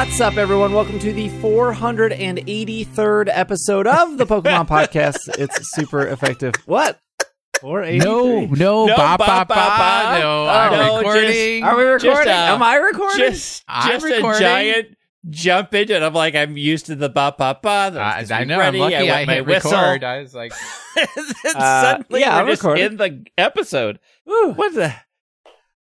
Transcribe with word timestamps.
What's 0.00 0.18
up, 0.18 0.38
everyone? 0.38 0.72
Welcome 0.72 0.98
to 1.00 1.12
the 1.12 1.28
483rd 1.28 3.28
episode 3.30 3.86
of 3.86 4.16
the 4.16 4.24
Pokemon 4.24 4.66
Podcast. 4.66 5.28
It's 5.38 5.70
super 5.76 6.06
effective. 6.08 6.54
What? 6.64 6.98
483? 7.60 8.06
No, 8.06 8.40
no, 8.46 8.86
No, 8.86 8.96
ba, 8.96 8.96
ba, 8.96 9.18
ba, 9.18 9.26
ba, 9.26 9.44
ba, 9.46 9.46
ba. 9.46 10.18
no, 10.18 10.44
Oh, 10.44 10.48
I'm 10.48 10.72
no, 10.72 10.96
recording. 10.96 11.64
Are 11.64 11.76
we 11.76 11.82
recording? 11.82 12.16
Just, 12.16 12.28
uh, 12.28 12.54
Am 12.54 12.62
I 12.62 12.76
recording? 12.76 13.18
Just, 13.18 13.62
I'm 13.68 13.90
just 14.00 14.06
recording. 14.06 14.36
a 14.42 14.48
giant 14.48 14.96
jump 15.28 15.74
into 15.74 15.94
it. 15.94 16.02
I'm 16.02 16.14
like, 16.14 16.34
I'm 16.34 16.56
used 16.56 16.86
to 16.86 16.96
the 16.96 17.10
ba 17.10 17.34
ba 17.36 17.58
ba. 17.62 17.90
the- 17.92 18.00
I, 18.00 18.24
I 18.40 18.44
know. 18.44 18.58
Ready. 18.58 18.78
I'm 18.78 18.82
lucky. 18.90 18.96
I, 18.96 19.00
I, 19.00 19.02
went 19.18 19.26
my 19.26 19.34
hit 19.34 19.46
whistle. 19.46 19.70
record. 19.72 20.02
I 20.04 20.20
was 20.22 20.34
like, 20.34 20.52
and 20.96 21.08
Uh, 21.56 21.82
suddenly 21.82 22.20
yeah, 22.20 22.36
we're 22.36 22.40
I'm 22.40 22.46
just 22.46 22.62
recording. 22.62 22.84
in 22.86 22.96
the 22.96 23.26
episode. 23.36 24.00
Woo. 24.24 24.52
What 24.54 24.74
the? 24.74 24.94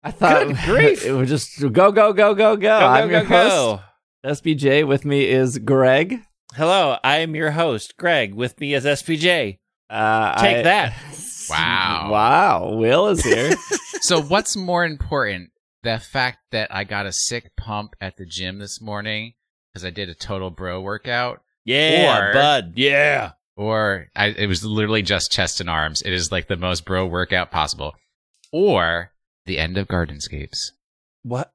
I 0.03 0.09
thought 0.09 0.47
Good 0.47 0.57
grief. 0.65 1.05
it 1.05 1.13
would 1.13 1.27
just 1.27 1.61
go, 1.61 1.91
go, 1.91 1.91
go, 1.91 2.13
go, 2.13 2.33
go. 2.33 2.55
Go, 2.57 2.77
I'm 2.79 3.09
go, 3.09 3.19
your 3.19 3.25
go, 3.25 3.27
host, 3.27 3.55
go. 3.55 3.81
SBJ. 4.27 4.85
With 4.85 5.05
me 5.05 5.25
is 5.25 5.57
Greg. 5.59 6.21
Hello, 6.53 6.97
I 7.03 7.17
am 7.19 7.33
your 7.35 7.51
host, 7.51 7.95
Greg. 7.97 8.33
With 8.33 8.59
me 8.59 8.73
is 8.73 8.83
SPJ. 8.83 9.59
Uh, 9.89 10.39
Take 10.41 10.57
I- 10.57 10.61
that. 10.63 10.93
Wow. 11.49 12.09
Wow. 12.11 12.73
Will 12.75 13.07
is 13.07 13.23
here. 13.23 13.53
so 14.01 14.21
what's 14.21 14.57
more 14.57 14.83
important? 14.83 15.51
The 15.83 15.97
fact 15.97 16.39
that 16.51 16.67
I 16.75 16.83
got 16.83 17.05
a 17.05 17.13
sick 17.13 17.55
pump 17.55 17.95
at 18.01 18.17
the 18.17 18.25
gym 18.25 18.59
this 18.59 18.81
morning 18.81 19.31
because 19.71 19.85
I 19.85 19.89
did 19.91 20.09
a 20.09 20.13
total 20.13 20.49
bro 20.49 20.81
workout, 20.81 21.41
Yeah, 21.63 22.31
Or- 22.31 22.33
bud. 22.33 22.73
Yeah. 22.75 23.31
or 23.55 24.07
I, 24.13 24.25
it 24.27 24.47
was 24.47 24.65
literally 24.65 25.03
just 25.03 25.31
chest 25.31 25.61
and 25.61 25.69
arms. 25.69 26.01
It 26.01 26.11
is 26.11 26.29
like 26.29 26.49
the 26.49 26.57
most 26.57 26.83
bro 26.83 27.05
workout 27.05 27.49
possible, 27.49 27.95
or 28.51 29.13
the 29.45 29.57
end 29.57 29.77
of 29.77 29.87
Gardenscapes. 29.87 30.71
what? 31.23 31.53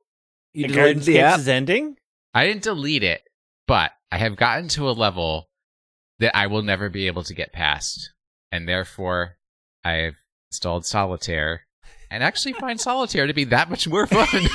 You 0.55 0.69
The 0.69 0.73
deleted 0.73 1.03
the 1.03 1.17
Gardenscapes 1.17 1.23
app? 1.23 1.39
is 1.41 1.49
ending. 1.49 1.97
I 2.35 2.47
didn't 2.47 2.63
delete 2.63 3.03
it, 3.03 3.23
but 3.67 3.93
I 4.11 4.19
have 4.19 4.37
gotten 4.37 4.69
to 4.69 4.89
a 4.89 4.93
level 4.93 5.49
that 6.19 6.37
I 6.37 6.47
will 6.47 6.63
never 6.63 6.89
be 6.89 7.07
able 7.07 7.25
to 7.25 7.35
get 7.35 7.53
past. 7.53 8.13
And 8.51 8.69
therefore, 8.69 9.37
I've 9.85 10.17
installed 10.51 10.87
Solitaire 10.87 11.63
and 12.11 12.23
actually 12.23 12.53
find 12.55 12.81
Solitaire 12.81 13.27
to 13.27 13.35
be 13.35 13.45
that 13.45 13.71
much 13.71 13.89
more 13.89 14.07
fun. 14.07 14.27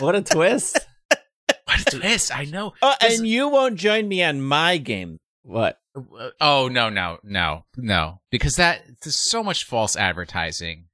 What 0.00 0.16
a 0.16 0.22
twist. 0.22 0.80
what 1.64 1.80
a 1.80 1.98
twist! 1.98 2.36
I 2.36 2.44
know. 2.44 2.72
Oh, 2.82 2.94
and 3.00 3.24
you 3.24 3.48
won't 3.48 3.76
join 3.76 4.08
me 4.08 4.20
on 4.24 4.40
my 4.40 4.78
game. 4.78 5.18
What? 5.44 5.78
Uh, 5.94 6.30
oh, 6.40 6.68
no, 6.68 6.88
no, 6.88 7.18
no, 7.22 7.66
no. 7.76 8.20
Because 8.30 8.56
that, 8.56 8.82
there's 9.02 9.30
so 9.30 9.44
much 9.44 9.64
false 9.64 9.94
advertising 9.94 10.86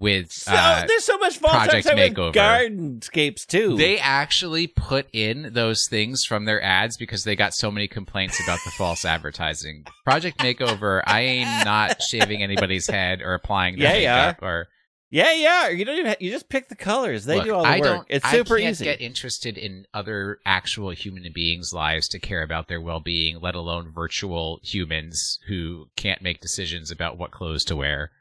with. 0.00 0.32
So, 0.32 0.52
uh, 0.52 0.84
there's 0.86 1.04
so 1.04 1.18
much 1.18 1.38
false 1.38 1.52
Project 1.54 1.86
advertising 1.86 2.14
Makeover. 2.14 2.32
Gardenscapes 2.34 3.46
too. 3.46 3.76
They 3.76 3.98
actually 3.98 4.66
put 4.66 5.06
in 5.12 5.50
those 5.52 5.86
things 5.88 6.24
from 6.24 6.46
their 6.46 6.60
ads 6.62 6.96
because 6.96 7.22
they 7.24 7.36
got 7.36 7.54
so 7.54 7.70
many 7.70 7.86
complaints 7.86 8.42
about 8.42 8.58
the 8.64 8.70
false 8.72 9.04
advertising. 9.04 9.84
Project 10.04 10.38
Makeover, 10.38 11.02
I 11.06 11.20
ain't 11.20 11.64
not 11.64 12.02
shaving 12.02 12.42
anybody's 12.42 12.88
head 12.88 13.20
or 13.22 13.34
applying 13.34 13.78
Yeah, 13.78 13.92
makeup 13.92 14.42
or 14.42 14.68
Yeah, 15.10 15.32
yeah. 15.32 15.68
You 15.68 15.84
don't 15.84 15.96
even. 15.96 16.06
Have, 16.06 16.20
you 16.22 16.30
just 16.30 16.48
pick 16.48 16.68
the 16.68 16.76
colors. 16.76 17.24
They 17.24 17.36
Look, 17.36 17.44
do 17.44 17.54
all 17.54 17.62
the 17.62 17.68
I 17.68 17.80
work. 17.80 18.06
it's 18.08 18.28
super 18.30 18.56
I 18.56 18.60
can't 18.60 18.70
easy. 18.70 18.84
get 18.84 19.00
interested 19.00 19.58
in 19.58 19.86
other 19.92 20.38
actual 20.46 20.90
human 20.90 21.30
beings' 21.34 21.72
lives 21.72 22.08
to 22.08 22.18
care 22.18 22.42
about 22.42 22.68
their 22.68 22.80
well-being, 22.80 23.40
let 23.40 23.54
alone 23.54 23.92
virtual 23.92 24.60
humans 24.62 25.38
who 25.48 25.88
can't 25.96 26.22
make 26.22 26.40
decisions 26.40 26.90
about 26.90 27.18
what 27.18 27.32
clothes 27.32 27.64
to 27.64 27.76
wear. 27.76 28.12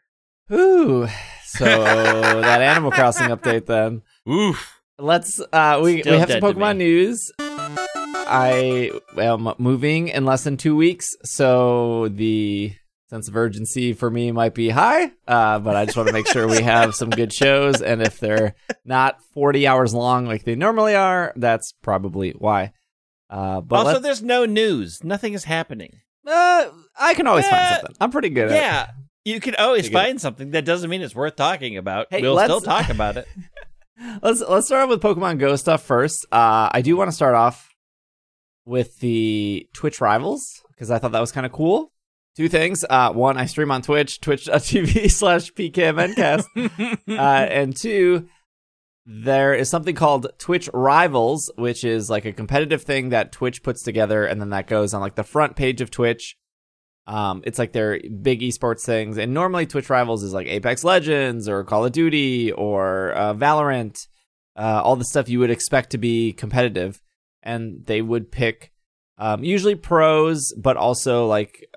Ooh. 0.51 1.07
So 1.57 1.65
that 1.65 2.61
Animal 2.61 2.91
Crossing 2.91 3.27
update 3.29 3.65
then. 3.65 4.01
Oof. 4.29 4.81
Let's 4.97 5.39
uh 5.53 5.79
we 5.83 6.01
Still 6.01 6.13
we 6.13 6.19
have 6.19 6.29
some 6.31 6.41
Pokemon 6.41 6.77
news. 6.77 7.31
I 7.39 8.91
am 9.17 9.53
moving 9.57 10.09
in 10.09 10.25
less 10.25 10.43
than 10.43 10.57
2 10.57 10.75
weeks, 10.75 11.07
so 11.23 12.09
the 12.09 12.73
sense 13.09 13.27
of 13.27 13.35
urgency 13.35 13.93
for 13.93 14.11
me 14.11 14.31
might 14.31 14.53
be 14.53 14.69
high, 14.69 15.11
uh, 15.27 15.57
but 15.57 15.75
I 15.75 15.85
just 15.85 15.97
want 15.97 16.07
to 16.07 16.13
make 16.13 16.27
sure 16.27 16.47
we 16.47 16.61
have 16.75 16.93
some 16.93 17.09
good 17.09 17.33
shows 17.33 17.81
and 17.81 18.03
if 18.03 18.19
they're 18.19 18.53
not 18.85 19.17
40 19.33 19.66
hours 19.66 19.93
long 19.95 20.25
like 20.27 20.43
they 20.43 20.55
normally 20.55 20.93
are, 20.95 21.33
that's 21.35 21.73
probably 21.81 22.31
why. 22.31 22.73
Uh 23.31 23.61
but 23.61 23.75
also, 23.77 23.91
let's- 23.93 24.03
there's 24.03 24.21
no 24.23 24.45
news. 24.45 24.99
Nothing 25.03 25.33
is 25.33 25.45
happening. 25.45 25.99
uh, 26.27 26.66
I 26.99 27.13
can 27.16 27.25
always 27.25 27.47
find 27.47 27.77
something. 27.77 27.95
I'm 27.99 28.11
pretty 28.11 28.29
good 28.29 28.51
at 28.51 28.89
it. 28.89 28.93
Yeah, 29.29 29.35
you 29.35 29.41
can 29.41 29.56
always 29.56 29.84
Pretty 29.84 29.94
good. 29.94 30.00
find 30.00 30.22
something. 30.22 30.51
That 30.51 30.66
doesn't 30.66 30.90
mean 30.90 31.01
it's 31.01 31.16
worth 31.16 31.35
talking 31.35 31.78
about. 31.78 32.07
Hey, 32.09 32.22
we'll 32.22 32.40
still 32.40 32.62
talk 32.62 32.90
about 32.90 33.17
it. 33.17 33.28
let's 34.22 34.41
let's 34.41 34.67
start 34.67 34.84
off 34.84 34.90
with 34.90 35.01
Pokemon 35.01 35.40
Go 35.40 35.56
stuff 35.56 35.84
first. 35.84 36.25
Uh, 36.31 36.69
I 36.72 36.81
do 36.81 36.95
want 36.97 37.09
to 37.09 37.16
start 37.16 37.35
off 37.35 37.69
with 38.66 39.00
the 39.00 39.67
Twitch 39.73 40.01
rivals 40.01 40.62
because 40.69 40.91
I 40.91 41.00
thought 41.00 41.12
that 41.12 41.19
was 41.19 41.31
kind 41.31 41.45
of 41.45 41.51
cool. 41.51 41.91
Two 42.35 42.47
things. 42.47 42.85
Uh, 42.90 43.12
one, 43.12 43.38
I 43.38 43.45
stream 43.45 43.72
on 43.72 43.81
Twitch, 43.81 44.22
twitch.tv 44.22 45.12
slash 45.12 45.51
pkmncast. 45.53 46.46
uh, 47.07 47.11
and 47.11 47.75
two, 47.75 48.28
there 49.06 49.53
is 49.53 49.69
something 49.69 49.96
called 49.96 50.28
Twitch 50.38 50.69
Rivals, 50.73 51.51
which 51.57 51.84
is 51.84 52.09
like 52.09 52.25
a 52.25 52.31
competitive 52.31 52.84
thing 52.84 53.09
that 53.09 53.31
Twitch 53.31 53.63
puts 53.63 53.84
together, 53.84 54.25
and 54.25 54.40
then 54.40 54.51
that 54.51 54.67
goes 54.67 54.94
on 54.94 55.01
like 55.01 55.16
the 55.16 55.23
front 55.23 55.56
page 55.56 55.81
of 55.81 55.91
Twitch. 55.91 56.38
Um, 57.09 57.42
it's 57.44 57.58
like 57.58 57.72
their 57.72 58.00
big 58.00 58.42
esports 58.42 58.84
things, 58.84 59.18
and 59.18 59.34
normally 59.34 59.66
Twitch 59.66 59.90
Rivals 59.90 60.22
is 60.22 60.31
like 60.31 60.46
Apex 60.46 60.84
Legends 60.84 61.50
or 61.50 61.64
Call 61.64 61.84
of 61.84 61.92
Duty 61.92 62.52
or 62.52 63.14
uh, 63.14 63.34
Valorant, 63.34 64.06
uh, 64.56 64.81
all 64.84 64.96
the 64.96 65.03
stuff 65.03 65.28
you 65.28 65.40
would 65.40 65.50
expect 65.50 65.90
to 65.90 65.97
be 65.97 66.34
competitive, 66.34 67.02
and 67.42 67.84
they 67.88 68.03
would 68.03 68.31
pick 68.31 68.72
um, 69.18 69.44
usually 69.44 69.74
pros, 69.74 70.53
but 70.53 70.78
also 70.78 71.25
like 71.25 71.68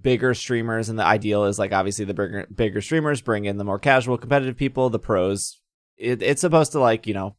bigger 0.00 0.34
streamers. 0.34 0.88
And 0.88 0.98
the 0.98 1.06
ideal 1.06 1.44
is 1.44 1.60
like 1.60 1.72
obviously 1.72 2.04
the 2.04 2.14
bigger 2.14 2.48
bigger 2.52 2.80
streamers 2.80 3.20
bring 3.20 3.44
in 3.44 3.58
the 3.58 3.64
more 3.64 3.78
casual 3.78 4.18
competitive 4.18 4.56
people. 4.56 4.90
The 4.90 4.98
pros, 4.98 5.60
it, 5.96 6.22
it's 6.22 6.40
supposed 6.40 6.72
to 6.72 6.80
like 6.80 7.06
you 7.06 7.14
know 7.14 7.36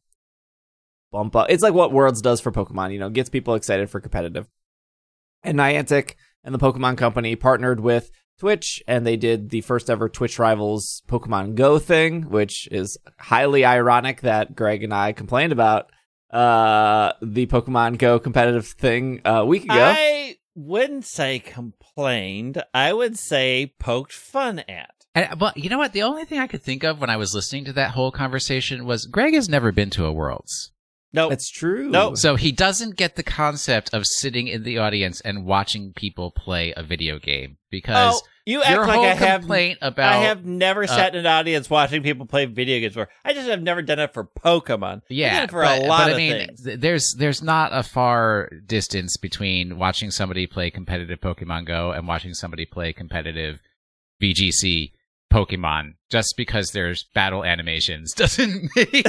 bump 1.12 1.36
up. 1.36 1.50
It's 1.50 1.62
like 1.62 1.74
what 1.74 1.92
Worlds 1.92 2.22
does 2.22 2.40
for 2.40 2.50
Pokemon. 2.50 2.94
You 2.94 3.00
know, 3.00 3.10
gets 3.10 3.28
people 3.28 3.54
excited 3.54 3.90
for 3.90 4.00
competitive. 4.00 4.48
And 5.42 5.58
Niantic 5.58 6.14
and 6.44 6.54
the 6.54 6.58
Pokemon 6.58 6.96
Company 6.98 7.34
partnered 7.36 7.80
with 7.80 8.10
Twitch, 8.38 8.82
and 8.86 9.06
they 9.06 9.16
did 9.16 9.50
the 9.50 9.60
first 9.62 9.88
ever 9.88 10.08
Twitch 10.08 10.38
Rivals 10.38 11.02
Pokemon 11.08 11.54
Go 11.54 11.78
thing, 11.78 12.30
which 12.30 12.68
is 12.70 12.98
highly 13.18 13.64
ironic 13.64 14.20
that 14.22 14.54
Greg 14.54 14.82
and 14.82 14.92
I 14.92 15.12
complained 15.12 15.52
about 15.52 15.90
uh 16.30 17.12
the 17.22 17.46
Pokemon 17.46 17.98
Go 17.98 18.18
competitive 18.18 18.66
thing 18.66 19.20
uh, 19.24 19.42
a 19.42 19.46
week 19.46 19.64
ago. 19.64 19.74
I 19.74 20.36
wouldn't 20.54 21.04
say 21.04 21.38
complained. 21.38 22.62
I 22.72 22.92
would 22.92 23.18
say 23.18 23.74
poked 23.78 24.12
fun 24.12 24.60
at. 24.68 24.90
And, 25.14 25.40
well, 25.40 25.52
you 25.54 25.70
know 25.70 25.78
what? 25.78 25.92
The 25.92 26.02
only 26.02 26.24
thing 26.24 26.40
I 26.40 26.48
could 26.48 26.62
think 26.62 26.82
of 26.82 27.00
when 27.00 27.10
I 27.10 27.16
was 27.16 27.34
listening 27.34 27.66
to 27.66 27.72
that 27.74 27.92
whole 27.92 28.10
conversation 28.10 28.84
was 28.84 29.06
Greg 29.06 29.34
has 29.34 29.48
never 29.48 29.70
been 29.70 29.90
to 29.90 30.06
a 30.06 30.12
Worlds. 30.12 30.72
No, 31.14 31.30
It's 31.30 31.48
true. 31.48 31.88
No. 31.88 32.16
So 32.16 32.34
he 32.34 32.50
doesn't 32.50 32.96
get 32.96 33.14
the 33.14 33.22
concept 33.22 33.94
of 33.94 34.04
sitting 34.04 34.48
in 34.48 34.64
the 34.64 34.78
audience 34.78 35.20
and 35.20 35.46
watching 35.46 35.92
people 35.94 36.32
play 36.32 36.74
a 36.76 36.82
video 36.82 37.20
game 37.20 37.56
because 37.70 38.20
oh, 38.20 38.28
you 38.44 38.62
act 38.62 38.70
your 38.72 38.84
like 38.84 38.96
whole 38.96 39.04
I 39.04 39.08
have. 39.14 39.40
complaint 39.42 39.78
about 39.80 40.12
I 40.12 40.16
have 40.24 40.44
never 40.44 40.82
uh, 40.82 40.88
sat 40.88 41.14
in 41.14 41.20
an 41.20 41.26
audience 41.26 41.70
watching 41.70 42.02
people 42.02 42.26
play 42.26 42.46
video 42.46 42.80
games 42.80 42.94
before. 42.94 43.10
I 43.24 43.32
just 43.32 43.48
have 43.48 43.62
never 43.62 43.80
done 43.80 44.00
it 44.00 44.12
for 44.12 44.24
Pokemon. 44.24 44.96
I've 44.96 45.02
yeah 45.08 45.34
done 45.34 45.44
it 45.44 45.50
for 45.52 45.62
but, 45.62 45.78
a 45.78 45.86
lot 45.86 45.98
but 46.06 46.08
of 46.10 46.14
I 46.14 46.18
mean, 46.18 46.46
things. 46.46 46.64
th- 46.64 46.80
there's 46.80 47.14
there's 47.16 47.42
not 47.42 47.70
a 47.72 47.84
far 47.84 48.50
distance 48.66 49.16
between 49.16 49.78
watching 49.78 50.10
somebody 50.10 50.48
play 50.48 50.70
competitive 50.70 51.20
Pokemon 51.20 51.66
Go 51.66 51.92
and 51.92 52.08
watching 52.08 52.34
somebody 52.34 52.66
play 52.66 52.92
competitive 52.92 53.60
VGC 54.20 54.90
Pokemon. 55.34 55.94
Just 56.10 56.34
because 56.36 56.70
there's 56.70 57.04
battle 57.14 57.44
animations 57.44 58.12
doesn't 58.16 58.70
make 58.76 59.06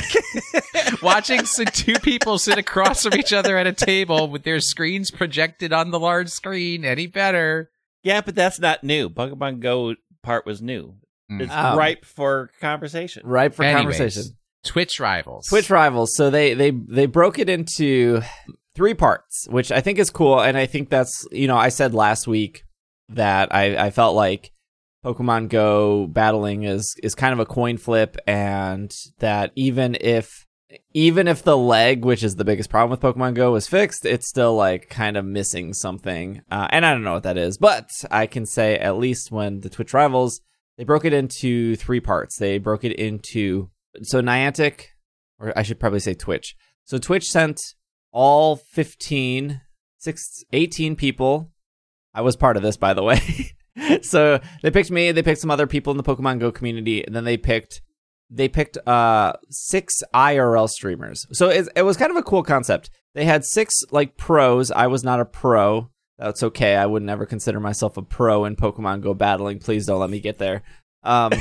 watching 1.02 1.40
s- 1.42 1.60
two 1.74 1.94
people 1.96 2.38
sit 2.38 2.58
across 2.58 3.04
from 3.04 3.14
each 3.14 3.32
other 3.34 3.58
at 3.58 3.68
a 3.68 3.74
table 3.74 4.28
with 4.30 4.44
their 4.44 4.60
screens 4.60 5.12
projected 5.12 5.72
on 5.74 5.92
the 5.92 6.00
large 6.00 6.30
screen 6.30 6.84
any 6.86 7.08
better. 7.08 7.70
Yeah, 8.04 8.22
but 8.22 8.36
that's 8.36 8.60
not 8.60 8.84
new. 8.84 9.10
Pokemon 9.10 9.60
Go 9.60 9.96
part 10.24 10.46
was 10.46 10.62
new. 10.62 10.96
Mm. 11.32 11.42
It's 11.42 11.52
Oh. 11.56 11.76
ripe 11.76 12.06
for 12.06 12.50
conversation. 12.62 13.24
Ripe 13.26 13.54
for 13.54 13.64
Anyways, 13.64 13.98
conversation. 13.98 14.38
Twitch 14.64 15.00
rivals. 15.00 15.48
Twitch 15.48 15.70
rivals. 15.70 16.16
So 16.16 16.30
they 16.30 16.54
they 16.54 16.72
they 16.72 17.06
broke 17.06 17.38
it 17.40 17.50
into 17.50 18.22
three 18.76 18.94
parts, 18.94 19.48
which 19.50 19.72
I 19.72 19.82
think 19.82 20.00
is 20.00 20.10
cool, 20.10 20.40
and 20.42 20.58
I 20.58 20.66
think 20.66 20.90
that's 20.90 21.28
you 21.32 21.48
know 21.48 21.58
I 21.58 21.70
said 21.70 21.94
last 21.94 22.28
week 22.28 22.64
that 23.10 23.54
I 23.54 23.78
I 23.88 23.90
felt 23.92 24.16
like 24.16 24.52
Pokemon 25.06 25.50
Go 25.50 26.08
battling 26.08 26.64
is 26.64 26.96
is 27.04 27.14
kind 27.14 27.32
of 27.32 27.40
a 27.40 27.46
coin 27.46 27.78
flip, 27.78 28.18
and 28.26 28.92
that 29.20 29.52
even 29.56 29.96
if 30.02 30.48
even 30.94 31.28
if 31.28 31.44
the 31.44 31.56
leg, 31.56 32.04
which 32.04 32.24
is 32.24 32.36
the 32.36 32.44
biggest 32.44 32.72
problem 32.72 32.90
with 32.90 33.00
Pokemon 33.00 33.36
Go, 33.36 33.52
was 33.52 33.68
fixed, 33.68 34.04
it's 34.04 34.28
still 34.28 34.56
like 34.56 34.90
kind 34.90 35.16
of 35.16 35.24
missing 35.24 35.74
something, 35.74 36.42
uh, 36.50 36.68
and 36.72 36.84
I 36.86 36.92
don't 36.92 37.04
know 37.04 37.14
what 37.14 37.24
that 37.24 37.38
is, 37.38 37.60
but 37.60 37.88
I 38.10 38.26
can 38.26 38.48
say 38.48 38.78
at 38.80 38.98
least 38.98 39.32
when 39.32 39.62
the 39.62 39.70
Twitch 39.70 39.94
rivals. 39.94 40.42
They 40.78 40.84
broke 40.84 41.06
it 41.06 41.14
into 41.14 41.78
three 41.78 42.02
parts. 42.02 42.38
They 42.38 42.58
broke 42.58 42.84
it 42.84 42.92
into 42.92 43.70
so 44.02 44.22
Niantic, 44.22 44.88
or 45.40 45.58
I 45.58 45.64
should 45.64 45.80
probably 45.80 46.02
say 46.02 46.16
Twitch. 46.16 46.54
So 46.84 46.98
Twitch 46.98 47.30
sent 47.30 47.62
all 48.12 48.58
15, 48.58 49.62
six, 49.98 50.44
18 50.52 50.98
people. 50.98 51.54
I 52.14 52.22
was 52.22 52.36
part 52.36 52.58
of 52.58 52.64
this, 52.64 52.76
by 52.76 52.94
the 52.94 53.04
way. 53.04 53.22
so 54.02 54.40
they 54.62 54.72
picked 54.72 54.92
me. 54.92 55.12
They 55.12 55.24
picked 55.24 55.42
some 55.42 55.52
other 55.52 55.68
people 55.68 55.92
in 55.92 55.98
the 55.98 56.04
Pokemon 56.04 56.40
Go 56.40 56.52
community, 56.52 57.06
and 57.06 57.16
then 57.16 57.24
they 57.24 57.38
picked 57.38 57.82
they 58.30 58.48
picked 58.48 58.78
uh 58.88 59.34
six 59.50 60.02
IRL 60.14 60.70
streamers. 60.70 61.26
So 61.32 61.50
it, 61.50 61.68
it 61.76 61.84
was 61.84 61.98
kind 61.98 62.12
of 62.12 62.18
a 62.18 62.24
cool 62.24 62.44
concept. 62.44 62.90
They 63.14 63.26
had 63.26 63.46
six 63.46 63.74
like 63.92 64.18
pros. 64.18 64.72
I 64.72 64.88
was 64.88 65.04
not 65.04 65.20
a 65.20 65.26
pro. 65.26 65.90
That's 66.18 66.44
okay. 66.44 66.76
I 66.76 66.86
would 66.86 67.04
never 67.04 67.26
consider 67.26 67.60
myself 67.60 67.98
a 67.98 68.02
pro 68.02 68.46
in 68.46 68.56
Pokemon 68.56 69.02
Go 69.02 69.14
battling. 69.14 69.60
Please 69.60 69.86
don't 69.86 70.00
let 70.00 70.10
me 70.10 70.20
get 70.20 70.38
there. 70.38 70.64
Um, 71.04 71.34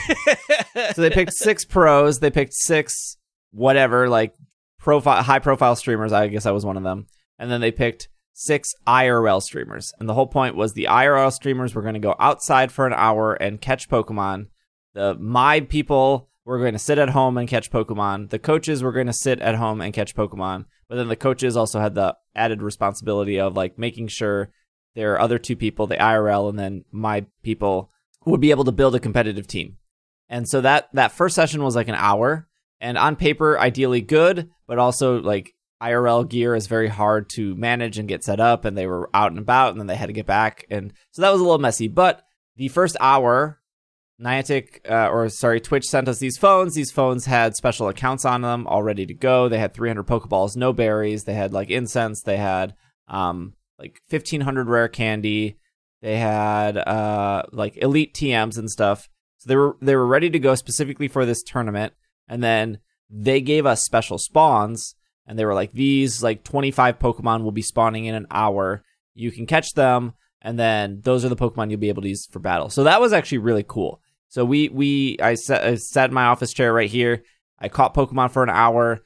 so 0.93 1.01
they 1.01 1.11
picked 1.11 1.33
six 1.35 1.65
pros. 1.69 2.19
They 2.19 2.31
picked 2.31 2.55
six 2.55 3.17
whatever 3.53 4.09
like 4.09 4.35
profile 4.79 5.23
high 5.23 5.39
profile 5.39 5.77
streamers. 5.77 6.13
I 6.13 6.27
guess 6.29 6.47
I 6.47 6.51
was 6.51 6.67
one 6.67 6.77
of 6.77 6.83
them. 6.83 7.07
And 7.39 7.51
then 7.51 7.61
they 7.61 7.73
picked 7.73 8.09
six 8.35 8.75
IRL 8.87 9.41
streamers. 9.41 9.95
And 9.99 10.09
the 10.09 10.15
whole 10.15 10.27
point 10.27 10.57
was 10.57 10.73
the 10.73 10.89
IRL 10.91 11.33
streamers 11.33 11.75
were 11.75 11.83
going 11.83 11.95
to 11.95 12.01
go 12.01 12.17
outside 12.19 12.71
for 12.71 12.87
an 12.87 12.93
hour 12.93 13.33
and 13.35 13.61
catch 13.61 13.89
Pokemon. 13.89 14.49
The 14.93 15.15
my 15.15 15.61
people 15.61 16.29
were 16.45 16.59
going 16.59 16.75
to 16.75 16.79
sit 16.79 16.99
at 16.99 17.11
home 17.11 17.39
and 17.39 17.49
catch 17.49 17.71
Pokemon. 17.71 18.29
The 18.29 18.39
coaches 18.39 18.83
were 18.83 18.93
going 18.93 19.07
to 19.07 19.13
sit 19.13 19.41
at 19.41 19.55
home 19.55 19.81
and 19.81 19.95
catch 19.95 20.15
Pokemon. 20.15 20.67
But 20.89 20.97
then 20.97 21.09
the 21.09 21.17
coaches 21.17 21.57
also 21.57 21.81
had 21.81 21.95
the 21.95 22.17
added 22.35 22.61
responsibility 22.61 23.41
of 23.41 23.57
like 23.57 23.79
making 23.79 24.09
sure 24.09 24.51
their 24.95 25.19
other 25.19 25.39
two 25.39 25.57
people, 25.57 25.87
the 25.87 25.97
IRL 25.97 26.51
and 26.51 26.59
then 26.59 26.85
my 26.93 27.25
people, 27.43 27.91
would 28.27 28.41
be 28.41 28.51
able 28.51 28.65
to 28.65 28.73
build 28.73 28.95
a 28.95 29.01
competitive 29.01 29.47
team. 29.47 29.77
And 30.29 30.49
so 30.49 30.61
that 30.61 30.89
that 30.93 31.13
first 31.13 31.35
session 31.35 31.63
was 31.63 31.77
like 31.77 31.89
an 31.89 31.95
hour, 31.95 32.49
and 32.81 32.99
on 32.99 33.17
paper, 33.17 33.59
ideally 33.59 34.01
good, 34.01 34.51
but 34.67 34.79
also 34.79 35.21
like 35.21 35.54
IRL 35.85 36.29
gear 36.29 36.55
is 36.55 36.67
very 36.67 36.89
hard 36.89 37.29
to 37.31 37.55
manage 37.57 37.99
and 37.99 38.09
get 38.09 38.25
set 38.25 38.41
up, 38.41 38.65
and 38.65 38.77
they 38.77 38.87
were 38.87 39.11
out 39.13 39.31
and 39.31 39.39
about, 39.39 39.73
and 39.73 39.81
then 39.81 39.87
they 39.87 39.97
had 39.97 40.07
to 40.07 40.13
get 40.13 40.27
back, 40.27 40.65
and 40.71 40.93
so 41.11 41.23
that 41.23 41.31
was 41.31 41.41
a 41.41 41.45
little 41.45 41.59
messy. 41.59 41.89
But 41.89 42.23
the 42.57 42.69
first 42.69 42.97
hour, 43.01 43.61
Niantic, 44.21 44.89
uh, 44.89 45.09
or 45.11 45.29
sorry, 45.29 45.61
Twitch 45.61 45.85
sent 45.85 46.09
us 46.09 46.19
these 46.19 46.39
phones. 46.39 46.75
These 46.75 46.93
phones 46.93 47.27
had 47.27 47.57
special 47.57 47.89
accounts 47.89 48.25
on 48.25 48.43
them, 48.43 48.67
all 48.67 48.83
ready 48.83 49.05
to 49.07 49.15
go. 49.15 49.49
They 49.49 49.59
had 49.59 49.75
300 49.75 50.07
Pokeballs, 50.07 50.57
no 50.57 50.73
berries. 50.73 51.25
They 51.25 51.35
had 51.35 51.53
like 51.53 51.71
incense. 51.71 52.23
They 52.23 52.37
had 52.37 52.75
um 53.09 53.55
like 53.79 54.01
1500 54.09 54.69
rare 54.69 54.89
candy. 54.89 55.59
They 56.01 56.17
had 56.17 56.79
uh 56.79 57.43
like 57.53 57.77
elite 57.77 58.15
TMs 58.15 58.57
and 58.57 58.71
stuff. 58.71 59.09
So 59.39 59.49
they 59.49 59.57
were 59.57 59.77
they 59.83 59.97
were 59.97 60.07
ready 60.07 60.31
to 60.31 60.39
go 60.39 60.55
specifically 60.55 61.09
for 61.09 61.27
this 61.27 61.43
tournament. 61.43 61.93
And 62.29 62.43
then 62.43 62.79
they 63.11 63.41
gave 63.41 63.67
us 63.67 63.85
special 63.85 64.19
spawns 64.19 64.95
and 65.27 65.39
they 65.39 65.45
were 65.45 65.55
like 65.55 65.73
these 65.73 66.23
like 66.23 66.45
25 66.45 66.99
Pokemon 66.99 67.43
will 67.43 67.53
be 67.53 67.63
spawning 67.63 68.07
in 68.07 68.15
an 68.15 68.27
hour. 68.31 68.85
You 69.15 69.31
can 69.31 69.47
catch 69.47 69.75
them 69.75 70.15
and 70.43 70.59
then 70.59 71.01
those 71.03 71.25
are 71.25 71.29
the 71.29 71.37
Pokemon 71.37 71.71
you'll 71.71 71.81
be 71.81 71.89
able 71.89 72.03
to 72.03 72.09
use 72.09 72.27
for 72.27 72.39
battle. 72.39 72.69
So 72.69 72.85
that 72.85 73.01
was 73.01 73.13
actually 73.13 73.39
really 73.39 73.65
cool. 73.67 74.01
So 74.29 74.45
we 74.45 74.69
we 74.69 75.17
I 75.21 75.35
sat, 75.35 75.65
I 75.65 75.75
sat 75.77 76.11
in 76.11 76.15
my 76.15 76.25
office 76.25 76.53
chair 76.53 76.73
right 76.73 76.91
here. 76.91 77.25
I 77.59 77.69
caught 77.69 77.95
Pokemon 77.95 78.31
for 78.33 78.43
an 78.43 78.51
hour 78.51 79.03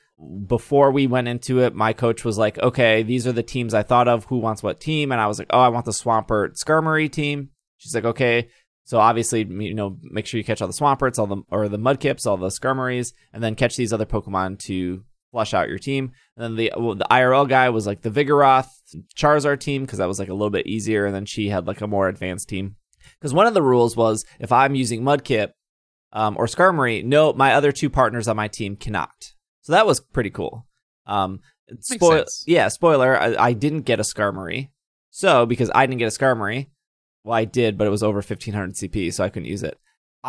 before 0.47 0.91
we 0.91 1.07
went 1.07 1.29
into 1.29 1.61
it, 1.61 1.75
my 1.75 1.93
coach 1.93 2.25
was 2.25 2.39
like, 2.39 2.59
okay, 2.59 3.03
these 3.03 3.27
are 3.27 3.33
the 3.33 3.43
teams 3.43 3.73
I 3.73 3.85
thought 3.85 4.09
of. 4.09 4.25
Who 4.25 4.39
wants 4.39 4.63
what 4.63 4.81
team? 4.81 5.13
And 5.13 5.21
I 5.21 5.29
was 5.29 5.39
like, 5.39 5.49
oh, 5.51 5.61
I 5.61 5.69
want 5.69 5.85
the 5.85 5.93
Swampert 5.93 6.57
Skarmory 6.63 7.11
team. 7.11 7.51
She's 7.77 7.95
like, 7.95 8.05
okay. 8.05 8.49
So 8.85 8.99
obviously, 8.99 9.45
you 9.45 9.75
know, 9.75 9.99
make 10.03 10.27
sure 10.27 10.39
you 10.39 10.45
catch 10.45 10.61
all 10.61 10.67
the 10.67 10.75
Swamperts, 10.75 11.19
all 11.19 11.27
the 11.27 11.43
or 11.51 11.69
the 11.69 11.79
Mudkips, 11.79 12.27
all 12.27 12.37
the 12.37 12.49
Skarmories, 12.49 13.13
and 13.33 13.43
then 13.43 13.55
catch 13.55 13.77
these 13.77 13.93
other 13.93 14.07
Pokemon 14.07 14.59
to 14.61 15.05
flush 15.31 15.55
out 15.55 15.69
your 15.69 15.79
team. 15.79 16.13
And 16.37 16.45
then 16.45 16.57
the 16.57 16.73
well, 16.77 16.95
the 16.95 17.07
IRL 17.11 17.49
guy 17.49 17.69
was 17.71 17.87
like 17.87 18.03
the 18.03 18.11
Vigoroth 18.11 18.69
Charizard 19.17 19.61
team 19.61 19.83
because 19.83 19.99
that 19.99 20.09
was 20.09 20.19
like 20.19 20.29
a 20.29 20.35
little 20.35 20.51
bit 20.51 20.67
easier. 20.67 21.07
And 21.07 21.15
then 21.15 21.27
she 21.27 21.49
had 21.49 21.67
like 21.67 21.81
a 21.81 21.87
more 21.87 22.09
advanced 22.09 22.49
team. 22.49 22.77
Because 23.19 23.35
one 23.35 23.47
of 23.47 23.55
the 23.55 23.63
rules 23.63 23.97
was 23.97 24.25
if 24.39 24.53
I'm 24.53 24.75
using 24.75 25.03
Mudkip 25.03 25.51
um, 26.13 26.37
or 26.37 26.47
Skarmory, 26.47 27.05
no, 27.05 27.33
my 27.33 27.55
other 27.55 27.73
two 27.73 27.91
partners 27.91 28.29
on 28.29 28.37
my 28.37 28.49
team 28.49 28.77
cannot. 28.77 29.33
So 29.63 29.73
that 29.73 29.87
was 29.87 30.01
pretty 30.01 30.31
cool. 30.31 30.67
Um, 31.07 31.41
spoil- 31.81 32.25
yeah, 32.47 32.69
spoiler, 32.69 33.19
I, 33.19 33.35
I, 33.37 33.53
didn't 33.53 33.83
get 33.83 34.01
a 34.01 34.03
Skarmory. 34.03 34.71
So, 35.11 35.47
because 35.47 35.71
I 35.75 35.87
didn't 35.87 35.99
get 35.99 36.15
a 36.15 36.19
Skarmory, 36.19 36.69
well, 37.25 37.35
I 37.35 37.45
did, 37.45 37.77
but 37.77 37.87
it 37.87 37.91
was 37.91 38.03
over 38.03 38.19
1500 38.19 38.75
CP, 38.75 39.13
so 39.13 39.25
I 39.25 39.31
couldn't 39.31 39.49
use 39.49 39.63
it. 39.63 39.79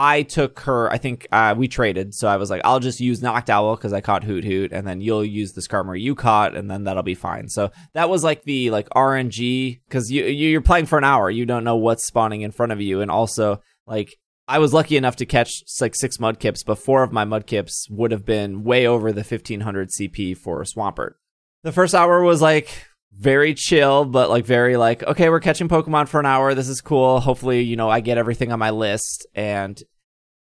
I 0.02 0.22
took 0.22 0.62
her, 0.62 0.90
I 0.90 0.98
think 0.98 1.28
uh, 1.30 1.54
we 1.58 1.68
traded, 1.68 2.14
so 2.16 2.30
I 2.30 2.38
was 2.38 2.50
like, 2.50 2.62
I'll 2.64 2.80
just 2.80 3.02
use 3.02 3.20
Noctowl 3.20 3.76
because 3.76 3.92
I 3.92 4.00
caught 4.00 4.24
Hoothoot, 4.24 4.72
and 4.72 4.88
then 4.88 5.02
you'll 5.02 5.26
use 5.26 5.52
the 5.52 5.62
Skarmory 5.62 6.00
you 6.00 6.16
caught, 6.16 6.56
and 6.56 6.72
then 6.72 6.86
that'll 6.86 7.04
be 7.04 7.16
fine. 7.16 7.50
So 7.50 7.72
that 7.94 8.10
was 8.10 8.24
like 8.24 8.44
the 8.44 8.70
like 8.70 8.88
RNG, 8.92 9.82
because 9.86 10.10
you, 10.10 10.24
you're 10.24 10.62
playing 10.62 10.86
for 10.86 10.98
an 10.98 11.04
hour, 11.04 11.30
you 11.30 11.46
don't 11.46 11.66
know 11.66 11.76
what's 11.76 12.06
spawning 12.06 12.44
in 12.44 12.52
front 12.52 12.72
of 12.72 12.80
you, 12.80 13.02
and 13.02 13.12
also 13.12 13.62
like 13.86 14.16
I 14.48 14.60
was 14.60 14.74
lucky 14.74 14.96
enough 14.96 15.18
to 15.18 15.26
catch 15.26 15.52
like 15.82 15.96
six 15.96 16.16
mudkips, 16.16 16.66
but 16.66 16.80
four 16.80 17.04
of 17.04 17.12
my 17.12 17.26
mudkips 17.26 17.90
would 17.90 18.12
have 18.12 18.26
been 18.26 18.64
way 18.64 18.88
over 18.88 19.12
the 19.12 19.20
1500 19.20 19.90
CP 19.90 20.38
for 20.38 20.64
Swampert. 20.64 21.16
The 21.64 21.74
first 21.74 21.94
hour 21.94 22.24
was 22.24 22.42
like 22.42 22.88
very 23.14 23.54
chill, 23.54 24.06
but 24.06 24.30
like 24.30 24.46
very 24.46 24.78
like, 24.78 25.04
okay, 25.04 25.30
we're 25.30 25.40
catching 25.40 25.68
Pokemon 25.68 26.08
for 26.08 26.20
an 26.20 26.26
hour. 26.26 26.54
This 26.54 26.70
is 26.70 26.82
cool. 26.82 27.20
Hopefully, 27.20 27.62
you 27.62 27.76
know, 27.76 27.90
I 27.90 28.00
get 28.00 28.18
everything 28.18 28.52
on 28.52 28.60
my 28.60 28.70
list. 28.70 29.28
And 29.36 29.82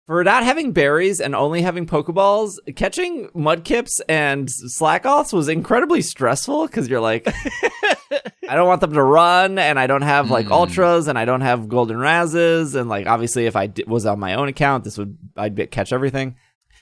for 0.06 0.22
not 0.22 0.44
having 0.44 0.72
berries 0.72 1.20
and 1.20 1.34
only 1.34 1.62
having 1.62 1.86
Pokeballs, 1.86 2.58
catching 2.76 3.28
Mudkips 3.30 4.00
and 4.08 4.48
Slakoths 4.48 5.32
was 5.32 5.48
incredibly 5.48 6.02
stressful 6.02 6.66
because 6.66 6.88
you're 6.88 7.00
like, 7.00 7.26
I 8.48 8.54
don't 8.54 8.68
want 8.68 8.80
them 8.80 8.92
to 8.92 9.02
run, 9.02 9.58
and 9.58 9.78
I 9.78 9.88
don't 9.88 10.02
have 10.02 10.30
like 10.30 10.46
mm. 10.46 10.52
ultras, 10.52 11.08
and 11.08 11.18
I 11.18 11.24
don't 11.24 11.40
have 11.40 11.68
golden 11.68 11.96
razzes, 11.96 12.78
and 12.78 12.88
like 12.88 13.08
obviously, 13.08 13.46
if 13.46 13.56
I 13.56 13.66
d- 13.66 13.84
was 13.86 14.06
on 14.06 14.20
my 14.20 14.34
own 14.34 14.46
account, 14.46 14.84
this 14.84 14.96
would 14.96 15.18
I'd 15.36 15.70
catch 15.72 15.92
everything. 15.92 16.36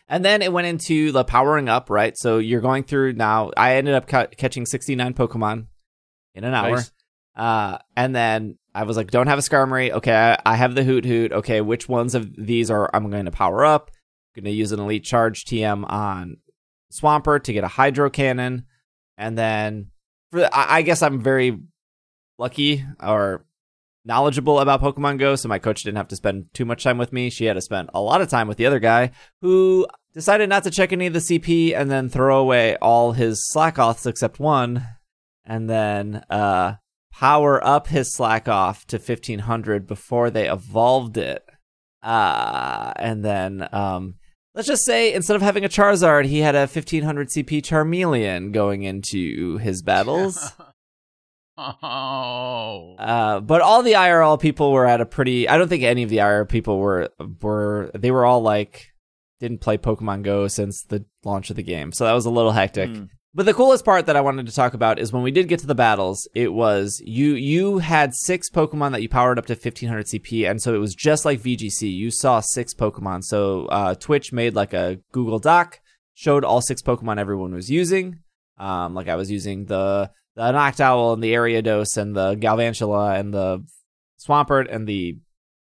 And 0.07 0.23
then 0.23 0.43
it 0.43 0.53
went 0.53 0.67
into 0.67 1.13
the 1.13 1.25
powering 1.25 1.71
up, 1.71 1.89
right? 1.89 2.15
So 2.19 2.37
you're 2.37 2.61
going 2.61 2.85
through 2.85 3.15
now. 3.15 3.53
I 3.57 3.77
ended 3.77 3.95
up 3.95 4.07
ca- 4.07 4.27
catching 4.27 4.67
69 4.67 5.15
Pokemon 5.15 5.69
in 6.35 6.45
an 6.45 6.55
hour. 6.55 6.77
Nice. 6.77 6.93
Uh, 7.37 7.79
and 7.97 8.15
then 8.15 8.59
I 8.75 8.85
was 8.85 8.97
like, 8.97 9.11
don't 9.11 9.27
have 9.27 9.39
a 9.39 9.43
Skarmory. 9.43 9.91
Okay, 9.91 10.15
I, 10.15 10.39
I 10.47 10.57
have 10.57 10.75
the 10.75 10.83
Hoothoot. 10.83 11.33
Okay, 11.33 11.61
which 11.61 11.89
ones 11.89 12.15
of 12.15 12.35
these 12.37 12.71
are 12.71 12.91
I'm 12.95 13.11
going 13.11 13.25
to 13.25 13.31
power 13.31 13.65
up? 13.65 13.91
I'm 14.37 14.43
going 14.43 14.53
to 14.53 14.57
use 14.57 14.73
an 14.73 14.81
Elite 14.81 15.05
Charge 15.05 15.45
TM 15.45 15.91
on 15.91 16.39
Swampert 16.93 17.45
to 17.45 17.53
get 17.53 17.65
a 17.65 17.69
Hydro 17.69 18.11
Cannon. 18.11 18.67
And 19.17 19.39
then, 19.39 19.91
for 20.31 20.45
I, 20.45 20.79
I 20.79 20.83
guess 20.83 21.03
I'm 21.03 21.21
very 21.21 21.59
lucky 22.39 22.85
or 23.03 23.45
knowledgeable 24.05 24.61
about 24.61 24.83
Pokemon 24.83 25.19
Go, 25.19 25.37
so 25.37 25.49
my 25.49 25.59
coach 25.59 25.83
didn't 25.83 25.97
have 25.97 26.09
to 26.09 26.17
spend 26.17 26.53
too 26.53 26.65
much 26.65 26.85
time 26.85 26.99
with 26.99 27.13
me. 27.13 27.31
She 27.31 27.47
had 27.47 27.55
to 27.55 27.61
spend 27.61 27.91
a 27.95 28.01
lot 28.01 28.21
of 28.21 28.29
time 28.29 28.49
with 28.49 28.59
the 28.59 28.67
other 28.67 28.81
guy 28.81 29.13
who 29.41 29.87
decided 30.13 30.49
not 30.49 30.65
to 30.65 30.71
check 30.71 30.93
any 30.93 31.07
of 31.07 31.13
the 31.13 31.19
CP 31.21 31.77
and 31.77 31.91
then 31.91 32.09
throw 32.09 32.39
away 32.39 32.77
all 32.77 33.13
his 33.13 33.49
Slakoths 33.53 34.07
except 34.07 34.39
one. 34.39 34.87
And 35.45 35.69
then, 35.69 36.25
uh, 36.31 36.77
power 37.13 37.65
up 37.65 37.87
his 37.89 38.15
Slakoth 38.17 38.85
to 38.87 38.97
1500 38.97 39.87
before 39.87 40.31
they 40.31 40.49
evolved 40.49 41.17
it. 41.17 41.45
Uh, 42.03 42.93
and 42.97 43.25
then, 43.25 43.69
um, 43.73 44.17
let's 44.55 44.69
just 44.69 44.85
say 44.85 45.13
instead 45.13 45.37
of 45.37 45.43
having 45.43 45.65
a 45.65 45.69
Charizard, 45.69 46.27
he 46.27 46.41
had 46.41 46.55
a 46.55 46.61
1500 46.61 47.29
CP 47.29 47.63
Charmeleon 47.63 48.53
going 48.53 48.83
into 48.83 49.59
his 49.59 49.83
battles. 49.83 50.53
oh. 51.59 52.97
Uh, 52.99 53.41
but 53.41 53.61
all 53.61 53.83
the 53.83 53.93
IRL 53.93 54.41
people 54.41 54.73
were 54.73 54.87
at 54.87 55.01
a 55.01 55.07
pretty, 55.07 55.49
I 55.49 55.57
don't 55.57 55.69
think 55.69 55.85
any 55.85 56.03
of 56.03 56.11
the 56.11 56.19
IRL 56.19 56.49
people 56.49 56.79
were, 56.79 57.11
were, 57.41 57.91
they 57.95 58.11
were 58.11 58.25
all 58.25 58.43
like, 58.43 58.93
didn't 59.41 59.61
play 59.61 59.79
Pokemon 59.79 60.23
Go 60.23 60.49
since 60.49 60.83
the 60.85 61.05
launch 61.25 61.51
of 61.51 61.57
the 61.57 61.63
game. 61.63 61.93
So 61.93 62.05
that 62.05 62.13
was 62.13 62.27
a 62.27 62.31
little 62.31 62.53
hectic. 62.53 62.91
Mm. 62.91 63.09
But 63.37 63.47
the 63.47 63.55
coolest 63.55 63.85
part 63.85 64.07
that 64.07 64.15
I 64.15 64.21
wanted 64.21 64.47
to 64.47 64.55
talk 64.55 64.75
about 64.75 65.01
is 65.01 65.13
when 65.13 65.25
we 65.25 65.33
did 65.33 65.49
get 65.49 65.59
to 65.59 65.67
the 65.67 65.75
battles, 65.75 66.29
it 66.37 66.53
was 66.53 67.03
you 67.05 67.35
you 67.35 67.79
had 67.79 68.15
six 68.15 68.49
Pokemon 68.49 68.93
that 68.93 69.03
you 69.03 69.09
powered 69.09 69.41
up 69.41 69.47
to 69.47 69.55
1500 69.55 70.07
CP, 70.07 70.49
and 70.49 70.63
so 70.63 70.73
it 70.73 70.79
was 70.79 70.95
just 70.95 71.25
like 71.25 71.41
VGC. 71.41 71.93
You 71.93 72.13
saw 72.13 72.39
six 72.39 72.75
Pokemon. 72.75 73.25
So 73.25 73.67
uh, 73.67 73.97
Twitch 73.97 74.33
made 74.33 74.55
like 74.55 74.73
a 74.73 75.01
Google 75.11 75.41
Doc, 75.41 75.81
showed 76.15 76.45
all 76.45 76.61
six 76.61 76.81
Pokemon 76.81 77.19
everyone 77.19 77.53
was 77.53 77.69
using. 77.69 78.21
Um, 78.57 78.95
like 78.95 79.09
I 79.09 79.17
was 79.17 79.33
using 79.33 79.65
the 79.65 80.13
the 80.37 80.43
Noctowl 80.43 81.15
and 81.15 81.23
the 81.23 81.33
Ariados 81.33 81.97
and 81.97 82.15
the 82.15 82.37
Galvantula 82.37 83.19
and 83.19 83.35
the 83.35 83.65
Swampert 84.25 84.73
and 84.73 84.87
the 84.87 85.19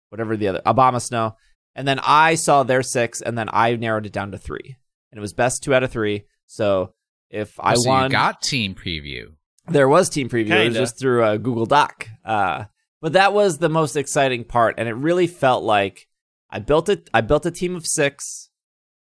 whatever 0.09 0.39
the 0.39 0.49
other 0.49 0.63
Abomasnow. 0.65 1.35
And 1.75 1.87
then 1.87 2.01
I 2.03 2.35
saw 2.35 2.63
their 2.63 2.83
six, 2.83 3.21
and 3.21 3.37
then 3.37 3.51
I 3.53 3.77
narrowed 3.77 4.07
it 4.07 4.13
down 4.13 4.33
to 4.33 4.39
three, 4.39 4.77
and 5.13 5.19
it 5.19 5.21
was 5.21 5.35
best 5.35 5.63
two 5.63 5.75
out 5.75 5.83
of 5.83 5.93
three. 5.93 6.25
So 6.47 6.95
if 7.31 7.59
I 7.61 7.73
oh, 7.73 7.77
so 7.77 7.89
won, 7.89 8.11
got 8.11 8.43
team 8.43 8.75
preview. 8.75 9.35
There 9.69 9.89
was 9.89 10.09
team 10.09 10.29
preview. 10.29 10.49
Kinda. 10.49 10.63
It 10.63 10.69
was 10.69 10.79
just 10.79 10.99
through 10.99 11.25
a 11.25 11.39
Google 11.39 11.67
Doc. 11.67 12.09
Uh, 12.25 12.65
but 13.01 13.13
that 13.13 13.33
was 13.33 13.59
the 13.59 13.69
most 13.69 13.97
exciting 13.97 14.45
part, 14.45 14.75
and 14.79 14.89
it 14.89 14.95
really 14.95 15.27
felt 15.27 15.63
like 15.63 16.09
I 16.51 16.59
built 16.59 16.89
it. 16.89 17.09
I 17.13 17.21
built 17.21 17.47
a 17.47 17.51
team 17.51 17.77
of 17.77 17.87
six. 17.87 18.51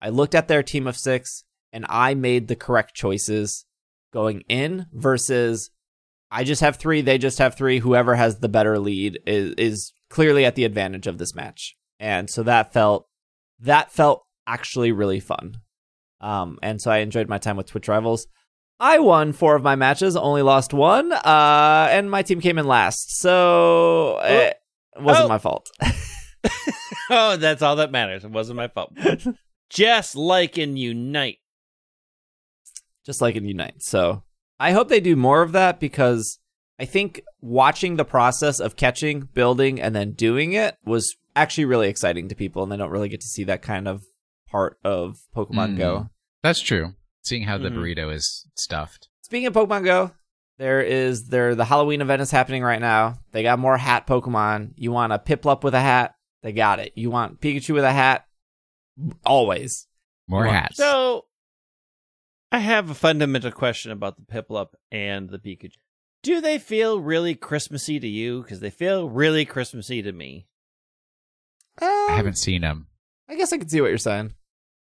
I 0.02 0.10
looked 0.10 0.36
at 0.36 0.48
their 0.48 0.64
team 0.64 0.88
of 0.88 0.98
six, 0.98 1.44
and 1.72 1.86
I 1.90 2.14
made 2.14 2.48
the 2.48 2.56
correct 2.56 2.96
choices. 2.96 3.66
going 4.14 4.42
in 4.50 4.88
versus 4.94 5.70
I 6.32 6.44
just 6.44 6.62
have 6.62 6.78
three, 6.78 7.02
they 7.02 7.18
just 7.18 7.40
have 7.40 7.56
three. 7.56 7.80
Whoever 7.80 8.16
has 8.16 8.40
the 8.40 8.50
better 8.50 8.80
lead 8.80 9.20
is 9.26 9.54
is 9.58 9.94
clearly 10.10 10.46
at 10.46 10.56
the 10.56 10.66
advantage 10.66 11.08
of 11.08 11.18
this 11.18 11.36
match, 11.36 11.76
and 12.00 12.30
so 12.30 12.44
that 12.44 12.74
felt 12.74 13.08
that 13.60 13.92
felt 13.92 14.26
actually 14.46 14.92
really 14.92 15.20
fun. 15.20 15.62
Um, 16.22 16.58
and 16.64 16.82
so 16.82 16.90
I 16.92 16.98
enjoyed 16.98 17.30
my 17.30 17.38
time 17.38 17.58
with 17.58 17.68
Twitch 17.68 17.88
Rivals. 17.88 18.28
I 18.80 19.00
won 19.00 19.34
four 19.34 19.56
of 19.56 19.64
my 19.64 19.76
matches, 19.76 20.16
only 20.16 20.42
lost 20.44 20.74
one, 20.74 21.12
uh, 21.12 21.88
and 21.92 22.12
my 22.12 22.22
team 22.22 22.42
came 22.42 22.58
in 22.60 22.68
last, 22.68 23.20
so 23.20 24.20
it 24.24 24.56
wasn't 25.00 25.26
Oh. 25.26 25.30
my 25.30 25.38
fault. 25.40 25.70
oh, 27.10 27.38
that's 27.38 27.62
all 27.62 27.78
that 27.78 27.92
matters. 27.92 28.24
It 28.24 28.32
wasn't 28.32 28.58
my 28.58 28.68
fault. 28.68 28.94
Just 29.70 30.16
like 30.16 30.58
in 30.58 30.78
Unite. 30.78 31.40
just 33.06 33.22
like 33.22 33.36
in 33.36 33.46
Unite. 33.46 33.82
So 33.82 34.24
I 34.60 34.72
hope 34.72 34.90
they 34.90 35.00
do 35.00 35.16
more 35.16 35.42
of 35.42 35.52
that 35.54 35.80
because 35.80 36.40
I 36.80 36.86
think 36.86 37.22
watching 37.42 37.96
the 37.96 38.06
process 38.06 38.60
of 38.60 38.76
catching, 38.76 39.22
building, 39.34 39.82
and 39.82 39.96
then 39.96 40.12
doing 40.12 40.54
it 40.54 40.76
was 40.86 41.16
actually 41.36 41.66
really 41.66 41.90
exciting 41.90 42.30
to 42.30 42.36
people, 42.36 42.64
and 42.64 42.72
they 42.72 42.78
don't 42.78 42.92
really 42.92 43.10
get 43.10 43.22
to 43.22 43.28
see 43.28 43.44
that 43.46 43.62
kind 43.62 43.88
of 43.88 44.04
part 44.48 44.78
of 44.84 45.20
Pokemon 45.36 45.74
Mm. 45.76 45.78
Go. 45.78 46.10
That's 46.44 46.62
true. 46.62 46.94
Seeing 47.24 47.44
how 47.44 47.58
the 47.58 47.70
Mhm. 47.70 47.76
burrito 47.78 48.14
is 48.14 48.48
stuffed. 48.56 49.10
Speaking 49.22 49.48
of 49.48 49.54
Pokemon 49.54 49.84
Go, 49.84 50.12
there 50.58 50.82
is 50.82 51.28
there 51.28 51.56
the 51.56 51.66
Halloween 51.66 52.02
event 52.02 52.22
is 52.22 52.32
happening 52.32 52.64
right 52.64 52.80
now. 52.82 53.20
They 53.32 53.44
got 53.44 53.60
more 53.60 53.78
hat 53.78 54.08
Pokemon. 54.08 54.74
You 54.76 54.92
want 54.92 55.14
a 55.14 55.20
Piplup 55.20 55.64
with 55.64 55.74
a 55.76 55.82
hat? 55.82 56.16
They 56.44 56.52
got 56.54 56.80
it. 56.80 56.94
You 56.96 57.10
want 57.10 57.42
Pikachu 57.42 57.74
with 57.74 57.84
a 57.84 57.92
hat? 57.92 58.26
Always. 59.26 59.88
More 60.28 60.46
Wow. 60.46 60.52
hats. 60.54 60.78
So, 60.78 61.26
I 62.52 62.60
have 62.60 62.90
a 62.90 62.96
fundamental 62.96 63.52
question 63.52 63.92
about 63.92 64.16
the 64.16 64.24
Piplup 64.24 64.70
and 64.92 65.30
the 65.30 65.40
Pikachu. 65.40 65.76
Do 66.24 66.42
they 66.42 66.58
feel 66.60 67.00
really 67.00 67.36
Christmassy 67.36 68.00
to 68.00 68.08
you? 68.08 68.42
Because 68.42 68.60
they 68.60 68.70
feel 68.70 69.10
really 69.10 69.46
Christmassy 69.46 70.02
to 70.02 70.12
me. 70.12 70.48
I 71.80 72.14
haven't 72.16 72.38
seen 72.38 72.62
them. 72.62 72.88
I 73.30 73.36
guess 73.36 73.54
I 73.54 73.58
can 73.58 73.70
see 73.70 73.82
what 73.82 73.88
you're 73.90 73.98
saying. 73.98 74.34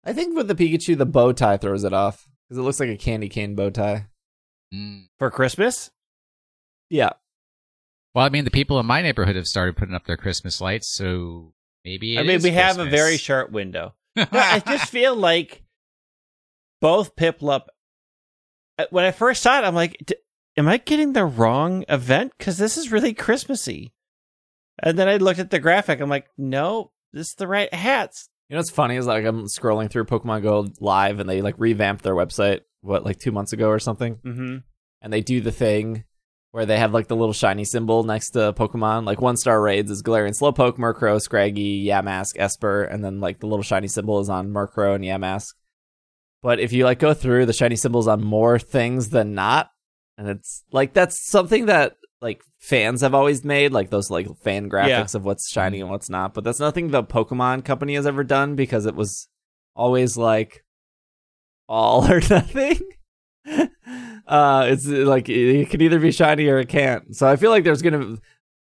I 0.08 0.14
think 0.14 0.36
with 0.36 0.48
the 0.48 0.56
Pikachu, 0.56 0.98
the 0.98 1.06
bow 1.06 1.34
tie 1.34 1.58
throws 1.58 1.84
it 1.84 1.94
off 1.94 2.28
because 2.48 2.58
it 2.58 2.62
looks 2.62 2.80
like 2.80 2.90
a 2.90 2.96
candy 2.98 3.28
cane 3.30 3.54
bow 3.56 3.70
tie. 3.70 4.08
Mm. 4.74 5.08
For 5.20 5.30
Christmas? 5.30 5.92
Yeah, 6.90 7.12
Well, 8.16 8.26
I 8.26 8.30
mean, 8.30 8.46
the 8.46 8.52
people 8.52 8.80
in 8.80 8.86
my 8.86 9.02
neighborhood 9.02 9.36
have 9.36 9.48
started 9.48 9.76
putting 9.78 9.94
up 9.94 10.06
their 10.06 10.16
Christmas 10.18 10.62
lights, 10.62 10.88
so 10.90 11.54
maybe. 11.84 12.18
I 12.18 12.22
mean, 12.24 12.32
is 12.38 12.44
we 12.44 12.52
have 12.52 12.80
a 12.80 12.86
very 12.86 13.18
short 13.18 13.52
window. 13.52 13.94
No, 14.16 14.26
I 14.32 14.60
just 14.66 14.90
feel 14.90 15.14
like 15.16 15.64
both 16.82 17.16
Piplup. 17.18 17.64
uh, 18.80 18.86
When 18.90 19.04
I 19.04 19.12
first 19.12 19.42
saw 19.42 19.60
it, 19.60 19.66
I'm 19.66 19.76
like, 19.76 20.02
"D- 20.06 20.16
"Am 20.56 20.68
I 20.70 20.78
getting 20.78 21.12
the 21.14 21.26
wrong 21.26 21.84
event? 21.90 22.32
Because 22.38 22.58
this 22.58 22.78
is 22.78 22.92
really 22.92 23.14
Christmassy." 23.14 23.94
And 24.82 24.98
then 24.98 25.10
I 25.10 25.18
looked 25.18 25.40
at 25.40 25.50
the 25.50 25.60
graphic. 25.60 26.00
I'm 26.00 26.10
like, 26.10 26.28
"No, 26.38 26.92
this 27.12 27.28
is 27.30 27.36
the 27.36 27.48
right 27.48 27.74
hats." 27.74 28.30
You 28.50 28.56
know 28.56 28.60
what's 28.60 28.70
funny 28.72 28.96
is 28.96 29.06
like 29.06 29.26
I'm 29.26 29.46
scrolling 29.46 29.90
through 29.90 30.06
Pokemon 30.06 30.44
Go 30.44 30.68
live 30.80 31.20
and 31.20 31.30
they 31.30 31.42
like 31.42 31.56
revamped 31.58 32.04
their 32.04 32.16
website 32.16 32.62
what 32.82 33.04
like 33.04 33.20
two 33.20 33.32
months 33.32 33.54
ago 33.54 33.68
or 33.70 33.80
something, 33.80 34.16
Mm-hmm. 34.24 34.58
and 35.02 35.14
they 35.14 35.22
do 35.22 35.42
the 35.42 35.52
thing 35.52 36.06
where 36.52 36.66
they 36.66 36.78
have 36.80 36.94
like 36.94 37.08
the 37.08 37.16
little 37.16 37.34
shiny 37.34 37.66
symbol 37.66 38.04
next 38.04 38.32
to 38.32 38.54
Pokemon. 38.54 39.06
Like 39.06 39.20
one 39.22 39.36
star 39.36 39.62
raids 39.62 39.92
is 39.92 40.02
Galarian 40.02 40.34
Slowpoke, 40.40 40.78
Murkrow, 40.78 41.20
Scraggy, 41.20 41.86
Yamask, 41.86 42.38
Espurr, 42.38 42.92
and 42.92 43.04
then 43.04 43.20
like 43.20 43.40
the 43.42 43.48
little 43.48 43.64
shiny 43.64 43.90
symbol 43.90 44.20
is 44.22 44.30
on 44.30 44.50
Murkrow 44.50 44.96
and 44.96 45.04
Yamask. 45.04 45.50
But 46.42 46.60
if 46.60 46.72
you 46.72 46.86
like 46.86 47.00
go 47.00 47.14
through, 47.14 47.48
the 47.48 47.54
shiny 47.54 47.76
symbol's 47.76 48.08
on 48.08 48.24
more 48.24 48.58
things 48.60 49.10
than 49.10 49.34
not, 49.34 49.72
and 50.18 50.30
it's 50.30 50.64
like 50.72 50.94
that's 50.94 51.28
something 51.30 51.66
that 51.66 51.98
like 52.22 52.42
fans 52.60 53.02
have 53.02 53.14
always 53.14 53.44
made, 53.44 53.72
like 53.72 53.90
those 53.90 54.10
like 54.10 54.28
fan 54.40 54.70
graphics 54.70 55.14
of 55.16 55.26
what's 55.26 55.50
shiny 55.50 55.82
and 55.82 55.90
what's 55.90 56.10
not. 56.10 56.34
But 56.34 56.44
that's 56.44 56.60
nothing 56.60 56.90
the 56.90 57.04
Pokemon 57.04 57.66
company 57.66 57.96
has 57.96 58.08
ever 58.08 58.24
done 58.24 58.56
because 58.56 58.86
it 58.86 58.96
was 58.96 59.28
always 59.76 60.18
like 60.18 60.64
all 61.68 62.06
or 62.12 62.22
nothing. 62.30 62.80
uh, 64.28 64.66
it's 64.70 64.86
like 64.86 65.30
it 65.30 65.70
can 65.70 65.82
either 65.82 66.00
be 66.00 66.12
shiny 66.12 66.48
or 66.48 66.60
it 66.60 66.70
can't. 66.70 67.16
So 67.16 67.28
I 67.28 67.36
feel 67.36 67.52
like 67.52 67.64
there's 67.64 67.82
gonna. 67.82 68.18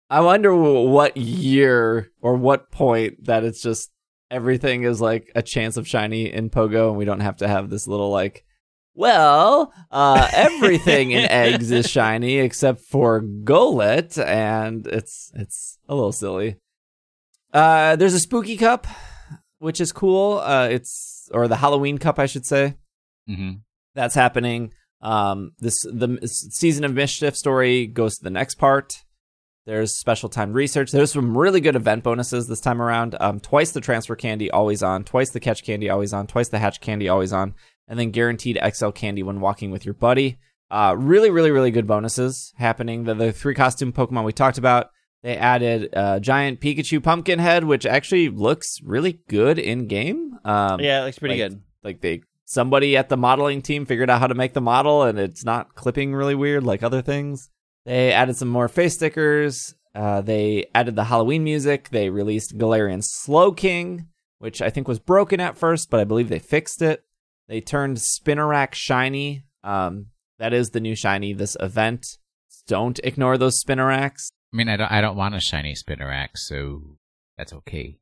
I 0.10 0.20
wonder 0.22 0.53
what 0.53 1.15
year 1.15 2.12
or 2.22 2.36
what 2.36 2.70
point 2.70 3.25
that 3.25 3.46
it's 3.46 3.62
just 3.62 3.91
everything 4.29 4.84
is 4.84 5.00
like 5.00 5.31
a 5.36 5.41
chance 5.41 5.77
of 5.77 5.88
shiny 5.88 6.31
in 6.31 6.50
Pogo, 6.50 6.89
and 6.89 6.98
we 6.98 7.05
don't 7.05 7.22
have 7.22 7.38
to 7.38 7.48
have 7.48 7.70
this 7.70 7.88
little 7.88 8.10
like. 8.10 8.46
Well, 8.94 9.74
uh, 9.90 10.28
everything 10.34 11.12
in 11.12 11.26
eggs 11.30 11.72
is 11.72 11.90
shiny 11.90 12.38
except 12.38 12.82
for 12.82 13.22
Golett, 13.22 14.24
and 14.24 14.86
it's 14.88 15.32
it's 15.34 15.80
a 15.88 15.96
little 15.96 16.12
silly. 16.12 16.58
Uh, 17.54 17.96
there's 17.96 18.14
a 18.14 18.20
spooky 18.20 18.58
cup, 18.58 18.88
which 19.60 19.80
is 19.82 19.92
cool. 19.92 20.40
Uh, 20.40 20.68
it's 20.70 21.30
or 21.34 21.48
the 21.48 21.58
Halloween 21.58 21.98
cup, 21.98 22.20
I 22.20 22.26
should 22.26 22.46
say 22.46 22.76
hmm 23.28 23.52
that's 23.94 24.16
happening. 24.16 24.74
Um, 25.02 25.52
this 25.60 25.82
the 25.84 26.20
season 26.28 26.84
of 26.84 26.94
mischief 26.94 27.36
story 27.36 27.88
goes 27.88 28.16
to 28.18 28.24
the 28.24 28.30
next 28.30 28.56
part. 28.56 29.04
There's 29.66 29.98
special 29.98 30.30
time 30.30 30.54
research. 30.54 30.92
There's 30.92 31.12
some 31.12 31.38
really 31.38 31.62
good 31.62 31.76
event 31.76 32.04
bonuses 32.04 32.48
this 32.48 32.62
time 32.62 32.82
around. 32.82 33.16
Um, 33.20 33.40
twice 33.40 33.72
the 33.72 33.82
transfer 33.82 34.16
candy 34.16 34.50
always 34.50 34.82
on, 34.82 35.04
twice 35.04 35.30
the 35.30 35.40
catch 35.40 35.64
candy 35.64 35.90
always 35.90 36.14
on, 36.14 36.26
twice 36.26 36.50
the 36.50 36.60
hatch 36.60 36.82
candy 36.82 37.10
always 37.10 37.32
on, 37.32 37.54
and 37.92 38.00
then 38.00 38.10
guaranteed 38.12 38.58
XL 38.74 38.90
candy 38.92 39.22
when 39.22 39.42
walking 39.42 39.70
with 39.70 39.84
your 39.86 39.94
buddy. 39.94 40.40
Uh, 40.72 40.96
really, 40.98 41.30
really, 41.30 41.52
really 41.52 41.70
good 41.72 41.86
bonuses 41.86 42.54
happening. 42.56 43.04
The, 43.04 43.14
the 43.14 43.32
three 43.34 43.54
costume 43.54 43.92
Pokemon 43.92 44.24
we 44.24 44.32
talked 44.32 44.58
about. 44.58 44.88
They 45.22 45.36
added 45.36 45.94
uh, 45.94 46.22
giant 46.22 46.62
Pikachu 46.62 47.04
pumpkin 47.04 47.40
head, 47.40 47.66
which 47.66 47.86
actually 47.86 48.30
looks 48.30 48.78
really 48.82 49.20
good 49.28 49.60
in 49.60 49.88
game. 49.88 50.40
Um, 50.46 50.80
Yeah, 50.80 51.02
it 51.02 51.06
looks 51.06 51.20
pretty 51.20 51.40
like- 51.40 51.52
good. 51.52 51.62
like 51.84 52.02
they 52.02 52.22
somebody 52.46 52.96
at 52.98 53.10
the 53.10 53.18
modeling 53.18 53.62
team 53.62 53.86
figured 53.86 54.10
out 54.10 54.20
how 54.22 54.28
to 54.28 54.34
make 54.36 54.54
the 54.54 54.62
model 54.62 55.04
and 55.04 55.18
it's 55.20 55.44
not 55.46 55.74
clipping 55.76 56.14
really 56.14 56.36
weird 56.36 56.64
like 56.64 56.84
other 56.84 57.02
things 57.02 57.50
they 57.86 58.12
added 58.12 58.36
some 58.36 58.50
more 58.50 58.68
face 58.68 58.96
stickers 58.96 59.74
uh, 59.96 60.20
they 60.20 60.66
added 60.76 60.94
the 60.98 61.06
halloween 61.06 61.46
music 61.46 61.88
they 61.92 62.10
released 62.10 62.58
galarian 62.58 63.02
Slowking 63.02 64.08
which 64.40 64.62
i 64.62 64.70
think 64.70 64.86
was 64.86 65.00
broken 65.00 65.40
at 65.40 65.58
first 65.58 65.90
but 65.90 66.02
i 66.02 66.04
believe 66.04 66.28
they 66.28 66.40
fixed 66.40 66.82
it 66.82 67.06
they 67.51 67.62
turned 67.62 67.98
Spinarak 67.98 68.74
shiny 68.74 69.43
um, 69.63 70.08
that 70.39 70.53
is 70.53 70.72
the 70.72 70.79
new 70.79 70.96
shiny 70.96 71.34
this 71.34 71.55
event 71.60 72.17
don't 72.67 73.00
ignore 73.03 73.38
those 73.38 73.63
Spinaraks 73.63 74.31
I 74.53 74.58
mean, 74.58 74.67
I 74.67 74.75
don't. 74.75 74.91
I 74.91 75.00
don't 75.00 75.15
want 75.15 75.36
a 75.36 75.39
shiny 75.39 75.74
Spinarak, 75.74 76.29
so 76.36 76.98
that's 77.38 77.53
okay. 77.53 78.00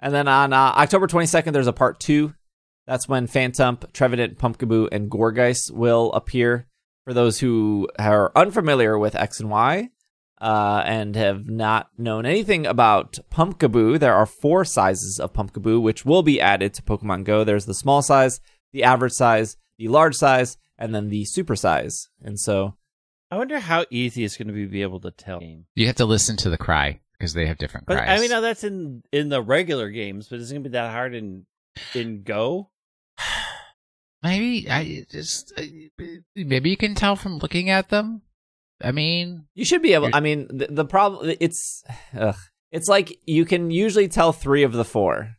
And 0.00 0.12
then 0.12 0.26
on 0.26 0.52
uh, 0.52 0.56
October 0.56 1.06
22nd, 1.06 1.52
there's 1.52 1.68
a 1.68 1.72
part 1.72 2.00
two. 2.00 2.34
That's 2.88 3.08
when 3.08 3.28
Phantump, 3.28 3.92
Trevenant, 3.92 4.36
Pumpkaboo, 4.36 4.88
and 4.90 5.08
Gourgeist 5.08 5.70
will 5.70 6.12
appear. 6.12 6.66
For 7.04 7.14
those 7.14 7.40
who 7.40 7.88
are 7.98 8.30
unfamiliar 8.36 8.96
with 8.96 9.16
X 9.16 9.40
and 9.40 9.50
Y 9.50 9.90
uh, 10.40 10.82
and 10.84 11.16
have 11.16 11.48
not 11.48 11.88
known 11.98 12.26
anything 12.26 12.64
about 12.66 13.18
Pumpkaboo, 13.32 13.98
there 13.98 14.14
are 14.14 14.26
four 14.26 14.64
sizes 14.64 15.20
of 15.20 15.32
Pumpkaboo, 15.32 15.80
which 15.80 16.04
will 16.04 16.22
be 16.22 16.40
added 16.40 16.74
to 16.74 16.82
Pokemon 16.82 17.24
Go. 17.24 17.42
There's 17.42 17.66
the 17.66 17.74
small 17.74 18.02
size, 18.02 18.40
the 18.72 18.84
average 18.84 19.12
size, 19.12 19.56
the 19.78 19.88
large 19.88 20.14
size, 20.14 20.56
and 20.78 20.94
then 20.94 21.08
the 21.08 21.24
super 21.24 21.56
size. 21.56 22.08
And 22.22 22.38
so 22.38 22.76
I 23.30 23.36
wonder 23.36 23.58
how 23.58 23.86
easy 23.90 24.24
it's 24.24 24.36
going 24.36 24.48
to 24.48 24.54
be 24.54 24.64
to 24.64 24.70
be 24.70 24.82
able 24.82 25.00
to 25.00 25.10
tell. 25.10 25.40
You 25.74 25.86
have 25.86 25.96
to 25.96 26.04
listen 26.04 26.36
to 26.38 26.50
the 26.50 26.58
cry 26.58 27.00
because 27.18 27.34
they 27.34 27.46
have 27.46 27.58
different 27.58 27.86
But 27.86 27.98
cries. 27.98 28.18
I 28.18 28.20
mean, 28.20 28.30
now 28.30 28.40
that's 28.40 28.64
in 28.64 29.02
in 29.12 29.28
the 29.28 29.40
regular 29.40 29.90
games, 29.90 30.28
but 30.28 30.40
is 30.40 30.50
it 30.50 30.54
going 30.54 30.64
to 30.64 30.70
be 30.70 30.72
that 30.74 30.90
hard 30.92 31.14
in 31.14 31.46
in 31.94 32.22
Go? 32.24 32.70
maybe 34.22 34.68
I 34.68 35.06
just 35.10 35.52
uh, 35.56 35.62
maybe 36.34 36.70
you 36.70 36.76
can 36.76 36.94
tell 36.94 37.16
from 37.16 37.38
looking 37.38 37.70
at 37.70 37.88
them. 37.88 38.22
I 38.82 38.90
mean, 38.90 39.46
You 39.54 39.64
should 39.64 39.82
be 39.82 39.94
able. 39.94 40.10
I 40.12 40.20
mean, 40.20 40.48
the, 40.48 40.66
the 40.68 40.84
problem 40.84 41.34
it's 41.40 41.84
ugh, 42.18 42.36
it's 42.70 42.88
like 42.88 43.18
you 43.26 43.44
can 43.44 43.70
usually 43.70 44.08
tell 44.08 44.32
three 44.32 44.64
of 44.64 44.72
the 44.72 44.84
four, 44.84 45.36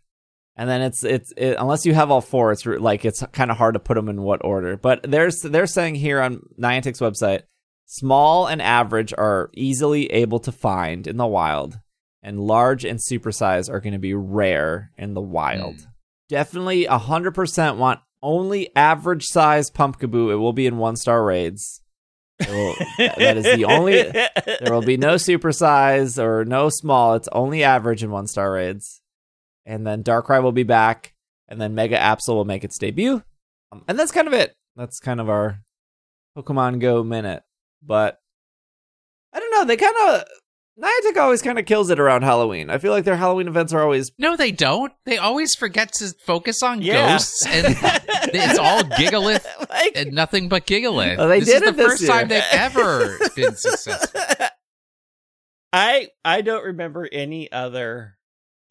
and 0.55 0.69
then 0.69 0.81
it's 0.81 1.03
it's 1.03 1.33
it, 1.35 1.55
unless 1.59 1.85
you 1.85 1.93
have 1.93 2.11
all 2.11 2.21
four, 2.21 2.51
it's 2.51 2.65
like 2.65 3.05
it's 3.05 3.23
kind 3.31 3.49
of 3.49 3.57
hard 3.57 3.73
to 3.73 3.79
put 3.79 3.95
them 3.95 4.09
in 4.09 4.21
what 4.21 4.45
order. 4.45 4.77
But 4.77 5.03
there's 5.03 5.41
they're 5.41 5.67
saying 5.67 5.95
here 5.95 6.21
on 6.21 6.41
Niantic's 6.59 6.99
website, 6.99 7.43
small 7.85 8.47
and 8.47 8.61
average 8.61 9.13
are 9.17 9.49
easily 9.53 10.11
able 10.11 10.39
to 10.41 10.51
find 10.51 11.07
in 11.07 11.17
the 11.17 11.25
wild, 11.27 11.79
and 12.21 12.39
large 12.39 12.85
and 12.85 12.99
supersize 12.99 13.69
are 13.69 13.79
going 13.79 13.93
to 13.93 13.99
be 13.99 14.13
rare 14.13 14.91
in 14.97 15.13
the 15.13 15.21
wild. 15.21 15.75
Hmm. 15.75 15.87
Definitely 16.29 16.85
hundred 16.85 17.31
percent 17.31 17.77
want 17.77 17.99
only 18.21 18.73
average 18.75 19.25
size 19.25 19.71
Pumpkaboo. 19.71 20.31
It 20.31 20.35
will 20.35 20.53
be 20.53 20.67
in 20.67 20.77
one 20.77 20.95
star 20.95 21.23
raids. 21.23 21.81
Will- 22.47 22.75
that 22.97 23.37
is 23.37 23.43
the 23.43 23.65
only. 23.65 24.03
There 24.03 24.73
will 24.73 24.81
be 24.81 24.97
no 24.97 25.15
supersize 25.15 26.21
or 26.21 26.45
no 26.45 26.69
small. 26.69 27.15
It's 27.15 27.29
only 27.31 27.63
average 27.63 28.03
in 28.03 28.11
one 28.11 28.27
star 28.27 28.51
raids. 28.51 29.01
And 29.65 29.85
then 29.87 30.03
Darkrai 30.03 30.41
will 30.43 30.51
be 30.51 30.63
back, 30.63 31.13
and 31.47 31.59
then 31.61 31.73
Mega 31.75 31.97
Absol 31.97 32.29
will 32.35 32.45
make 32.45 32.63
its 32.63 32.77
debut. 32.77 33.23
Um, 33.71 33.83
and 33.87 33.97
that's 33.97 34.11
kind 34.11 34.27
of 34.27 34.33
it. 34.33 34.53
That's 34.75 34.99
kind 34.99 35.19
of 35.21 35.29
our 35.29 35.61
Pokemon 36.37 36.79
Go 36.79 37.03
minute, 37.03 37.43
but 37.81 38.19
I 39.33 39.39
don't 39.39 39.51
know. 39.51 39.65
They 39.65 39.77
kind 39.77 39.95
of 40.09 40.23
Niantic 40.81 41.17
always 41.17 41.43
kind 41.43 41.59
of 41.59 41.65
kills 41.67 41.91
it 41.91 41.99
around 41.99 42.23
Halloween. 42.23 42.71
I 42.71 42.79
feel 42.79 42.91
like 42.91 43.05
their 43.05 43.15
Halloween 43.15 43.47
events 43.47 43.71
are 43.73 43.81
always 43.83 44.11
No, 44.17 44.35
they 44.35 44.51
don't. 44.51 44.91
They 45.05 45.17
always 45.17 45.53
forget 45.55 45.93
to 45.93 46.13
focus 46.25 46.63
on 46.63 46.81
Yeah. 46.81 47.11
ghosts, 47.13 47.45
and 47.45 47.67
it's 48.33 48.57
all 48.59 48.81
Gigalith 48.81 49.45
Like, 49.69 49.93
and 49.95 50.11
nothing 50.13 50.49
but 50.49 50.65
Gigalith. 50.65 51.17
Well, 51.17 51.27
they 51.29 51.39
this 51.41 51.49
did 51.49 51.63
is 51.63 51.75
the 51.75 51.83
first 51.83 52.07
time 52.07 52.27
they've 52.27 52.43
ever 52.51 53.17
been 53.35 53.55
successful. 53.55 54.19
I 55.71 56.09
I 56.25 56.41
don't 56.41 56.63
remember 56.65 57.07
any 57.11 57.51
other 57.51 58.17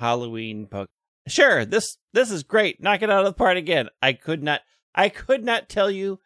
Halloween 0.03 0.67
Pokemon. 0.67 0.89
Sure, 1.29 1.65
this 1.65 1.97
this 2.13 2.33
is 2.33 2.43
great. 2.43 2.83
Knock 2.83 3.03
it 3.03 3.11
out 3.11 3.21
of 3.25 3.27
the 3.27 3.39
park 3.39 3.57
again. 3.57 3.89
I 4.03 4.13
could 4.13 4.43
not 4.43 4.61
I 4.95 5.09
could 5.09 5.45
not 5.45 5.69
tell 5.69 5.89
you 5.89 6.19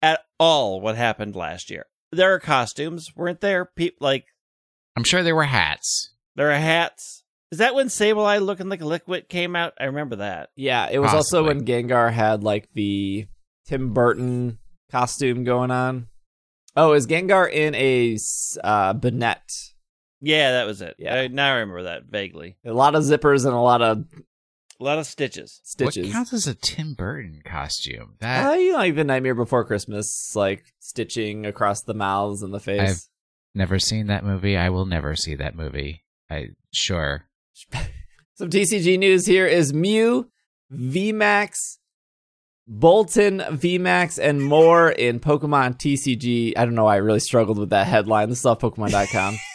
at 0.00 0.20
all 0.38 0.80
what 0.80 0.96
happened 0.96 1.34
last 1.34 1.70
year. 1.70 1.86
There 2.12 2.32
are 2.32 2.38
costumes, 2.38 3.10
weren't 3.16 3.40
there? 3.40 3.64
People 3.64 4.06
like 4.06 4.26
I'm 4.96 5.02
sure 5.04 5.22
there 5.24 5.34
were 5.34 5.42
hats. 5.44 6.14
there 6.36 6.52
are 6.52 6.58
hats. 6.58 7.24
Is 7.50 7.58
that 7.58 7.74
when 7.74 7.88
Sableye 7.88 8.40
looking 8.40 8.68
like 8.68 8.80
a 8.80 8.86
liquid 8.86 9.28
came 9.28 9.56
out? 9.56 9.74
I 9.78 9.84
remember 9.86 10.16
that. 10.16 10.50
yeah. 10.56 10.88
It 10.90 11.00
was 11.00 11.12
also 11.12 11.44
when 11.44 11.66
Gengar 11.66 12.12
had 12.12 12.44
like 12.44 12.68
the 12.72 13.26
Tim 13.66 13.92
Burton 13.92 14.58
costume 14.90 15.42
going 15.44 15.70
on. 15.70 16.06
Oh, 16.76 16.92
is 16.92 17.06
Gengar 17.06 17.50
in 17.52 17.74
a 17.74 18.16
uh, 18.62 18.92
bonnet? 18.94 19.71
Yeah, 20.24 20.52
that 20.52 20.66
was 20.66 20.80
it. 20.80 20.94
Yeah. 20.98 21.14
I, 21.16 21.26
now 21.28 21.48
I 21.48 21.58
remember 21.58 21.82
that 21.82 22.04
vaguely. 22.08 22.56
A 22.64 22.72
lot 22.72 22.94
of 22.94 23.02
zippers 23.02 23.44
and 23.44 23.52
a 23.54 23.58
lot 23.60 23.82
of 23.82 24.04
A 24.80 24.84
lot 24.84 24.98
of 24.98 25.06
stitches. 25.06 25.60
stitches. 25.64 26.06
What 26.06 26.12
counts 26.12 26.32
as 26.32 26.46
a 26.46 26.54
Tim 26.54 26.94
Burton 26.94 27.42
costume? 27.44 28.14
That 28.20 28.48
Uh, 28.50 28.52
you 28.54 28.70
know, 28.72 28.78
like 28.78 28.94
the 28.94 29.02
Nightmare 29.04 29.34
Before 29.34 29.64
Christmas, 29.64 30.34
like 30.36 30.62
stitching 30.78 31.44
across 31.44 31.82
the 31.82 31.94
mouths 31.94 32.42
and 32.42 32.54
the 32.54 32.60
face. 32.60 32.80
I've- 32.80 33.00
never 33.54 33.78
seen 33.78 34.06
that 34.06 34.24
movie. 34.24 34.56
I 34.56 34.70
will 34.70 34.86
never 34.86 35.14
see 35.16 35.34
that 35.34 35.54
movie. 35.56 36.04
I 36.30 36.50
sure. 36.72 37.26
Some 38.34 38.48
TCG 38.48 38.98
news 38.98 39.26
here 39.26 39.46
is 39.46 39.74
Mew, 39.74 40.30
VMAX, 40.72 41.78
Boltund, 42.70 43.46
VMAX, 43.58 44.18
and 44.18 44.42
more 44.42 44.90
in 44.90 45.20
Pokemon 45.20 45.76
TCG. 45.78 46.54
I 46.56 46.64
don't 46.64 46.74
know 46.74 46.84
why 46.84 46.94
I 46.94 46.98
really 46.98 47.20
struggled 47.20 47.58
with 47.58 47.70
that 47.70 47.86
headline. 47.88 48.28
This 48.30 48.38
is 48.38 48.46
off 48.46 48.60
Pokemon.com. 48.60 49.36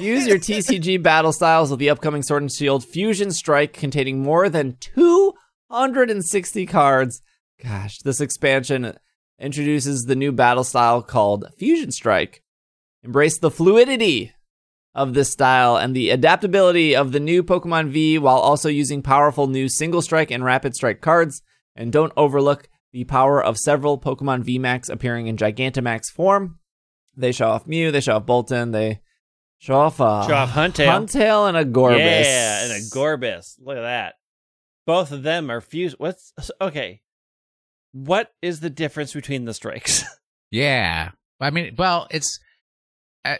Use 0.00 0.26
your 0.26 0.38
TCG 0.38 1.02
battle 1.02 1.32
styles 1.32 1.70
with 1.70 1.78
the 1.78 1.90
upcoming 1.90 2.22
Sword 2.22 2.42
and 2.42 2.52
Shield 2.52 2.84
Fusion 2.84 3.30
Strike 3.30 3.72
containing 3.72 4.22
more 4.22 4.48
than 4.48 4.76
260 4.80 6.66
cards. 6.66 7.20
Gosh, 7.62 7.98
this 7.98 8.20
expansion 8.20 8.94
introduces 9.38 10.04
the 10.04 10.16
new 10.16 10.32
battle 10.32 10.64
style 10.64 11.02
called 11.02 11.46
Fusion 11.58 11.92
Strike. 11.92 12.42
Embrace 13.02 13.38
the 13.38 13.50
fluidity 13.50 14.32
of 14.94 15.12
this 15.14 15.30
style 15.30 15.76
and 15.76 15.94
the 15.94 16.10
adaptability 16.10 16.94
of 16.94 17.12
the 17.12 17.20
new 17.20 17.42
Pokemon 17.42 17.90
V 17.90 18.18
while 18.18 18.38
also 18.38 18.68
using 18.68 19.02
powerful 19.02 19.46
new 19.46 19.68
single 19.68 20.00
strike 20.00 20.30
and 20.30 20.44
rapid 20.44 20.74
strike 20.74 21.00
cards. 21.00 21.42
And 21.76 21.92
don't 21.92 22.12
overlook 22.16 22.68
the 22.92 23.04
power 23.04 23.42
of 23.42 23.58
several 23.58 23.98
Pokemon 23.98 24.44
VMAX 24.44 24.88
appearing 24.88 25.26
in 25.26 25.36
Gigantamax 25.36 26.04
form. 26.14 26.60
They 27.16 27.32
show 27.32 27.48
off 27.48 27.66
Mew, 27.66 27.90
they 27.90 28.00
show 28.00 28.16
off 28.16 28.26
Boltund, 28.26 28.72
they 28.72 29.00
show 29.64 29.80
off 29.80 29.96
Show 29.96 30.04
off 30.04 30.52
Huntail. 30.52 30.86
Huntail 30.86 31.48
and 31.48 31.56
a 31.56 31.64
Gorbis. 31.64 31.98
Yeah, 31.98 32.64
and 32.64 32.72
a 32.72 32.80
Gorbis. 32.94 33.54
Look 33.60 33.76
at 33.78 33.82
that. 33.82 34.14
Both 34.86 35.12
of 35.12 35.22
them 35.22 35.50
are 35.50 35.60
fused. 35.60 35.96
What's 35.98 36.32
okay? 36.60 37.00
What 37.92 38.32
is 38.42 38.60
the 38.60 38.70
difference 38.70 39.12
between 39.12 39.44
the 39.44 39.54
strikes? 39.54 40.04
Yeah. 40.50 41.10
I 41.40 41.50
mean, 41.50 41.74
well, 41.76 42.06
it's. 42.12 42.38
Uh, 43.24 43.38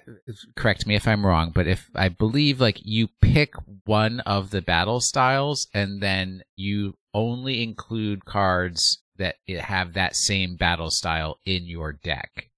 correct 0.57 0.85
me 0.85 0.97
if 0.97 1.07
I'm 1.07 1.25
wrong, 1.25 1.53
but 1.55 1.69
if 1.69 1.89
I 1.95 2.09
believe 2.09 2.61
like 2.61 2.79
you 2.83 3.07
pick 3.21 3.55
one 3.85 4.19
of 4.21 4.51
the 4.51 4.63
battle 4.63 4.99
styles 5.01 5.69
and 5.73 6.03
then 6.03 6.43
you 6.57 6.95
only 7.13 7.63
include 7.63 8.25
cards 8.25 9.01
that 9.17 9.37
have 9.47 9.93
that 9.93 10.17
same 10.17 10.57
battle 10.57 10.91
style 10.91 11.39
in 11.47 11.67
your 11.67 11.93
deck. 11.93 12.49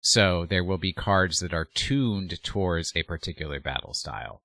So 0.00 0.46
there 0.46 0.64
will 0.64 0.78
be 0.78 0.92
cards 0.92 1.40
that 1.40 1.52
are 1.52 1.68
tuned 1.74 2.42
towards 2.42 2.92
a 2.96 3.02
particular 3.02 3.60
battle 3.60 3.92
style. 3.94 4.42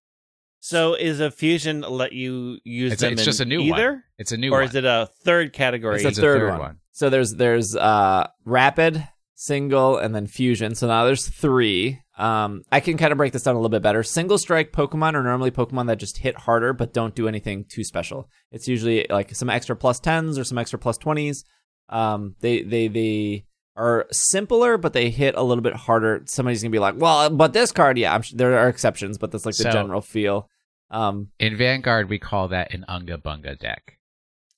so 0.60 0.96
is 0.96 1.20
a 1.20 1.30
fusion 1.32 1.82
let 1.82 2.12
you 2.14 2.58
use 2.64 2.94
It's, 2.94 3.02
a- 3.02 3.06
them 3.06 3.14
it's 3.14 3.22
in 3.22 3.26
just 3.26 3.40
a 3.40 3.46
new 3.46 3.62
either, 3.62 3.92
one. 3.92 4.04
It's 4.18 4.32
a 4.32 4.38
new 4.38 4.52
or 4.52 4.60
one. 4.60 4.64
is 4.70 4.76
it 4.76 4.86
a 4.86 5.08
third 5.24 5.54
category? 5.54 5.96
It's 5.98 6.06
a 6.06 6.08
It's 6.10 6.18
a 6.18 6.22
third, 6.22 6.40
third 6.42 6.50
one. 6.52 6.60
one. 6.60 6.78
So 6.92 7.10
there's 7.10 7.36
there's 7.36 7.76
uh 7.76 8.28
rapid, 8.46 9.08
single, 9.36 9.98
and 9.98 10.14
then 10.16 10.28
fusion. 10.28 10.76
So 10.76 10.88
now 10.88 11.06
there's 11.06 11.28
three. 11.28 12.00
Um, 12.18 12.64
I 12.72 12.80
can 12.80 12.96
kind 12.98 13.12
of 13.12 13.18
break 13.18 13.34
this 13.34 13.44
down 13.44 13.56
a 13.56 13.58
little 13.58 13.70
bit 13.70 13.82
better. 13.84 14.02
Single 14.02 14.38
strike 14.38 14.72
Pokemon 14.72 15.14
are 15.16 15.24
normally 15.24 15.52
Pokemon 15.52 15.88
that 15.88 15.98
just 16.00 16.18
hit 16.20 16.38
harder 16.38 16.72
but 16.74 16.94
don't 16.94 17.14
do 17.16 17.28
anything 17.28 17.66
too 17.70 17.84
special. 17.84 18.30
It's 18.52 18.68
usually 18.70 19.06
like 19.10 19.36
some 19.36 19.50
extra 19.50 19.76
plus 19.76 20.00
tens 20.00 20.40
or 20.40 20.44
some 20.46 20.58
extra 20.58 20.80
plus 20.80 20.98
twenties. 20.98 21.44
Um, 21.90 22.36
they 22.40 22.62
they 22.64 22.88
they 22.88 23.46
are 23.76 24.06
simpler, 24.12 24.78
but 24.78 24.94
they 24.94 25.10
hit 25.10 25.36
a 25.36 25.44
little 25.44 25.62
bit 25.62 25.74
harder. 25.76 26.24
Somebody's 26.26 26.62
gonna 26.64 26.72
be 26.72 26.80
like, 26.80 26.96
well, 26.98 27.30
but 27.30 27.54
this 27.54 27.72
card, 27.72 27.98
yeah, 27.98 28.14
I'm 28.14 28.22
sure 28.22 28.38
there 28.38 28.58
are 28.58 28.70
exceptions, 28.70 29.18
but 29.18 29.32
that's 29.32 29.46
like 29.46 29.56
the 29.56 29.64
So- 29.64 29.72
general 29.72 30.02
feel. 30.02 30.50
Um, 30.92 31.30
In 31.40 31.58
Vanguard, 31.58 32.10
we 32.10 32.20
call 32.20 32.50
that 32.50 32.74
an 32.74 32.86
Unga 32.88 33.18
Bunga 33.18 33.58
deck. 33.60 33.98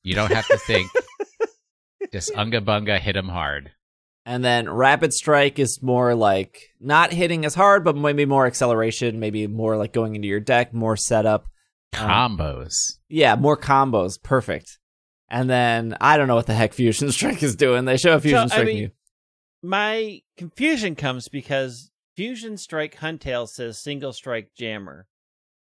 You 0.04 0.14
don't 0.14 0.32
have 0.32 0.48
to 0.48 0.58
think. 0.58 0.92
just 2.14 2.32
Unga 2.36 2.62
Bunga, 2.62 3.00
hit 3.00 3.16
'em 3.18 3.30
hard. 3.30 3.72
And 4.26 4.44
then 4.44 4.70
rapid 4.70 5.14
strike 5.14 5.58
is 5.58 5.82
more 5.82 6.14
like 6.14 6.60
not 6.82 7.14
hitting 7.14 7.46
as 7.46 7.56
hard, 7.56 7.86
but 7.86 7.96
maybe 7.96 8.26
more 8.26 8.46
acceleration, 8.46 9.20
maybe 9.22 9.48
more 9.48 9.78
like 9.78 9.94
going 9.94 10.16
into 10.16 10.28
your 10.28 10.42
deck, 10.42 10.74
more 10.74 10.98
setup. 10.98 11.46
Um, 11.98 12.38
Combos. 12.38 12.74
yeah, 13.08 13.36
more 13.36 13.56
combos. 13.58 14.22
Perfect. 14.22 14.80
And 15.30 15.50
then 15.50 15.96
I 16.02 16.18
don't 16.18 16.28
know 16.28 16.36
what 16.36 16.46
the 16.46 16.54
heck 16.54 16.74
Fusion 16.74 17.10
Strike 17.14 17.42
is 17.42 17.56
doing. 17.56 17.86
They 17.86 17.96
show 17.98 18.14
a 18.16 18.20
Fusion 18.20 18.40
I 18.40 18.48
Strike 18.48 18.66
mean- 18.66 18.76
Mew. 18.78 18.90
My 19.68 20.22
confusion 20.38 20.96
comes 20.96 21.28
because 21.28 21.92
Fusion 22.16 22.58
Strike 22.58 22.96
Huntail 22.98 23.48
says 23.50 23.78
single 23.78 24.14
strike 24.14 24.52
jammer. 24.58 25.08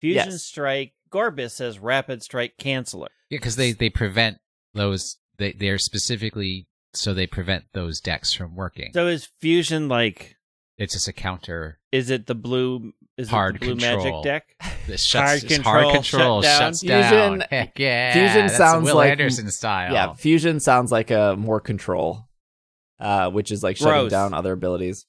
Fusion 0.01 0.31
Yes. 0.31 0.43
Strike 0.45 0.93
Gorbis 1.11 1.51
says 1.53 1.79
rapid 1.79 2.23
strike 2.23 2.55
canceller. 2.61 3.09
Yeah, 3.31 3.39
because 3.39 3.57
they, 3.57 3.73
they 3.73 3.91
prevent 3.91 4.39
those. 4.75 5.17
They 5.39 5.53
they're 5.53 5.79
specifically 5.79 6.69
so 6.95 7.13
they 7.15 7.27
prevent 7.27 7.65
those 7.75 8.01
decks 8.01 8.33
from 8.33 8.55
working. 8.55 8.91
So 8.95 9.07
is 9.09 9.29
Fusion 9.41 9.89
like? 9.89 10.37
it's 10.79 10.93
just 10.95 11.09
a 11.09 11.13
counter. 11.13 11.81
Is 11.91 12.09
it 12.11 12.27
the 12.27 12.35
blue? 12.37 12.93
Is 13.17 13.29
Hard 13.31 13.57
it 13.57 13.61
the 13.61 13.67
blue 13.75 13.77
control. 13.81 14.23
magic 14.23 14.23
deck? 14.23 14.75
This 14.87 15.05
shuts 15.05 15.29
Hard 15.29 15.43
it's 15.45 15.55
control, 15.55 15.75
hard 15.83 15.95
control 15.97 16.43
shut 16.43 16.51
down. 16.51 16.61
shuts 16.73 16.81
down. 16.81 17.11
Fusion- 17.35 17.45
Heck 17.51 17.79
yeah, 17.79 18.13
Fusion 18.15 18.47
that's 18.47 18.57
sounds 18.57 18.85
Will 18.87 18.95
like- 18.97 19.11
Anderson 19.11 19.51
style. 19.51 19.93
Yeah, 19.93 20.15
Fusion 20.15 20.61
sounds 20.61 20.91
like 20.93 21.11
a 21.11 21.35
more 21.37 21.61
control, 21.61 22.28
uh, 23.01 23.31
which 23.31 23.51
is 23.51 23.63
like 23.63 23.77
shutting 23.77 24.03
Gross. 24.03 24.11
down 24.11 24.35
other 24.35 24.53
abilities. 24.53 25.07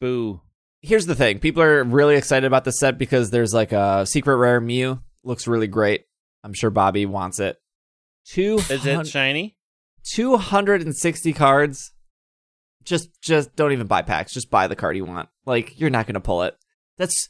Boo. 0.00 0.40
Here's 0.82 1.06
the 1.06 1.14
thing: 1.14 1.38
people 1.38 1.62
are 1.62 1.82
really 1.84 2.16
excited 2.16 2.46
about 2.46 2.64
this 2.64 2.78
set 2.78 2.98
because 2.98 3.30
there's 3.30 3.54
like 3.54 3.72
a 3.72 4.06
secret 4.06 4.36
rare 4.36 4.60
Mew. 4.60 5.00
Looks 5.24 5.46
really 5.46 5.66
great. 5.66 6.04
I'm 6.44 6.52
sure 6.52 6.70
Bobby 6.70 7.06
wants 7.06 7.40
it. 7.40 7.58
Two 8.24 8.58
Is 8.70 8.86
it 8.86 9.06
shiny? 9.06 9.56
260 10.14 11.32
cards. 11.32 11.92
Just 12.84 13.20
just 13.20 13.56
don't 13.56 13.72
even 13.72 13.88
buy 13.88 14.02
packs. 14.02 14.32
Just 14.32 14.50
buy 14.50 14.68
the 14.68 14.76
card 14.76 14.96
you 14.96 15.04
want. 15.04 15.28
Like 15.44 15.78
you're 15.80 15.90
not 15.90 16.06
going 16.06 16.14
to 16.14 16.20
pull 16.20 16.44
it. 16.44 16.56
That's 16.98 17.28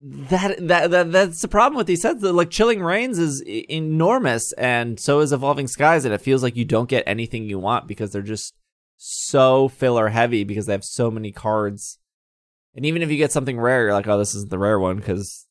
that, 0.00 0.66
that 0.66 0.90
that 0.90 1.12
that's 1.12 1.40
the 1.40 1.48
problem 1.48 1.76
with 1.76 1.86
these 1.86 2.02
sets. 2.02 2.20
That, 2.20 2.32
Like 2.32 2.50
Chilling 2.50 2.82
Reigns 2.82 3.18
is 3.18 3.40
enormous 3.46 4.52
and 4.54 4.98
so 4.98 5.20
is 5.20 5.32
Evolving 5.32 5.68
Skies 5.68 6.04
and 6.04 6.12
it 6.12 6.20
feels 6.20 6.42
like 6.42 6.56
you 6.56 6.64
don't 6.64 6.88
get 6.88 7.04
anything 7.06 7.44
you 7.44 7.60
want 7.60 7.86
because 7.86 8.10
they're 8.10 8.22
just 8.22 8.54
so 9.04 9.68
filler 9.68 10.08
heavy 10.10 10.44
because 10.44 10.66
they 10.66 10.72
have 10.72 10.84
so 10.84 11.10
many 11.10 11.32
cards. 11.32 11.98
And 12.76 12.86
even 12.86 13.02
if 13.02 13.10
you 13.10 13.16
get 13.16 13.32
something 13.32 13.58
rare, 13.58 13.82
you're 13.82 13.92
like, 13.92 14.06
"Oh, 14.06 14.16
this 14.16 14.34
isn't 14.36 14.50
the 14.50 14.58
rare 14.58 14.78
one 14.78 15.00
cuz 15.00 15.46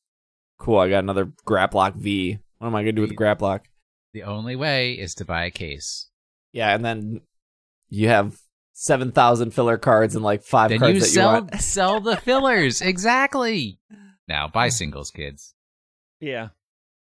cool, 0.57 0.79
I 0.79 0.89
got 0.89 1.03
another 1.03 1.25
Grapploct 1.45 1.95
V. 1.95 2.39
What 2.59 2.67
am 2.67 2.75
I 2.75 2.83
going 2.83 2.87
to 2.87 2.91
do 2.93 3.01
with 3.01 3.09
the 3.09 3.17
Grapploct?" 3.17 3.65
The 4.13 4.23
only 4.23 4.55
way 4.55 4.93
is 4.93 5.13
to 5.15 5.25
buy 5.25 5.43
a 5.43 5.51
case. 5.51 6.09
Yeah, 6.53 6.73
and 6.73 6.83
then 6.85 7.21
you 7.89 8.07
have 8.07 8.37
seven 8.71 9.11
thousand 9.11 9.51
filler 9.51 9.77
cards 9.77 10.15
and 10.15 10.23
like 10.23 10.43
five 10.43 10.69
Then 10.69 10.79
cards 10.79 10.93
you 10.93 10.99
that 11.01 11.05
sell 11.07 11.35
you 11.35 11.41
want. 11.41 11.55
sell 11.61 11.99
the 11.99 12.15
fillers 12.15 12.81
exactly. 12.81 13.79
Now 14.29 14.47
buy 14.47 14.69
singles, 14.79 15.11
kids. 15.11 15.53
Yeah. 16.21 16.49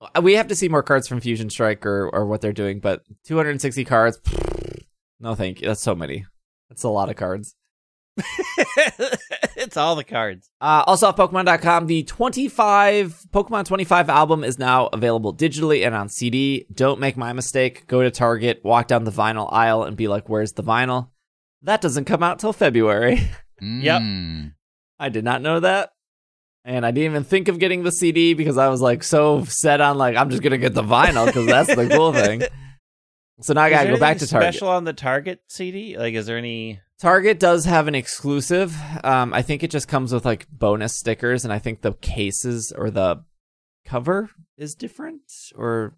Uh, 0.01 0.21
we 0.21 0.33
have 0.33 0.49
to 0.49 0.55
see 0.55 0.67
more 0.67 0.83
cards 0.83 1.07
from 1.07 1.21
Fusion 1.21 1.49
Strike 1.49 1.85
or 1.85 2.09
or 2.09 2.25
what 2.25 2.41
they're 2.41 2.51
doing, 2.51 2.81
but 2.81 3.03
two 3.23 3.37
hundred 3.37 3.51
and 3.51 3.61
sixty 3.61 3.85
cards. 3.85 4.19
No, 5.21 5.35
thank 5.35 5.61
you. 5.61 5.67
That's 5.67 5.79
so 5.81 5.95
many. 5.95 6.25
That's 6.69 6.83
a 6.83 6.89
lot 6.89 7.09
of 7.09 7.15
cards. 7.15 7.55
it's 9.55 9.75
all 9.75 9.95
the 9.95 10.03
cards. 10.03 10.49
Uh, 10.61 10.83
also 10.85 11.07
off 11.07 11.15
Pokemon.com, 11.15 11.87
the 11.87 12.03
25 12.03 13.25
Pokemon 13.31 13.65
25 13.65 14.09
album 14.09 14.43
is 14.43 14.59
now 14.59 14.87
available 14.87 15.35
digitally 15.35 15.85
and 15.85 15.95
on 15.95 16.09
CD. 16.09 16.67
Don't 16.71 16.99
make 16.99 17.17
my 17.17 17.33
mistake. 17.33 17.87
Go 17.87 18.03
to 18.03 18.11
Target, 18.11 18.61
walk 18.63 18.87
down 18.87 19.03
the 19.03 19.11
vinyl 19.11 19.51
aisle, 19.51 19.83
and 19.83 19.97
be 19.97 20.07
like, 20.07 20.29
"Where's 20.29 20.53
the 20.53 20.63
vinyl?" 20.63 21.09
that 21.63 21.81
doesn't 21.81 22.05
come 22.05 22.21
out 22.23 22.39
till 22.39 22.53
February. 22.53 23.21
Yep. 23.61 24.01
Mm. 24.01 24.53
I 24.99 25.09
did 25.09 25.23
not 25.23 25.41
know 25.41 25.61
that. 25.61 25.91
And 26.65 26.85
I 26.85 26.91
didn't 26.91 27.11
even 27.11 27.23
think 27.23 27.47
of 27.47 27.59
getting 27.59 27.83
the 27.83 27.91
CD 27.91 28.33
because 28.33 28.57
I 28.57 28.67
was 28.69 28.81
like 28.81 29.03
so 29.03 29.43
set 29.45 29.81
on 29.81 29.97
like 29.97 30.15
I'm 30.15 30.29
just 30.29 30.43
gonna 30.43 30.57
get 30.57 30.73
the 30.73 30.83
vinyl 30.83 31.25
because 31.25 31.45
that's 31.45 31.73
the 31.73 31.87
cool 31.89 32.13
thing. 32.13 32.43
So 33.41 33.53
now 33.53 33.63
I 33.63 33.69
gotta 33.69 33.89
go 33.89 33.99
back 33.99 34.19
to 34.19 34.27
Target. 34.27 34.53
Special 34.53 34.69
on 34.69 34.83
the 34.83 34.93
Target 34.93 35.41
CD? 35.47 35.97
Like, 35.97 36.13
is 36.13 36.25
there 36.25 36.37
any? 36.37 36.79
Target 36.99 37.39
does 37.39 37.65
have 37.65 37.87
an 37.87 37.95
exclusive. 37.95 38.75
Um, 39.03 39.33
I 39.33 39.41
think 39.41 39.63
it 39.63 39.71
just 39.71 39.87
comes 39.87 40.13
with 40.13 40.25
like 40.25 40.47
bonus 40.49 40.95
stickers, 40.95 41.43
and 41.43 41.51
I 41.51 41.59
think 41.59 41.81
the 41.81 41.93
cases 41.93 42.71
or 42.71 42.91
the 42.91 43.23
cover 43.85 44.29
is 44.57 44.75
different, 44.75 45.21
or 45.55 45.97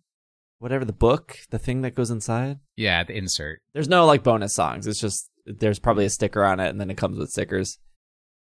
whatever 0.59 0.85
the 0.85 0.93
book, 0.93 1.37
the 1.51 1.59
thing 1.59 1.81
that 1.81 1.93
goes 1.95 2.09
inside. 2.09 2.59
Yeah, 2.75 3.03
the 3.03 3.15
insert. 3.15 3.61
There's 3.73 3.89
no 3.89 4.05
like 4.05 4.23
bonus 4.23 4.53
songs. 4.53 4.87
It's 4.87 4.99
just 5.01 5.29
there's 5.45 5.79
probably 5.79 6.05
a 6.05 6.09
sticker 6.09 6.43
on 6.43 6.59
it, 6.59 6.69
and 6.69 6.79
then 6.79 6.89
it 6.89 6.97
comes 6.97 7.17
with 7.17 7.29
stickers. 7.29 7.77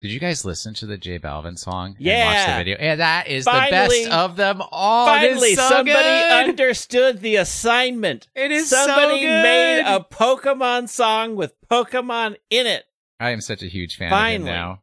Did 0.01 0.13
you 0.13 0.21
guys 0.21 0.45
listen 0.45 0.75
to 0.75 0.87
the 0.87 0.97
J 0.97 1.19
Balvin 1.19 1.59
song? 1.59 1.89
And 1.89 1.95
watch 1.97 2.05
Yeah. 2.07 2.53
the 2.53 2.61
video. 2.65 2.77
Yeah, 2.81 2.95
that 2.97 3.27
is 3.27 3.45
Finally- 3.45 4.05
the 4.05 4.11
best 4.11 4.17
of 4.17 4.37
them 4.37 4.63
all. 4.71 5.07
Finally, 5.07 5.57
so 5.57 5.69
somebody 5.69 5.93
good. 5.93 6.49
understood 6.49 7.21
the 7.21 7.37
assignment. 7.37 8.29
It 8.37 8.53
is 8.53 8.71
somebody 8.71 9.17
so 9.23 9.27
good. 9.27 9.43
made 9.43 9.81
a 9.81 9.99
Pokemon 10.01 10.89
song 10.89 11.35
with 11.35 11.55
Pokemon 11.69 12.37
in 12.49 12.67
it. 12.69 12.85
I 13.19 13.31
am 13.31 13.41
such 13.41 13.63
a 13.63 13.67
huge 13.67 13.97
fan 13.97 14.11
Finally. 14.11 14.51
now. 14.51 14.83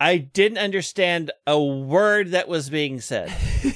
I 0.00 0.18
didn't 0.18 0.58
understand 0.58 1.30
a 1.46 1.62
word 1.62 2.32
that 2.32 2.48
was 2.48 2.68
being 2.70 3.00
said. 3.00 3.32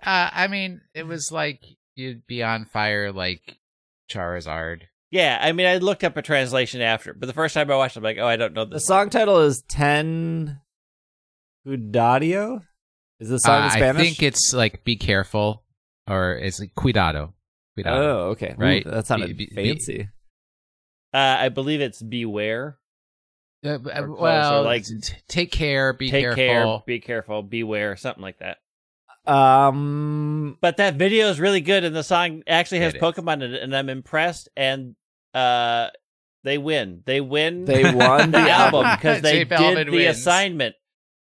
Uh, 0.00 0.30
I 0.32 0.46
mean, 0.46 0.80
it 0.94 1.06
was 1.06 1.30
like 1.30 1.60
you'd 1.94 2.26
be 2.26 2.42
on 2.42 2.64
fire 2.64 3.12
like 3.12 3.58
Charizard. 4.10 4.82
Yeah, 5.10 5.38
I 5.40 5.52
mean, 5.52 5.66
I 5.66 5.78
looked 5.78 6.04
up 6.04 6.16
a 6.18 6.22
translation 6.22 6.80
after, 6.82 7.14
but 7.14 7.26
the 7.26 7.32
first 7.32 7.54
time 7.54 7.70
I 7.70 7.76
watched, 7.76 7.96
it, 7.96 8.00
I'm 8.00 8.04
like, 8.04 8.18
oh, 8.18 8.26
I 8.26 8.36
don't 8.36 8.52
know 8.52 8.64
this. 8.64 8.70
The 8.70 8.74
this. 8.76 8.86
song 8.86 9.08
title 9.10 9.38
is 9.40 9.62
Ten 9.68 10.60
Cuidado. 11.64 12.60
Is 13.20 13.28
the 13.30 13.38
song 13.38 13.62
Uh, 13.62 13.64
in 13.66 13.70
Spanish? 13.72 14.00
I 14.00 14.04
think 14.04 14.22
it's 14.22 14.52
like 14.54 14.84
"Be 14.84 14.96
careful" 14.96 15.64
or 16.06 16.34
it's 16.36 16.60
like 16.60 16.74
"Cuidado." 16.74 17.34
Cuidado. 17.74 17.96
Oh, 18.00 18.18
okay. 18.30 18.52
Ooh, 18.58 18.62
Right. 18.62 18.84
that 18.84 19.06
sounded 19.06 19.36
Be- 19.36 19.46
be- 19.46 19.54
fancy. 19.54 20.08
Uh, 21.12 21.36
I 21.40 21.48
believe 21.48 21.80
it's 21.80 22.02
Beware. 22.02 22.78
Uh, 23.64 23.70
uh, 23.70 23.72
Or 23.74 23.78
close, 23.78 23.90
or 24.10 24.14
well, 24.20 24.62
like- 24.62 24.84
t- 24.84 25.00
t- 25.00 25.14
take 25.26 25.50
care. 25.50 25.92
Be 25.92 26.10
Take 26.10 26.22
careful. 26.34 26.78
care, 26.78 26.82
be 26.86 27.00
careful, 27.00 27.42
beware, 27.42 27.96
something 27.96 28.22
like 28.22 28.38
that. 28.38 28.58
Um, 29.26 30.56
But 30.60 30.76
that 30.76 30.94
video 30.94 31.28
is 31.28 31.40
really 31.40 31.60
good, 31.60 31.82
and 31.82 31.94
the 31.96 32.04
song 32.04 32.42
actually 32.46 32.80
has 32.80 32.94
It 32.94 32.98
is. 32.98 33.02
Pokemon 33.02 33.42
in 33.42 33.54
it, 33.54 33.62
and 33.62 33.74
I'm 33.76 33.88
impressed. 33.88 34.48
And 34.56 34.94
uh, 35.34 35.88
they 36.44 36.58
win. 36.58 37.02
They 37.06 37.20
win. 37.20 37.64
they 37.64 37.92
won 37.92 38.30
the 38.30 38.38
the 38.38 38.50
album 38.50 38.84
album. 38.86 38.96
because 38.96 39.22
they 39.22 39.44
J 39.44 39.56
Balvin 39.56 39.74
did 39.76 39.86
the 39.88 39.92
wins. 39.92 40.18
assignment. 40.18 40.74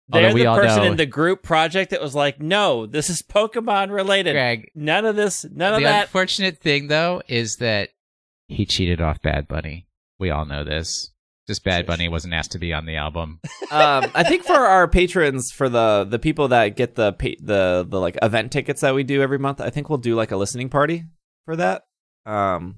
They're 0.10 0.34
we 0.34 0.44
the 0.44 0.54
person 0.54 0.84
know- 0.84 0.92
in 0.92 0.98
the 0.98 1.06
group 1.06 1.44
project 1.44 1.92
that 1.92 2.02
was 2.02 2.14
like, 2.14 2.42
"No, 2.42 2.86
this 2.86 3.10
is 3.10 3.22
Pokemon 3.22 3.92
related. 3.92 4.34
Greg, 4.34 4.70
None 4.76 5.06
of 5.06 5.16
this. 5.16 5.46
None 5.46 5.76
of 5.76 5.80
that." 5.82 5.86
the 5.88 5.94
that." 5.94 6.02
unfortunate 6.06 6.60
thing 6.60 6.88
though 6.88 7.22
is 7.28 7.58
that 7.58 7.90
he 8.48 8.66
cheated 8.66 9.02
off 9.02 9.22
Bad 9.22 9.48
Bunny. 9.48 9.88
We 10.20 10.30
all 10.30 10.46
know 10.46 10.64
this. 10.64 11.12
Just 11.48 11.64
Bad 11.66 11.86
Bunny 11.86 12.08
wasn't 12.08 12.34
asked 12.34 12.52
to 12.54 12.60
be 12.60 12.72
on 12.74 12.86
the 12.86 12.96
album. 12.96 13.40
um, 13.72 14.06
I 14.16 14.24
think 14.24 14.44
for 14.44 14.54
our 14.54 14.88
patrons, 14.88 15.52
for 15.52 15.68
the 15.70 16.06
the 16.10 16.20
people 16.20 16.50
that 16.50 16.76
get 16.76 16.96
the 16.96 17.14
pa- 17.14 17.40
the 17.42 17.86
the 17.88 18.00
like 18.00 18.18
event 18.22 18.52
tickets 18.52 18.82
that 18.82 18.96
we 18.96 19.04
do 19.04 19.22
every 19.22 19.40
month, 19.40 19.60
I 19.62 19.70
think 19.70 19.90
we'll 19.90 19.98
do 20.00 20.16
like 20.16 20.32
a 20.32 20.38
listening 20.38 20.70
party 20.70 21.06
for 21.46 21.56
that. 21.56 21.84
Um, 22.26 22.76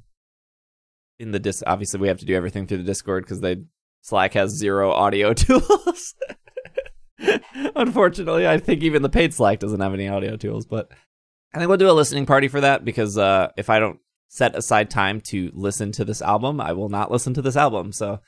in 1.20 1.32
the 1.32 1.40
dis, 1.40 1.64
obviously 1.66 2.00
we 2.00 2.08
have 2.08 2.20
to 2.20 2.26
do 2.26 2.36
everything 2.36 2.68
through 2.68 2.78
the 2.78 2.84
Discord 2.84 3.24
because 3.24 3.42
they 3.42 3.58
Slack 4.02 4.34
has 4.34 4.52
zero 4.52 4.92
audio 4.92 5.34
tools. 5.34 6.16
Unfortunately, 7.76 8.48
I 8.48 8.58
think 8.58 8.84
even 8.84 9.02
the 9.02 9.10
paid 9.10 9.34
Slack 9.34 9.60
doesn't 9.60 9.80
have 9.80 9.94
any 9.94 10.08
audio 10.08 10.38
tools. 10.38 10.66
But 10.66 10.92
I 11.54 11.58
think 11.58 11.70
we'll 11.70 11.78
do 11.78 11.90
a 11.90 11.94
listening 11.94 12.26
party 12.26 12.48
for 12.48 12.62
that 12.62 12.86
because 12.86 13.18
uh, 13.18 13.50
if 13.58 13.70
I 13.70 13.80
don't 13.80 14.00
set 14.28 14.56
aside 14.56 14.90
time 14.90 15.22
to 15.22 15.52
listen 15.54 15.92
to 15.94 16.06
this 16.06 16.22
album, 16.22 16.60
I 16.60 16.74
will 16.74 16.90
not 16.90 17.12
listen 17.12 17.34
to 17.36 17.42
this 17.42 17.56
album. 17.56 17.92
So. 17.92 18.20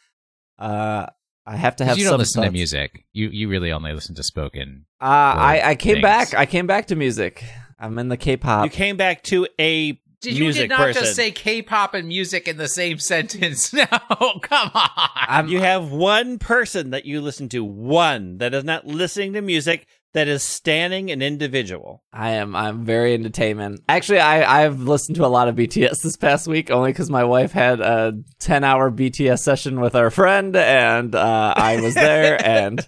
Uh, 0.58 1.06
I 1.46 1.56
have 1.56 1.78
to 1.78 1.86
have 1.86 1.98
you 1.98 2.04
don't 2.04 2.12
some 2.12 2.20
listen 2.20 2.44
to 2.44 2.52
music. 2.52 3.06
You 3.14 3.30
you 3.30 3.48
really 3.48 3.72
only 3.72 3.94
listen 3.94 4.16
to 4.16 4.24
spoken. 4.24 4.86
Uh, 5.00 5.06
I, 5.06 5.62
I 5.64 5.76
came 5.76 5.94
things. 5.94 6.02
back. 6.02 6.34
I 6.34 6.46
came 6.46 6.68
back 6.68 6.88
to 6.88 6.98
music. 6.98 7.42
I'm 7.80 7.98
in 8.00 8.10
the 8.10 8.18
K-pop. 8.18 8.66
you 8.66 8.70
came 8.70 8.98
back 8.98 9.24
to 9.24 9.48
a 9.58 9.98
music 10.36 10.64
did 10.64 10.70
not 10.70 10.80
person. 10.80 11.04
Just 11.04 11.16
say 11.16 11.32
K-pop 11.32 11.94
and 11.94 12.08
music 12.08 12.48
in 12.48 12.58
the 12.58 12.68
same 12.68 13.00
sentence. 13.00 13.74
No, 14.20 14.40
come 14.42 14.72
on. 14.74 14.90
I'm, 15.16 15.48
you 15.48 15.60
have 15.60 15.92
one 15.92 16.40
person 16.40 16.90
that 16.92 17.06
you 17.06 17.22
listen 17.22 17.50
to, 17.50 17.64
one 17.64 18.38
that 18.40 18.54
is 18.54 18.64
not 18.64 18.86
listening 18.88 19.34
to 19.34 19.42
music, 19.42 19.86
that 20.14 20.28
is 20.28 20.42
standing 20.42 21.12
an 21.12 21.22
individual. 21.22 22.04
I 22.12 22.32
am. 22.32 22.56
I'm 22.56 22.84
very 22.86 23.14
into 23.14 23.30
Taemin. 23.30 23.78
Actually, 23.88 24.20
I 24.20 24.64
I've 24.64 24.80
listened 24.82 25.16
to 25.18 25.26
a 25.26 25.28
lot 25.28 25.48
of 25.48 25.56
BTS 25.56 26.02
this 26.02 26.18
past 26.18 26.48
week 26.48 26.72
only 26.72 26.92
because 26.92 27.10
my 27.10 27.24
wife 27.24 27.52
had 27.52 27.80
a 27.82 28.14
10 28.40 28.64
hour 28.64 28.90
BTS 28.90 29.40
session 29.40 29.80
with 29.80 29.96
our 29.96 30.10
friend, 30.10 30.56
and 30.56 31.14
uh, 31.14 31.54
I 31.56 31.80
was 31.82 31.94
there, 31.94 32.38
and 32.46 32.88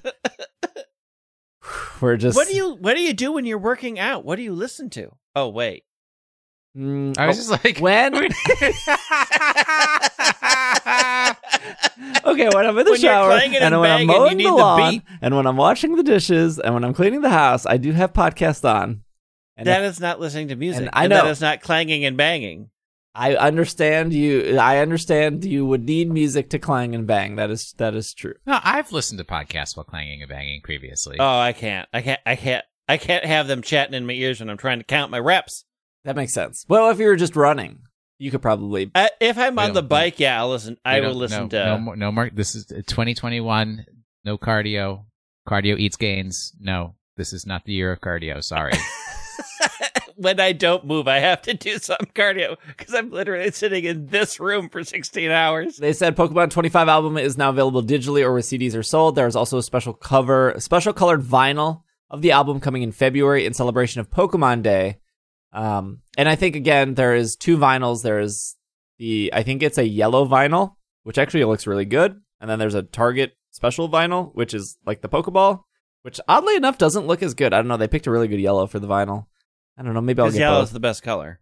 we're 2.02 2.18
just. 2.18 2.36
What 2.36 2.48
do 2.48 2.56
you 2.56 2.76
What 2.76 2.96
do 2.96 3.02
you 3.02 3.14
do 3.14 3.32
when 3.34 3.46
you're 3.46 3.60
working 3.60 4.00
out? 4.00 4.26
What 4.26 4.38
do 4.38 4.42
you 4.42 4.54
listen 4.54 4.90
to? 4.92 5.12
Oh 5.36 5.50
wait, 5.50 5.84
Mm, 6.78 7.18
I 7.18 7.28
was 7.28 7.38
oh, 7.38 7.40
just 7.40 7.66
like, 7.66 7.80
when? 7.80 8.16
okay, 12.26 12.50
when 12.50 12.66
I'm 12.66 12.78
in 12.78 12.86
the 12.86 12.92
When 12.92 13.00
shower, 13.00 13.32
and 13.32 13.56
and 13.56 13.80
when 13.80 13.92
I'm 13.92 14.06
mowing 14.06 14.38
the 14.38 14.46
the 14.46 14.52
lawn, 14.52 14.92
beat. 14.92 15.04
and 15.22 15.36
when 15.36 15.48
I'm 15.48 15.58
washing 15.58 15.96
the 15.96 16.04
dishes, 16.04 16.60
and 16.60 16.74
when 16.74 16.84
I'm 16.84 16.94
cleaning 16.94 17.22
the 17.22 17.30
house, 17.30 17.66
I 17.66 17.78
do 17.78 17.92
have 17.92 18.14
podcasts 18.14 18.68
on. 18.70 19.04
And 19.58 19.68
that 19.68 19.84
if- 19.84 19.92
is 19.92 20.00
not 20.00 20.20
listening 20.20 20.50
to 20.50 20.56
music. 20.56 20.82
And 20.82 20.90
I 20.94 21.08
that 21.08 21.26
know. 21.26 21.30
is 21.30 21.42
not 21.42 21.62
clanging 21.62 22.06
and 22.06 22.16
banging. 22.16 22.70
I 23.16 23.36
understand 23.36 24.14
you. 24.14 24.58
I 24.60 24.78
understand 24.78 25.44
you 25.44 25.66
would 25.66 25.84
need 25.84 26.12
music 26.12 26.52
to 26.52 26.60
clang 26.60 26.94
and 26.94 27.08
bang. 27.08 27.36
That 27.36 27.50
is 27.50 27.74
that 27.78 27.96
is 27.96 28.14
true. 28.14 28.36
no, 28.46 28.60
I've 28.64 28.92
listened 28.92 29.18
to 29.18 29.26
podcasts 29.26 29.76
while 29.76 29.84
clanging 29.84 30.22
and 30.22 30.30
banging 30.30 30.62
previously. 30.62 31.18
Oh, 31.20 31.40
I 31.40 31.54
can't. 31.54 31.90
I 31.92 32.02
can't. 32.02 32.20
I 32.26 32.36
can't. 32.36 32.64
I 32.88 32.98
can't 32.98 33.26
have 33.26 33.48
them 33.48 33.62
chatting 33.62 33.96
in 33.96 34.06
my 34.06 34.14
ears 34.14 34.40
when 34.40 34.50
I'm 34.50 34.58
trying 34.58 34.80
to 34.80 34.86
count 34.86 35.12
my 35.12 35.20
reps. 35.20 35.66
That 36.06 36.16
makes 36.16 36.34
sense. 36.34 36.66
Well, 36.68 36.90
if 36.90 37.00
you 37.00 37.08
were 37.08 37.16
just 37.16 37.36
running, 37.36 37.80
you 38.18 38.32
could 38.32 38.42
probably. 38.42 38.92
Uh, 38.94 39.08
if 39.20 39.38
I'm 39.38 39.58
on 39.60 39.74
the 39.74 39.84
bike, 39.84 40.20
yeah, 40.20 40.40
I'll 40.40 40.50
listen. 40.50 40.78
I 40.84 41.00
will 41.02 41.14
listen 41.14 41.44
no, 41.44 41.50
to. 41.50 41.66
no 41.66 41.78
more. 41.78 41.96
No 41.96 42.12
more. 42.12 42.30
This 42.34 42.56
is 42.56 42.66
2021. 42.66 43.86
No 44.26 44.38
cardio. 44.38 45.06
Cardio 45.48 45.80
eats 45.80 45.98
gains. 45.98 46.54
No, 46.60 46.96
this 47.18 47.34
is 47.34 47.46
not 47.46 47.66
the 47.66 47.74
year 47.74 47.92
of 47.92 48.02
cardio. 48.02 48.44
Sorry. 48.44 48.74
when 50.20 50.40
I 50.40 50.52
don't 50.52 50.86
move, 50.86 51.08
I 51.08 51.20
have 51.20 51.42
to 51.44 51.54
do 51.54 51.78
some 51.80 51.98
cardio 52.14 52.58
because 52.68 52.94
I'm 52.94 53.10
literally 53.10 53.52
sitting 53.52 53.86
in 53.86 54.08
this 54.08 54.40
room 54.40 54.70
for 54.70 54.84
16 54.84 55.32
hours. 55.32 55.78
They 55.78 55.94
said 55.94 56.18
Pokemon 56.18 56.52
25 56.52 56.90
album 56.90 57.18
is 57.18 57.38
now 57.38 57.50
available 57.50 57.82
digitally 57.82 58.24
or 58.24 58.34
where 58.34 58.42
CDs 58.42 58.76
are 58.76 58.84
sold. 58.84 59.16
There 59.16 59.28
is 59.28 59.36
also 59.36 59.58
a 59.58 59.64
special 59.64 59.94
cover, 59.94 60.56
special 60.60 60.94
colored 60.94 61.24
vinyl 61.24 61.84
of 62.10 62.22
the 62.22 62.32
album 62.32 62.60
coming 62.60 62.82
in 62.82 62.92
February 62.92 63.46
in 63.46 63.54
celebration 63.54 64.02
of 64.02 64.12
Pokemon 64.12 64.62
Day. 64.62 64.98
Um, 65.52 66.02
and 66.18 66.30
I 66.30 66.36
think 66.36 66.56
again 66.56 66.94
there 66.94 67.16
is 67.16 67.36
two 67.36 67.58
vinyls. 67.58 68.04
There 68.04 68.20
is 68.20 68.56
the 68.98 69.32
I 69.34 69.44
think 69.44 69.64
it's 69.64 69.78
a 69.78 69.88
yellow 69.88 70.26
vinyl, 70.26 70.76
which 71.04 71.18
actually 71.18 71.44
looks 71.46 71.68
really 71.68 71.86
good, 71.86 72.20
and 72.40 72.50
then 72.50 72.60
there's 72.60 72.76
a 72.76 72.84
Target 72.84 73.36
special 73.52 73.90
vinyl, 73.90 74.34
which 74.36 74.54
is 74.54 74.78
like 74.86 75.02
the 75.02 75.10
Pokeball, 75.10 75.64
which 76.04 76.20
oddly 76.28 76.56
enough 76.56 76.78
doesn't 76.78 77.08
look 77.08 77.24
as 77.24 77.34
good. 77.34 77.54
I 77.54 77.58
don't 77.58 77.68
know. 77.68 77.78
They 77.78 77.88
picked 77.88 78.08
a 78.08 78.12
really 78.12 78.28
good 78.28 78.40
yellow 78.40 78.68
for 78.68 78.80
the 78.80 78.88
vinyl. 78.88 79.26
I 79.78 79.84
don't 79.84 79.94
know. 79.94 80.02
Maybe 80.02 80.22
I'll 80.22 80.32
get 80.32 80.40
yellow 80.40 80.60
both. 80.60 80.70
is 80.70 80.74
the 80.74 80.80
best 80.80 81.04
color. 81.04 81.40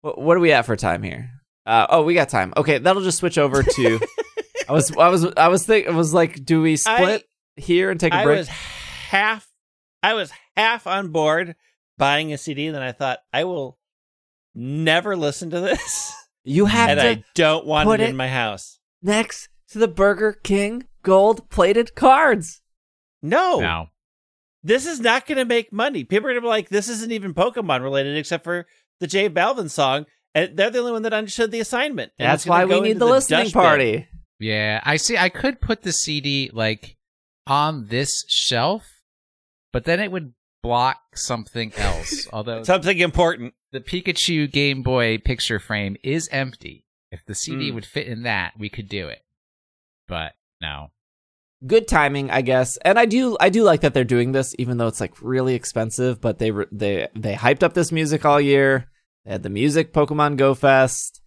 What, 0.00 0.20
what 0.20 0.36
are 0.36 0.40
we 0.40 0.52
at 0.52 0.66
for 0.66 0.76
time 0.76 1.02
here? 1.02 1.30
Uh, 1.66 1.86
oh, 1.90 2.02
we 2.02 2.14
got 2.14 2.28
time. 2.28 2.52
Okay, 2.56 2.78
that'll 2.78 3.02
just 3.02 3.18
switch 3.18 3.38
over 3.38 3.62
to. 3.62 4.00
I 4.68 4.72
was, 4.72 4.96
I 4.96 5.08
was, 5.08 5.26
I 5.36 5.48
was 5.48 5.66
think, 5.66 5.88
I 5.88 5.90
was 5.90 6.14
like, 6.14 6.44
do 6.44 6.62
we 6.62 6.76
split 6.76 7.24
here 7.56 7.90
and 7.90 7.98
take 7.98 8.12
a 8.12 8.16
I 8.16 8.24
break? 8.24 8.36
I 8.36 8.40
was 8.40 8.48
half. 8.48 9.48
I 10.02 10.14
was 10.14 10.32
half 10.56 10.86
on 10.86 11.08
board 11.08 11.54
buying 12.02 12.32
a 12.32 12.38
CD, 12.38 12.68
then 12.70 12.82
I 12.82 12.92
thought 12.92 13.20
I 13.32 13.44
will 13.44 13.78
never 14.54 15.16
listen 15.16 15.50
to 15.50 15.60
this, 15.60 16.12
you 16.44 16.66
have 16.66 16.90
and 16.90 17.00
to 17.00 17.06
I 17.08 17.24
don't 17.34 17.66
want 17.66 17.88
it 17.88 18.00
it- 18.00 18.10
in 18.10 18.16
my 18.16 18.28
house. 18.28 18.78
next 19.02 19.48
to 19.70 19.78
the 19.78 19.88
Burger 19.88 20.32
King 20.32 20.84
gold 21.02 21.48
plated 21.50 21.94
cards. 21.94 22.60
No, 23.22 23.60
now, 23.60 23.90
this 24.64 24.84
is 24.86 25.00
not 25.00 25.26
going 25.26 25.38
to 25.38 25.44
make 25.44 25.72
money. 25.72 26.04
People 26.04 26.26
are 26.28 26.32
going 26.32 26.42
to 26.42 26.46
be 26.46 26.48
like, 26.48 26.68
this 26.68 26.88
isn't 26.88 27.12
even 27.12 27.34
Pokemon 27.34 27.82
related, 27.82 28.16
except 28.16 28.44
for 28.44 28.66
the 29.00 29.06
J 29.06 29.30
Balvin 29.30 29.70
song, 29.70 30.06
and 30.34 30.56
they're 30.56 30.70
the 30.70 30.80
only 30.80 30.92
one 30.92 31.02
that 31.02 31.12
understood 31.12 31.50
the 31.52 31.60
assignment. 31.60 32.12
And 32.18 32.28
That's 32.28 32.46
why 32.46 32.64
we 32.64 32.80
need 32.80 32.90
into 32.92 32.98
the 33.04 33.10
listening 33.10 33.44
dustbin. 33.44 33.62
party. 33.62 34.08
yeah, 34.40 34.80
I 34.84 34.96
see. 34.96 35.16
I 35.16 35.28
could 35.28 35.60
put 35.60 35.82
the 35.82 35.92
CD 35.92 36.50
like 36.52 36.96
on 37.46 37.86
this 37.86 38.24
shelf, 38.28 38.84
but 39.72 39.84
then 39.84 40.00
it 40.00 40.10
would 40.10 40.34
block 40.62 40.98
something 41.14 41.72
else. 41.76 42.28
Although 42.32 42.62
Something 42.62 42.98
important. 42.98 43.54
the 43.72 43.80
Pikachu 43.80 44.50
Game 44.50 44.82
Boy 44.82 45.18
picture 45.18 45.58
frame 45.58 45.96
is 46.02 46.28
empty. 46.32 46.84
If 47.10 47.24
the 47.26 47.34
CD 47.34 47.70
Mm. 47.70 47.74
would 47.74 47.86
fit 47.86 48.06
in 48.06 48.22
that, 48.22 48.52
we 48.58 48.68
could 48.68 48.88
do 48.88 49.08
it. 49.08 49.22
but 50.08 50.32
no. 50.60 50.90
good 51.66 51.86
timing, 51.88 52.30
I 52.30 52.42
guess. 52.42 52.76
And 52.78 52.98
I 52.98 53.04
do 53.06 53.36
I 53.40 53.48
do 53.48 53.62
like 53.64 53.80
that 53.82 53.94
they're 53.94 54.04
doing 54.04 54.32
this, 54.32 54.54
even 54.58 54.76
though 54.78 54.88
it's 54.88 55.00
like 55.00 55.14
really 55.22 55.54
expensive. 55.54 56.20
But 56.20 56.38
they 56.38 56.50
they 56.70 57.08
they 57.14 57.34
hyped 57.34 57.62
up 57.62 57.74
this 57.74 57.92
music 57.92 58.24
all 58.24 58.40
year. 58.40 58.88
They 59.24 59.32
had 59.32 59.42
the 59.42 59.48
music 59.50 59.92
Pokemon 59.92 60.36
Go 60.36 60.54
Fest, 60.54 61.20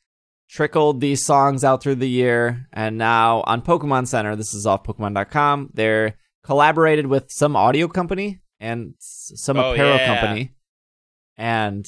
trickled 0.50 1.00
these 1.02 1.26
songs 1.26 1.64
out 1.64 1.82
through 1.82 1.96
the 1.96 2.10
year, 2.10 2.68
and 2.74 2.98
now 2.98 3.44
on 3.48 3.62
Pokemon 3.62 4.08
Center, 4.08 4.36
this 4.36 4.54
is 4.54 4.66
off 4.66 4.84
Pokemon.com. 4.84 5.70
They're 5.74 6.16
collaborated 6.44 7.08
with 7.08 7.32
some 7.32 7.56
audio 7.56 7.88
company 7.88 8.42
and 8.66 8.94
some 9.00 9.58
Oh, 9.58 9.74
apparel 9.74 9.96
yeah. 9.98 10.06
company, 10.20 10.52
and 11.38 11.86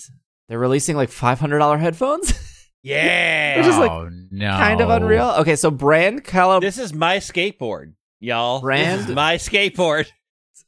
they're 0.48 0.60
releasing 0.60 0.96
like 0.96 1.10
five 1.10 1.40
hundred 1.40 1.60
dollar 1.60 1.78
headphones. 1.78 2.34
Yeah. 2.84 3.58
Which 3.58 3.66
is, 3.66 3.78
like, 3.78 3.92
oh 3.92 4.10
no. 4.32 4.50
kind 4.52 4.80
of 4.80 4.90
unreal. 4.90 5.36
Okay, 5.40 5.58
so 5.58 5.70
brand 5.70 6.24
collab 6.24 6.62
this 6.62 6.78
is 6.78 6.94
my 6.94 7.18
skateboard, 7.18 7.94
y'all. 8.22 8.62
Brand- 8.62 9.02
This 9.02 9.10
is 9.10 9.16
my 9.16 9.36
skateboard. 9.36 10.08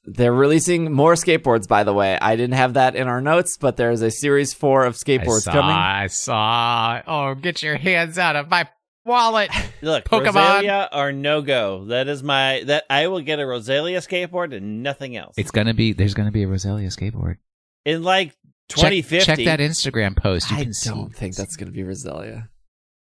They're 0.03 0.33
releasing 0.33 0.91
more 0.91 1.13
skateboards, 1.13 1.65
by 1.69 1.85
the 1.85 1.93
way. 1.93 2.17
I 2.19 2.35
didn't 2.35 2.55
have 2.55 2.73
that 2.73 2.95
in 2.95 3.07
our 3.07 3.21
notes, 3.21 3.55
but 3.57 3.77
there's 3.77 4.01
a 4.01 4.11
series 4.11 4.53
four 4.53 4.83
of 4.83 4.95
I 4.95 4.97
skateboards 4.97 5.43
saw, 5.43 5.51
coming. 5.53 5.71
I 5.75 6.07
saw. 6.07 7.01
Oh, 7.07 7.35
get 7.35 7.63
your 7.63 7.77
hands 7.77 8.17
out 8.17 8.35
of 8.35 8.49
my 8.49 8.67
wallet. 9.09 9.49
Look, 9.81 10.05
Pokemon. 10.05 10.35
Rosalia 10.35 10.89
or 10.93 11.11
no 11.11 11.41
go. 11.41 11.85
That 11.85 12.07
is 12.07 12.23
my 12.23 12.63
that 12.67 12.85
I 12.89 13.07
will 13.07 13.19
get 13.21 13.39
a 13.39 13.45
Rosalia 13.45 13.99
skateboard 13.99 14.55
and 14.55 14.81
nothing 14.83 15.17
else. 15.17 15.35
It's 15.37 15.51
gonna 15.51 15.73
be. 15.73 15.91
There's 15.91 16.13
gonna 16.13 16.31
be 16.31 16.43
a 16.43 16.47
Rosalia 16.47 16.87
skateboard. 16.87 17.35
in 17.83 18.03
like 18.03 18.37
2050. 18.69 19.25
Check, 19.25 19.45
that 19.45 19.59
Instagram 19.59 20.15
post. 20.15 20.49
You 20.51 20.57
I 20.57 20.63
can 20.63 20.73
see. 20.73 20.89
don't 20.89 21.13
think 21.13 21.35
that's 21.35 21.55
going 21.55 21.67
to 21.67 21.73
be 21.73 21.81
Roselia. 21.83 22.47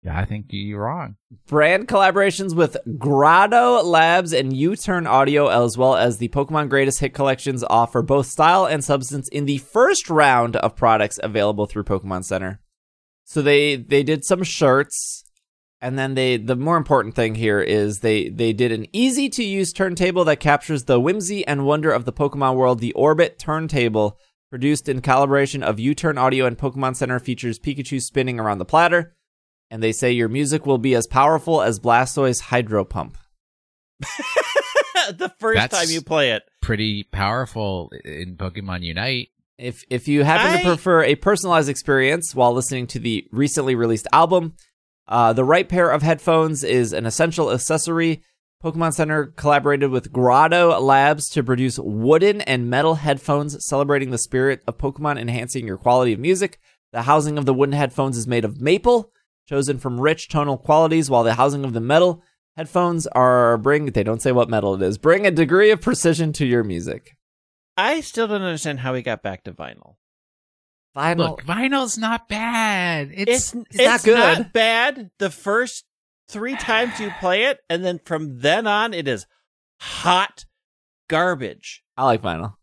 Yeah, 0.03 0.19
I 0.19 0.27
think 0.27 0.47
you're 0.51 0.83
wrong. 0.83 1.17
Brand 1.47 1.89
collaborations 1.89 2.55
with 2.55 2.77
Grado 2.99 3.81
Labs 3.83 4.35
and 4.35 4.55
U-Turn 4.55 5.07
Audio, 5.07 5.47
as 5.47 5.79
well 5.79 5.95
as 5.97 6.19
the 6.19 6.29
Pokemon 6.29 6.69
Greatest 6.69 7.01
Hit 7.01 7.15
collections, 7.15 7.65
offer 7.71 8.03
both 8.03 8.27
style 8.27 8.67
and 8.67 8.85
substance 8.85 9.29
in 9.31 9.47
the 9.47 9.57
first 9.59 10.11
round 10.11 10.57
of 10.57 10.77
products 10.77 11.19
available 11.23 11.65
through 11.67 11.85
Pokemon 11.85 12.25
Center. 12.25 12.61
So 13.25 13.41
they 13.41 13.77
they 13.77 14.03
did 14.03 14.25
some 14.27 14.43
shirts, 14.43 15.24
and 15.85 15.99
then 15.99 16.15
they 16.15 16.39
the 16.39 16.57
more 16.57 16.79
important 16.79 17.15
thing 17.15 17.35
here 17.35 17.61
is 17.61 17.99
they 18.01 18.31
they 18.31 18.55
did 18.55 18.73
an 18.73 18.87
easy 18.95 19.29
to 19.29 19.45
use 19.45 19.71
turntable 19.71 20.25
that 20.25 20.41
captures 20.41 20.85
the 20.85 20.99
whimsy 20.99 21.47
and 21.47 21.67
wonder 21.67 21.93
of 21.93 22.07
the 22.07 22.13
Pokemon 22.13 22.57
world. 22.57 22.81
The 22.81 22.95
Orbit 22.95 23.39
turntable, 23.39 24.19
produced 24.49 24.89
in 24.89 25.03
collaboration 25.03 25.63
of 25.63 25.79
U-Turn 25.79 26.17
Audio 26.17 26.47
and 26.47 26.57
Pokemon 26.57 26.97
Center, 26.97 27.19
features 27.19 27.59
Pikachu 27.59 28.01
spinning 28.01 28.41
around 28.41 28.59
the 28.59 28.65
platter. 28.65 29.15
And 29.71 29.83
they 29.83 29.93
say 29.93 30.11
your 30.11 30.31
music 30.31 30.65
will 30.65 30.79
be 30.79 30.95
as 30.95 31.07
powerful 31.07 31.61
as 31.61 31.79
Blastoise 31.79 32.41
Hydro 32.41 32.87
Pump. 32.87 33.19
the 34.01 35.35
first 35.39 35.59
That's- 35.59 35.87
time 35.87 35.93
you 35.93 36.01
play 36.01 36.31
it. 36.31 36.45
Pretty 36.63 37.03
powerful 37.03 37.93
in 38.07 38.39
Pokemon 38.39 38.85
Unite. 38.85 39.29
If 39.59 39.85
if 39.91 40.09
you 40.09 40.25
happen 40.25 40.53
I- 40.53 40.63
to 40.63 40.65
prefer 40.65 41.03
a 41.05 41.15
personalized 41.15 41.69
experience 41.69 42.35
while 42.35 42.55
listening 42.55 42.87
to 42.89 42.99
the 42.99 43.29
recently 43.33 43.75
released 43.75 44.09
album, 44.15 44.55
uh, 45.09 45.33
the 45.33 45.45
right 45.45 45.69
pair 45.69 45.91
of 45.91 46.03
headphones 46.03 46.65
is 46.65 46.93
an 46.93 47.07
essential 47.07 47.53
accessory. 47.53 48.23
Pokemon 48.63 48.95
Center 48.95 49.27
collaborated 49.27 49.91
with 49.91 50.13
Grado 50.13 50.79
Labs 50.81 51.29
to 51.31 51.43
produce 51.43 51.79
wooden 51.79 52.41
and 52.43 52.71
metal 52.71 52.95
headphones 52.95 53.63
celebrating 53.67 54.11
the 54.11 54.19
spirit 54.19 54.63
of 54.67 54.79
Pokemon, 54.79 55.21
enhancing 55.21 55.67
your 55.67 55.77
quality 55.77 56.15
of 56.15 56.21
music. 56.21 56.59
The 56.93 57.03
housing 57.03 57.37
of 57.37 57.45
the 57.45 57.53
wooden 57.53 57.75
headphones 57.75 58.17
is 58.17 58.27
made 58.27 58.45
of 58.45 58.61
maple, 58.61 59.11
chosen 59.49 59.79
from 59.79 60.01
rich 60.01 60.29
tonal 60.29 60.57
qualities, 60.57 61.11
while 61.11 61.25
the 61.25 61.35
housing 61.35 61.65
of 61.65 61.75
the 61.75 61.81
metal 61.81 62.23
headphones 62.57 63.07
are 63.09 63.59
bring 63.59 63.87
they 63.87 64.05
don't 64.05 64.23
say 64.23 64.33
what 64.33 64.49
metal 64.49 64.75
it 64.75 64.83
is 64.83 64.97
bring 64.97 65.27
a 65.27 65.31
degree 65.31 65.71
of 65.71 65.81
precision 65.81 66.33
to 66.33 66.47
your 66.47 66.65
music. 66.65 67.17
I 67.77 68.01
still 68.01 68.29
don't 68.29 68.43
understand 68.43 68.81
how 68.81 68.93
we 68.93 69.03
got 69.03 69.23
back 69.23 69.43
to 69.45 69.53
vinyl. 69.53 69.97
Vinyl. 70.97 71.17
Look, 71.31 71.43
vinyl's 71.45 71.99
not 71.99 72.29
bad. 72.29 73.11
It's, 73.13 73.53
It's 73.53 73.67
it's 73.71 73.85
not 73.85 74.03
good. 74.05 74.39
not 74.39 74.53
bad 74.53 75.11
the 75.19 75.31
first 75.31 75.85
three 76.29 76.55
times 76.57 77.01
you 77.01 77.11
play 77.21 77.45
it, 77.47 77.59
and 77.69 77.85
then 77.85 77.99
from 78.05 78.39
then 78.41 78.67
on, 78.67 78.95
it 78.95 79.09
is 79.09 79.27
hot 79.81 80.45
garbage. 81.09 81.83
I 81.97 82.05
like 82.05 82.23
vinyl. 82.23 82.55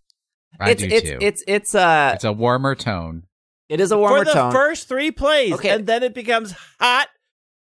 I 0.60 0.72
it's 0.72 0.82
do 0.82 0.88
it's 0.90 1.10
too. 1.10 1.18
it's 1.22 1.44
it's 1.48 1.76
uh 1.76 2.12
It's 2.16 2.24
a 2.24 2.32
warmer 2.34 2.76
tone. 2.76 3.24
it 3.70 3.80
is 3.80 3.92
a 3.92 3.98
warmer 3.98 4.24
tone. 4.24 4.26
For 4.26 4.32
the 4.32 4.34
tone. 4.40 4.52
first 4.52 4.88
three 4.88 5.12
plays, 5.12 5.54
Okay. 5.54 5.70
and 5.70 5.86
then 5.88 6.04
it 6.04 6.14
becomes 6.14 6.54
hot 6.80 7.08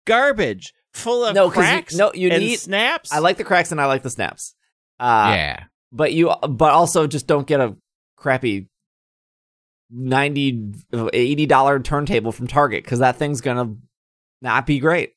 garbage, 0.06 0.73
full 0.93 1.23
of 1.25 1.36
No, 1.36 1.47
'cause 1.49 1.58
you- 1.58 1.62
cracks. 1.63 1.95
no, 1.95 2.12
you 2.13 2.30
and 2.30 2.43
need- 2.43 2.60
snaps. 2.60 3.12
I 3.12 3.19
like 3.19 3.38
the 3.38 3.43
cracks 3.43 3.71
and 3.71 3.80
I 3.82 3.86
like 3.86 4.03
the 4.03 4.10
snaps. 4.10 4.56
Uh 4.99 5.32
yeah. 5.36 5.63
but 5.91 6.12
you 6.13 6.34
but 6.49 6.71
also 6.71 7.08
just 7.08 7.27
don't 7.27 7.45
get 7.47 7.60
a 7.60 7.75
crappy 8.15 8.67
90 9.89 10.73
80 11.13 11.45
dollar 11.45 11.80
turntable 11.80 12.32
from 12.32 12.47
Target 12.47 12.86
cuz 12.86 13.00
that 13.00 13.17
thing's 13.17 13.41
going 13.41 13.58
to 13.58 13.78
not 14.41 14.65
be 14.65 14.80
great. 14.80 15.13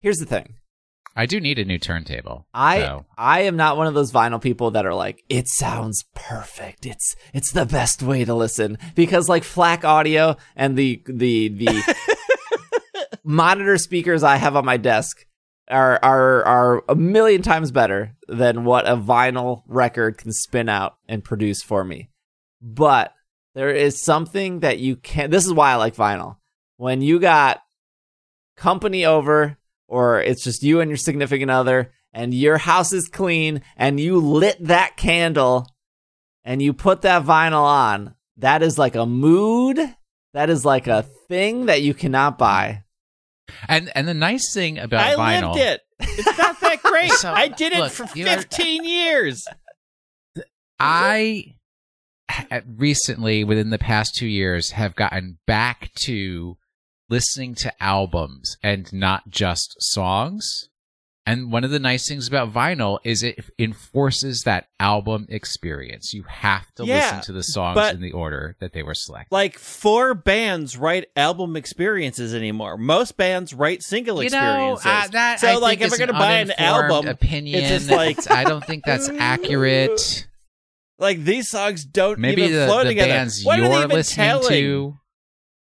Here's 0.00 0.18
the 0.18 0.26
thing. 0.26 0.54
I 1.14 1.26
do 1.26 1.40
need 1.40 1.58
a 1.58 1.64
new 1.64 1.78
turntable. 1.78 2.46
I 2.54 2.80
so. 2.80 3.06
I 3.18 3.42
am 3.42 3.56
not 3.56 3.76
one 3.76 3.86
of 3.86 3.94
those 3.94 4.12
vinyl 4.12 4.40
people 4.40 4.70
that 4.72 4.86
are 4.86 4.94
like 4.94 5.22
it 5.28 5.46
sounds 5.48 6.04
perfect. 6.14 6.86
It's 6.86 7.14
it's 7.34 7.52
the 7.52 7.66
best 7.66 8.02
way 8.02 8.24
to 8.24 8.34
listen 8.34 8.78
because 8.94 9.28
like 9.28 9.44
FLAC 9.44 9.84
audio 9.84 10.36
and 10.56 10.76
the 10.76 11.02
the 11.06 11.48
the 11.48 11.96
monitor 13.24 13.76
speakers 13.76 14.22
I 14.22 14.36
have 14.36 14.56
on 14.56 14.64
my 14.64 14.78
desk 14.78 15.26
are 15.68 15.98
are 16.02 16.44
are 16.44 16.84
a 16.88 16.94
million 16.94 17.42
times 17.42 17.70
better 17.70 18.16
than 18.28 18.64
what 18.64 18.88
a 18.88 18.96
vinyl 18.96 19.62
record 19.66 20.16
can 20.16 20.32
spin 20.32 20.68
out 20.68 20.96
and 21.08 21.22
produce 21.22 21.62
for 21.62 21.84
me. 21.84 22.08
But 22.62 23.12
there 23.54 23.70
is 23.70 24.02
something 24.02 24.60
that 24.60 24.78
you 24.78 24.96
can't. 24.96 25.30
this 25.30 25.44
is 25.46 25.52
why 25.52 25.72
I 25.72 25.76
like 25.76 25.94
vinyl. 25.96 26.36
When 26.76 27.02
you 27.02 27.18
got 27.20 27.62
company 28.56 29.04
over 29.04 29.56
or 29.88 30.20
it's 30.20 30.42
just 30.44 30.62
you 30.62 30.80
and 30.80 30.90
your 30.90 30.96
significant 30.96 31.50
other 31.50 31.92
and 32.12 32.32
your 32.34 32.58
house 32.58 32.92
is 32.92 33.08
clean 33.08 33.62
and 33.76 33.98
you 34.00 34.18
lit 34.18 34.56
that 34.66 34.96
candle 34.96 35.66
and 36.44 36.60
you 36.62 36.72
put 36.72 37.02
that 37.02 37.24
vinyl 37.24 37.62
on, 37.62 38.14
that 38.38 38.62
is 38.62 38.78
like 38.78 38.94
a 38.96 39.06
mood. 39.06 39.78
That 40.34 40.48
is 40.50 40.64
like 40.64 40.86
a 40.86 41.02
thing 41.28 41.66
that 41.66 41.82
you 41.82 41.92
cannot 41.94 42.38
buy. 42.38 42.84
And 43.68 43.92
and 43.94 44.08
the 44.08 44.14
nice 44.14 44.52
thing 44.54 44.78
about 44.78 45.16
vinyl. 45.16 45.18
I 45.18 45.40
vinyl, 45.42 45.54
lived 45.54 45.58
it. 45.66 45.80
It's 46.00 46.38
not 46.38 46.58
that 46.60 46.82
great. 46.82 47.10
So, 47.12 47.32
I 47.32 47.48
did 47.48 47.72
it 47.74 47.78
look, 47.80 47.92
for 47.92 48.08
you 48.16 48.26
are- 48.26 48.36
15 48.38 48.84
years. 48.84 49.46
I 50.78 51.44
ha- 51.48 51.54
recently, 52.76 53.44
within 53.44 53.70
the 53.70 53.78
past 53.78 54.14
two 54.16 54.26
years, 54.26 54.70
have 54.72 54.94
gotten 54.96 55.38
back 55.46 55.90
to 56.04 56.56
listening 57.08 57.54
to 57.56 57.82
albums 57.82 58.56
and 58.62 58.92
not 58.92 59.30
just 59.30 59.74
songs. 59.78 60.68
And 61.24 61.52
one 61.52 61.62
of 61.62 61.70
the 61.70 61.78
nice 61.78 62.08
things 62.08 62.26
about 62.26 62.52
vinyl 62.52 62.98
is 63.04 63.22
it 63.22 63.38
enforces 63.56 64.42
that 64.44 64.66
album 64.80 65.26
experience. 65.28 66.12
You 66.12 66.24
have 66.24 66.66
to 66.74 66.84
Yeah, 66.84 66.96
listen 66.96 67.20
to 67.26 67.32
the 67.32 67.44
songs 67.44 67.78
in 67.92 68.00
the 68.00 68.10
order 68.10 68.56
that 68.58 68.72
they 68.72 68.82
were 68.82 68.94
selected. 68.94 69.32
Like 69.32 69.56
four 69.56 70.14
bands 70.14 70.76
write 70.76 71.06
album 71.14 71.54
experiences 71.54 72.34
anymore. 72.34 72.76
Most 72.76 73.16
bands 73.16 73.54
write 73.54 73.84
single 73.84 74.20
you 74.20 74.30
know, 74.30 74.74
experiences. 74.74 74.86
uh, 74.86 75.08
that 75.12 75.38
so 75.40 75.46
I 75.46 75.54
like 75.58 75.80
if 75.80 75.92
we're 75.92 75.98
gonna 75.98 76.12
buy 76.14 76.38
an 76.38 76.50
album, 76.58 77.06
opinion, 77.06 77.60
it's 77.62 77.68
just 77.68 77.90
like- 77.90 78.28
I 78.28 78.42
don't 78.42 78.64
think 78.64 78.84
that's 78.84 79.08
accurate. 79.18 80.26
Like 81.02 81.24
these 81.24 81.50
songs 81.50 81.84
don't 81.84 82.18
Maybe 82.18 82.42
even 82.42 82.54
the, 82.60 82.66
flow 82.66 82.78
the 82.84 82.90
together. 82.90 83.10
bands 83.12 83.42
What 83.44 83.58
are 83.58 83.62
they 83.62 83.68
you're 83.68 83.78
even 83.84 83.90
listening 83.90 84.26
telling? 84.26 84.48
to. 84.50 84.96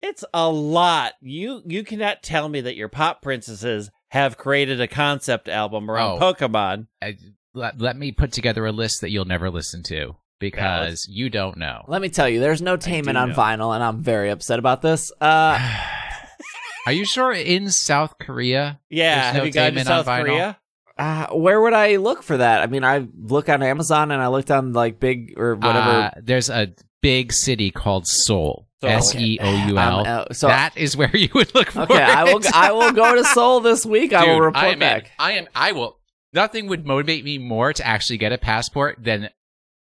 It's 0.02 0.24
a 0.35 0.48
lot. 0.50 1.12
You 1.20 1.62
you 1.64 1.85
cannot 1.85 2.22
tell 2.22 2.48
me 2.48 2.61
that 2.62 2.74
your 2.76 2.88
pop 2.88 3.22
princesses 3.22 3.90
have 4.08 4.37
created 4.37 4.80
a 4.80 4.88
concept 4.88 5.48
album 5.48 5.90
around 5.90 6.20
Oh. 6.22 6.32
Pokemon. 6.35 6.88
I, 7.00 7.16
let, 7.54 7.80
let 7.80 7.96
me 7.96 8.11
put 8.12 8.32
together 8.32 8.66
a 8.66 8.72
list 8.72 9.00
that 9.02 9.11
you'll 9.11 9.24
never 9.24 9.48
listen 9.48 9.82
to 9.85 10.16
because 10.40 11.06
you 11.08 11.30
don't 11.30 11.56
know. 11.56 11.85
Let 11.87 12.02
me 12.02 12.08
tell 12.08 12.28
you, 12.28 12.40
there's 12.40 12.61
no 12.61 12.76
Taemin 12.76 13.12
do 13.12 13.18
on 13.18 13.28
know. 13.30 13.35
vinyl, 13.37 13.74
and 13.74 13.82
I'm 13.85 14.02
very 14.02 14.30
upset 14.30 14.58
about 14.58 14.82
this. 14.82 15.12
Uh, 15.20 15.56
Are 16.87 16.92
you 16.92 17.04
sure 17.04 17.32
in 17.32 17.70
South 17.70 18.18
Korea? 18.18 18.80
Yeah, 18.90 19.22
There's 19.32 19.37
have 19.37 19.46
you 19.46 19.52
gone 19.52 19.72
to 19.72 19.76
Taemin 19.78 19.80
on 19.82 19.87
South 19.87 20.06
vinyl? 20.06 20.20
Korea? 20.24 20.58
Uh, 21.03 21.27
where 21.35 21.61
would 21.61 21.73
I 21.73 21.97
look 21.97 22.23
for 22.23 22.37
that? 22.37 22.62
I 22.62 22.67
mean, 22.67 22.85
I 22.85 23.09
look 23.19 23.49
on 23.49 23.61
Amazon 23.61 24.12
and 24.12 24.23
I 24.23 24.29
looked 24.29 24.53
on 24.53 24.73
like 24.73 25.01
big 25.01 25.35
or 25.37 25.57
whatever. 25.57 25.91
Uh, 25.91 26.11
there's 26.23 26.49
a 26.49 26.73
big 27.01 27.33
city 27.33 27.73
called 27.73 28.07
Seoul. 28.07 28.69
S 28.85 29.15
E 29.15 29.38
O 29.41 29.67
U 29.69 29.79
L. 29.79 30.01
Um, 30.01 30.07
uh, 30.07 30.33
so 30.33 30.49
That 30.49 30.77
is 30.77 30.97
where 30.97 31.15
you 31.17 31.29
would 31.35 31.55
look 31.55 31.71
for 31.71 31.83
okay, 31.83 32.03
I 32.03 32.25
will. 32.25 32.38
it. 32.38 32.53
I 32.55 32.73
will 32.73 32.93
go 32.93 33.15
to 33.17 33.25
Seoul 33.25 33.61
this 33.61 33.87
week. 33.87 34.12
I 34.12 34.27
will 34.27 34.41
report 34.41 34.65
I 34.65 34.69
am 34.69 34.79
back. 34.81 35.11
I 35.19 35.33
am. 35.33 35.47
I 35.55 35.73
will. 35.73 35.99
Nothing 36.33 36.67
would 36.69 36.85
motivate 36.87 37.25
me 37.25 37.38
more 37.38 37.73
to 37.73 37.87
actually 37.87 38.19
get 38.19 38.33
a 38.33 38.38
passport 38.38 38.99
than 39.01 39.29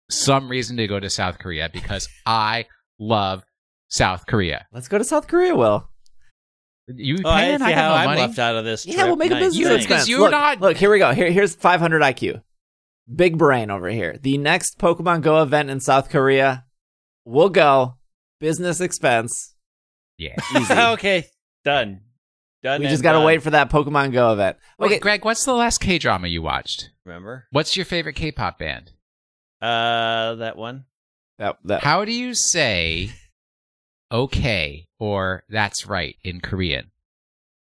some 0.09 0.49
reason 0.49 0.77
to 0.77 0.87
go 0.87 0.99
to 0.99 1.09
South 1.09 1.39
Korea 1.39 1.69
because 1.71 2.07
I 2.25 2.65
love 2.99 3.43
South 3.89 4.25
Korea. 4.27 4.67
Let's 4.71 4.87
go 4.87 4.97
to 4.99 5.03
South 5.03 5.27
Korea. 5.27 5.55
Will 5.55 5.89
You 6.97 7.17
Oh, 7.25 7.29
I 7.29 7.41
paying? 7.41 7.59
see 7.59 7.65
I 7.65 7.71
how 7.73 7.89
no 7.89 7.95
I'm 7.95 8.05
money. 8.05 8.21
left 8.21 8.39
out 8.39 8.55
of 8.55 8.65
this. 8.65 8.85
Yeah, 8.85 9.05
we'll 9.05 9.15
make 9.15 9.31
a 9.31 9.35
business 9.35 9.83
because 9.85 10.07
you're 10.09 10.19
look, 10.19 10.31
not- 10.31 10.61
look, 10.61 10.77
here 10.77 10.91
we 10.91 10.99
go. 10.99 11.11
Here, 11.13 11.31
here's 11.31 11.55
500 11.55 12.01
IQ. 12.01 12.41
Big 13.13 13.37
brain 13.37 13.69
over 13.71 13.89
here. 13.89 14.17
The 14.21 14.37
next 14.37 14.77
Pokemon 14.79 15.21
Go 15.21 15.41
event 15.41 15.69
in 15.69 15.79
South 15.79 16.09
Korea, 16.09 16.65
we'll 17.25 17.49
go. 17.49 17.95
Business 18.39 18.79
expense. 18.81 19.53
Yeah. 20.17 20.35
Easy. 20.57 20.73
okay, 20.77 21.27
done. 21.63 22.01
Done. 22.63 22.81
we 22.81 22.87
just 22.87 23.01
got 23.03 23.13
to 23.13 23.17
done. 23.19 23.25
wait 23.25 23.41
for 23.41 23.49
that 23.49 23.69
Pokemon 23.71 24.13
Go 24.13 24.31
event. 24.33 24.57
Okay, 24.79 24.85
Okay, 24.95 24.99
Greg, 24.99 25.25
what's 25.25 25.43
the 25.45 25.53
last 25.53 25.79
K 25.79 25.97
drama 25.97 26.27
you 26.27 26.41
watched? 26.41 26.91
Remember? 27.05 27.47
What's 27.51 27.75
your 27.75 27.85
favorite 27.85 28.13
K-pop 28.15 28.59
band? 28.59 28.91
Uh, 29.61 30.35
that 30.35 30.57
one. 30.57 30.85
that, 31.39 31.57
that, 31.65 31.83
How 31.83 32.05
do 32.05 32.11
you 32.11 32.33
say 32.35 33.09
okay 34.11 34.87
or 35.01 35.43
that's 35.49 35.87
right 35.87 36.15
in 36.23 36.39
Korean? 36.41 36.91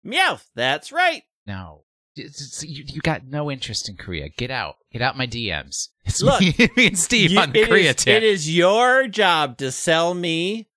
Meow. 0.04 0.39
That's 0.56 0.92
right. 0.92 1.22
No. 1.46 1.84
It's- 2.18 2.42
it's- 2.42 2.63
You, 2.63 2.84
you 2.88 3.02
got 3.02 3.26
no 3.28 3.52
interest 3.52 3.88
in 3.88 3.96
Korea. 3.98 4.30
Get 4.30 4.50
out. 4.50 4.78
Get 4.92 5.02
out 5.04 5.15
my 5.18 5.28
DMs. 5.28 5.89
It's 6.06 6.24
Look, 6.24 6.42
me, 6.42 6.56
me 6.76 6.88
and 6.88 6.98
Steve 6.98 7.32
You- 7.32 7.39
on 7.39 7.52
the 7.52 7.62
it 7.62 7.68
Korea 7.70 7.92
is- 7.92 7.96
tip. 7.98 8.18
It 8.18 8.24
is 8.24 8.54
your 8.54 9.08
job 9.08 9.58
to 9.60 9.72
sell 9.72 10.13
me. 10.15 10.68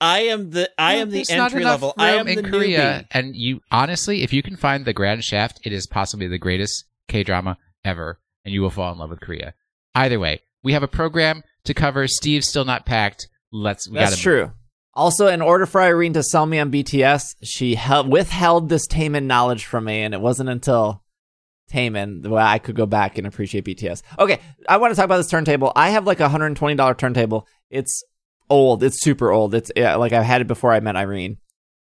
I 0.00 0.20
am 0.20 0.50
the 0.50 0.70
I 0.78 0.96
No, 0.96 1.02
am 1.02 1.10
the 1.10 1.24
entry 1.28 1.62
level. 1.64 1.92
I 1.98 2.12
am 2.16 2.26
in 2.28 2.42
the 2.42 2.48
Korea, 2.50 2.78
newbie. 3.02 3.06
and 3.12 3.36
you 3.36 3.60
honestly, 3.70 4.22
if 4.22 4.32
you 4.32 4.42
can 4.42 4.56
find 4.56 4.84
the 4.84 4.92
Grand 4.94 5.24
Shaft, 5.24 5.60
it 5.64 5.72
is 5.72 5.86
possibly 5.86 6.26
the 6.26 6.38
greatest 6.38 6.84
K 7.08 7.22
drama 7.22 7.56
ever, 7.84 8.18
and 8.44 8.52
you 8.52 8.60
will 8.62 8.70
fall 8.70 8.92
in 8.92 8.98
love 8.98 9.10
with 9.10 9.20
Korea. 9.20 9.54
Either 9.94 10.18
way, 10.18 10.40
we 10.62 10.72
have 10.74 10.82
a 10.82 10.88
program 10.88 11.42
to 11.64 11.72
cover. 11.74 12.06
Steve's 12.08 12.46
still 12.48 12.64
not 12.66 12.84
packed. 12.86 13.28
Let's. 13.52 13.88
We 13.88 13.94
that's 13.94 14.10
gotta, 14.12 14.22
true. 14.22 14.52
Also, 14.96 15.26
in 15.26 15.42
order 15.42 15.66
for 15.66 15.82
Irene 15.82 16.14
to 16.14 16.22
sell 16.22 16.46
me 16.46 16.58
on 16.58 16.72
BTS, 16.72 17.36
she 17.42 17.74
held, 17.74 18.10
withheld 18.10 18.70
this 18.70 18.86
Taemin 18.86 19.24
knowledge 19.24 19.66
from 19.66 19.84
me, 19.84 20.00
and 20.02 20.14
it 20.14 20.20
wasn't 20.22 20.48
until 20.48 21.04
Taemin 21.70 22.26
where 22.26 22.42
I 22.42 22.58
could 22.58 22.76
go 22.76 22.86
back 22.86 23.18
and 23.18 23.26
appreciate 23.26 23.66
BTS. 23.66 24.02
Okay, 24.18 24.40
I 24.68 24.78
want 24.78 24.92
to 24.92 24.96
talk 24.96 25.04
about 25.04 25.18
this 25.18 25.28
turntable. 25.28 25.70
I 25.76 25.90
have 25.90 26.06
like 26.06 26.20
a 26.20 26.28
$120 26.28 26.98
turntable. 26.98 27.46
It's 27.70 28.02
old. 28.48 28.82
It's 28.82 29.00
super 29.02 29.30
old. 29.30 29.54
It's 29.54 29.70
yeah, 29.76 29.96
like 29.96 30.12
I've 30.12 30.24
had 30.24 30.40
it 30.40 30.46
before 30.46 30.72
I 30.72 30.80
met 30.80 30.96
Irene. 30.96 31.38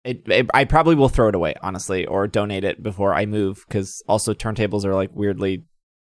It, 0.04 0.22
it, 0.26 0.50
I 0.52 0.64
probably 0.64 0.94
will 0.94 1.08
throw 1.08 1.28
it 1.28 1.34
away, 1.34 1.54
honestly, 1.62 2.06
or 2.06 2.26
donate 2.26 2.64
it 2.64 2.82
before 2.82 3.14
I 3.14 3.26
move, 3.26 3.62
because 3.68 4.02
also 4.08 4.34
turntables 4.34 4.84
are 4.84 4.94
like 4.94 5.10
weirdly 5.12 5.64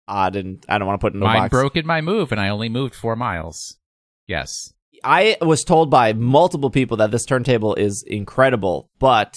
odd, 0.06 0.36
and 0.36 0.64
I 0.68 0.78
don't 0.78 0.86
want 0.86 1.00
to 1.00 1.04
put 1.04 1.14
it 1.14 1.16
in 1.16 1.22
a 1.22 1.26
Mine 1.26 1.42
box. 1.42 1.50
broke 1.50 1.76
in 1.76 1.86
my 1.86 2.00
move, 2.00 2.32
and 2.32 2.40
I 2.40 2.48
only 2.48 2.68
moved 2.68 2.94
four 2.94 3.16
miles. 3.16 3.78
Yes. 4.26 4.74
I 5.04 5.36
was 5.40 5.64
told 5.64 5.90
by 5.90 6.12
multiple 6.12 6.70
people 6.70 6.96
that 6.98 7.10
this 7.10 7.24
turntable 7.24 7.74
is 7.74 8.04
incredible, 8.06 8.90
but 8.98 9.36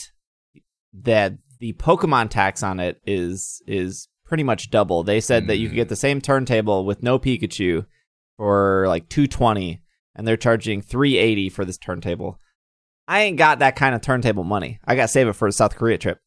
that 0.93 1.33
the 1.59 1.73
Pokemon 1.73 2.29
tax 2.29 2.63
on 2.63 2.79
it 2.79 2.99
is 3.05 3.61
is 3.67 4.07
pretty 4.25 4.43
much 4.43 4.69
double. 4.69 5.03
They 5.03 5.21
said 5.21 5.47
that 5.47 5.57
you 5.57 5.67
could 5.67 5.75
get 5.75 5.89
the 5.89 5.95
same 5.95 6.21
turntable 6.21 6.85
with 6.85 7.03
no 7.03 7.19
Pikachu 7.19 7.85
for 8.37 8.85
like 8.87 9.09
220 9.09 9.81
and 10.15 10.27
they're 10.27 10.37
charging 10.37 10.81
380 10.81 11.49
for 11.49 11.65
this 11.65 11.77
turntable. 11.77 12.39
I 13.07 13.21
ain't 13.21 13.37
got 13.37 13.59
that 13.59 13.75
kind 13.75 13.93
of 13.93 14.01
turntable 14.01 14.43
money. 14.43 14.79
I 14.85 14.95
got 14.95 15.03
to 15.03 15.07
save 15.07 15.27
it 15.27 15.33
for 15.33 15.47
the 15.47 15.53
South 15.53 15.75
Korea 15.75 15.97
trip. 15.97 16.19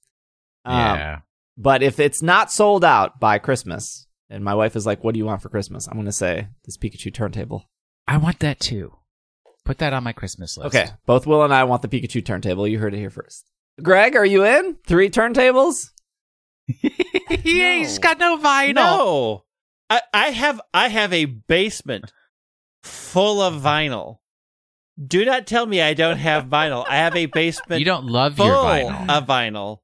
Um, 0.65 0.77
yeah. 0.77 1.19
But 1.57 1.83
if 1.83 2.01
it's 2.01 2.23
not 2.23 2.53
sold 2.53 2.85
out 2.85 3.21
by 3.21 3.39
Christmas, 3.39 4.07
and 4.29 4.45
my 4.45 4.55
wife 4.55 4.77
is 4.77 4.87
like, 4.87 5.05
"What 5.05 5.15
do 5.15 5.19
you 5.19 5.25
want 5.25 5.43
for 5.43 5.49
Christmas?" 5.49 5.87
I'm 5.87 5.95
going 5.95 6.07
to 6.07 6.13
say 6.13 6.49
this 6.65 6.77
Pikachu 6.77 7.13
turntable. 7.13 7.71
I 8.07 8.17
want 8.17 8.41
that 8.41 8.61
too. 8.61 8.93
Put 9.65 9.79
that 9.79 9.93
on 9.93 10.05
my 10.05 10.13
Christmas 10.13 10.59
list. 10.59 10.75
Okay, 10.75 10.91
both 11.07 11.27
Will 11.27 11.43
and 11.43 11.55
I 11.55 11.65
want 11.65 11.83
the 11.83 11.89
Pikachu 11.89 12.25
turntable. 12.25 12.69
You 12.69 12.79
heard 12.79 12.95
it 12.95 12.99
here 12.99 13.11
first. 13.11 13.51
Greg, 13.83 14.15
are 14.15 14.25
you 14.27 14.45
in? 14.45 14.77
Three 14.87 15.09
turntables? 15.11 15.91
yeah, 16.69 17.79
he's 17.79 17.99
got 17.99 18.19
no 18.19 18.39
vinyl. 18.39 18.75
No, 18.75 19.45
I, 19.91 20.01
I 20.13 20.27
have 20.31 20.61
I 20.73 20.89
have 20.89 21.13
a 21.13 21.25
basement 21.25 22.13
full 22.83 23.41
of 23.41 23.55
vinyl. 23.63 24.19
Do 25.05 25.25
not 25.25 25.47
tell 25.47 25.67
me 25.67 25.81
I 25.83 25.95
don't 25.95 26.19
have 26.19 26.45
vinyl. 26.45 26.85
I 26.89 26.97
have 26.99 27.17
a 27.17 27.27
basement 27.41 27.81
You 27.81 27.85
don't 27.85 28.07
love 28.07 28.37
full 28.37 28.47
your 28.47 28.57
vinyl. 28.57 29.11
of 29.11 29.27
vinyl, 29.27 29.79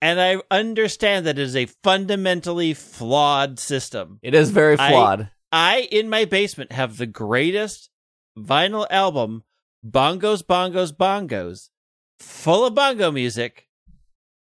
and 0.00 0.20
I 0.20 0.40
understand 0.50 1.26
that 1.26 1.38
it 1.38 1.42
is 1.42 1.56
a 1.56 1.66
fundamentally 1.66 2.74
flawed 2.74 3.58
system. 3.58 4.18
It 4.22 4.34
is 4.34 4.50
very 4.50 4.76
I- 4.78 4.90
flawed. 4.90 5.30
I 5.52 5.88
in 5.92 6.08
my 6.08 6.24
basement 6.24 6.72
have 6.72 6.96
the 6.96 7.06
greatest 7.06 7.88
vinyl 8.36 8.86
album, 8.90 9.44
Bongos, 9.84 10.42
Bongos, 10.42 10.92
Bongos, 10.92 11.70
full 12.18 12.66
of 12.66 12.74
bongo 12.74 13.10
music. 13.10 13.68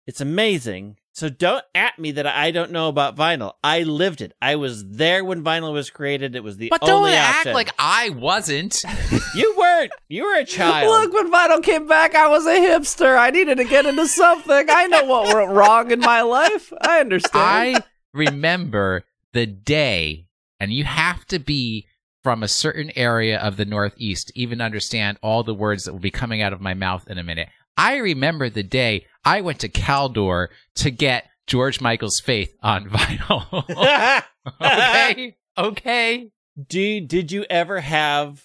It's 0.05 0.21
amazing. 0.21 0.97
So 1.11 1.27
don't 1.27 1.65
at 1.75 1.99
me 1.99 2.11
that 2.11 2.25
I 2.25 2.51
don't 2.51 2.71
know 2.71 2.87
about 2.87 3.17
vinyl. 3.17 3.53
I 3.61 3.83
lived 3.83 4.21
it. 4.21 4.31
I 4.41 4.55
was 4.55 4.87
there 4.87 5.25
when 5.25 5.43
vinyl 5.43 5.73
was 5.73 5.89
created. 5.89 6.33
It 6.33 6.43
was 6.43 6.55
the 6.55 6.69
But 6.69 6.79
don't 6.79 6.91
only 6.91 7.11
act 7.11 7.47
like 7.47 7.71
I 7.77 8.11
wasn't. 8.11 8.81
you 9.35 9.53
weren't. 9.57 9.91
You 10.07 10.23
were 10.23 10.37
a 10.37 10.45
child. 10.45 10.89
Look, 10.89 11.13
when 11.13 11.31
Vinyl 11.31 11.61
came 11.61 11.87
back, 11.87 12.15
I 12.15 12.29
was 12.29 12.45
a 12.45 12.51
hipster. 12.51 13.17
I 13.17 13.31
needed 13.31 13.57
to 13.57 13.65
get 13.65 13.85
into 13.85 14.07
something. 14.07 14.65
I 14.69 14.87
know 14.87 15.03
what 15.03 15.35
went 15.35 15.51
wrong 15.51 15.91
in 15.91 15.99
my 15.99 16.21
life. 16.21 16.71
I 16.81 17.01
understand. 17.01 17.33
I 17.35 17.83
remember 18.13 19.03
the 19.33 19.45
day, 19.45 20.27
and 20.59 20.71
you 20.71 20.85
have 20.85 21.25
to 21.27 21.39
be 21.39 21.85
from 22.23 22.43
a 22.43 22.47
certain 22.47 22.91
area 22.95 23.39
of 23.39 23.57
the 23.57 23.65
Northeast 23.65 24.27
to 24.27 24.39
even 24.39 24.59
understand 24.61 25.17
all 25.21 25.43
the 25.43 25.53
words 25.53 25.85
that 25.85 25.93
will 25.93 25.99
be 25.99 26.11
coming 26.11 26.41
out 26.41 26.53
of 26.53 26.61
my 26.61 26.73
mouth 26.73 27.07
in 27.09 27.17
a 27.17 27.23
minute. 27.23 27.47
I 27.77 27.97
remember 27.97 28.49
the 28.49 28.63
day 28.63 29.05
I 29.23 29.41
went 29.41 29.59
to 29.59 29.69
Caldor 29.69 30.47
to 30.75 30.91
get 30.91 31.25
George 31.47 31.79
Michael's 31.81 32.19
Faith 32.23 32.53
on 32.61 32.89
vinyl. 32.89 34.23
okay, 34.61 35.37
okay. 35.57 36.29
Do 36.67 36.99
did 37.01 37.31
you 37.31 37.45
ever 37.49 37.79
have 37.79 38.43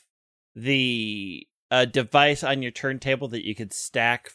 the 0.55 1.47
uh, 1.71 1.85
device 1.87 2.45
on 2.45 2.63
your 2.63 2.71
turntable 2.71 3.29
that 3.29 3.45
you 3.47 3.55
could 3.55 3.73
stack 3.73 4.31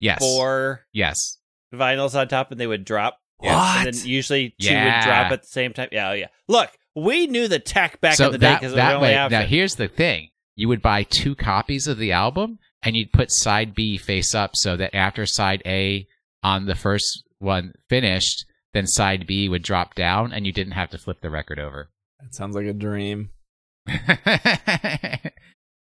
Yes, 0.00 0.18
four 0.18 0.86
yes. 0.92 1.38
vinyls 1.72 2.18
on 2.18 2.26
top 2.28 2.50
and 2.50 2.58
they 2.60 2.66
would 2.66 2.84
drop? 2.84 3.18
What? 3.38 3.86
And 3.86 3.94
then 3.94 4.06
usually 4.06 4.50
two 4.60 4.70
Yeah. 4.72 4.84
would 4.98 5.04
drop 5.06 5.32
at 5.32 5.42
the 5.42 5.48
same 5.48 5.72
time. 5.72 5.88
Yeah, 5.92 6.10
oh 6.10 6.14
yeah. 6.14 6.26
Look, 6.48 6.70
we 6.94 7.26
knew 7.26 7.48
the 7.48 7.58
tech 7.58 8.00
back 8.00 8.14
so 8.16 8.26
in 8.26 8.32
the 8.32 8.38
day 8.38 8.46
that 8.48 8.60
because 8.60 8.72
it 8.72 8.76
that 8.76 8.96
only 8.96 9.08
way. 9.08 9.16
option. 9.16 9.40
Now 9.40 9.46
here's 9.46 9.76
the 9.76 9.88
thing: 9.88 10.30
you 10.56 10.68
would 10.68 10.82
buy 10.82 11.02
two 11.04 11.34
copies 11.34 11.86
of 11.86 11.98
the 11.98 12.12
album, 12.12 12.58
and 12.82 12.96
you'd 12.96 13.12
put 13.12 13.30
side 13.30 13.74
B 13.74 13.96
face 13.98 14.34
up, 14.34 14.52
so 14.54 14.76
that 14.76 14.94
after 14.94 15.26
side 15.26 15.62
A 15.66 16.06
on 16.42 16.66
the 16.66 16.74
first 16.74 17.24
one 17.38 17.74
finished, 17.88 18.44
then 18.72 18.86
side 18.86 19.26
B 19.26 19.48
would 19.48 19.62
drop 19.62 19.94
down, 19.94 20.32
and 20.32 20.46
you 20.46 20.52
didn't 20.52 20.72
have 20.72 20.90
to 20.90 20.98
flip 20.98 21.20
the 21.20 21.30
record 21.30 21.58
over. 21.58 21.90
that 22.20 22.34
sounds 22.34 22.54
like 22.54 22.66
a 22.66 22.72
dream. 22.72 23.30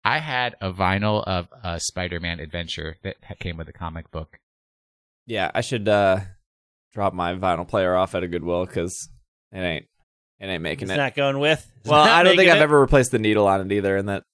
I 0.03 0.19
had 0.19 0.57
a 0.61 0.73
vinyl 0.73 1.23
of 1.25 1.49
a 1.63 1.79
Spider-Man 1.79 2.41
adventure 2.41 2.97
that 3.03 3.17
came 3.39 3.57
with 3.59 3.69
a 3.69 3.73
comic 3.73 4.11
book. 4.11 4.39
Yeah, 5.27 5.51
I 5.55 5.61
should 5.61 5.89
uh, 5.89 6.21
drop 6.95 7.13
my 7.13 7.35
vinyl 7.35 7.69
player 7.69 7.95
off 7.95 8.15
at 8.15 8.23
a 8.23 8.29
Goodwill 8.29 8.65
because 8.65 9.11
it 9.53 9.59
ain't 9.59 9.87
it 10.41 10.47
ain't 10.47 10.63
making 10.63 10.89
it's 10.89 10.95
it. 10.95 10.97
not 10.97 11.15
going 11.15 11.39
with. 11.39 11.71
It's 11.81 11.89
well, 11.89 12.03
I 12.03 12.23
don't 12.23 12.33
think 12.33 12.39
making 12.39 12.53
I've 12.53 12.59
it. 12.59 12.63
ever 12.63 12.81
replaced 12.81 13.11
the 13.11 13.19
needle 13.19 13.47
on 13.47 13.61
it 13.61 13.73
either, 13.73 13.97
and 13.97 14.09
that 14.09 14.25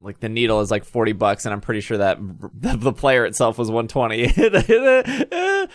like 0.00 0.20
the 0.20 0.28
needle 0.28 0.60
is 0.60 0.70
like 0.70 0.84
forty 0.84 1.12
bucks, 1.12 1.44
and 1.44 1.52
I'm 1.52 1.60
pretty 1.60 1.80
sure 1.80 1.98
that 1.98 2.18
the, 2.18 2.76
the 2.76 2.92
player 2.92 3.24
itself 3.24 3.58
was 3.58 3.70
one 3.70 3.88
twenty. 3.88 4.24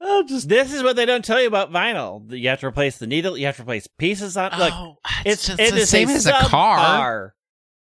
I'll 0.00 0.24
just 0.24 0.48
This 0.48 0.72
is 0.72 0.82
what 0.82 0.96
they 0.96 1.06
don't 1.06 1.24
tell 1.24 1.40
you 1.40 1.48
about 1.48 1.72
vinyl. 1.72 2.30
You 2.30 2.48
have 2.50 2.60
to 2.60 2.66
replace 2.66 2.98
the 2.98 3.06
needle. 3.06 3.36
You 3.36 3.46
have 3.46 3.56
to 3.56 3.62
replace 3.62 3.86
pieces 3.98 4.36
on. 4.36 4.56
Look, 4.58 4.72
oh, 4.72 4.96
it's 5.24 5.46
just 5.46 5.58
it 5.58 5.74
the 5.74 5.86
same 5.86 6.08
a 6.10 6.12
as 6.12 6.26
a 6.26 6.32
car. 6.32 7.34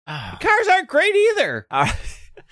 subpar. 0.08 0.40
Cars 0.40 0.68
aren't 0.70 0.90
great 0.90 1.16
either. 1.16 1.66
All 1.72 1.84
right. 1.84 1.96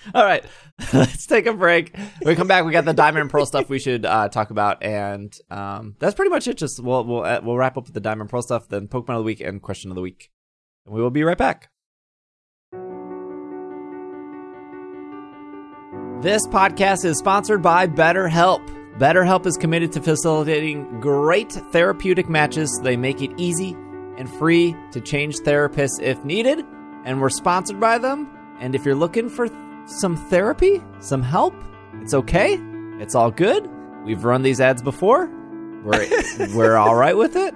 All 0.14 0.24
right. 0.24 0.44
Let's 0.92 1.26
take 1.26 1.46
a 1.46 1.52
break. 1.52 1.96
When 1.96 2.08
we 2.24 2.34
come 2.34 2.48
back, 2.48 2.64
we 2.64 2.72
got 2.72 2.84
the 2.84 2.92
diamond 2.92 3.22
and 3.22 3.30
pearl 3.30 3.46
stuff 3.46 3.68
we 3.68 3.78
should 3.78 4.04
uh, 4.04 4.28
talk 4.28 4.50
about, 4.50 4.82
and 4.82 5.32
um, 5.50 5.96
that's 5.98 6.14
pretty 6.14 6.30
much 6.30 6.48
it. 6.48 6.56
Just 6.56 6.82
we'll 6.82 7.04
we'll 7.04 7.24
uh, 7.24 7.40
we'll 7.42 7.56
wrap 7.56 7.76
up 7.76 7.84
with 7.84 7.94
the 7.94 8.00
diamond 8.00 8.22
and 8.22 8.30
pearl 8.30 8.42
stuff, 8.42 8.68
then 8.68 8.88
Pokemon 8.88 9.10
of 9.10 9.18
the 9.18 9.22
week 9.22 9.40
and 9.40 9.62
question 9.62 9.90
of 9.90 9.94
the 9.94 10.00
week, 10.00 10.30
and 10.86 10.94
we 10.94 11.00
will 11.00 11.10
be 11.10 11.22
right 11.22 11.38
back. 11.38 11.70
This 16.22 16.46
podcast 16.48 17.04
is 17.04 17.18
sponsored 17.18 17.62
by 17.62 17.86
BetterHelp. 17.86 18.68
BetterHelp 18.98 19.46
is 19.46 19.56
committed 19.56 19.92
to 19.92 20.00
facilitating 20.00 21.00
great 21.00 21.50
therapeutic 21.50 22.28
matches. 22.28 22.80
They 22.82 22.96
make 22.96 23.22
it 23.22 23.32
easy 23.36 23.76
and 24.18 24.30
free 24.30 24.76
to 24.92 25.00
change 25.00 25.38
therapists 25.38 26.00
if 26.00 26.24
needed, 26.24 26.64
and 27.04 27.20
we're 27.20 27.30
sponsored 27.30 27.80
by 27.80 27.98
them. 27.98 28.30
And 28.60 28.74
if 28.74 28.84
you're 28.84 28.94
looking 28.94 29.28
for 29.28 29.48
some 29.86 30.16
therapy, 30.16 30.82
some 31.00 31.22
help, 31.22 31.54
it's 32.00 32.14
okay. 32.14 32.58
It's 32.98 33.14
all 33.14 33.30
good. 33.30 33.68
We've 34.04 34.24
run 34.24 34.42
these 34.42 34.60
ads 34.60 34.82
before. 34.82 35.30
We're 35.84 36.08
we're 36.54 36.76
all 36.76 36.94
right 36.94 37.16
with 37.16 37.36
it. 37.36 37.54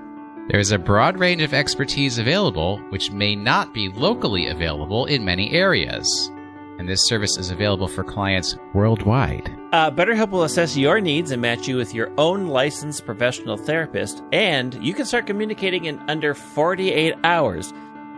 There 0.48 0.60
is 0.60 0.70
a 0.70 0.78
broad 0.78 1.18
range 1.18 1.42
of 1.42 1.52
expertise 1.52 2.18
available, 2.18 2.78
which 2.90 3.10
may 3.10 3.34
not 3.34 3.74
be 3.74 3.88
locally 3.88 4.46
available 4.46 5.06
in 5.06 5.24
many 5.24 5.50
areas. 5.52 6.30
And 6.78 6.88
this 6.88 7.00
service 7.06 7.36
is 7.38 7.50
available 7.50 7.88
for 7.88 8.04
clients 8.04 8.56
worldwide. 8.74 9.50
Uh, 9.72 9.90
BetterHelp 9.90 10.30
will 10.30 10.44
assess 10.44 10.76
your 10.76 11.00
needs 11.00 11.30
and 11.30 11.40
match 11.40 11.66
you 11.66 11.76
with 11.76 11.94
your 11.94 12.12
own 12.18 12.48
licensed 12.48 13.06
professional 13.06 13.56
therapist, 13.56 14.22
and 14.30 14.74
you 14.84 14.92
can 14.94 15.06
start 15.06 15.26
communicating 15.26 15.86
in 15.86 15.98
under 16.08 16.34
48 16.34 17.14
hours. 17.24 17.72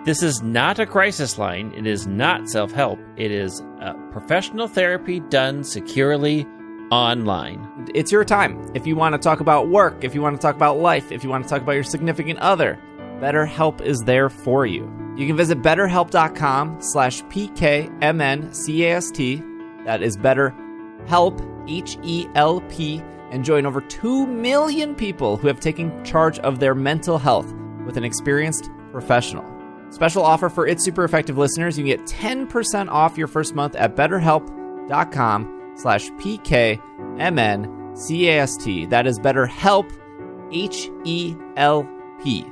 This 0.05 0.22
is 0.22 0.42
not 0.42 0.78
a 0.78 0.86
crisis 0.86 1.38
line. 1.38 1.72
It 1.76 1.86
is 1.86 2.07
not 2.07 2.49
self 2.49 2.72
help. 2.72 2.99
It 3.16 3.30
is 3.30 3.62
professional 4.12 4.68
therapy 4.68 5.20
done 5.20 5.64
securely 5.64 6.46
online. 6.90 7.88
It's 7.94 8.11
your 8.11 8.24
time. 8.24 8.70
If 8.74 8.86
you 8.86 8.96
want 8.96 9.14
to 9.14 9.18
talk 9.18 9.40
about 9.40 9.68
work, 9.68 10.05
if 10.05 10.14
you 10.14 10.22
want 10.22 10.36
to 10.36 10.42
talk 10.42 10.57
about 10.57 10.78
life, 10.78 11.12
if 11.12 11.22
you 11.22 11.30
want 11.30 11.44
to 11.44 11.51
talk 11.51 11.62
about 11.62 11.72
your 11.72 11.84
significant 11.84 12.38
other, 12.38 12.78
BetterHelp 13.20 13.80
is 13.80 14.01
there 14.01 14.28
for 14.30 14.64
you. 14.66 14.90
You 15.16 15.26
can 15.26 15.36
visit 15.36 15.61
betterhelp.com 15.62 16.80
slash 16.80 17.22
PKMNCAST. 17.24 17.94
That 19.84 20.03
is 20.03 20.16
BetterHelp, 20.16 21.68
H-E-L-P, 21.68 23.03
and 23.30 23.44
join 23.44 23.66
over 23.66 23.80
2 23.80 24.26
million 24.26 24.94
people 24.94 25.36
who 25.36 25.49
have 25.49 25.61
taken 25.61 26.05
charge 26.05 26.38
of 26.38 26.61
their 26.61 26.74
mental 26.74 27.18
health 27.18 27.53
with 27.84 27.96
an 27.96 28.05
experienced 28.05 28.70
professional. 28.92 29.57
Special 29.91 30.22
offer 30.22 30.49
for 30.49 30.66
It's 30.66 30.84
Super 30.84 31.05
Effective 31.05 31.39
listeners. 31.39 31.78
You 31.78 31.84
can 31.84 31.97
get 31.97 32.07
10% 32.07 32.89
off 32.89 33.16
your 33.16 33.26
first 33.26 33.55
month 33.55 33.74
at 33.76 33.97
betterhelp.com 33.97 35.72
slash 35.76 36.11
PKMNCAST. 36.11 36.80
That 38.91 39.07
is 39.07 39.18
BetterHelp, 39.18 39.91
H-E-L-P. 40.53 42.47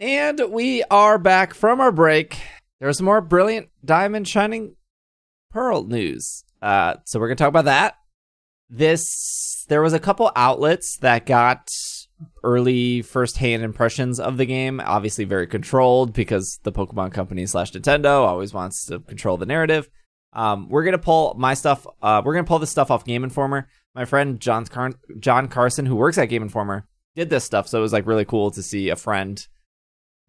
And 0.00 0.40
we 0.48 0.82
are 0.84 1.18
back 1.18 1.52
from 1.52 1.80
our 1.80 1.92
break. 1.92 2.40
There's 2.80 3.02
more 3.02 3.20
brilliant 3.20 3.68
diamond 3.84 4.26
shining 4.26 4.76
pearl 5.50 5.84
news. 5.84 6.44
Uh, 6.62 6.94
so 7.04 7.20
we're 7.20 7.28
gonna 7.28 7.36
talk 7.36 7.48
about 7.48 7.66
that. 7.66 7.96
This 8.70 9.66
there 9.68 9.82
was 9.82 9.92
a 9.92 9.98
couple 9.98 10.30
outlets 10.36 10.96
that 10.98 11.26
got 11.26 11.68
early 12.44 13.02
first-hand 13.02 13.62
impressions 13.62 14.20
of 14.20 14.36
the 14.36 14.46
game. 14.46 14.80
Obviously, 14.84 15.24
very 15.24 15.46
controlled 15.46 16.12
because 16.12 16.58
the 16.62 16.72
Pokemon 16.72 17.12
Company 17.12 17.46
slash 17.46 17.72
Nintendo 17.72 18.20
always 18.26 18.54
wants 18.54 18.86
to 18.86 19.00
control 19.00 19.36
the 19.36 19.46
narrative. 19.46 19.88
Um, 20.32 20.68
we're 20.68 20.84
gonna 20.84 20.98
pull 20.98 21.34
my 21.36 21.54
stuff. 21.54 21.86
Uh, 22.00 22.22
we're 22.24 22.34
gonna 22.34 22.46
pull 22.46 22.60
this 22.60 22.70
stuff 22.70 22.90
off 22.90 23.04
Game 23.04 23.24
Informer. 23.24 23.68
My 23.94 24.04
friend 24.04 24.38
John 24.38 24.64
Car- 24.66 24.94
John 25.18 25.48
Carson, 25.48 25.86
who 25.86 25.96
works 25.96 26.18
at 26.18 26.26
Game 26.26 26.42
Informer, 26.42 26.86
did 27.16 27.30
this 27.30 27.44
stuff, 27.44 27.66
so 27.66 27.78
it 27.78 27.82
was 27.82 27.92
like 27.92 28.06
really 28.06 28.24
cool 28.24 28.52
to 28.52 28.62
see 28.62 28.88
a 28.88 28.96
friend 28.96 29.44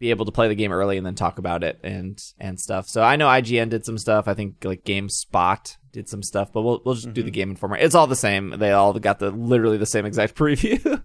be 0.00 0.10
able 0.10 0.24
to 0.24 0.32
play 0.32 0.48
the 0.48 0.56
game 0.56 0.72
early 0.72 0.96
and 0.96 1.06
then 1.06 1.14
talk 1.14 1.38
about 1.38 1.62
it 1.62 1.78
and 1.84 2.18
and 2.38 2.58
stuff. 2.58 2.88
So 2.88 3.02
I 3.02 3.14
know 3.14 3.28
IGN 3.28 3.70
did 3.70 3.84
some 3.84 3.98
stuff. 3.98 4.26
I 4.26 4.34
think 4.34 4.64
like 4.64 4.82
GameSpot 4.82 5.76
did 5.92 6.08
some 6.08 6.22
stuff, 6.22 6.52
but 6.52 6.62
we'll 6.62 6.82
we'll 6.84 6.94
just 6.94 7.06
mm-hmm. 7.06 7.14
do 7.14 7.22
the 7.22 7.30
Game 7.30 7.50
Informer. 7.50 7.76
It's 7.76 7.94
all 7.94 8.06
the 8.06 8.16
same. 8.16 8.50
They 8.58 8.72
all 8.72 8.92
got 8.94 9.18
the 9.18 9.30
literally 9.30 9.78
the 9.78 9.86
same 9.86 10.06
exact 10.06 10.34
preview. 10.36 11.02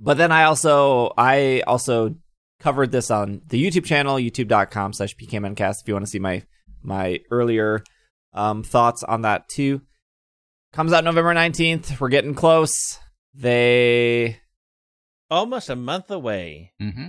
but 0.00 0.16
then 0.16 0.32
I 0.32 0.44
also 0.44 1.12
I 1.16 1.62
also 1.66 2.16
covered 2.60 2.90
this 2.90 3.10
on 3.10 3.42
the 3.46 3.64
YouTube 3.64 3.84
channel, 3.84 4.16
youtube.com 4.16 4.92
slash 4.92 5.16
pkmncast 5.16 5.82
if 5.82 5.88
you 5.88 5.94
want 5.94 6.04
to 6.04 6.10
see 6.10 6.18
my 6.18 6.42
my 6.82 7.20
earlier 7.30 7.82
um, 8.32 8.62
thoughts 8.62 9.02
on 9.02 9.22
that 9.22 9.48
too. 9.48 9.82
Comes 10.72 10.92
out 10.92 11.04
November 11.04 11.34
19th. 11.34 11.98
We're 11.98 12.08
getting 12.08 12.34
close. 12.34 12.98
They 13.34 14.38
almost 15.30 15.70
a 15.70 15.76
month 15.76 16.10
away. 16.10 16.72
Mm-hmm. 16.80 17.08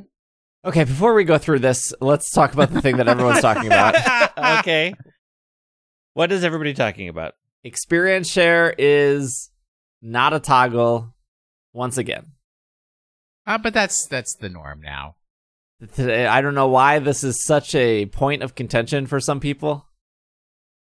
Okay, 0.65 0.83
before 0.83 1.13
we 1.13 1.23
go 1.23 1.37
through 1.37 1.59
this, 1.59 1.93
let's 2.01 2.31
talk 2.31 2.53
about 2.53 2.71
the 2.71 2.81
thing 2.81 2.97
that 2.97 3.07
everyone's 3.07 3.41
talking 3.41 3.67
about. 3.67 3.95
okay. 4.59 4.93
What 6.13 6.31
is 6.31 6.43
everybody 6.43 6.73
talking 6.73 7.09
about? 7.09 7.35
Experience 7.63 8.29
share 8.29 8.73
is 8.77 9.51
not 10.01 10.33
a 10.33 10.39
toggle 10.39 11.13
once 11.73 11.97
again. 11.97 12.33
Uh, 13.45 13.57
but 13.57 13.73
that's 13.73 14.05
that's 14.05 14.35
the 14.35 14.49
norm 14.49 14.81
now. 14.81 15.15
I 15.97 16.41
don't 16.41 16.55
know 16.55 16.67
why 16.67 16.99
this 16.99 17.23
is 17.23 17.43
such 17.43 17.73
a 17.73 18.05
point 18.07 18.43
of 18.43 18.55
contention 18.55 19.07
for 19.07 19.19
some 19.19 19.39
people. 19.39 19.85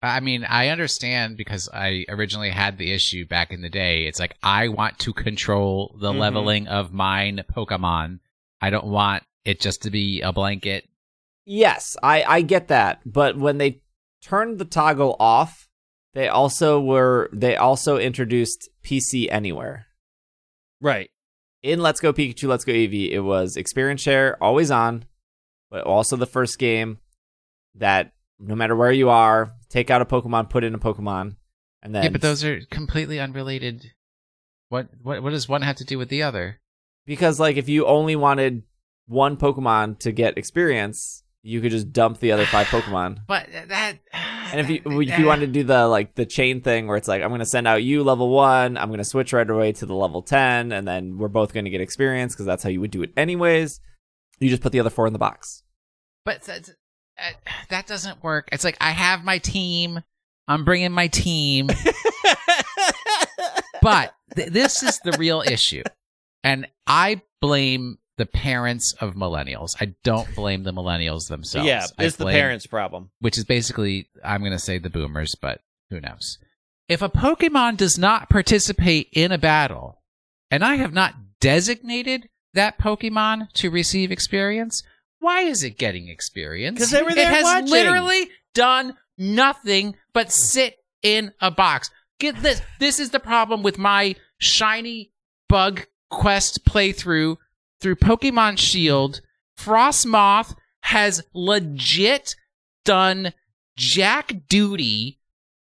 I 0.01 0.19
mean, 0.19 0.43
I 0.43 0.69
understand 0.69 1.37
because 1.37 1.67
I 1.73 2.05
originally 2.09 2.51
had 2.51 2.77
the 2.77 2.91
issue 2.91 3.25
back 3.25 3.51
in 3.51 3.61
the 3.61 3.69
day. 3.69 4.05
It's 4.05 4.19
like 4.19 4.35
I 4.43 4.67
want 4.67 4.99
to 4.99 5.13
control 5.13 5.97
the 5.99 6.09
mm-hmm. 6.09 6.19
leveling 6.19 6.67
of 6.67 6.93
mine 6.93 7.43
Pokemon. 7.51 8.19
I 8.61 8.69
don't 8.69 8.85
want 8.85 9.23
it 9.43 9.59
just 9.59 9.81
to 9.83 9.91
be 9.91 10.21
a 10.21 10.31
blanket. 10.31 10.87
Yes, 11.45 11.97
I 12.01 12.23
I 12.23 12.41
get 12.41 12.67
that, 12.67 13.01
but 13.05 13.37
when 13.37 13.57
they 13.57 13.81
turned 14.25 14.57
the 14.57 14.65
toggle 14.65 15.15
off, 15.19 15.67
they 16.13 16.27
also 16.27 16.79
were 16.79 17.29
they 17.31 17.55
also 17.55 17.97
introduced 17.97 18.69
PC 18.83 19.27
Anywhere. 19.29 19.85
Right. 20.81 21.09
In 21.61 21.79
Let's 21.79 21.99
Go 21.99 22.13
Pikachu, 22.13 22.47
Let's 22.47 22.65
Go 22.65 22.73
Eevee, 22.73 23.11
it 23.11 23.21
was 23.21 23.57
experience 23.57 24.01
share 24.01 24.41
always 24.43 24.71
on, 24.71 25.05
but 25.69 25.83
also 25.83 26.15
the 26.15 26.27
first 26.27 26.59
game 26.59 26.99
that 27.75 28.11
no 28.39 28.55
matter 28.55 28.75
where 28.75 28.91
you 28.91 29.09
are, 29.09 29.53
take 29.69 29.89
out 29.89 30.01
a 30.01 30.05
Pokemon, 30.05 30.49
put 30.49 30.63
in 30.63 30.75
a 30.75 30.79
Pokemon, 30.79 31.35
and 31.81 31.93
then 31.93 32.03
Yeah, 32.03 32.09
but 32.09 32.21
those 32.21 32.43
are 32.43 32.61
completely 32.69 33.19
unrelated. 33.19 33.91
What 34.69 34.89
what 35.01 35.21
what 35.21 35.31
does 35.31 35.47
one 35.49 35.61
have 35.61 35.77
to 35.77 35.85
do 35.85 35.97
with 35.97 36.09
the 36.09 36.23
other? 36.23 36.59
Because 37.05 37.39
like 37.39 37.57
if 37.57 37.69
you 37.69 37.85
only 37.85 38.15
wanted 38.15 38.63
one 39.07 39.37
Pokemon 39.37 39.99
to 39.99 40.11
get 40.11 40.37
experience, 40.37 41.23
you 41.45 41.61
could 41.61 41.71
just 41.71 41.93
dump 41.93 42.19
the 42.19 42.31
other 42.31 42.45
five 42.45 42.67
Pokemon. 42.67 43.19
But 43.27 43.47
that, 43.67 43.97
and 44.51 44.59
if 44.59 44.69
you 44.69 45.01
if 45.01 45.19
you 45.19 45.25
wanted 45.25 45.47
to 45.47 45.51
do 45.51 45.63
the 45.63 45.87
like 45.87 46.15
the 46.15 46.25
chain 46.25 46.61
thing 46.61 46.87
where 46.87 46.97
it's 46.97 47.07
like 47.07 47.21
I'm 47.21 47.29
gonna 47.29 47.45
send 47.45 47.67
out 47.67 47.83
you 47.83 48.03
level 48.03 48.29
one, 48.29 48.77
I'm 48.77 48.89
gonna 48.89 49.03
switch 49.03 49.31
right 49.31 49.49
away 49.49 49.71
to 49.73 49.85
the 49.85 49.93
level 49.93 50.21
ten, 50.21 50.71
and 50.71 50.87
then 50.87 51.17
we're 51.17 51.27
both 51.27 51.53
gonna 51.53 51.69
get 51.69 51.81
experience 51.81 52.33
because 52.33 52.45
that's 52.45 52.63
how 52.63 52.69
you 52.69 52.81
would 52.81 52.91
do 52.91 53.03
it 53.03 53.11
anyways. 53.15 53.79
You 54.39 54.49
just 54.49 54.61
put 54.61 54.71
the 54.71 54.79
other 54.79 54.89
four 54.89 55.07
in 55.07 55.13
the 55.13 55.19
box. 55.19 55.63
But 56.25 56.41
that, 56.43 56.69
uh, 57.19 57.31
that 57.69 57.87
doesn't 57.87 58.23
work. 58.23 58.49
It's 58.51 58.63
like 58.63 58.77
I 58.81 58.91
have 58.91 59.23
my 59.23 59.37
team. 59.37 60.01
I'm 60.47 60.65
bringing 60.65 60.91
my 60.91 61.07
team. 61.07 61.67
but 63.81 64.13
th- 64.35 64.49
this 64.49 64.83
is 64.83 64.99
the 64.99 65.15
real 65.17 65.41
issue, 65.41 65.83
and 66.43 66.67
I 66.87 67.21
blame 67.41 67.97
the 68.17 68.25
parents 68.25 68.93
of 69.01 69.15
millennials. 69.15 69.75
I 69.79 69.95
don't 70.03 70.33
blame 70.35 70.63
the 70.63 70.71
millennials 70.73 71.27
themselves. 71.27 71.67
Yeah, 71.67 71.85
it's 71.99 72.15
the 72.15 72.25
parents' 72.25 72.65
problem. 72.67 73.09
Which 73.19 73.37
is 73.37 73.43
basically, 73.43 74.07
I'm 74.23 74.41
going 74.41 74.51
to 74.53 74.59
say 74.59 74.77
the 74.77 74.89
boomers, 74.89 75.35
but 75.41 75.61
who 75.89 75.99
knows? 75.99 76.37
If 76.87 77.01
a 77.01 77.09
Pokemon 77.09 77.77
does 77.77 77.97
not 77.97 78.29
participate 78.29 79.09
in 79.11 79.31
a 79.31 79.37
battle, 79.37 80.01
and 80.51 80.63
I 80.63 80.75
have 80.75 80.93
not 80.93 81.15
designated 81.41 82.29
that 82.53 82.77
Pokemon 82.79 83.51
to 83.53 83.69
receive 83.69 84.11
experience, 84.11 84.81
why 85.19 85.41
is 85.41 85.63
it 85.63 85.77
getting 85.77 86.07
experience? 86.07 86.75
Because 86.75 86.91
they 86.91 87.01
were 87.03 87.13
there 87.13 87.29
It 87.31 87.33
has 87.33 87.43
watching. 87.43 87.69
literally 87.69 88.29
done 88.53 88.95
nothing 89.17 89.95
but 90.13 90.31
sit 90.31 90.77
in 91.01 91.33
a 91.41 91.51
box. 91.51 91.89
Get 92.19 92.41
this. 92.41 92.61
This 92.79 92.99
is 92.99 93.09
the 93.09 93.19
problem 93.19 93.63
with 93.63 93.77
my 93.77 94.15
shiny 94.37 95.11
bug 95.49 95.85
quest 96.09 96.63
playthrough 96.65 97.37
through 97.85 97.97
Pokemon 97.97 98.57
Shield, 98.57 99.21
Frosmoth 99.59 100.55
has 100.81 101.21
legit 101.35 102.35
done 102.83 103.31
jack 103.77 104.33
duty 104.49 105.19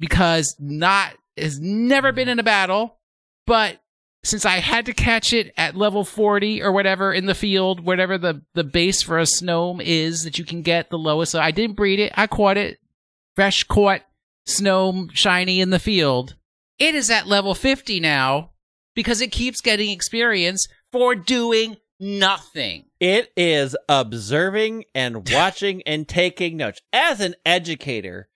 because 0.01 0.57
not 0.59 1.13
has 1.37 1.61
never 1.61 2.13
been 2.13 2.31
in 2.31 2.39
a 2.39 2.43
battle, 2.43 3.01
but 3.47 3.83
since 4.25 4.47
I 4.47 4.61
had 4.61 4.87
to 4.87 4.95
catch 4.95 5.35
it 5.35 5.53
at 5.59 5.77
level 5.77 6.05
40 6.05 6.63
or 6.63 6.73
whatever 6.73 7.13
in 7.13 7.27
the 7.27 7.35
field, 7.35 7.81
whatever 7.81 8.17
the, 8.17 8.41
the 8.55 8.65
base 8.65 9.03
for 9.03 9.19
a 9.19 9.25
Snom 9.25 9.83
is 9.85 10.25
that 10.25 10.39
you 10.39 10.47
can 10.47 10.63
get 10.63 10.89
the 10.89 10.97
lowest. 10.97 11.33
So 11.33 11.39
I 11.39 11.51
didn't 11.51 11.77
breed 11.77 12.01
it. 12.01 12.15
I 12.17 12.27
caught 12.27 12.57
it. 12.57 12.79
Fresh 13.35 13.65
caught 13.65 14.01
Snom 14.49 15.11
shiny 15.13 15.61
in 15.61 15.69
the 15.69 15.79
field. 15.79 16.35
It 16.79 16.95
is 16.95 17.11
at 17.11 17.27
level 17.27 17.55
50 17.55 18.01
now 18.01 18.53
because 18.95 19.21
it 19.21 19.33
keeps 19.33 19.61
getting 19.61 19.91
experience 19.91 20.67
for 20.91 21.15
doing 21.15 21.77
nothing. 21.99 22.85
It 23.01 23.33
is 23.37 23.77
observing 23.89 24.85
and 24.95 25.29
watching 25.33 25.83
and 25.83 26.07
taking 26.09 26.57
notes. 26.57 26.81
As 26.93 27.21
an 27.21 27.35
educator, 27.45 28.29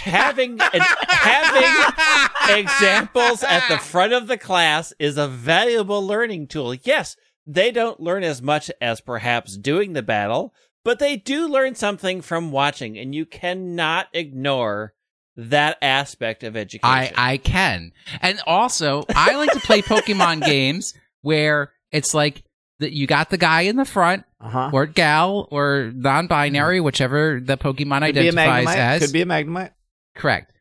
having 0.00 0.52
an, 0.74 0.80
having 1.08 2.58
examples 2.58 3.42
at 3.42 3.68
the 3.68 3.78
front 3.78 4.12
of 4.12 4.26
the 4.26 4.38
class 4.38 4.92
is 4.98 5.16
a 5.16 5.28
valuable 5.28 6.06
learning 6.06 6.48
tool. 6.48 6.74
Yes, 6.74 7.16
they 7.46 7.70
don't 7.70 8.00
learn 8.00 8.22
as 8.22 8.42
much 8.42 8.70
as 8.80 9.00
perhaps 9.00 9.56
doing 9.56 9.92
the 9.94 10.02
battle, 10.02 10.52
but 10.84 10.98
they 10.98 11.16
do 11.16 11.48
learn 11.48 11.74
something 11.74 12.20
from 12.20 12.52
watching, 12.52 12.98
and 12.98 13.14
you 13.14 13.26
cannot 13.26 14.08
ignore 14.12 14.94
that 15.36 15.78
aspect 15.80 16.42
of 16.42 16.56
education. 16.56 17.14
I, 17.16 17.32
I 17.32 17.36
can. 17.36 17.92
And 18.20 18.40
also, 18.46 19.04
I 19.14 19.36
like 19.36 19.52
to 19.52 19.60
play 19.60 19.82
Pokemon 19.82 20.44
games 20.44 20.94
where 21.22 21.72
it's 21.92 22.12
like 22.12 22.42
that 22.80 22.92
you 22.92 23.06
got 23.06 23.30
the 23.30 23.38
guy 23.38 23.62
in 23.62 23.76
the 23.76 23.84
front 23.84 24.24
Uh 24.40 24.48
huh. 24.48 24.70
or 24.72 24.86
gal 24.86 25.48
or 25.50 25.90
non-binary, 25.94 26.80
whichever 26.80 27.40
the 27.42 27.56
Pokemon 27.56 28.00
Could 28.06 28.16
identifies 28.18 28.66
as. 28.76 29.02
Could 29.02 29.12
be 29.12 29.22
a 29.22 29.26
Magnemite. 29.26 29.72
Correct. 30.14 30.52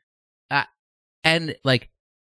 Uh, 0.49 0.63
and 1.23 1.55
like 1.63 1.89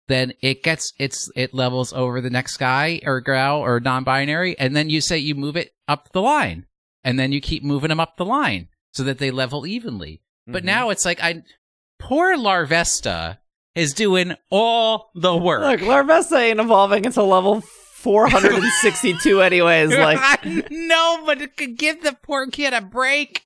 then 0.09 0.33
it 0.41 0.62
gets 0.62 0.93
it's 0.99 1.30
it 1.37 1.55
levels 1.55 1.93
over 1.93 2.20
the 2.20 2.30
next 2.30 2.57
guy 2.59 3.01
or 3.05 3.20
gal 3.20 3.59
or 3.61 3.80
non-binary, 3.80 4.59
and 4.59 4.74
then 4.76 4.91
you 4.91 5.01
say 5.01 5.18
you 5.18 5.35
move 5.35 5.57
it 5.57 5.72
up 5.89 6.12
the 6.12 6.22
line, 6.22 6.66
and 7.05 7.18
then 7.18 7.33
you 7.33 7.41
keep 7.41 7.62
moving 7.62 7.89
them 7.89 8.01
up 8.01 8.16
the 8.16 8.24
line 8.24 8.68
so 8.93 9.03
that 9.05 9.18
they 9.18 9.30
level 9.30 9.66
evenly. 9.66 10.20
But 10.47 10.62
Mhm. 10.62 10.66
now 10.66 10.91
it's 10.91 11.05
like 11.05 11.22
I 11.22 11.43
poor 11.99 12.37
Larvesta 12.37 13.39
is 13.74 13.93
doing 13.95 14.35
all 14.51 15.11
the 15.14 15.35
work. 15.37 15.62
Look, 15.62 15.80
Larvesta 15.89 16.39
ain't 16.41 16.61
evolving 16.61 17.07
until 17.07 17.26
level 17.28 17.62
462 18.03 19.40
anyways. 19.40 19.92
Like, 20.03 20.44
no 20.70 21.22
but 21.24 21.40
it 21.40 21.57
could 21.57 21.76
give 21.76 22.03
the 22.03 22.16
poor 22.22 22.46
kid 22.48 22.72
a 22.72 22.80
break. 22.80 23.44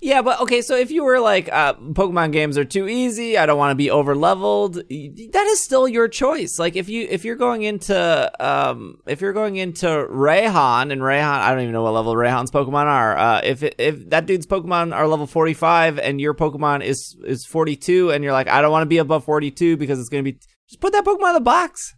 yeah, 0.00 0.20
but 0.20 0.40
okay, 0.40 0.62
so 0.62 0.74
if 0.76 0.90
you 0.90 1.04
were 1.04 1.20
like, 1.20 1.48
uh, 1.52 1.74
Pokemon 1.74 2.32
games 2.32 2.58
are 2.58 2.64
too 2.64 2.88
easy, 2.88 3.38
I 3.38 3.46
don't 3.46 3.58
want 3.58 3.70
to 3.70 3.76
be 3.76 3.90
over 3.90 4.16
leveled, 4.16 4.74
that 4.74 5.46
is 5.48 5.62
still 5.62 5.86
your 5.86 6.08
choice. 6.08 6.58
Like, 6.58 6.74
if 6.74 6.88
you, 6.88 7.06
if 7.08 7.24
you're 7.24 7.36
going 7.36 7.62
into, 7.62 8.32
um, 8.44 8.98
if 9.06 9.20
you're 9.20 9.32
going 9.32 9.56
into 9.56 9.86
Raihan, 9.86 10.90
and 10.90 11.00
Raihan, 11.00 11.22
I 11.22 11.50
don't 11.50 11.60
even 11.60 11.72
know 11.72 11.82
what 11.82 11.92
level 11.92 12.14
Raihan's 12.14 12.50
Pokemon 12.50 12.86
are, 12.86 13.16
uh, 13.16 13.40
if, 13.44 13.62
it, 13.62 13.76
if 13.78 14.10
that 14.10 14.26
dude's 14.26 14.46
Pokemon 14.46 14.94
are 14.94 15.06
level 15.06 15.26
45 15.26 15.98
and 15.98 16.20
your 16.20 16.34
Pokemon 16.34 16.82
is, 16.82 17.16
is 17.24 17.46
42, 17.46 18.10
and 18.10 18.24
you're 18.24 18.32
like, 18.32 18.48
I 18.48 18.60
don't 18.60 18.72
want 18.72 18.82
to 18.82 18.86
be 18.86 18.98
above 18.98 19.24
42 19.24 19.76
because 19.76 20.00
it's 20.00 20.08
going 20.08 20.24
to 20.24 20.32
be, 20.32 20.38
just 20.68 20.80
put 20.80 20.92
that 20.92 21.04
Pokemon 21.04 21.28
in 21.28 21.34
the 21.34 21.40
box. 21.40 21.94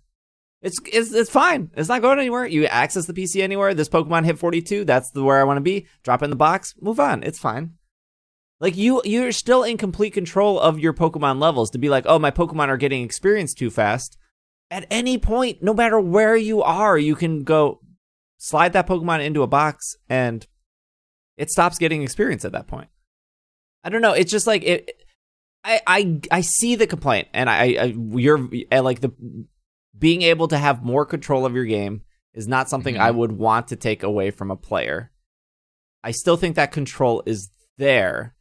It's, 0.62 0.78
it's 0.92 1.12
it's 1.12 1.30
fine. 1.30 1.70
It's 1.76 1.88
not 1.88 2.02
going 2.02 2.20
anywhere. 2.20 2.46
You 2.46 2.66
access 2.66 3.06
the 3.06 3.12
PC 3.12 3.42
anywhere. 3.42 3.74
This 3.74 3.88
Pokemon 3.88 4.24
hit 4.24 4.38
42. 4.38 4.84
That's 4.84 5.10
the 5.10 5.24
where 5.24 5.40
I 5.40 5.44
want 5.44 5.56
to 5.56 5.62
be. 5.62 5.86
Drop 6.04 6.22
in 6.22 6.30
the 6.30 6.36
box. 6.36 6.74
Move 6.80 7.00
on. 7.00 7.24
It's 7.24 7.40
fine. 7.40 7.72
Like 8.60 8.76
you 8.76 9.02
you're 9.04 9.32
still 9.32 9.64
in 9.64 9.76
complete 9.76 10.12
control 10.12 10.60
of 10.60 10.78
your 10.78 10.92
Pokemon 10.92 11.40
levels 11.40 11.68
to 11.70 11.78
be 11.78 11.88
like, 11.88 12.04
"Oh, 12.06 12.20
my 12.20 12.30
Pokemon 12.30 12.68
are 12.68 12.76
getting 12.76 13.02
experience 13.02 13.54
too 13.54 13.70
fast." 13.70 14.16
At 14.70 14.86
any 14.88 15.18
point, 15.18 15.64
no 15.64 15.74
matter 15.74 15.98
where 15.98 16.36
you 16.36 16.62
are, 16.62 16.96
you 16.96 17.16
can 17.16 17.42
go 17.42 17.80
slide 18.38 18.72
that 18.74 18.86
Pokemon 18.86 19.24
into 19.24 19.42
a 19.42 19.48
box 19.48 19.96
and 20.08 20.46
it 21.36 21.50
stops 21.50 21.78
getting 21.78 22.02
experience 22.02 22.44
at 22.44 22.52
that 22.52 22.68
point. 22.68 22.88
I 23.82 23.88
don't 23.88 24.00
know. 24.00 24.12
It's 24.12 24.30
just 24.30 24.46
like 24.46 24.62
it 24.62 25.02
I 25.64 25.80
I 25.86 26.20
I 26.30 26.40
see 26.42 26.76
the 26.76 26.86
complaint 26.86 27.28
and 27.32 27.50
I, 27.50 27.64
I 27.80 27.84
you're 28.12 28.48
I 28.70 28.80
like 28.80 29.00
the 29.00 29.12
being 30.03 30.22
able 30.22 30.48
to 30.48 30.59
have 30.59 30.82
more 30.84 31.07
control 31.07 31.46
of 31.46 31.55
your 31.55 31.64
game 31.64 32.03
is 32.34 32.48
not 32.48 32.68
something 32.68 32.96
Mhm. 32.96 33.00
I 33.00 33.11
would 33.12 33.32
want 33.32 33.68
to 33.68 33.76
take 33.76 34.03
away 34.03 34.32
from 34.32 34.50
a 34.50 34.57
player. 34.57 35.12
I 36.03 36.11
still 36.11 36.36
think 36.36 36.57
that 36.57 36.72
control 36.72 37.22
is 37.24 37.50
there. 37.78 38.34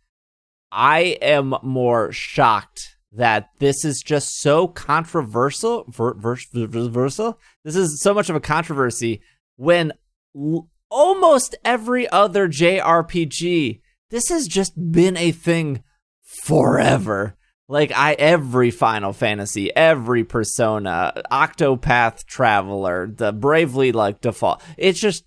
I 0.72 1.18
am 1.22 1.54
more 1.62 2.12
shocked 2.12 2.98
that 3.12 3.50
this 3.60 3.86
is 3.86 4.02
just 4.02 4.40
so 4.40 4.68
controversial. 4.68 5.86
Ver, 5.88 6.16
ver, 6.16 6.38
ver, 6.52 6.88
ver- 6.90 7.36
this 7.64 7.76
is 7.76 8.02
so 8.02 8.14
much 8.14 8.30
of 8.30 8.36
a 8.36 8.40
controversy 8.40 9.22
when 9.58 9.92
l- 10.36 10.68
almost 10.90 11.56
every 11.64 12.10
other 12.10 12.48
JRPG, 12.48 13.82
this 14.10 14.30
has 14.30 14.48
just 14.48 14.74
been 14.92 15.16
a 15.18 15.32
thing 15.32 15.84
forever. 16.24 17.36
Like 17.72 17.94
I 17.96 18.14
every 18.14 18.70
Final 18.70 19.14
Fantasy, 19.14 19.74
every 19.74 20.26
Persona, 20.26 21.24
Octopath 21.32 22.26
Traveler, 22.26 23.08
the 23.08 23.32
Bravely 23.32 23.94
like 23.94 24.20
default. 24.20 24.62
It's 24.78 25.00
just 25.00 25.24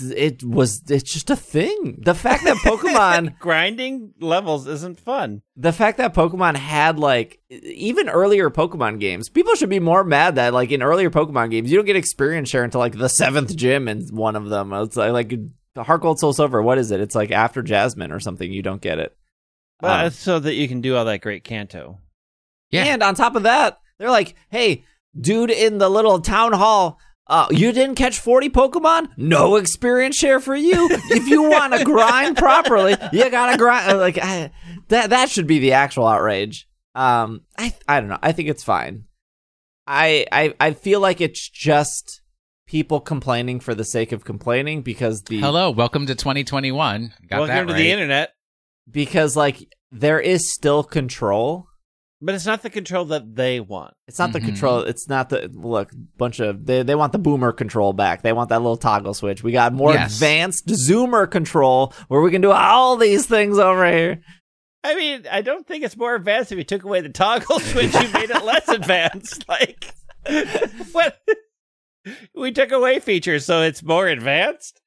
it 0.00 0.42
was 0.42 0.82
it's 0.88 1.12
just 1.12 1.28
a 1.28 1.36
thing. 1.36 1.98
The 2.02 2.14
fact 2.14 2.44
that 2.44 2.56
Pokemon 2.56 3.38
grinding 3.38 4.14
levels 4.20 4.66
isn't 4.66 5.00
fun. 5.00 5.42
the 5.54 5.72
fact 5.74 5.98
that 5.98 6.14
Pokemon 6.14 6.56
had 6.56 6.98
like 6.98 7.40
even 7.50 8.08
earlier 8.08 8.48
Pokemon 8.48 8.98
games, 8.98 9.28
people 9.28 9.54
should 9.54 9.68
be 9.68 9.80
more 9.80 10.02
mad 10.02 10.36
that 10.36 10.54
like 10.54 10.70
in 10.70 10.82
earlier 10.82 11.10
Pokemon 11.10 11.50
games 11.50 11.70
you 11.70 11.76
don't 11.76 11.84
get 11.84 11.94
experience 11.94 12.48
share 12.48 12.64
until 12.64 12.80
like 12.80 12.96
the 12.96 13.08
seventh 13.08 13.54
gym 13.54 13.86
in 13.86 14.06
one 14.08 14.34
of 14.34 14.48
them. 14.48 14.72
It's 14.72 14.96
like 14.96 15.12
like 15.12 15.34
Heart 15.76 16.00
Gold 16.00 16.18
Soul 16.20 16.32
Silver. 16.32 16.62
What 16.62 16.78
is 16.78 16.90
it? 16.90 17.00
It's 17.00 17.14
like 17.14 17.30
after 17.30 17.60
Jasmine 17.62 18.12
or 18.12 18.20
something. 18.20 18.50
You 18.50 18.62
don't 18.62 18.80
get 18.80 18.98
it. 18.98 19.14
Well, 19.82 20.06
Um, 20.06 20.10
so 20.10 20.38
that 20.38 20.54
you 20.54 20.68
can 20.68 20.80
do 20.80 20.96
all 20.96 21.04
that 21.04 21.20
great 21.20 21.44
Kanto. 21.44 21.98
Yeah. 22.70 22.84
And 22.84 23.02
on 23.02 23.14
top 23.14 23.34
of 23.34 23.42
that, 23.44 23.80
they're 23.98 24.10
like, 24.10 24.34
hey, 24.50 24.84
dude 25.18 25.50
in 25.50 25.78
the 25.78 25.88
little 25.88 26.20
town 26.20 26.52
hall, 26.52 26.98
uh, 27.26 27.46
you 27.50 27.72
didn't 27.72 27.94
catch 27.94 28.18
40 28.18 28.50
Pokemon? 28.50 29.08
No 29.16 29.56
experience 29.56 30.16
share 30.16 30.40
for 30.40 30.54
you. 30.54 30.88
if 31.10 31.28
you 31.28 31.42
want 31.42 31.72
to 31.74 31.84
grind 31.84 32.36
properly, 32.36 32.96
you 33.12 33.30
gotta 33.30 33.56
grind. 33.56 33.98
Like, 33.98 34.18
I, 34.20 34.50
that, 34.88 35.10
that 35.10 35.30
should 35.30 35.46
be 35.46 35.58
the 35.60 35.72
actual 35.72 36.06
outrage. 36.06 36.68
Um, 36.94 37.42
I, 37.56 37.72
I 37.86 38.00
don't 38.00 38.08
know. 38.08 38.18
I 38.20 38.32
think 38.32 38.48
it's 38.48 38.64
fine. 38.64 39.04
I, 39.86 40.26
I, 40.32 40.54
I 40.60 40.72
feel 40.72 41.00
like 41.00 41.20
it's 41.20 41.48
just 41.48 42.20
people 42.66 43.00
complaining 43.00 43.60
for 43.60 43.74
the 43.74 43.84
sake 43.84 44.12
of 44.12 44.24
complaining 44.24 44.82
because 44.82 45.22
the, 45.22 45.40
Hello, 45.40 45.70
welcome 45.70 46.06
to 46.06 46.14
2021. 46.14 47.12
Got 47.28 47.38
Welcome 47.38 47.54
that 47.54 47.60
to 47.66 47.72
right. 47.72 47.78
the 47.78 47.90
internet. 47.90 48.30
Because 48.90 49.36
like 49.36 49.58
there 49.92 50.20
is 50.20 50.52
still 50.52 50.82
control 50.84 51.66
But 52.22 52.34
it's 52.34 52.44
not 52.44 52.60
the 52.62 52.68
control 52.70 53.06
that 53.06 53.34
they 53.34 53.60
want. 53.60 53.94
It's 54.06 54.18
not 54.18 54.32
the 54.34 54.40
Mhm. 54.40 54.44
control. 54.44 54.80
It's 54.80 55.08
not 55.08 55.30
the 55.30 55.48
look. 55.54 55.90
Bunch 56.18 56.38
of 56.40 56.66
they 56.66 56.82
they 56.82 56.94
want 56.94 57.12
the 57.12 57.18
boomer 57.18 57.50
control 57.52 57.92
back. 57.94 58.20
They 58.22 58.32
want 58.34 58.50
that 58.50 58.60
little 58.60 58.76
toggle 58.76 59.14
switch. 59.14 59.42
We 59.42 59.52
got 59.52 59.72
more 59.72 59.94
Yes. 59.94 60.14
advanced 60.14 60.66
zoomer 60.66 61.30
control 61.30 61.94
where 62.08 62.20
we 62.20 62.30
can 62.30 62.42
do 62.42 62.50
all 62.52 62.96
these 62.98 63.24
things 63.26 63.58
over 63.58 63.90
here. 63.90 64.20
I 64.84 64.94
mean, 64.96 65.26
I 65.30 65.40
don't 65.42 65.66
think 65.66 65.82
it's 65.84 65.96
more 65.96 66.14
advanced 66.14 66.52
if 66.52 66.58
you 66.58 66.64
took 66.64 66.84
away 66.84 67.00
the 67.00 67.08
toggle 67.10 67.58
switch. 67.70 67.92
You 67.94 68.08
made 68.12 68.30
it 68.30 68.44
less 68.44 68.68
advanced. 68.68 69.44
Like, 69.48 69.92
what? 70.92 71.18
We 72.34 72.52
took 72.52 72.72
away 72.72 72.98
features, 73.00 73.44
so 73.44 73.62
it's 73.62 73.82
more 73.82 74.06
advanced. 74.08 74.79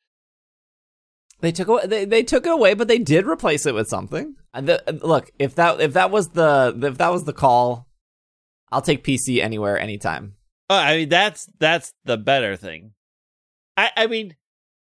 They 1.44 1.52
took 1.52 1.68
away. 1.68 1.86
They, 1.86 2.06
they 2.06 2.24
took 2.24 2.46
it 2.46 2.54
away, 2.54 2.74
but 2.74 2.88
they 2.88 3.00
did 3.00 3.28
replace 3.28 3.66
it 3.66 3.76
with 3.76 3.89
something. 3.89 4.38
And 4.54 4.66
the, 4.66 4.82
uh, 4.89 5.06
look, 5.06 5.30
if 5.38 5.56
that 5.56 5.82
if 5.82 5.91
that 5.91 6.10
was 6.10 6.30
the 6.30 6.74
if 6.82 6.98
that 7.00 7.12
was 7.12 7.26
the 7.26 7.34
call, 7.34 7.89
I'll 8.72 8.82
take 8.82 9.04
PC 9.04 9.44
anywhere, 9.44 9.78
anytime. 9.78 10.36
Oh, 10.70 10.78
I 10.78 10.96
mean, 10.96 11.10
that's 11.10 11.50
that's 11.60 11.94
the 12.06 12.16
better 12.16 12.56
thing. 12.56 12.94
I 13.76 13.91
I 13.98 14.08
mean, 14.08 14.38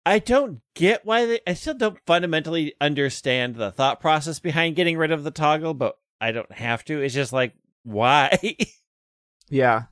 I 0.04 0.18
don't 0.18 0.60
get 0.74 1.06
why 1.06 1.26
they. 1.26 1.40
I 1.46 1.54
still 1.54 1.74
don't 1.74 2.00
fundamentally 2.08 2.74
understand 2.80 3.54
the 3.54 3.70
thought 3.70 4.00
process 4.00 4.40
behind 4.40 4.74
getting 4.74 4.98
rid 4.98 5.12
of 5.12 5.22
the 5.22 5.30
toggle, 5.30 5.74
but 5.74 5.96
I 6.20 6.32
don't 6.32 6.50
have 6.50 6.84
to. 6.86 7.00
It's 7.00 7.14
just 7.14 7.32
like 7.32 7.52
why, 7.84 8.36
Yeah, 9.48 9.84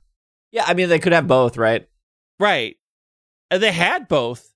yeah. 0.51 0.65
I 0.67 0.73
mean, 0.73 0.89
they 0.89 0.99
could 0.99 1.13
have 1.13 1.27
both, 1.27 1.55
right? 1.55 1.87
right? 2.41 2.75
Uh, 3.49 3.57
they 3.57 3.71
had 3.71 4.09
both, 4.09 4.53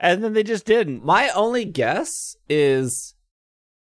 and 0.00 0.24
then 0.24 0.32
they 0.32 0.42
just 0.42 0.64
didn't. 0.64 1.04
My 1.04 1.28
only 1.30 1.66
guess 1.66 2.34
is 2.48 3.14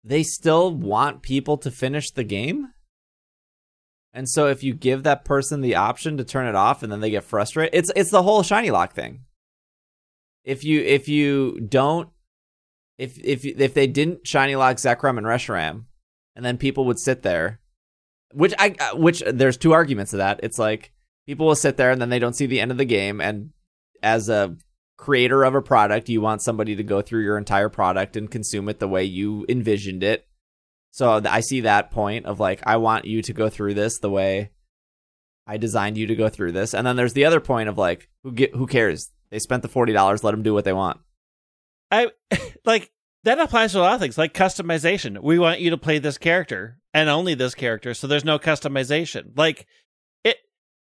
they 0.03 0.23
still 0.23 0.73
want 0.73 1.21
people 1.21 1.57
to 1.57 1.69
finish 1.69 2.09
the 2.09 2.23
game. 2.23 2.73
And 4.13 4.27
so 4.27 4.47
if 4.47 4.63
you 4.63 4.73
give 4.73 5.03
that 5.03 5.23
person 5.23 5.61
the 5.61 5.75
option 5.75 6.17
to 6.17 6.25
turn 6.25 6.47
it 6.47 6.55
off 6.55 6.83
and 6.83 6.91
then 6.91 6.99
they 6.99 7.11
get 7.11 7.23
frustrated, 7.23 7.73
it's 7.73 7.91
it's 7.95 8.09
the 8.09 8.23
whole 8.23 8.43
shiny 8.43 8.71
lock 8.71 8.93
thing. 8.93 9.21
If 10.43 10.63
you 10.63 10.81
if 10.81 11.07
you 11.07 11.61
don't 11.61 12.09
if 12.97 13.17
if 13.19 13.45
if 13.45 13.73
they 13.73 13.87
didn't 13.87 14.27
shiny 14.27 14.55
lock 14.55 14.77
Zekrom 14.77 15.17
and 15.17 15.27
Reshiram 15.27 15.85
and 16.35 16.43
then 16.43 16.57
people 16.57 16.85
would 16.85 16.99
sit 16.99 17.21
there 17.21 17.61
which 18.33 18.53
I 18.57 18.75
uh, 18.79 18.97
which 18.97 19.21
there's 19.27 19.57
two 19.57 19.73
arguments 19.73 20.11
to 20.11 20.17
that. 20.17 20.39
It's 20.41 20.59
like 20.59 20.91
people 21.25 21.45
will 21.45 21.55
sit 21.55 21.77
there 21.77 21.91
and 21.91 22.01
then 22.01 22.09
they 22.09 22.19
don't 22.19 22.35
see 22.35 22.47
the 22.47 22.59
end 22.59 22.71
of 22.71 22.77
the 22.77 22.85
game 22.85 23.21
and 23.21 23.51
as 24.01 24.29
a 24.29 24.57
creator 25.01 25.43
of 25.43 25.55
a 25.55 25.61
product, 25.61 26.09
you 26.09 26.21
want 26.21 26.41
somebody 26.41 26.75
to 26.75 26.83
go 26.83 27.01
through 27.01 27.23
your 27.23 27.37
entire 27.37 27.69
product 27.69 28.15
and 28.15 28.29
consume 28.29 28.69
it 28.69 28.79
the 28.79 28.87
way 28.87 29.03
you 29.03 29.45
envisioned 29.49 30.03
it. 30.03 30.27
So 30.91 31.21
I 31.25 31.39
see 31.39 31.61
that 31.61 31.91
point 31.91 32.25
of 32.25 32.39
like, 32.39 32.61
I 32.65 32.77
want 32.77 33.05
you 33.05 33.21
to 33.23 33.33
go 33.33 33.49
through 33.49 33.73
this 33.73 33.99
the 33.99 34.09
way 34.09 34.51
I 35.47 35.57
designed 35.57 35.97
you 35.97 36.07
to 36.07 36.15
go 36.15 36.29
through 36.29 36.51
this. 36.51 36.73
And 36.73 36.85
then 36.85 36.95
there's 36.95 37.13
the 37.13 37.25
other 37.25 37.39
point 37.39 37.67
of 37.67 37.77
like, 37.77 38.09
who 38.23 38.31
get, 38.31 38.55
who 38.55 38.67
cares? 38.67 39.11
They 39.31 39.39
spent 39.39 39.63
the 39.63 39.69
forty 39.69 39.91
dollars. 39.91 40.23
Let 40.23 40.31
them 40.31 40.43
do 40.43 40.53
what 40.53 40.65
they 40.65 40.73
want. 40.73 40.99
I 41.89 42.11
like 42.65 42.91
that 43.23 43.39
applies 43.39 43.71
to 43.71 43.79
a 43.79 43.81
lot 43.81 43.95
of 43.95 44.01
things, 44.01 44.17
like 44.17 44.33
customization. 44.33 45.19
We 45.19 45.39
want 45.39 45.61
you 45.61 45.71
to 45.71 45.77
play 45.77 45.99
this 45.99 46.17
character 46.17 46.77
and 46.93 47.09
only 47.09 47.33
this 47.33 47.55
character, 47.55 47.93
so 47.93 48.07
there's 48.07 48.25
no 48.25 48.37
customization. 48.37 49.37
Like 49.37 49.67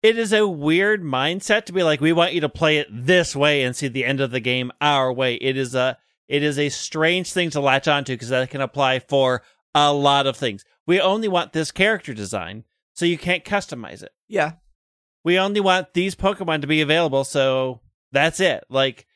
it 0.03 0.18
is 0.18 0.32
a 0.32 0.48
weird 0.48 1.03
mindset 1.03 1.64
to 1.66 1.72
be 1.72 1.82
like, 1.82 2.01
we 2.01 2.12
want 2.12 2.32
you 2.32 2.40
to 2.40 2.48
play 2.48 2.78
it 2.78 2.88
this 2.90 3.36
way 3.36 3.62
and 3.62 3.76
see 3.76 3.88
the 3.88 4.05
end 4.05 4.20
of 4.20 4.30
the 4.30 4.40
game 4.40 4.72
our 4.80 5.12
way. 5.12 5.34
It 5.34 5.57
is 5.57 5.74
a 5.74 5.98
it 6.28 6.42
is 6.42 6.59
a 6.59 6.68
strange 6.68 7.32
thing 7.32 7.51
to 7.51 7.61
latch 7.61 7.88
onto 7.88 8.14
because 8.14 8.28
that 8.28 8.51
can 8.51 8.61
apply 8.61 9.01
for 9.01 9.42
a 9.74 9.92
lot 9.92 10.26
of 10.26 10.36
things. 10.36 10.64
We 10.86 11.01
only 11.01 11.28
want 11.28 11.53
this 11.53 11.72
character 11.72 12.14
design, 12.14 12.64
so 12.94 13.05
you 13.05 13.18
can't 13.18 13.44
customize 13.44 14.03
it. 14.03 14.12
Yeah, 14.28 14.53
We 15.24 15.38
only 15.38 15.61
want 15.61 15.92
these 15.92 16.14
Pokemon 16.14 16.61
to 16.61 16.66
be 16.66 16.80
available, 16.80 17.24
so 17.24 17.80
that's 18.12 18.40
it. 18.40 18.64
Like 18.70 19.07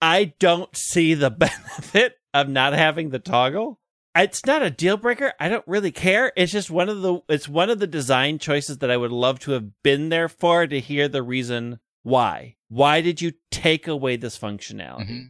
I 0.00 0.34
don't 0.38 0.74
see 0.76 1.14
the 1.14 1.30
benefit 1.30 2.16
of 2.32 2.48
not 2.48 2.72
having 2.72 3.10
the 3.10 3.18
toggle. 3.18 3.79
It's 4.16 4.44
not 4.44 4.62
a 4.62 4.70
deal 4.70 4.96
breaker. 4.96 5.32
I 5.38 5.48
don't 5.48 5.66
really 5.68 5.92
care. 5.92 6.32
It's 6.36 6.50
just 6.52 6.70
one 6.70 6.88
of 6.88 7.00
the 7.02 7.20
it's 7.28 7.48
one 7.48 7.70
of 7.70 7.78
the 7.78 7.86
design 7.86 8.38
choices 8.38 8.78
that 8.78 8.90
I 8.90 8.96
would 8.96 9.12
love 9.12 9.38
to 9.40 9.52
have 9.52 9.82
been 9.82 10.08
there 10.08 10.28
for 10.28 10.66
to 10.66 10.80
hear 10.80 11.06
the 11.08 11.22
reason 11.22 11.78
why. 12.02 12.56
Why 12.68 13.00
did 13.02 13.20
you 13.22 13.32
take 13.50 13.86
away 13.86 14.16
this 14.16 14.38
functionality? 14.38 15.08
Mhm. 15.10 15.28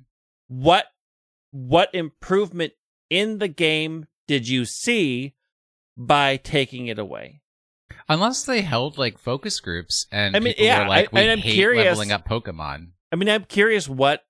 What 0.49 0.87
what 1.51 1.95
improvement 1.95 2.73
in 3.11 3.39
the 3.39 3.49
game 3.49 4.07
did 4.27 4.49
you 4.49 4.65
see 4.65 5.35
by 5.97 6.37
taking 6.39 6.87
it 6.87 6.99
away? 6.99 7.43
Unless 8.09 8.45
they 8.45 8.63
held 8.63 8.97
like 8.97 9.19
focus 9.19 9.61
groups 9.61 10.07
and 10.11 10.35
I 10.35 10.41
mean, 10.41 10.55
people 10.55 10.65
yeah, 10.67 10.83
were 10.85 10.89
like, 10.89 11.13
I- 11.13 11.37
hate 11.37 11.43
curious- 11.43 11.85
leveling 11.85 12.13
up 12.13 12.27
Pokemon. 12.27 12.93
I 13.13 13.17
mean, 13.17 13.29
I'm 13.29 13.45
curious 13.45 13.89
what 13.89 14.25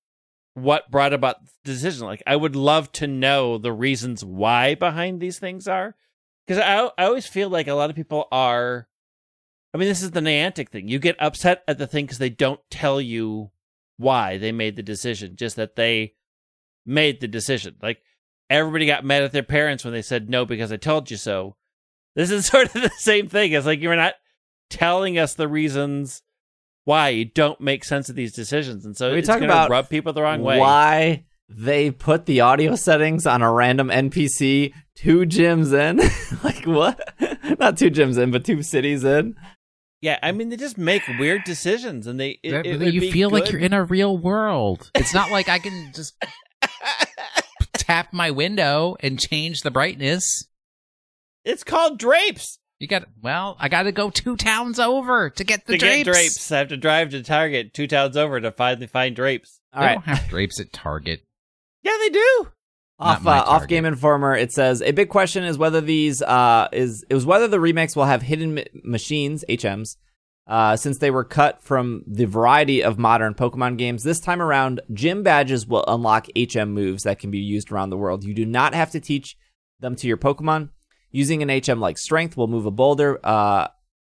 what 0.55 0.90
brought 0.90 1.12
about 1.12 1.44
the 1.44 1.72
decision. 1.72 2.07
Like, 2.07 2.22
I 2.26 2.36
would 2.36 2.57
love 2.57 2.90
to 2.92 3.07
know 3.07 3.59
the 3.59 3.72
reasons 3.72 4.24
why 4.24 4.74
behind 4.74 5.20
these 5.20 5.38
things 5.38 5.68
are, 5.68 5.94
because 6.46 6.62
I 6.62 6.90
I 6.98 7.07
always 7.07 7.26
feel 7.26 7.48
like 7.48 7.68
a 7.68 7.74
lot 7.74 7.90
of 7.90 7.96
people 7.96 8.26
are. 8.32 8.88
I 9.72 9.78
mean, 9.78 9.88
this 9.88 10.03
is 10.03 10.11
the 10.11 10.20
Niantic 10.20 10.70
thing. 10.70 10.88
You 10.88 10.98
get 10.98 11.20
upset 11.20 11.62
at 11.68 11.78
the 11.78 11.86
thing 11.86 12.05
because 12.05 12.18
they 12.18 12.30
don't 12.30 12.61
tell 12.70 13.01
you 13.01 13.53
why 13.98 14.36
they 14.36 14.51
made 14.51 14.74
the 14.74 14.82
decision, 14.82 15.36
just 15.36 15.57
that 15.57 15.76
they 15.76 16.14
made 16.84 17.20
the 17.20 17.28
decision. 17.28 17.76
Like 17.80 18.03
everybody 18.48 18.86
got 18.86 19.05
mad 19.05 19.22
at 19.22 19.32
their 19.32 19.42
parents 19.44 19.84
when 19.84 19.94
they 19.94 20.03
said 20.03 20.28
no 20.28 20.44
because 20.44 20.72
I 20.72 20.76
told 20.76 21.11
you 21.11 21.16
so. 21.16 21.57
This 22.16 22.30
is 22.30 22.46
sort 22.46 22.74
of 22.74 22.82
the 22.82 22.90
same 22.98 23.28
thing. 23.28 23.53
It's 23.53 23.66
like 23.66 23.80
you're 23.80 23.96
not 23.96 24.14
telling 24.68 25.18
us 25.18 25.34
the 25.34 25.48
reasons 25.48 26.22
why 26.85 27.11
you 27.11 27.24
don't 27.24 27.61
make 27.61 27.85
sense 27.85 28.09
of 28.09 28.16
these 28.16 28.33
decisions, 28.33 28.85
and 28.85 28.97
so 28.97 29.12
We 29.12 29.18
it's 29.18 29.28
talk 29.28 29.43
about 29.43 29.70
rub 29.70 29.89
people 29.89 30.12
the 30.12 30.22
wrong 30.22 30.43
way. 30.43 30.59
Why 30.59 31.24
they 31.49 31.91
put 31.91 32.26
the 32.26 32.41
audio 32.41 32.76
settings 32.76 33.26
on 33.26 33.43
a 33.43 33.53
random 33.53 33.89
NPC 33.89 34.72
two 34.95 35.20
gyms 35.20 35.72
in? 35.72 35.99
like 36.45 36.64
what? 36.64 37.14
Not 37.59 37.76
two 37.76 37.91
gyms 37.91 38.18
in, 38.18 38.31
but 38.31 38.45
two 38.45 38.62
cities 38.62 39.05
in. 39.05 39.37
Yeah, 40.01 40.18
I 40.22 40.33
mean 40.33 40.49
they 40.49 40.57
just 40.57 40.78
make 40.78 41.03
weird 41.18 41.45
decisions, 41.45 42.07
and 42.07 42.18
they 42.18 42.39
it, 42.43 42.64
it 42.64 42.95
you 42.95 43.01
be 43.01 43.11
feel 43.11 43.28
like 43.31 43.53
you're 43.53 43.61
in 43.61 43.74
a 43.74 43.85
real 43.85 44.16
world. 44.16 44.91
It's 44.95 45.12
not 45.12 45.31
like 45.31 45.49
I 45.49 45.59
can 45.59 45.93
just 45.95 46.14
tap 47.74 48.12
my 48.12 48.31
window 48.31 48.97
and 49.01 49.20
change 49.20 49.61
the 49.61 49.70
brightness. 49.70 50.47
It's 51.45 51.64
called 51.64 51.99
drapes. 51.99 52.59
You 52.81 52.89
got 52.89 53.05
well, 53.22 53.57
I 53.61 53.68
got 53.68 53.83
to 53.85 53.93
go 53.93 54.09
two 54.11 54.37
towns 54.37 54.81
over 54.81 55.28
to 55.31 55.45
get 55.45 55.66
the 55.66 55.74
to 55.74 55.78
drapes. 55.78 56.05
get 56.05 56.12
drapes, 56.12 56.51
I 56.53 56.59
have 56.59 56.68
to 56.68 56.76
drive 56.78 57.11
to 57.11 57.22
Target 57.22 57.74
two 57.74 57.87
towns 57.87 58.16
over 58.16 58.41
to 58.41 58.51
finally 58.51 58.87
find 58.87 59.14
drapes. 59.14 59.61
All 59.72 59.81
They 59.83 59.87
right. 59.87 59.95
don't 59.95 60.05
have 60.16 60.28
drapes 60.31 60.59
at 60.59 60.72
Target. 60.72 61.22
Yeah, 61.83 61.97
they 62.01 62.09
do. 62.09 62.49
Off 62.99 63.26
uh, 63.26 63.31
off. 63.47 63.66
Game 63.68 63.85
Informer, 63.85 64.35
it 64.35 64.53
says 64.53 64.81
a 64.83 64.93
big 64.93 65.11
question 65.11 65.45
is 65.45 65.57
whether 65.59 65.81
these 65.83 66.22
uh 66.22 66.68
is 66.72 67.05
it 67.11 67.14
was 67.14 67.24
whether 67.26 67.49
the 67.49 67.61
remakes 67.61 67.95
will 67.95 68.05
have 68.07 68.22
hidden 68.22 68.55
ma- 68.55 68.62
machines 68.83 69.45
HMs. 69.49 69.97
Uh, 70.47 70.74
since 70.76 70.99
they 70.99 71.11
were 71.12 71.22
cut 71.22 71.62
from 71.62 72.03
the 72.09 72.24
variety 72.24 72.83
of 72.83 72.99
modern 72.99 73.35
Pokemon 73.35 73.76
games, 73.78 74.03
this 74.03 74.18
time 74.18 74.43
around, 74.43 74.81
gym 74.93 75.22
badges 75.22 75.64
will 75.64 75.85
unlock 75.87 76.26
HM 76.37 76.72
moves 76.72 77.05
that 77.05 77.20
can 77.20 77.31
be 77.31 77.39
used 77.39 77.70
around 77.70 77.91
the 77.91 77.97
world. 77.97 78.24
You 78.24 78.35
do 78.35 78.45
not 78.45 78.74
have 78.74 78.91
to 78.93 79.01
teach 79.01 79.37
them 79.78 79.95
to 79.97 80.09
your 80.09 80.16
Pokemon. 80.16 80.70
Using 81.12 81.42
an 81.42 81.48
HM 81.48 81.80
like 81.80 81.98
Strength 81.98 82.36
will 82.36 82.46
move 82.48 82.66
a 82.66 82.70
boulder. 82.70 83.18
Uh, 83.24 83.68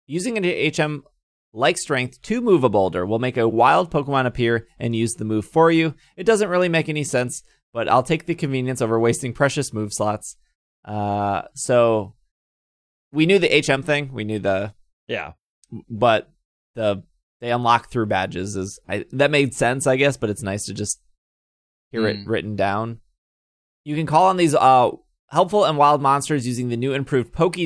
using 0.07 0.37
an 0.39 0.45
HM 0.45 1.05
like 1.53 1.77
Strength 1.79 2.23
to 2.23 2.41
move 2.41 2.65
a 2.65 2.69
boulder 2.69 3.05
will 3.07 3.19
make 3.19 3.37
a 3.37 3.49
wild 3.49 3.91
Pokemon 3.91 4.27
appear 4.27 4.67
and 4.79 4.95
use 4.97 5.15
the 5.15 5.25
move 5.25 5.45
for 5.47 5.71
you. 5.71 5.95
It 6.17 6.25
doesn't 6.25 6.49
really 6.49 6.69
make 6.69 6.89
any 6.89 7.05
sense, 7.05 7.43
but 7.73 7.89
I'll 7.89 8.03
take 8.03 8.27
the 8.27 8.35
convenience 8.35 8.81
over 8.83 8.99
wasting 8.99 9.33
precious 9.33 9.73
move 9.73 9.93
slots. 9.93 10.37
Uh, 10.85 11.43
so 11.55 12.15
we 13.13 13.27
knew 13.27 13.39
the 13.39 13.63
HM 13.67 13.83
thing. 13.83 14.13
We 14.13 14.25
knew 14.25 14.39
the, 14.39 14.75
Yeah. 15.09 15.33
but 15.91 16.31
the 16.75 17.03
they 17.41 17.51
unlock 17.53 17.91
through 17.91 18.07
badges 18.07 18.57
is 18.57 18.79
I, 18.89 19.05
that 19.13 19.31
made 19.31 19.53
sense, 19.55 19.87
I 19.87 19.97
guess. 19.97 20.17
But 20.17 20.31
it's 20.31 20.43
nice 20.43 20.65
to 20.67 20.75
just 20.75 21.01
hear 21.91 22.07
it 22.09 22.17
Mm. 22.19 22.27
written 22.27 22.57
down. 22.57 23.01
You 23.85 23.95
can 23.95 24.07
call 24.07 24.27
on 24.27 24.37
these 24.39 24.55
uh 24.55 24.91
helpful 25.29 25.65
and 25.65 25.79
wild 25.79 26.03
monsters 26.03 26.47
using 26.47 26.69
the 26.69 26.77
new 26.77 26.93
improved 26.93 27.33
Poke 27.33 27.57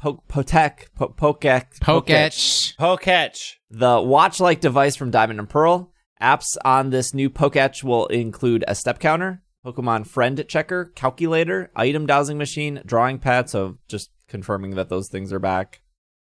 po- 0.00 0.22
Potek 0.28 0.86
po- 0.94 1.14
Pokek 1.16 1.78
Poketch. 1.80 2.76
Poketch. 2.76 3.54
the 3.70 4.00
watch 4.00 4.40
like 4.40 4.60
device 4.60 4.96
from 4.96 5.10
Diamond 5.10 5.38
and 5.38 5.48
Pearl. 5.48 5.92
Apps 6.20 6.56
on 6.64 6.90
this 6.90 7.14
new 7.14 7.30
Poketch 7.30 7.84
will 7.84 8.06
include 8.06 8.64
a 8.66 8.74
step 8.74 8.98
counter, 8.98 9.42
Pokemon 9.64 10.06
friend 10.06 10.44
checker, 10.48 10.86
calculator, 10.96 11.70
item 11.76 12.06
dowsing 12.06 12.38
machine, 12.38 12.82
drawing 12.84 13.18
pad. 13.18 13.48
So 13.48 13.78
just 13.88 14.10
confirming 14.26 14.74
that 14.74 14.88
those 14.88 15.08
things 15.08 15.32
are 15.32 15.38
back. 15.38 15.80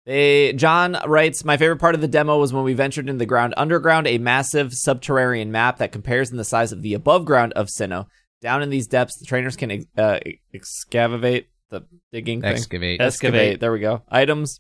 They, 0.06 0.52
John 0.54 0.98
writes, 1.06 1.46
My 1.46 1.56
favorite 1.56 1.80
part 1.80 1.96
of 1.96 2.02
the 2.02 2.10
demo 2.10 2.38
was 2.38 2.52
when 2.52 2.66
we 2.66 2.74
ventured 2.74 3.08
into 3.08 3.20
the 3.20 3.26
ground 3.26 3.54
underground, 3.56 4.06
a 4.06 4.18
massive 4.18 4.74
subterranean 4.74 5.52
map 5.52 5.78
that 5.78 5.94
compares 5.94 6.30
in 6.30 6.38
the 6.38 6.44
size 6.44 6.74
of 6.74 6.82
the 6.82 6.94
above 6.94 7.24
ground 7.24 7.54
of 7.54 7.68
Sinnoh. 7.68 8.08
Down 8.44 8.62
in 8.62 8.70
these 8.70 8.88
depths, 8.88 9.18
the 9.18 9.26
trainers 9.26 9.56
can 9.56 9.86
uh, 9.98 10.20
excavate 10.54 11.48
the 11.70 11.86
digging 12.12 12.42
thing. 12.42 12.52
Excavate. 12.52 13.00
Excavate. 13.00 13.62
There 13.62 13.72
we 13.72 13.80
go. 13.80 14.02
Items. 14.10 14.60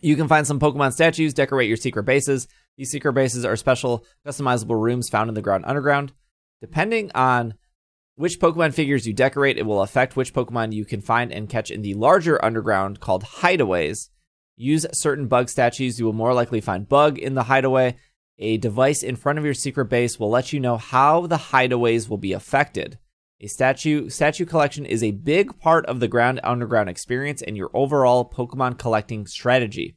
You 0.00 0.16
can 0.16 0.26
find 0.26 0.46
some 0.46 0.58
Pokemon 0.58 0.94
statues, 0.94 1.34
decorate 1.34 1.68
your 1.68 1.76
secret 1.76 2.04
bases. 2.04 2.48
These 2.78 2.90
secret 2.90 3.12
bases 3.12 3.44
are 3.44 3.56
special, 3.56 4.06
customizable 4.26 4.80
rooms 4.80 5.10
found 5.10 5.28
in 5.28 5.34
the 5.34 5.42
ground 5.42 5.64
underground. 5.66 6.14
Depending 6.62 7.10
on 7.14 7.54
which 8.16 8.40
Pokemon 8.40 8.72
figures 8.72 9.06
you 9.06 9.12
decorate, 9.12 9.58
it 9.58 9.66
will 9.66 9.82
affect 9.82 10.16
which 10.16 10.32
Pokemon 10.32 10.72
you 10.72 10.86
can 10.86 11.02
find 11.02 11.30
and 11.30 11.50
catch 11.50 11.70
in 11.70 11.82
the 11.82 11.92
larger 11.92 12.42
underground 12.42 13.00
called 13.00 13.22
hideaways. 13.22 14.08
Use 14.56 14.86
certain 14.92 15.28
bug 15.28 15.50
statues, 15.50 15.98
you 15.98 16.06
will 16.06 16.12
more 16.14 16.32
likely 16.32 16.62
find 16.62 16.88
bug 16.88 17.18
in 17.18 17.34
the 17.34 17.44
hideaway. 17.44 17.96
A 18.42 18.56
device 18.56 19.04
in 19.04 19.14
front 19.14 19.38
of 19.38 19.44
your 19.44 19.54
secret 19.54 19.84
base 19.86 20.18
will 20.18 20.28
let 20.28 20.52
you 20.52 20.58
know 20.58 20.76
how 20.76 21.26
the 21.28 21.36
hideaways 21.36 22.08
will 22.08 22.18
be 22.18 22.32
affected. 22.32 22.98
A 23.40 23.46
statue 23.46 24.08
statue 24.08 24.44
collection 24.44 24.84
is 24.84 25.02
a 25.02 25.12
big 25.12 25.58
part 25.60 25.86
of 25.86 26.00
the 26.00 26.08
ground 26.08 26.40
underground 26.42 26.88
experience 26.88 27.40
and 27.40 27.56
your 27.56 27.70
overall 27.72 28.28
Pokemon 28.28 28.78
collecting 28.78 29.26
strategy. 29.26 29.96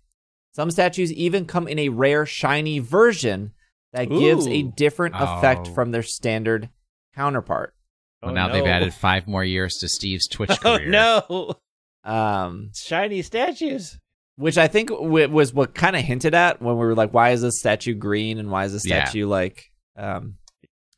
Some 0.54 0.70
statues 0.70 1.12
even 1.12 1.46
come 1.46 1.68
in 1.68 1.80
a 1.80 1.90
rare 1.90 2.26
shiny 2.28 2.78
version 2.80 3.52
that 3.94 4.10
gives 4.10 4.46
a 4.48 4.62
Ooh. 4.62 4.72
different 4.76 5.16
effect 5.18 5.68
Oh. 5.70 5.74
from 5.74 5.92
their 5.92 6.04
standard 6.04 6.70
counterpart. 7.16 7.74
Well, 8.22 8.32
Oh, 8.32 8.34
now 8.36 8.50
they've 8.50 8.66
added 8.66 8.94
five 8.94 9.28
more 9.28 9.44
years 9.44 9.74
to 9.80 9.88
Steve's 9.88 10.28
Twitch 10.28 10.50
career. 10.62 10.88
Oh 10.96 11.58
no! 12.06 12.12
Um, 12.12 12.72
Shiny 12.76 13.22
statues. 13.24 13.98
Which 14.38 14.58
I 14.58 14.68
think 14.68 14.90
w- 14.90 15.30
was 15.30 15.54
what 15.54 15.74
kind 15.76 15.96
of 15.96 16.02
hinted 16.04 16.34
at 16.34 16.62
when 16.62 16.76
we 16.78 16.86
were 16.86 16.96
like, 16.96 17.14
why 17.14 17.30
is 17.32 17.42
this 17.42 17.60
statue 17.60 17.94
green 17.96 18.38
and 18.38 18.50
why 18.52 18.66
is 18.66 18.74
this 18.74 18.86
Yeah. 18.86 19.04
statue 19.06 19.28
like? 19.28 19.64
Um, 19.96 20.36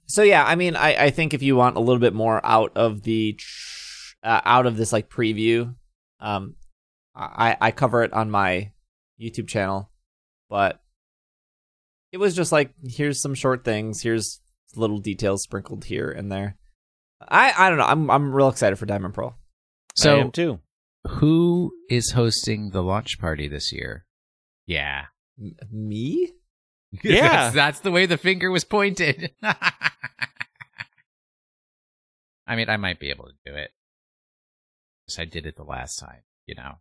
so 0.07 0.23
yeah, 0.23 0.43
I 0.45 0.55
mean, 0.55 0.75
I, 0.75 1.05
I 1.05 1.09
think 1.11 1.33
if 1.33 1.43
you 1.43 1.55
want 1.55 1.75
a 1.77 1.81
little 1.81 1.99
bit 1.99 2.13
more 2.13 2.43
out 2.45 2.71
of 2.75 3.03
the 3.03 3.33
tr- 3.33 4.15
uh, 4.23 4.41
out 4.45 4.65
of 4.65 4.77
this 4.77 4.91
like 4.93 5.09
preview, 5.09 5.75
um, 6.19 6.55
I 7.15 7.57
I 7.59 7.71
cover 7.71 8.03
it 8.03 8.13
on 8.13 8.31
my 8.31 8.71
YouTube 9.21 9.47
channel, 9.47 9.91
but 10.49 10.81
it 12.11 12.17
was 12.17 12.35
just 12.35 12.51
like 12.51 12.71
here's 12.83 13.21
some 13.21 13.35
short 13.35 13.63
things, 13.65 14.01
here's 14.01 14.39
little 14.75 14.99
details 14.99 15.43
sprinkled 15.43 15.85
here 15.85 16.09
and 16.09 16.31
there. 16.31 16.57
I 17.27 17.53
I 17.57 17.69
don't 17.69 17.77
know. 17.77 17.85
I'm 17.85 18.09
I'm 18.09 18.33
real 18.33 18.49
excited 18.49 18.77
for 18.77 18.85
Diamond 18.85 19.13
Pearl. 19.13 19.35
I 19.37 19.93
So, 19.95 20.19
am 20.21 20.31
too. 20.31 20.59
Who 21.05 21.71
is 21.89 22.11
hosting 22.11 22.71
the 22.71 22.83
launch 22.83 23.19
party 23.19 23.47
this 23.47 23.71
year? 23.71 24.05
Yeah. 24.65 25.05
M- 25.39 25.55
me? 25.71 26.33
Yeah. 27.03 27.27
that's, 27.27 27.55
that's 27.55 27.79
the 27.81 27.91
way 27.91 28.05
the 28.05 28.17
finger 28.17 28.49
was 28.49 28.63
pointed. 28.63 29.31
I 32.47 32.55
mean, 32.55 32.69
I 32.69 32.77
might 32.77 32.97
be 32.99 33.09
able 33.09 33.25
to 33.25 33.33
do 33.45 33.53
it. 33.57 33.71
I 35.19 35.25
did 35.25 35.45
it 35.45 35.57
the 35.57 35.63
last 35.63 35.97
time, 35.97 36.21
you 36.45 36.55
know. 36.55 36.75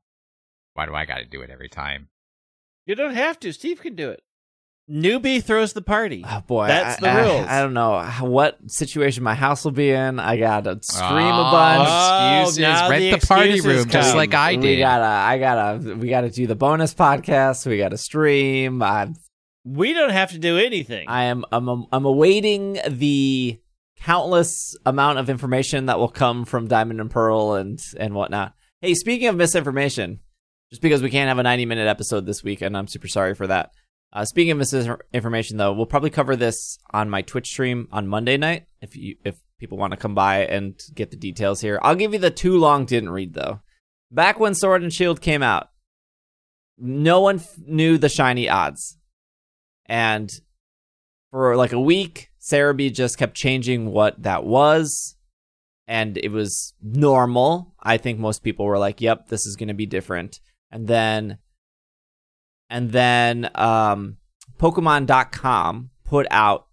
Why 0.74 0.86
do 0.86 0.94
I 0.94 1.06
got 1.06 1.18
to 1.18 1.24
do 1.24 1.42
it 1.42 1.50
every 1.50 1.68
time? 1.68 2.08
You 2.86 2.94
don't 2.94 3.14
have 3.14 3.40
to. 3.40 3.52
Steve 3.52 3.80
can 3.80 3.96
do 3.96 4.10
it. 4.10 4.22
Newbie 4.89 5.43
throws 5.43 5.72
the 5.72 5.82
party. 5.82 6.24
Oh 6.24 6.43
boy, 6.47 6.68
That's 6.68 6.99
I- 6.99 7.01
the 7.01 7.09
I- 7.11 7.22
rules. 7.26 7.47
I, 7.49 7.61
don't 7.61 7.74
know 7.74 8.05
what 8.20 8.59
situation 8.70 9.24
my 9.24 9.34
house 9.34 9.64
will 9.64 9.72
be 9.72 9.91
in. 9.91 10.20
I 10.20 10.37
gotta 10.37 10.78
scream 10.80 11.11
Oh, 11.34 11.49
a 11.49 11.51
bunch. 11.51 11.89
Oh, 11.91 12.41
excuses. 12.43 12.59
now 12.61 12.89
Rent 12.91 13.03
the 13.03 13.18
the, 13.18 13.26
party 13.26 13.55
excuses 13.55 13.78
room 13.84 13.89
just 13.91 14.14
like 14.14 14.32
I 14.32 14.55
we 14.57 14.78
gotta, 14.78 15.05
I 15.05 15.39
gotta, 15.39 15.95
we 15.97 16.09
gotta 16.09 16.30
do 16.30 16.47
the 16.47 16.55
bonus 16.55 16.95
podcast. 16.95 17.66
We 17.66 17.78
gotta 17.78 17.99
stream. 17.99 18.80
I'm, 18.80 19.14
We 19.64 19.93
don't 19.93 20.11
have 20.11 20.30
to 20.30 20.39
do 20.39 20.57
anything. 20.57 21.09
I 21.09 21.24
am, 21.24 21.45
I'm, 21.51 21.87
I'm 21.91 22.05
awaiting 22.05 22.78
the 22.89 23.59
countless 23.99 24.76
amount 24.87 25.18
of 25.18 25.28
information 25.28 25.87
that 25.87 25.99
will 25.99 26.09
come 26.09 26.45
from 26.45 26.68
Diamond 26.68 27.01
and 27.01 27.11
Pearl 27.11 27.55
and 27.55 27.80
and 27.99 28.14
whatnot. 28.14 28.53
Hey, 28.82 28.95
speaking 28.95 29.26
of 29.26 29.34
misinformation, 29.34 30.20
just 30.70 30.80
because 30.82 31.03
we 31.03 31.11
can't 31.11 31.26
have 31.28 31.39
a 31.39 31.43
90 31.43 31.66
minute 31.66 31.89
episode 31.89 32.24
this 32.24 32.45
week, 32.45 32.61
and 32.61 32.76
I'm 32.76 32.87
super 32.87 33.09
sorry 33.09 33.34
for 33.34 33.49
that. 33.49 33.70
Uh, 34.12 34.24
speaking 34.24 34.52
of 34.52 34.59
misinformation, 34.59 35.57
though, 35.57 35.72
we'll 35.72 35.86
probably 35.86 36.11
cover 36.11 36.36
this 36.36 36.78
on 36.90 37.11
my 37.11 37.22
Twitch 37.22 37.48
stream 37.48 37.88
on 37.92 38.07
Monday 38.07 38.36
night. 38.36 38.66
If 38.80 38.96
you 38.96 39.16
if 39.24 39.36
people 39.59 39.78
want 39.78 39.92
to 39.92 39.96
come 39.98 40.14
by 40.14 40.46
and 40.46 40.74
get 40.94 41.11
the 41.11 41.16
details 41.16 41.61
here, 41.61 41.78
I'll 41.82 41.94
give 41.94 42.12
you 42.12 42.18
the 42.18 42.30
too 42.30 42.57
long 42.57 42.84
didn't 42.84 43.11
read 43.11 43.34
though. 43.34 43.61
Back 44.11 44.38
when 44.38 44.54
Sword 44.54 44.82
and 44.82 44.92
Shield 44.92 45.20
came 45.20 45.42
out, 45.42 45.70
no 46.78 47.20
one 47.20 47.36
f- 47.36 47.59
knew 47.59 47.98
the 47.98 48.09
shiny 48.09 48.48
odds, 48.48 48.96
and 49.86 50.30
for 51.30 51.57
like 51.57 51.72
a 51.72 51.80
week, 51.80 52.30
Serebii 52.40 52.94
just 52.94 53.18
kept 53.18 53.34
changing 53.34 53.86
what 53.86 54.22
that 54.22 54.44
was, 54.44 55.16
and 55.88 56.16
it 56.16 56.30
was 56.30 56.74
normal. 56.80 57.74
I 57.82 57.96
think 57.96 58.18
most 58.18 58.44
people 58.44 58.64
were 58.66 58.78
like, 58.78 59.00
"Yep, 59.00 59.28
this 59.28 59.46
is 59.46 59.57
going 59.57 59.68
to 59.68 59.74
be 59.74 59.86
different," 59.86 60.40
and 60.70 60.86
then 60.86 61.38
and 62.68 62.90
then 62.92 63.50
um, 63.54 64.16
Pokemon.com 64.58 65.90
put 66.04 66.26
out 66.30 66.66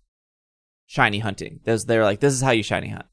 shiny 0.86 1.20
hunting. 1.20 1.60
There's, 1.64 1.86
they're 1.86 2.04
like, 2.04 2.20
this 2.20 2.34
is 2.34 2.42
how 2.42 2.52
you 2.52 2.64
shiny 2.64 2.90
hunt, 2.90 3.06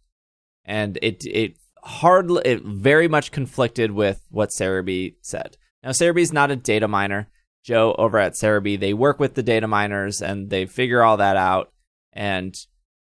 and 0.64 0.98
it 1.02 1.24
it 1.26 1.56
hardly 1.82 2.42
it 2.44 2.62
very 2.62 3.08
much 3.08 3.32
conflicted 3.32 3.90
with 3.90 4.24
what 4.30 4.50
Serebii 4.50 5.14
said. 5.22 5.56
Now 5.82 5.90
Serebii's 5.90 6.32
not 6.32 6.50
a 6.50 6.56
data 6.56 6.88
miner. 6.88 7.28
Joe 7.62 7.94
over 7.98 8.18
at 8.18 8.34
Serebii, 8.34 8.80
they 8.80 8.94
work 8.94 9.20
with 9.20 9.34
the 9.34 9.42
data 9.42 9.68
miners 9.68 10.22
and 10.22 10.48
they 10.48 10.64
figure 10.64 11.02
all 11.02 11.18
that 11.18 11.36
out. 11.36 11.72
And 12.12 12.54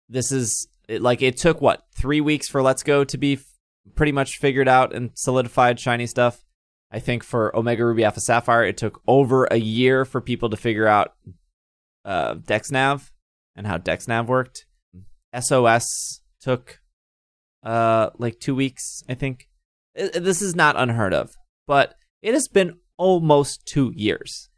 this 0.07 0.31
is 0.31 0.67
like 0.87 1.21
it 1.21 1.37
took 1.37 1.61
what 1.61 1.83
three 1.93 2.21
weeks 2.21 2.47
for 2.47 2.61
Let's 2.61 2.83
Go 2.83 3.03
to 3.03 3.17
be 3.17 3.39
pretty 3.95 4.11
much 4.11 4.37
figured 4.37 4.67
out 4.67 4.95
and 4.95 5.11
solidified 5.13 5.79
shiny 5.79 6.07
stuff. 6.07 6.44
I 6.91 6.99
think 6.99 7.23
for 7.23 7.55
Omega 7.55 7.85
Ruby 7.85 8.03
Alpha 8.03 8.19
Sapphire, 8.21 8.63
it 8.63 8.77
took 8.77 9.01
over 9.07 9.45
a 9.45 9.57
year 9.57 10.05
for 10.05 10.21
people 10.21 10.49
to 10.49 10.57
figure 10.57 10.87
out 10.87 11.13
uh, 12.05 12.35
DexNav 12.35 13.11
and 13.55 13.67
how 13.67 13.77
DexNav 13.77 14.27
worked. 14.27 14.65
SOS 15.37 16.21
took 16.39 16.79
uh, 17.63 18.11
like 18.17 18.39
two 18.39 18.55
weeks, 18.55 19.03
I 19.09 19.15
think. 19.15 19.49
I- 19.97 20.19
this 20.19 20.41
is 20.41 20.55
not 20.55 20.77
unheard 20.77 21.13
of, 21.13 21.33
but 21.67 21.95
it 22.21 22.33
has 22.33 22.47
been 22.47 22.77
almost 22.97 23.65
two 23.65 23.91
years. 23.95 24.49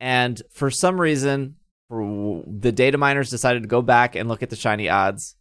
And 0.00 0.42
for 0.52 0.70
some 0.70 1.00
reason, 1.00 1.56
the 1.90 2.72
data 2.74 2.98
miners 2.98 3.30
decided 3.30 3.62
to 3.62 3.68
go 3.68 3.80
back 3.82 4.14
and 4.14 4.28
look 4.28 4.42
at 4.42 4.50
the 4.50 4.56
shiny 4.56 4.88
odds, 4.88 5.36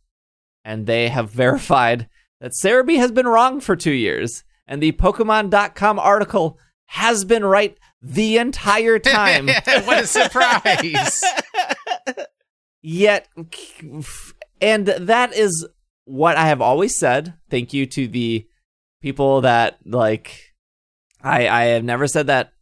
and 0.63 0.85
they 0.85 1.09
have 1.09 1.29
verified 1.31 2.07
that 2.39 2.53
Serebii 2.63 2.97
has 2.97 3.11
been 3.11 3.27
wrong 3.27 3.59
for 3.59 3.75
two 3.75 3.91
years 3.91 4.43
and 4.67 4.81
the 4.81 4.91
Pokemon.com 4.93 5.99
article 5.99 6.57
has 6.87 7.25
been 7.25 7.43
right 7.45 7.77
the 8.01 8.37
entire 8.37 8.99
time. 8.99 9.47
what 9.47 10.03
a 10.03 10.07
surprise! 10.07 11.23
Yet, 12.81 13.27
and 14.61 14.87
that 14.87 15.33
is 15.33 15.67
what 16.05 16.37
I 16.37 16.47
have 16.47 16.61
always 16.61 16.97
said. 16.97 17.33
Thank 17.49 17.73
you 17.73 17.85
to 17.87 18.07
the 18.07 18.47
people 19.01 19.41
that 19.41 19.79
like. 19.85 20.53
I 21.21 21.47
I 21.47 21.63
have 21.65 21.83
never 21.83 22.07
said 22.07 22.27
that. 22.27 22.53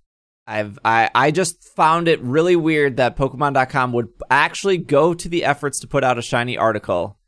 I've 0.47 0.80
I 0.86 1.10
I 1.14 1.32
just 1.32 1.64
found 1.76 2.08
it 2.08 2.22
really 2.22 2.56
weird 2.56 2.97
that 2.97 3.18
Pokemon.com 3.18 3.91
would 3.93 4.10
actually 4.30 4.78
go 4.78 5.14
to 5.14 5.28
the 5.28 5.43
efforts 5.43 5.80
to 5.80 5.88
put 5.88 6.03
out 6.03 6.18
a 6.18 6.24
shiny 6.24 6.58
article 6.58 7.20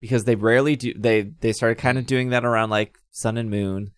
because 0.00 0.24
they 0.24 0.36
rarely 0.36 0.76
do. 0.76 0.94
They 0.96 1.22
they 1.22 1.52
started 1.52 1.78
kind 1.78 1.98
of 1.98 2.06
doing 2.06 2.30
that 2.30 2.44
around 2.44 2.70
like 2.70 2.96
Sun 3.18 3.36
and 3.36 3.50
Moon. 3.50 3.90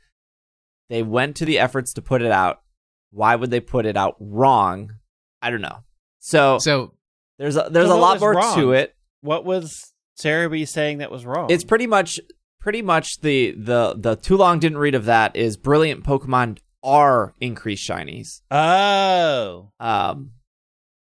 They 0.88 1.02
went 1.02 1.36
to 1.36 1.44
the 1.44 1.58
efforts 1.58 1.92
to 1.94 2.02
put 2.02 2.22
it 2.22 2.32
out. 2.32 2.62
Why 3.10 3.36
would 3.36 3.50
they 3.50 3.60
put 3.60 3.86
it 3.86 3.96
out 3.96 4.16
wrong? 4.18 4.94
I 5.42 5.50
don't 5.50 5.60
know. 5.60 5.78
So, 6.18 6.58
so 6.58 6.94
there's 7.38 7.56
a, 7.56 7.68
there's 7.70 7.88
So 7.88 7.96
a 7.96 8.00
lot 8.00 8.20
more 8.20 8.34
wrong? 8.34 8.54
to 8.56 8.72
it. 8.72 8.94
What 9.20 9.44
was 9.44 9.92
Serebii 10.20 10.68
saying 10.68 10.98
that 10.98 11.10
was 11.10 11.24
wrong? 11.24 11.50
It's 11.50 11.64
pretty 11.64 11.86
much 11.86 12.20
pretty 12.60 12.82
much 12.82 13.20
the 13.20 13.52
the 13.52 13.94
the 13.96 14.16
too 14.16 14.36
long 14.36 14.58
didn't 14.58 14.78
read 14.78 14.94
of 14.94 15.06
that 15.06 15.34
is 15.34 15.56
brilliant 15.56 16.04
Pokemon 16.04 16.58
are 16.82 17.34
increased 17.40 17.88
shinies. 17.88 18.40
oh, 18.50 19.70
Um 19.80 20.32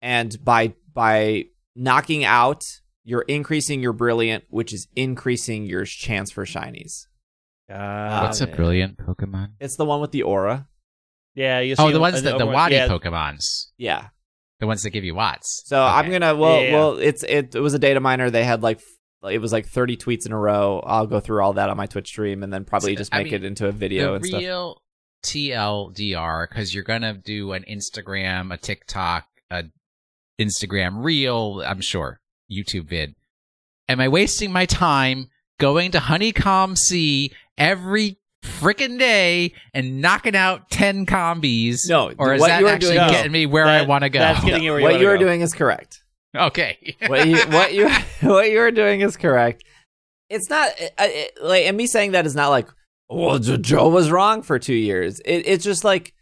and 0.01 0.43
by 0.43 0.73
by 0.93 1.45
knocking 1.75 2.23
out 2.23 2.63
you're 3.03 3.23
increasing 3.23 3.81
your 3.81 3.93
brilliant, 3.93 4.43
which 4.49 4.71
is 4.73 4.87
increasing 4.95 5.65
your 5.65 5.85
chance 5.85 6.29
for 6.31 6.45
shinies. 6.45 7.07
Got 7.77 8.23
what's 8.23 8.41
a 8.41 8.45
it. 8.49 8.55
brilliant 8.55 8.97
Pokemon? 8.97 9.51
It's 9.59 9.75
the 9.75 9.85
one 9.85 10.01
with 10.01 10.11
the 10.11 10.23
aura. 10.23 10.67
Yeah, 11.35 11.59
you 11.59 11.75
Oh, 11.79 11.91
the 11.91 11.99
ones 11.99 12.21
that 12.23 12.37
the 12.37 12.43
over- 12.43 12.53
Wadi 12.53 12.75
yeah, 12.75 12.87
Pokemons, 12.87 13.67
Yeah. 13.77 14.07
the 14.59 14.67
ones 14.67 14.81
that 14.83 14.89
give 14.91 15.03
you 15.03 15.15
Watts. 15.15 15.63
So 15.65 15.81
I'm 15.81 16.11
gonna 16.11 16.35
well 16.35 16.61
Yeah. 16.61 16.73
well 16.73 16.97
it's 16.97 17.23
it, 17.23 17.55
it 17.55 17.59
was 17.59 17.73
a 17.73 17.79
data 17.79 17.99
miner. 17.99 18.29
They 18.29 18.43
had 18.43 18.61
like 18.61 18.81
it 19.29 19.37
was 19.39 19.51
like 19.53 19.67
30 19.67 19.97
tweets 19.97 20.25
in 20.25 20.31
a 20.31 20.37
row. 20.37 20.81
I'll 20.85 21.05
go 21.07 21.19
through 21.19 21.41
all 21.43 21.53
that 21.53 21.69
on 21.69 21.77
my 21.77 21.85
Twitch 21.85 22.07
stream 22.07 22.41
and 22.43 22.51
then 22.51 22.65
probably 22.65 22.95
So, 22.95 22.99
just 22.99 23.13
I 23.13 23.19
make 23.19 23.25
mean, 23.31 23.35
it 23.35 23.43
into 23.45 23.67
a 23.67 23.71
video 23.71 24.09
the 24.09 24.15
and 24.15 24.25
stuff. 24.25 24.39
real 24.41 24.81
TLDR 25.23 26.49
because 26.49 26.73
you're 26.73 26.83
gonna 26.83 27.13
do 27.13 27.53
an 27.53 27.63
Instagram, 27.69 28.53
a 28.53 28.57
TikTok, 28.57 29.25
a 29.49 29.65
Instagram 30.39 31.03
reel. 31.03 31.63
I'm 31.65 31.81
sure 31.81 32.19
YouTube 32.51 32.87
vid. 32.89 33.15
Am 33.87 33.99
I 33.99 34.07
wasting 34.07 34.51
my 34.51 34.65
time 34.65 35.29
going 35.59 35.91
to 35.91 35.99
Honeycalm 35.99 36.75
Sea 36.77 37.31
every 37.57 38.17
freaking 38.43 38.97
day 38.97 39.53
and 39.73 40.01
knocking 40.01 40.35
out 40.35 40.69
ten 40.69 41.05
combis? 41.05 41.79
No, 41.87 42.11
or 42.17 42.33
is 42.33 42.41
what 42.41 42.47
that 42.47 42.59
you 42.61 42.67
are 42.67 42.71
actually 42.71 42.95
doing- 42.97 43.09
getting 43.11 43.31
me 43.31 43.45
where 43.45 43.65
I 43.65 43.83
want 43.83 44.03
to 44.03 44.09
go? 44.09 44.19
that's 44.19 44.43
getting 44.43 44.63
you 44.63 44.71
where 44.71 44.79
you 44.79 44.83
what 44.85 44.91
wanna 44.93 45.03
you 45.03 45.09
are 45.09 45.17
go. 45.17 45.23
doing 45.25 45.41
is 45.41 45.53
correct. 45.53 46.03
okay. 46.35 46.95
what 47.07 47.27
you 47.27 47.37
what 47.49 47.73
you 47.73 47.89
what 48.21 48.49
you 48.49 48.59
are 48.59 48.71
doing 48.71 49.01
is 49.01 49.17
correct. 49.17 49.63
It's 50.29 50.49
not 50.49 50.69
it, 50.79 50.93
it, 50.99 51.37
like 51.43 51.65
and 51.65 51.75
me 51.75 51.87
saying 51.87 52.11
that 52.13 52.25
is 52.25 52.35
not 52.35 52.49
like 52.49 52.67
well 53.09 53.37
Joe 53.39 53.89
was 53.89 54.09
wrong 54.09 54.41
for 54.41 54.57
two 54.59 54.73
years. 54.73 55.19
It, 55.21 55.43
it's 55.45 55.63
just 55.65 55.83
like 55.83 56.13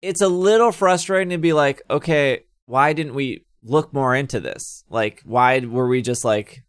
it's 0.00 0.22
a 0.22 0.28
little 0.28 0.72
frustrating 0.72 1.30
to 1.30 1.38
be 1.38 1.52
like 1.52 1.82
okay 1.90 2.44
why 2.66 2.94
didn't 2.94 3.14
we 3.14 3.44
look 3.62 3.92
more 3.92 4.14
into 4.16 4.40
this 4.40 4.84
like 4.88 5.20
why 5.24 5.60
were 5.60 5.86
we 5.86 6.00
just 6.00 6.24
like 6.24 6.64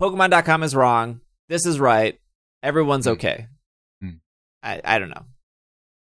Pokemon.com 0.00 0.62
is 0.62 0.74
wrong 0.76 1.20
this 1.48 1.66
is 1.66 1.80
right 1.80 2.19
everyone's 2.62 3.06
Hmm. 3.06 3.12
okay. 3.12 3.46
Hmm. 4.02 4.10
I 4.62 4.80
I 4.84 4.98
don't 4.98 5.10
know. 5.10 5.24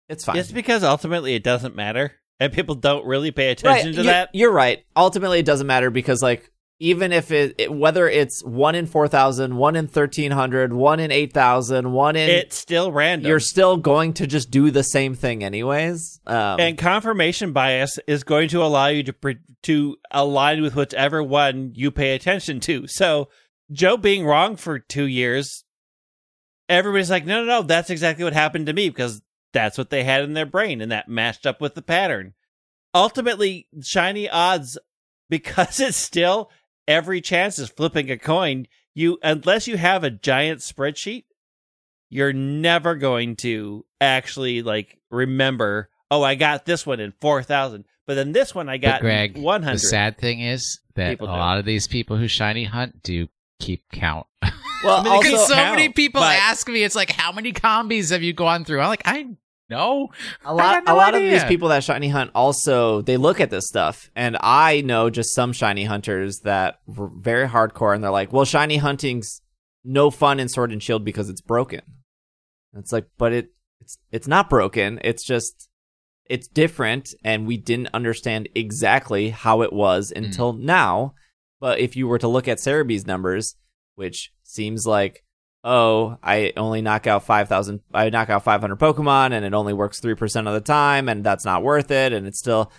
It's 0.09 0.25
fine. 0.25 0.37
It's 0.37 0.51
because 0.51 0.83
ultimately 0.83 1.33
it 1.35 1.43
doesn't 1.43 1.75
matter, 1.75 2.13
and 2.39 2.51
people 2.53 2.75
don't 2.75 3.05
really 3.05 3.31
pay 3.31 3.47
right, 3.47 3.59
attention 3.59 3.93
to 3.93 3.97
you- 3.99 4.03
that. 4.03 4.29
You're 4.33 4.51
right. 4.51 4.83
Ultimately, 4.95 5.39
it 5.39 5.45
doesn't 5.45 5.65
matter 5.67 5.89
because, 5.89 6.21
like, 6.21 6.51
even 6.79 7.13
if 7.13 7.31
it, 7.31 7.55
it 7.57 7.71
whether 7.73 8.09
it's 8.09 8.43
one 8.43 8.75
in 8.75 8.85
4,000, 8.85 9.55
one 9.55 9.75
in 9.77 9.85
1,300, 9.85 10.73
one 10.73 10.99
in 10.99 11.11
8,000, 11.11 11.93
one 11.93 12.15
in. 12.17 12.29
It's 12.29 12.57
still 12.57 12.91
random. 12.91 13.29
you're 13.29 13.39
still 13.39 13.77
going 13.77 14.13
to 14.15 14.27
just 14.27 14.51
do 14.51 14.69
the 14.71 14.83
same 14.83 15.15
thing, 15.15 15.43
anyways. 15.43 16.19
Um, 16.27 16.59
and 16.59 16.77
confirmation 16.77 17.53
bias 17.53 17.97
is 18.05 18.23
going 18.25 18.49
to 18.49 18.61
allow 18.61 18.87
you 18.87 19.03
to 19.03 19.13
pre- 19.13 19.37
to 19.63 19.95
align 20.11 20.61
with 20.61 20.75
whichever 20.75 21.23
one 21.23 21.71
you 21.75 21.89
pay 21.89 22.13
attention 22.15 22.59
to. 22.61 22.85
So 22.87 23.29
Joe 23.71 23.95
being 23.95 24.25
wrong 24.25 24.57
for 24.57 24.77
two 24.79 25.05
years, 25.05 25.62
everybody's 26.69 27.09
like, 27.09 27.25
no, 27.25 27.43
no, 27.43 27.45
no, 27.45 27.61
that's 27.63 27.89
exactly 27.89 28.23
what 28.23 28.33
happened 28.33 28.65
to 28.67 28.73
me 28.73 28.89
because 28.89 29.21
that's 29.53 29.77
what 29.77 29.89
they 29.89 30.03
had 30.03 30.23
in 30.23 30.33
their 30.33 30.45
brain, 30.45 30.81
and 30.81 30.91
that 30.91 31.07
matched 31.07 31.45
up 31.45 31.61
with 31.61 31.75
the 31.75 31.81
pattern. 31.81 32.33
Ultimately, 32.93 33.67
shiny 33.81 34.29
odds 34.29 34.77
because 35.29 35.79
it's 35.79 35.97
still 35.97 36.49
every 36.87 37.21
chance 37.21 37.57
is 37.59 37.69
flipping 37.69 38.11
a 38.11 38.17
coin. 38.17 38.67
You 38.93 39.17
unless 39.23 39.67
you 39.67 39.77
have 39.77 40.03
a 40.03 40.11
giant 40.11 40.59
spreadsheet, 40.59 41.23
you're 42.09 42.33
never 42.33 42.95
going 42.95 43.35
to 43.37 43.85
actually 43.99 44.61
like 44.61 44.99
remember. 45.09 45.89
Oh, 46.11 46.21
I 46.21 46.35
got 46.35 46.65
this 46.65 46.85
one 46.85 46.99
in 46.99 47.13
four 47.19 47.41
thousand, 47.41 47.85
but 48.05 48.13
then 48.13 48.33
this 48.33 48.53
one 48.53 48.69
I 48.69 48.77
got 48.77 49.01
But 49.01 49.01
Greg, 49.01 49.37
one 49.37 49.61
the 49.61 49.79
sad 49.79 50.19
thing 50.19 50.41
is 50.41 50.79
that 50.95 51.09
People 51.11 51.27
a 51.27 51.31
do. 51.31 51.37
lot 51.37 51.57
of 51.57 51.65
these 51.65 51.87
people 51.87 52.17
who 52.17 52.27
shiny 52.27 52.65
hunt 52.65 53.01
do 53.01 53.27
keep 53.59 53.83
count. 53.91 54.27
well, 54.83 54.97
I 54.97 55.03
mean, 55.03 55.13
also, 55.13 55.29
Because 55.29 55.47
so 55.47 55.55
count, 55.55 55.75
many 55.77 55.89
people 55.89 56.21
but- 56.21 56.35
ask 56.35 56.67
me, 56.67 56.83
it's 56.83 56.95
like, 56.95 57.11
how 57.11 57.31
many 57.31 57.53
Combees 57.53 58.11
have 58.11 58.23
you 58.23 58.33
gone 58.33 58.65
through? 58.65 58.81
I'm 58.81 58.89
like, 58.89 59.03
I 59.05 59.27
know. 59.69 60.09
a 60.45 60.53
lot, 60.53 60.83
no 60.85 60.93
a 60.93 60.95
lot 60.95 61.15
of 61.15 61.21
these 61.21 61.43
people 61.45 61.69
that 61.69 61.83
shiny 61.83 62.09
hunt 62.09 62.31
also 62.35 63.01
they 63.01 63.17
look 63.17 63.39
at 63.39 63.49
this 63.49 63.67
stuff, 63.67 64.09
and 64.15 64.37
I 64.39 64.81
know 64.81 65.09
just 65.09 65.33
some 65.33 65.53
shiny 65.53 65.85
hunters 65.85 66.39
that 66.41 66.79
were 66.85 67.09
very 67.15 67.47
hardcore, 67.47 67.93
and 67.95 68.03
they're 68.03 68.11
like, 68.11 68.31
"Well, 68.31 68.45
shiny 68.45 68.77
hunting's 68.77 69.41
no 69.83 70.09
fun 70.11 70.39
in 70.39 70.49
Sword 70.49 70.71
and 70.71 70.81
Shield 70.81 71.03
because 71.03 71.29
it's 71.29 71.41
broken." 71.41 71.81
And 72.73 72.81
it's 72.81 72.91
like, 72.91 73.07
but 73.17 73.33
it 73.33 73.49
it's 73.79 73.97
it's 74.11 74.27
not 74.27 74.49
broken. 74.49 74.99
It's 75.03 75.23
just 75.23 75.69
it's 76.25 76.47
different, 76.47 77.13
and 77.23 77.45
we 77.45 77.57
didn't 77.57 77.89
understand 77.93 78.49
exactly 78.55 79.29
how 79.29 79.61
it 79.61 79.73
was 79.73 80.11
hmm. 80.15 80.23
until 80.23 80.53
now. 80.53 81.13
But 81.59 81.79
if 81.79 81.95
you 81.95 82.07
were 82.07 82.19
to 82.19 82.27
look 82.27 82.47
at 82.47 82.59
Serebii's 82.59 83.07
numbers, 83.07 83.55
which 83.95 84.33
seems 84.53 84.85
like 84.85 85.23
oh, 85.65 86.17
I 86.21 86.51
only 86.57 86.81
knock 86.81 87.07
out 87.07 87.23
5,000, 87.23 87.79
I 87.93 88.09
knock 88.09 88.29
out 88.29 88.43
500 88.43 88.77
Pokemon 88.77 89.31
and 89.31 89.45
it 89.45 89.53
only 89.53 89.71
works 89.71 90.01
3% 90.01 90.45
of 90.45 90.53
the 90.53 90.59
time 90.59 91.07
and 91.07 91.23
that's 91.23 91.45
not 91.45 91.63
worth 91.63 91.89
it. 91.89 92.11
And 92.11 92.27
it's 92.27 92.39
still, 92.39 92.69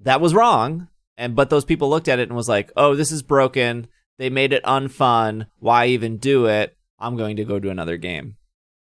that 0.00 0.20
was 0.22 0.34
wrong. 0.34 0.88
and 1.18 1.34
but 1.34 1.50
those 1.50 1.64
people 1.64 1.88
looked 1.90 2.08
at 2.08 2.18
it 2.18 2.28
and 2.28 2.36
was 2.36 2.48
like, 2.48 2.70
"Oh, 2.76 2.94
this 2.94 3.10
is 3.12 3.22
broken. 3.22 3.88
They 4.18 4.30
made 4.30 4.52
it 4.52 4.64
unfun. 4.64 5.46
Why 5.58 5.86
even 5.86 6.16
do 6.18 6.46
it? 6.46 6.76
I'm 6.98 7.16
going 7.16 7.36
to 7.36 7.44
go 7.44 7.58
to 7.58 7.70
another 7.70 7.96
game." 7.96 8.36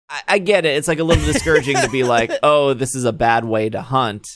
I, 0.09 0.23
I 0.29 0.39
get 0.39 0.65
it. 0.65 0.77
It's 0.77 0.89
like 0.89 0.99
a 0.99 1.05
little 1.05 1.25
discouraging 1.25 1.77
to 1.77 1.91
be 1.91 2.05
like, 2.05 2.31
"Oh, 2.43 2.75
this 2.75 2.95
is 2.95 3.05
a 3.05 3.13
bad 3.13 3.45
way 3.45 3.69
to 3.71 3.83
hunt." 3.83 4.27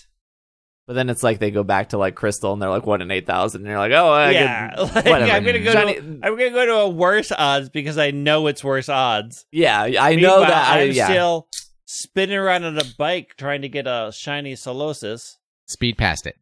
But 0.91 0.95
then 0.95 1.09
it's 1.09 1.23
like 1.23 1.39
they 1.39 1.53
go 1.53 1.63
back 1.63 1.91
to 1.91 1.99
like 1.99 2.17
Crystal 2.17 2.53
and 2.53 2.61
they're 2.61 2.69
like 2.69 2.85
one 2.85 3.01
in 3.01 3.13
eight 3.13 3.25
thousand, 3.25 3.61
and 3.61 3.69
you're 3.71 3.79
like, 3.79 3.93
oh 3.93 4.11
I 4.11 4.33
yeah, 4.33 4.71
could- 4.75 4.81
like, 4.97 5.05
whatever. 5.05 5.31
I'm 5.31 5.45
gonna 5.45 5.61
go. 5.61 5.73
Johnny- 5.73 5.95
to, 5.95 6.01
I'm 6.01 6.37
gonna 6.37 6.51
go 6.51 6.67
to 6.67 6.75
a 6.79 6.89
worse 6.89 7.31
odds 7.31 7.69
because 7.69 7.97
I 7.97 8.11
know 8.11 8.49
it's 8.49 8.65
worse 8.65 8.89
odds. 8.89 9.47
yeah, 9.53 9.83
I 10.01 10.17
know 10.17 10.41
that. 10.41 10.69
I, 10.69 10.81
I'm 10.81 10.91
yeah, 10.91 11.07
still 11.07 11.47
spinning 11.87 12.37
around 12.37 12.65
on 12.65 12.77
a 12.77 12.83
bike 12.99 13.35
trying 13.39 13.63
to 13.63 13.69
get 13.69 13.87
a 13.87 14.11
shiny 14.13 14.55
Solosis. 14.55 15.37
Speed 15.69 15.97
past 15.97 16.27
it. 16.27 16.35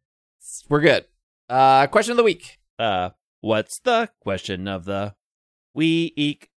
we're 0.67 0.81
good. 0.81 1.05
Uh, 1.47 1.85
question 1.85 2.13
of 2.13 2.17
the 2.17 2.23
week. 2.23 2.57
Uh, 2.79 3.11
what's 3.41 3.79
the 3.81 4.09
question 4.19 4.67
of 4.67 4.85
the 4.85 5.13
week? 5.75 6.48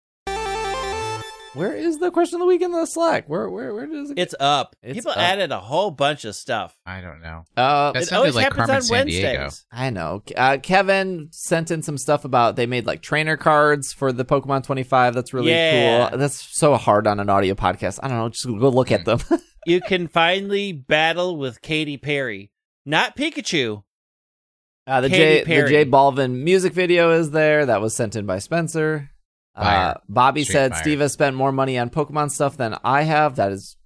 Where 1.53 1.73
is 1.75 1.99
the 1.99 2.09
question 2.09 2.37
of 2.37 2.39
the 2.39 2.45
week 2.47 2.63
in 2.63 2.71
the 2.71 2.85
Slack? 2.87 3.29
Where 3.29 3.47
where 3.47 3.73
where 3.75 3.85
does 3.85 4.09
it? 4.09 4.17
It's 4.17 4.33
up. 4.39 4.75
It's 4.81 4.95
People 4.97 5.11
up. 5.11 5.17
added 5.17 5.51
a 5.51 5.59
whole 5.59 5.91
bunch 5.91 6.25
of 6.25 6.35
stuff. 6.35 6.75
I 6.83 6.99
don't 7.01 7.21
know. 7.21 7.43
uh, 7.55 7.91
That 7.91 8.01
it 8.03 8.13
always 8.13 8.33
like 8.35 8.45
happens 8.45 8.65
Carmen 8.67 8.75
on 8.77 8.81
San 8.81 9.05
Diego. 9.05 9.49
I 9.71 9.89
know. 9.91 10.23
Uh, 10.35 10.57
Kevin 10.63 11.27
sent 11.31 11.69
in 11.69 11.83
some 11.83 11.99
stuff 11.99 12.25
about 12.25 12.55
they 12.55 12.65
made 12.65 12.87
like 12.87 13.03
trainer 13.03 13.37
cards 13.37 13.93
for 13.93 14.11
the 14.11 14.25
Pokemon 14.25 14.63
25. 14.63 15.13
That's 15.13 15.31
really 15.31 15.51
Yeah. 15.51 16.09
cool. 16.09 16.17
That's 16.17 16.41
so 16.57 16.75
hard 16.75 17.05
on 17.05 17.19
an 17.19 17.29
audio 17.29 17.53
podcast. 17.53 17.99
I 18.01 18.07
don't 18.07 18.17
know. 18.17 18.29
Just 18.29 18.45
go 18.47 18.69
look 18.69 18.91
at 18.91 19.05
them. 19.05 19.19
You 19.65 19.79
can 19.79 20.09
finally 20.09 20.73
battle 20.73 21.37
with 21.37 21.61
Katy 21.61 21.95
Perry, 21.95 22.51
not 22.85 23.15
Pikachu. 23.15 23.83
Uh, 24.85 24.99
the 24.99 25.07
Katy 25.09 25.45
J 25.45 25.61
the 25.61 25.69
J 25.69 25.85
Balvin 25.85 26.43
music 26.43 26.73
video 26.73 27.11
is 27.11 27.31
there. 27.31 27.65
That 27.65 27.79
was 27.79 27.95
sent 27.95 28.17
in 28.17 28.25
by 28.25 28.39
Spencer. 28.39 29.11
Uh, 29.55 29.93
Bobby 30.09 30.43
Straight 30.43 30.53
said 30.53 30.71
fire. 30.71 30.81
Steve 30.81 30.99
has 30.99 31.13
spent 31.13 31.35
more 31.35 31.51
money 31.51 31.77
on 31.77 31.89
Pokemon 31.89 32.31
stuff 32.31 32.57
than 32.57 32.75
I 32.83 33.03
have. 33.03 33.35
That 33.35 33.51
is 33.51 33.77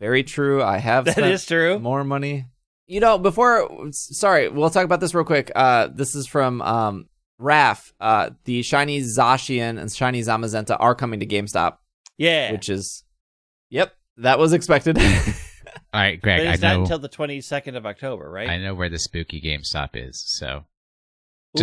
very 0.00 0.22
true. 0.22 0.62
I 0.62 0.78
have 0.78 1.06
That 1.06 1.12
spent 1.12 1.32
is 1.32 1.44
true. 1.46 1.78
more 1.78 2.04
money. 2.04 2.46
You 2.86 3.00
know, 3.00 3.18
before 3.18 3.68
sorry, 3.92 4.48
we'll 4.48 4.70
talk 4.70 4.84
about 4.84 5.00
this 5.00 5.14
real 5.14 5.24
quick. 5.24 5.50
Uh, 5.54 5.88
this 5.92 6.14
is 6.14 6.26
from 6.26 6.62
um 6.62 7.08
Raf. 7.38 7.92
Uh, 8.00 8.30
the 8.44 8.62
shiny 8.62 9.00
Zacian 9.00 9.78
and 9.78 9.92
shiny 9.92 10.20
Zamazenta 10.22 10.76
are 10.80 10.94
coming 10.94 11.20
to 11.20 11.26
GameStop, 11.26 11.76
Yeah, 12.16 12.50
which 12.52 12.68
is, 12.68 13.04
yep, 13.70 13.94
that 14.16 14.38
was 14.38 14.52
expected. 14.52 14.98
All 15.92 16.00
right, 16.00 16.18
but 16.20 16.22
Greg. 16.22 16.46
I 16.46 16.52
it's 16.54 16.62
not 16.62 16.76
know. 16.76 16.82
until 16.82 16.98
the 16.98 17.08
22nd 17.08 17.76
of 17.76 17.86
October, 17.86 18.28
right? 18.30 18.48
I 18.48 18.58
know 18.58 18.74
where 18.74 18.88
the 18.88 18.98
spooky 18.98 19.40
GameStop 19.40 19.90
is. 19.94 20.18
So 20.26 20.64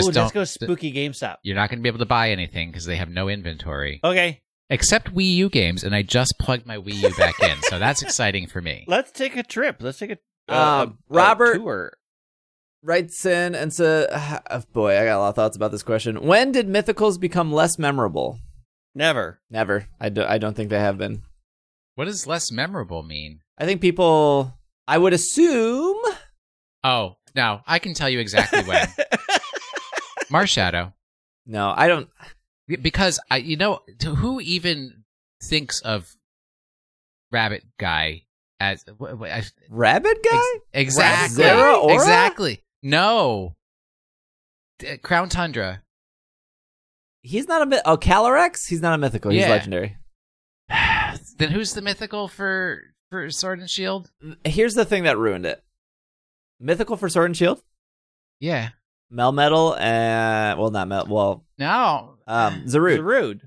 Ooh, 0.04 0.12
just 0.12 0.18
let's 0.18 0.32
go 0.32 0.44
spooky 0.44 0.92
GameStop. 0.94 1.38
you're 1.44 1.56
not 1.56 1.70
going 1.70 1.80
to 1.80 1.84
be 1.84 1.90
able 1.90 2.00
to 2.00 2.06
buy 2.06 2.30
anything 2.32 2.70
because 2.72 2.86
they 2.86 2.96
have 2.98 3.10
no 3.10 3.28
inventory 3.30 4.00
Okay, 4.04 4.42
except 4.70 5.14
Wii 5.14 5.34
U 5.36 5.50
games, 5.50 5.84
and 5.84 5.96
I 5.96 6.02
just 6.02 6.36
plugged 6.40 6.66
my 6.66 6.78
Wii 6.78 6.96
U 7.02 7.16
back 7.18 7.40
in, 7.42 7.58
so 7.64 7.80
that's 7.80 8.02
exciting 8.02 8.48
for 8.48 8.62
me. 8.62 8.86
let's 8.88 9.12
take 9.12 9.36
a 9.36 9.44
trip. 9.44 9.78
Let's 9.82 9.98
take 10.00 10.12
a 10.12 10.18
uh, 10.48 10.54
Um, 10.84 10.98
a- 11.10 11.14
a 11.14 11.18
Robert- 11.18 11.56
tour. 11.58 11.94
Writes 12.84 13.26
in 13.26 13.56
and 13.56 13.74
says, 13.74 14.08
oh, 14.52 14.62
"Boy, 14.72 15.00
I 15.00 15.06
got 15.06 15.18
a 15.18 15.20
lot 15.20 15.30
of 15.30 15.36
thoughts 15.36 15.58
about 15.58 15.72
this 15.72 15.82
question. 15.82 16.22
When 16.22 16.52
did 16.52 16.68
mythicals 16.68 17.20
become 17.20 17.52
less 17.52 17.80
memorable? 17.80 18.38
Never. 18.94 19.40
Never. 19.50 19.88
I, 20.00 20.10
do, 20.10 20.24
I 20.24 20.38
don't 20.38 20.56
think 20.56 20.70
they 20.70 20.80
have 20.80 20.98
been. 21.00 21.24
What 21.96 22.06
does 22.06 22.28
less 22.28 22.52
memorable 22.52 23.02
mean? 23.02 23.40
I 23.58 23.66
think 23.66 23.82
people. 23.82 24.54
I 24.88 25.00
would 25.00 25.14
assume. 25.14 25.98
Oh 26.84 27.16
no, 27.36 27.62
I 27.66 27.80
can 27.80 27.96
tell 27.96 28.08
you 28.10 28.20
exactly 28.20 28.62
when. 28.64 28.88
Marshadow. 30.36 30.94
No, 31.46 31.74
I 31.76 31.88
don't. 31.88 32.10
because 32.68 33.20
I, 33.30 33.38
you 33.38 33.58
know, 33.58 33.82
who 34.04 34.40
even 34.42 35.04
thinks 35.44 35.82
of 35.82 36.16
Rabbit 37.32 37.64
Guy 37.80 38.24
as 38.60 38.84
wh- 39.00 39.18
wh- 39.20 39.24
I- 39.32 39.44
Rabbit 39.70 40.18
guy. 40.24 40.42
ex- 40.74 40.96
exactly, 40.98 41.46
exactly? 41.94 42.64
No, 42.82 43.56
D- 44.80 44.98
Crown 44.98 45.30
Tundra. 45.30 45.82
He's 47.22 47.48
not 47.48 47.62
a 47.62 47.66
myth. 47.66 47.82
Oh, 47.86 47.98
Calyrex. 47.98 48.68
He's 48.68 48.82
not 48.82 48.94
a 48.94 48.98
mythical. 48.98 49.32
He's 49.32 49.48
legendary. 49.48 49.98
then 50.70 51.52
who's 51.52 51.74
the 51.74 51.82
mythical 51.82 52.28
for 52.28 52.82
for 53.10 53.30
Sword 53.30 53.60
and 53.60 53.70
Shield? 53.70 54.12
Here's 54.44 54.74
the 54.76 54.86
thing 54.86 55.04
that 55.04 55.18
ruined 55.18 55.46
it. 55.46 55.64
Mythical 56.60 56.98
for 56.98 57.10
Sword 57.10 57.26
and 57.26 57.38
Shield, 57.38 57.62
Yeah, 58.40 58.70
Melmetal, 59.16 59.80
and 59.80 60.60
well, 60.60 60.72
not 60.72 60.88
Mel. 60.88 61.06
Well, 61.08 61.46
no, 61.58 62.16
um, 62.28 62.62
It's 62.66 62.76
Zarude. 62.76 63.04
rude. 63.04 63.42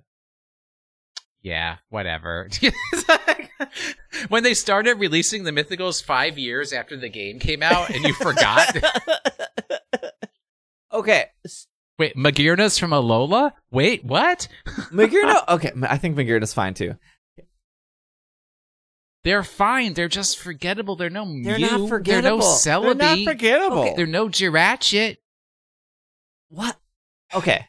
yeah, 1.42 1.76
whatever. 1.90 2.48
when 4.28 4.42
they 4.44 4.54
started 4.54 4.94
releasing 4.98 5.44
the 5.44 5.50
mythicals 5.50 6.02
five 6.02 6.38
years 6.38 6.72
after 6.72 6.96
the 6.96 7.08
game 7.08 7.38
came 7.38 7.62
out, 7.62 7.90
and 7.90 8.04
you 8.04 8.14
forgot. 8.14 8.74
Okay, 10.90 11.26
Wait, 11.98 12.16
Magearna's 12.16 12.78
from 12.78 12.92
Alola? 12.92 13.52
Wait, 13.70 14.02
what? 14.06 14.48
Magearna. 14.90 15.44
Okay, 15.48 15.70
I 15.82 15.98
think 15.98 16.16
Magearna's 16.16 16.54
fine 16.54 16.72
too. 16.72 16.94
They're 19.24 19.42
fine. 19.42 19.92
They're 19.92 20.08
just 20.08 20.38
forgettable. 20.38 20.96
They're 20.96 21.10
no 21.10 21.26
They're 21.26 21.58
Mew. 21.58 21.60
not 21.60 21.68
They're 21.68 21.78
no 21.78 21.88
forgettable. 21.88 22.38
They're 22.64 22.94
not 22.94 23.18
Celebi. 23.18 23.24
forgettable. 23.24 23.94
They're 23.96 24.06
no 24.06 24.28
Jirachi. 24.28 25.18
What? 26.48 26.76
Okay. 27.34 27.66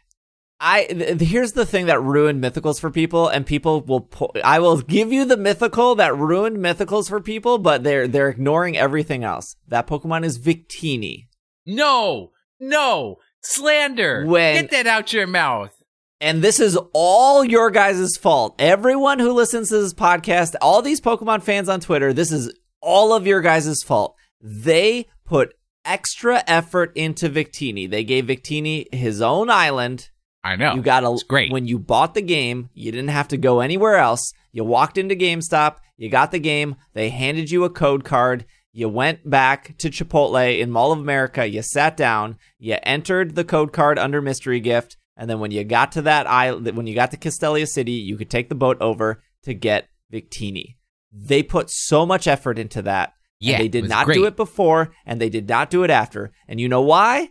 I 0.62 0.86
th- 0.86 1.22
here's 1.22 1.54
the 1.54 1.66
thing 1.66 1.86
that 1.86 2.02
ruined 2.02 2.44
mythicals 2.44 2.80
for 2.82 2.92
people, 2.92 3.30
and 3.30 3.46
people 3.46 3.80
will. 3.82 4.02
Po- 4.02 4.32
I 4.44 4.60
will 4.60 4.82
give 4.82 5.14
you 5.14 5.24
the 5.24 5.38
mythical 5.38 5.96
that 5.96 6.18
ruined 6.18 6.58
mythicals 6.58 7.08
for 7.08 7.22
people, 7.22 7.58
but 7.60 7.84
they're 7.84 8.08
they're 8.10 8.28
ignoring 8.30 8.76
everything 8.78 9.24
else. 9.24 9.56
That 9.70 9.88
Pokemon 9.88 10.26
is 10.26 10.38
Victini, 10.38 11.28
No, 11.66 12.32
no. 12.60 13.18
Slander. 13.42 14.26
When- 14.26 14.56
Get 14.64 14.72
that 14.72 14.86
out 14.88 15.14
your 15.14 15.28
mouth. 15.28 15.74
and 16.20 16.42
this 16.42 16.60
is 16.60 16.78
all 16.94 17.46
your 17.46 17.72
guys' 17.72 18.18
fault. 18.18 18.56
Everyone 18.60 19.20
who 19.20 19.32
listens 19.32 19.70
to 19.70 19.80
this 19.82 19.94
podcast, 19.94 20.56
all 20.62 20.82
these 20.82 21.00
Pokemon 21.00 21.42
fans 21.44 21.70
on 21.70 21.80
Twitter, 21.80 22.12
this 22.12 22.34
is 22.34 22.54
all 22.82 23.14
of 23.14 23.26
your 23.26 23.40
guys' 23.40 23.82
fault. 23.82 24.18
They 24.42 25.08
put 25.26 25.54
extra 25.86 26.44
effort 26.48 26.92
into 26.96 27.30
Victini. 27.30 27.90
They 27.90 28.04
gave 28.04 28.26
Victini 28.26 28.94
his 28.94 29.22
own 29.22 29.50
island. 29.50 30.10
I 30.44 30.56
know. 30.56 30.74
You 30.74 30.82
got 30.82 31.04
a 31.04 31.12
It's 31.12 31.24
great. 31.24 31.52
when 31.52 31.68
you 31.68 31.78
bought 31.80 32.14
the 32.14 32.22
game, 32.22 32.70
you 32.74 32.92
didn't 32.92 33.10
have 33.10 33.28
to 33.30 33.38
go 33.38 33.60
anywhere 33.60 33.96
else. 33.96 34.34
You 34.52 34.64
walked 34.64 34.98
into 34.98 35.16
GameStop, 35.16 35.78
you 35.98 36.10
got 36.10 36.32
the 36.32 36.40
game, 36.40 36.76
they 36.94 37.10
handed 37.10 37.52
you 37.52 37.64
a 37.66 37.70
code 37.70 38.04
card, 38.04 38.46
you 38.72 38.88
went 38.88 39.30
back 39.30 39.78
to 39.80 39.90
Chipotle 39.90 40.60
in 40.60 40.72
Mall 40.72 40.92
of 40.92 41.00
America, 41.00 41.46
you 41.48 41.62
sat 41.62 41.98
down, 41.98 42.38
you 42.58 42.78
entered 42.84 43.36
the 43.36 43.44
code 43.44 43.74
card 43.74 44.00
under 44.00 44.22
mystery 44.22 44.60
gift, 44.60 44.98
and 45.18 45.30
then 45.30 45.40
when 45.40 45.52
you 45.52 45.64
got 45.64 45.92
to 45.94 46.02
that 46.04 46.26
island, 46.28 46.76
when 46.78 46.88
you 46.88 46.96
got 46.96 47.12
to 47.12 47.18
Castelia 47.18 47.68
City, 47.68 47.92
you 47.92 48.16
could 48.18 48.30
take 48.30 48.48
the 48.50 48.56
boat 48.56 48.78
over 48.80 49.22
to 49.44 49.54
get 49.54 49.90
Victini. 50.12 50.78
They 51.12 51.44
put 51.44 51.70
so 51.70 52.06
much 52.06 52.28
effort 52.28 52.58
into 52.58 52.82
that. 52.84 53.14
And 53.42 53.50
Yeah, 53.50 53.58
they 53.58 53.68
did 53.68 53.88
not 53.88 54.06
great. 54.06 54.16
do 54.16 54.26
it 54.26 54.36
before, 54.36 54.92
and 55.06 55.20
they 55.22 55.30
did 55.30 55.48
not 55.48 55.70
do 55.70 55.84
it 55.84 55.90
after. 55.90 56.32
And 56.48 56.60
you 56.60 56.68
know 56.68 56.82
why? 56.82 57.30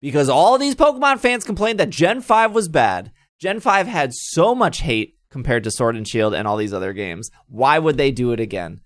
Because 0.00 0.28
all 0.28 0.56
these 0.58 0.74
Pokemon 0.74 1.18
fans 1.18 1.44
complained 1.44 1.78
that 1.78 1.90
Gen 1.90 2.20
5 2.22 2.52
was 2.54 2.68
bad. 2.68 3.12
Gen 3.40 3.60
5 3.60 3.86
had 3.86 4.14
so 4.14 4.54
much 4.54 4.80
hate 4.80 5.16
compared 5.30 5.64
to 5.64 5.70
Sword 5.70 5.96
and 5.96 6.08
Shield 6.08 6.34
and 6.34 6.48
all 6.48 6.56
these 6.56 6.72
other 6.72 6.92
games. 6.92 7.30
Why 7.48 7.78
would 7.78 7.96
they 7.98 8.10
do 8.10 8.32
it 8.32 8.40
again? 8.40 8.80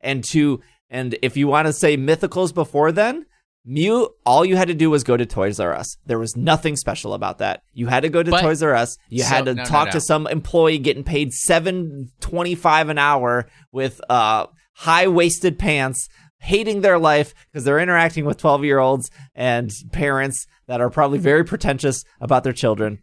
And 0.00 0.24
to 0.30 0.60
and 0.90 1.16
if 1.22 1.36
you 1.36 1.48
want 1.48 1.66
to 1.66 1.72
say 1.72 1.96
mythicals 1.96 2.54
before 2.54 2.92
then, 2.92 3.26
Mew, 3.66 4.10
all 4.26 4.44
you 4.44 4.56
had 4.56 4.68
to 4.68 4.74
do 4.74 4.90
was 4.90 5.02
go 5.04 5.16
to 5.16 5.24
Toys 5.24 5.58
R 5.58 5.72
Us. 5.74 5.96
There 6.04 6.18
was 6.18 6.36
nothing 6.36 6.76
special 6.76 7.14
about 7.14 7.38
that. 7.38 7.62
You 7.72 7.86
had 7.86 8.00
to 8.02 8.10
go 8.10 8.22
to 8.22 8.30
But- 8.30 8.42
Toys 8.42 8.62
R 8.62 8.74
Us. 8.74 8.98
You 9.08 9.22
So- 9.22 9.28
had 9.28 9.44
to 9.46 9.54
no, 9.54 9.62
no, 9.62 9.68
talk 9.68 9.86
no. 9.86 9.92
to 9.92 10.00
some 10.00 10.26
employee 10.26 10.78
getting 10.78 11.04
paid 11.04 11.32
seven 11.32 12.08
twenty 12.20 12.54
five 12.54 12.88
an 12.90 12.98
hour 12.98 13.46
with 13.72 14.00
uh 14.10 14.46
high 14.74 15.06
waisted 15.08 15.58
pants, 15.58 16.08
hating 16.38 16.80
their 16.80 16.98
life 16.98 17.34
because 17.50 17.64
they're 17.64 17.80
interacting 17.80 18.24
with 18.24 18.38
twelve 18.38 18.64
year 18.64 18.78
olds 18.78 19.10
and 19.34 19.70
parents 19.92 20.46
that 20.66 20.80
are 20.80 20.90
probably 20.90 21.18
very 21.18 21.44
pretentious 21.44 22.04
about 22.20 22.44
their 22.44 22.52
children. 22.52 23.00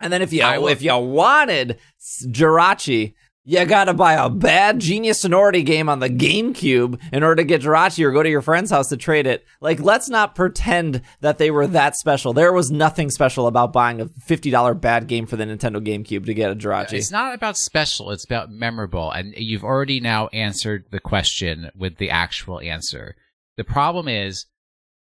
And 0.00 0.12
then 0.12 0.22
if 0.22 0.32
you 0.32 0.42
if 0.68 0.82
you 0.82 0.96
wanted 0.96 1.78
Jirachi, 2.26 3.14
you 3.50 3.64
gotta 3.64 3.92
buy 3.92 4.12
a 4.12 4.30
bad 4.30 4.78
Genius 4.78 5.20
Sonority 5.20 5.64
game 5.64 5.88
on 5.88 5.98
the 5.98 6.08
GameCube 6.08 7.00
in 7.12 7.24
order 7.24 7.42
to 7.42 7.44
get 7.44 7.62
Jirachi 7.62 8.04
or 8.04 8.12
go 8.12 8.22
to 8.22 8.30
your 8.30 8.42
friend's 8.42 8.70
house 8.70 8.90
to 8.90 8.96
trade 8.96 9.26
it. 9.26 9.44
Like, 9.60 9.80
let's 9.80 10.08
not 10.08 10.36
pretend 10.36 11.02
that 11.20 11.38
they 11.38 11.50
were 11.50 11.66
that 11.66 11.96
special. 11.96 12.32
There 12.32 12.52
was 12.52 12.70
nothing 12.70 13.10
special 13.10 13.48
about 13.48 13.72
buying 13.72 14.00
a 14.00 14.06
$50 14.06 14.80
bad 14.80 15.08
game 15.08 15.26
for 15.26 15.34
the 15.34 15.44
Nintendo 15.44 15.84
GameCube 15.84 16.26
to 16.26 16.34
get 16.34 16.52
a 16.52 16.54
Jirachi. 16.54 16.92
It's 16.92 17.10
not 17.10 17.34
about 17.34 17.56
special, 17.56 18.12
it's 18.12 18.24
about 18.24 18.52
memorable. 18.52 19.10
And 19.10 19.34
you've 19.36 19.64
already 19.64 19.98
now 19.98 20.28
answered 20.28 20.84
the 20.92 21.00
question 21.00 21.70
with 21.74 21.96
the 21.96 22.10
actual 22.10 22.60
answer. 22.60 23.16
The 23.56 23.64
problem 23.64 24.06
is 24.06 24.46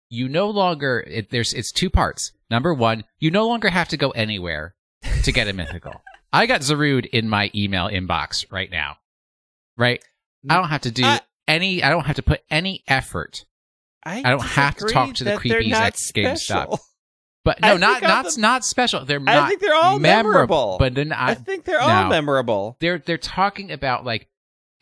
you 0.10 0.30
no 0.30 0.52
longer 0.52 1.04
it, 1.08 1.32
there's 1.32 1.52
it's 1.52 1.72
two 1.72 1.90
parts. 1.90 2.32
Number 2.52 2.76
one, 2.76 3.06
you 3.18 3.32
no 3.32 3.48
longer 3.48 3.70
have 3.70 3.88
to 3.88 3.98
go 3.98 4.12
anywhere 4.12 4.76
to 5.24 5.32
get 5.32 5.48
a 5.48 5.54
mythical. 5.54 6.04
I 6.36 6.46
got 6.46 6.62
Zarude 6.62 7.06
in 7.08 7.30
my 7.30 7.50
email 7.56 7.88
inbox 7.90 8.52
right 8.52 8.70
now. 8.70 8.98
Right? 9.78 10.04
I 10.50 10.56
don't 10.56 10.70
have 10.70 10.82
to 10.82 10.92
do 10.92 11.04
I- 11.06 11.22
any 11.48 11.84
I 11.84 11.90
don't 11.90 12.06
have 12.06 12.16
to 12.18 12.24
put 12.24 12.42
any 12.50 12.84
effort. 12.88 13.46
I 14.04 14.22
don't 14.22 14.42
have 14.42 14.76
to 14.76 14.86
talk 14.86 15.16
to 15.16 15.24
the 15.24 15.32
creepies 15.32 15.72
at 15.72 15.96
GameStop. 15.96 16.78
But 17.44 17.60
no, 17.62 17.78
not 17.78 18.02
not 18.04 18.26
the- 18.26 18.42
not 18.42 18.64
special. 18.66 19.06
They're 19.06 19.20
not 19.20 19.36
I 19.36 19.48
think 19.50 19.62
they're 19.62 19.76
all 19.76 19.98
memorable. 20.00 20.78
But 20.80 20.94
then 20.96 21.12
I 21.12 21.32
I, 21.32 21.34
think 21.36 21.66
they're 21.66 21.82
all 21.82 22.04
No. 22.04 22.10
memorable. 22.10 22.78
they're 22.80 23.00
they're 23.00 23.18
talking 23.18 23.72
about 23.72 24.06
like 24.06 24.28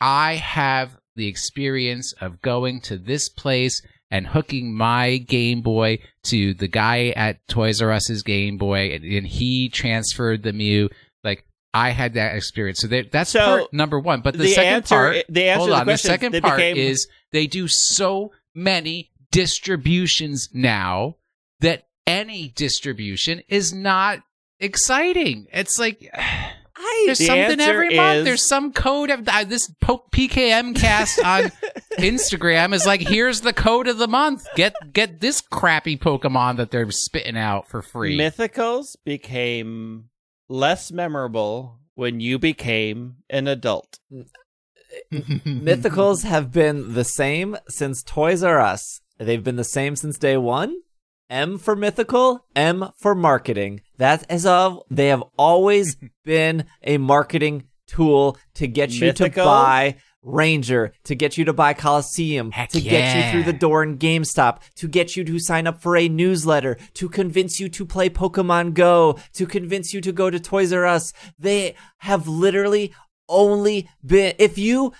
I 0.00 0.34
have 0.34 0.96
the 1.16 1.28
experience 1.28 2.12
of 2.20 2.42
going 2.42 2.80
to 2.82 2.98
this 2.98 3.28
place 3.28 3.80
and 4.10 4.26
hooking 4.26 4.76
my 4.76 5.16
Game 5.16 5.62
Boy 5.62 5.98
to 6.24 6.54
the 6.54 6.68
guy 6.68 7.08
at 7.16 7.46
Toys 7.48 7.80
R 7.80 7.90
Us's 7.90 8.22
Game 8.22 8.58
Boy, 8.58 8.92
and, 8.94 9.04
and 9.04 9.26
he 9.26 9.68
transferred 9.68 10.42
the 10.42 10.52
Mew. 10.52 10.88
Like 11.74 11.80
I 11.86 11.90
had 11.90 12.14
that 12.14 12.36
experience, 12.36 12.78
so 12.80 12.86
they- 12.86 13.02
that's 13.02 13.30
So, 13.30 13.40
part 13.40 13.72
number 13.72 13.98
one. 13.98 14.20
But 14.20 14.34
the, 14.34 14.44
the 14.44 14.48
second 14.54 14.72
answer- 14.74 14.94
part, 14.94 15.16
the 15.28 15.44
answer 15.48 15.58
hold 15.58 15.68
to 15.68 15.72
the 15.74 15.80
on, 15.80 15.86
the 15.86 15.92
question 15.92 16.10
is 16.10 16.14
second 16.14 16.32
they 16.32 16.40
part 16.40 16.56
became- 16.56 16.76
is 16.76 17.08
they 17.32 17.46
do 17.46 17.66
so 17.68 18.32
many 18.54 19.10
distributions 19.32 20.48
now 20.52 21.16
that 21.60 21.86
any 22.06 22.52
distribution 22.54 23.42
is 23.48 23.72
not 23.72 24.20
exciting. 24.60 25.46
It's 25.52 25.78
like. 25.78 26.08
I 26.76 27.04
There's 27.06 27.18
The 27.18 27.26
something 27.26 27.60
answer 27.60 27.70
every 27.70 27.94
month. 27.96 28.24
There's 28.24 28.44
some 28.44 28.72
code 28.72 29.08
of 29.10 29.28
uh, 29.28 29.44
this 29.44 29.70
po- 29.80 30.04
PKM 30.10 30.74
cast 30.74 31.22
on 31.24 31.44
Instagram 31.98 32.74
is 32.74 32.84
like, 32.84 33.00
here's 33.00 33.42
the 33.42 33.52
code 33.52 33.86
of 33.86 33.96
the 33.98 34.08
month. 34.08 34.44
Get 34.56 34.74
get 34.92 35.20
this 35.20 35.40
crappy 35.40 35.96
Pokemon 35.96 36.56
that 36.56 36.72
they're 36.72 36.90
spitting 36.90 37.36
out 37.36 37.68
for 37.68 37.80
free. 37.80 38.18
Mythicals 38.18 38.96
became 39.04 40.06
less 40.48 40.92
memorable 40.92 41.80
when 41.94 42.20
you 42.20 42.38
became 42.38 43.16
an 43.30 43.46
adult. 43.46 43.98
Mm. 44.12 44.26
Mythicals 45.12 46.24
have 46.24 46.52
been 46.52 46.94
the 46.94 47.04
same 47.04 47.56
since 47.68 48.02
Toys 48.02 48.42
R 48.42 48.60
Us. 48.60 49.00
They've 49.18 49.42
been 49.42 49.56
the 49.56 49.64
same 49.64 49.96
since 49.96 50.18
day 50.18 50.36
one. 50.36 50.76
M 51.30 51.58
for 51.58 51.74
mythical, 51.74 52.44
M 52.54 52.90
for 52.98 53.14
marketing. 53.14 53.80
That 53.96 54.30
is 54.30 54.44
of 54.44 54.82
they 54.90 55.08
have 55.08 55.24
always 55.38 55.96
been 56.24 56.66
a 56.82 56.98
marketing 56.98 57.64
tool 57.86 58.36
to 58.54 58.66
get 58.66 58.92
you 58.92 59.12
to 59.12 59.30
buy 59.30 59.96
Ranger, 60.24 60.92
to 61.04 61.14
get 61.14 61.36
you 61.36 61.44
to 61.44 61.52
buy 61.52 61.74
Colosseum, 61.74 62.50
Heck 62.50 62.70
to 62.70 62.80
get 62.80 63.16
you 63.16 63.30
through 63.30 63.52
the 63.52 63.58
door 63.58 63.82
in 63.82 63.98
GameStop, 63.98 64.60
to 64.76 64.88
get 64.88 65.16
you 65.16 65.24
to 65.24 65.38
sign 65.38 65.66
up 65.66 65.80
for 65.80 65.96
a 65.96 66.08
newsletter, 66.08 66.76
to 66.94 67.08
convince 67.08 67.60
you 67.60 67.68
to 67.68 67.84
play 67.84 68.08
Pokemon 68.08 68.74
Go, 68.74 69.18
to 69.34 69.46
convince 69.46 69.92
you 69.92 70.00
to 70.00 70.12
go 70.12 70.30
to 70.30 70.40
Toys 70.40 70.72
R 70.72 70.86
Us. 70.86 71.12
They 71.38 71.74
have 71.98 72.26
literally 72.26 72.92
only 73.28 73.88
been 74.04 74.34
if 74.38 74.58
you 74.58 74.92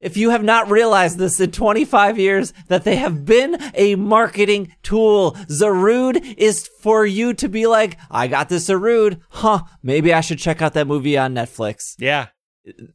if 0.00 0.16
you 0.16 0.30
have 0.30 0.42
not 0.42 0.68
realized 0.68 1.18
this 1.18 1.38
in 1.38 1.52
25 1.52 2.18
years 2.18 2.52
that 2.66 2.82
they 2.82 2.96
have 2.96 3.24
been 3.24 3.56
a 3.74 3.94
marketing 3.94 4.74
tool, 4.82 5.32
Zarude 5.48 6.34
is 6.36 6.68
for 6.80 7.06
you 7.06 7.32
to 7.34 7.48
be 7.48 7.68
like, 7.68 7.96
I 8.10 8.26
got 8.26 8.48
this 8.48 8.68
Zarude. 8.68 9.20
Huh, 9.28 9.62
maybe 9.80 10.12
I 10.12 10.20
should 10.20 10.40
check 10.40 10.60
out 10.60 10.74
that 10.74 10.88
movie 10.88 11.16
on 11.16 11.34
Netflix. 11.34 11.94
Yeah. 11.98 12.26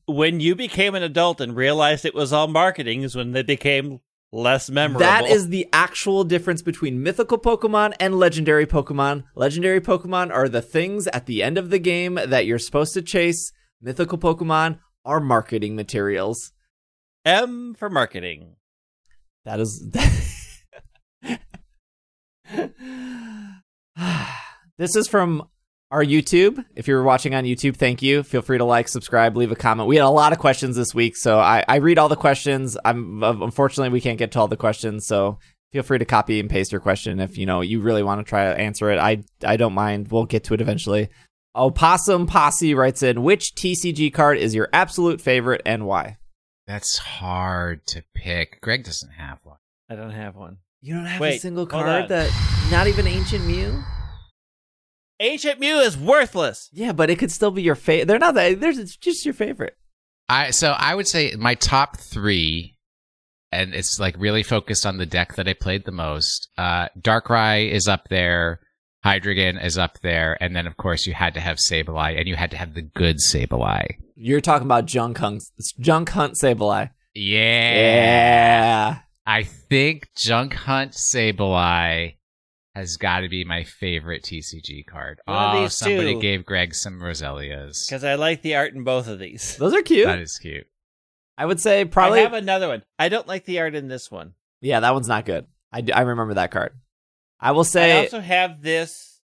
When 0.06 0.40
you 0.40 0.56
became 0.56 0.96
an 0.96 1.04
adult 1.04 1.42
and 1.42 1.56
realized 1.56 2.06
it 2.06 2.16
was 2.16 2.32
all 2.32 2.48
marketing 2.48 3.02
is 3.02 3.16
when 3.16 3.34
they 3.34 3.44
became 3.44 4.00
less 4.32 4.70
memorable. 4.70 5.00
That 5.00 5.26
is 5.26 5.50
the 5.50 5.68
actual 5.74 6.24
difference 6.24 6.62
between 6.62 7.04
mythical 7.04 7.38
Pokemon 7.38 7.94
and 8.00 8.18
legendary 8.18 8.66
Pokemon. 8.66 9.24
Legendary 9.36 9.82
Pokemon 9.82 10.32
are 10.32 10.48
the 10.50 10.62
things 10.62 11.08
at 11.08 11.26
the 11.26 11.44
end 11.44 11.58
of 11.58 11.70
the 11.70 11.80
game 11.80 12.16
that 12.16 12.46
you're 12.46 12.60
supposed 12.60 12.94
to 12.94 13.02
chase. 13.02 13.52
Mythical 13.82 14.18
Pokemon 14.18 14.80
are 15.06 15.20
marketing 15.20 15.76
materials. 15.76 16.52
M 17.26 17.76
for 17.78 17.90
marketing. 17.90 18.56
That 19.46 19.60
is. 19.60 19.84
this 24.78 24.96
is 24.96 25.08
from 25.08 25.48
our 25.92 26.04
YouTube. 26.04 26.64
If 26.76 26.88
you're 26.88 27.04
watching 27.04 27.34
on 27.34 27.46
YouTube, 27.46 27.76
thank 27.76 28.02
you. 28.02 28.24
Feel 28.24 28.42
free 28.42 28.58
to 28.58 28.66
like, 28.66 28.88
subscribe, 28.88 29.38
leave 29.38 29.52
a 29.52 29.56
comment. 29.56 29.88
We 29.88 29.96
had 29.96 30.06
a 30.06 30.10
lot 30.10 30.34
of 30.34 30.40
questions 30.40 30.76
this 30.76 30.94
week, 30.94 31.16
so 31.16 31.40
I, 31.40 31.64
I 31.68 31.78
read 31.78 31.98
all 31.98 32.10
the 32.10 32.16
questions. 32.16 32.78
I'm 32.84 33.24
um, 33.24 33.42
unfortunately 33.42 33.90
we 33.90 34.02
can't 34.02 34.18
get 34.20 34.32
to 34.34 34.40
all 34.40 34.48
the 34.48 34.58
questions, 34.58 35.08
so 35.08 35.40
feel 35.72 35.84
free 35.84 36.00
to 36.00 36.06
copy 36.06 36.40
and 36.40 36.50
paste 36.50 36.72
your 36.72 36.82
question 36.82 37.20
if 37.20 37.38
you 37.38 37.46
know 37.46 37.62
you 37.62 37.82
really 37.82 38.04
want 38.04 38.26
to 38.26 38.30
try 38.30 38.46
to 38.46 38.60
answer 38.60 38.92
it. 38.92 39.00
I 39.00 39.24
I 39.46 39.58
don't 39.58 39.74
mind. 39.74 40.10
We'll 40.12 40.26
get 40.26 40.44
to 40.46 40.54
it 40.54 40.62
eventually. 40.62 41.10
Opossum 41.56 42.28
Posse 42.28 42.76
writes 42.76 43.02
in, 43.02 43.24
which 43.24 43.56
TCG 43.56 44.14
card 44.14 44.38
is 44.38 44.54
your 44.54 44.70
absolute 44.72 45.20
favorite 45.20 45.62
and 45.66 45.88
why? 45.88 46.18
That's 46.68 46.98
hard 46.98 47.86
to 47.88 48.04
pick. 48.14 48.62
Greg 48.62 48.84
doesn't 48.84 49.12
have 49.12 49.40
one. 49.44 49.58
I 49.90 49.96
don't 49.96 50.12
have 50.12 50.36
one. 50.36 50.58
You 50.82 50.94
don't 50.94 51.06
have 51.06 51.22
a 51.22 51.40
single 51.40 51.66
card 51.66 52.10
that 52.10 52.30
not 52.70 52.88
even 52.88 53.08
Ancient 53.08 53.46
Mew? 53.46 53.84
Ancient 55.20 55.60
Mew 55.60 55.80
is 55.80 55.98
worthless. 55.98 56.70
Yeah, 56.72 56.92
but 56.92 57.10
it 57.10 57.18
could 57.18 57.32
still 57.32 57.52
be 57.52 57.64
your 57.64 57.76
favorite. 57.76 58.08
They're 58.08 58.20
not 58.20 58.36
that. 58.36 58.60
There's 58.60 58.78
it's 58.78 58.96
just 58.96 59.26
your 59.26 59.34
favorite. 59.34 59.76
I 60.30 60.52
so 60.52 60.72
I 60.72 60.94
would 60.94 61.08
say 61.08 61.34
my 61.38 61.56
top 61.56 61.98
three, 61.98 62.76
and 63.52 63.74
it's 63.74 64.00
like 64.00 64.16
really 64.20 64.44
focused 64.44 64.86
on 64.86 64.98
the 64.98 65.06
deck 65.06 65.36
that 65.36 65.48
I 65.48 65.54
played 65.54 65.86
the 65.86 65.92
most. 65.92 66.50
Uh, 66.58 66.90
Darkrai 67.00 67.72
is 67.72 67.88
up 67.88 68.10
there. 68.10 68.60
Hydreigon 69.06 69.64
is 69.64 69.78
up 69.78 70.00
there, 70.02 70.38
and 70.42 70.56
then 70.56 70.68
of 70.68 70.76
course 70.78 71.08
you 71.08 71.14
had 71.14 71.34
to 71.36 71.40
have 71.40 71.58
Sableye, 71.58 72.18
and 72.20 72.28
you 72.28 72.36
had 72.36 72.52
to 72.52 72.58
have 72.58 72.74
the 72.74 72.82
good 72.82 73.18
Sableye. 73.18 73.96
You're 74.16 74.42
talking 74.42 74.68
about 74.68 74.86
Junk 74.86 75.18
Hunt, 75.18 75.44
Junk 75.80 76.10
Hunt 76.10 76.34
Sableye. 76.36 76.90
Yeah. 77.14 77.74
Yeah. 77.74 78.98
I 79.26 79.44
think 79.44 80.10
Junk 80.16 80.54
Hunt 80.54 80.92
Sableye 80.94 82.17
has 82.78 82.98
got 82.98 83.22
to 83.22 83.30
be 83.30 83.44
my 83.44 83.64
favorite 83.64 84.24
TCG 84.24 84.86
card. 84.86 85.20
One 85.26 85.38
of 85.38 85.56
oh, 85.56 85.62
these 85.62 85.76
somebody 85.76 86.14
two. 86.14 86.22
gave 86.22 86.46
Greg 86.46 86.76
some 86.76 87.00
Roselias. 87.00 87.88
Because 87.88 88.04
I 88.04 88.16
like 88.16 88.42
the 88.42 88.56
art 88.56 88.74
in 88.74 88.84
both 88.84 89.08
of 89.08 89.20
these. 89.20 89.58
Those 89.58 89.74
are 89.74 89.82
cute. 89.82 90.06
That 90.06 90.20
is 90.20 90.38
cute. 90.38 90.68
I 91.38 91.46
would 91.46 91.60
say 91.60 91.86
probably. 91.86 92.20
I 92.20 92.24
have 92.24 92.34
another 92.34 92.68
one. 92.68 92.84
I 92.98 93.10
don't 93.10 93.28
like 93.28 93.46
the 93.46 93.60
art 93.60 93.76
in 93.76 93.88
this 93.88 94.12
one. 94.12 94.34
yeah, 94.62 94.80
that 94.80 94.94
one's 94.94 95.08
not 95.08 95.26
good. 95.26 95.46
I, 95.72 95.82
do- 95.82 95.94
I 95.94 96.02
remember 96.02 96.36
that 96.36 96.52
card. 96.52 96.74
I 97.40 97.52
will 97.52 97.64
say. 97.64 98.00
I 98.00 98.04
also 98.04 98.20
have 98.20 98.62
this 98.62 99.22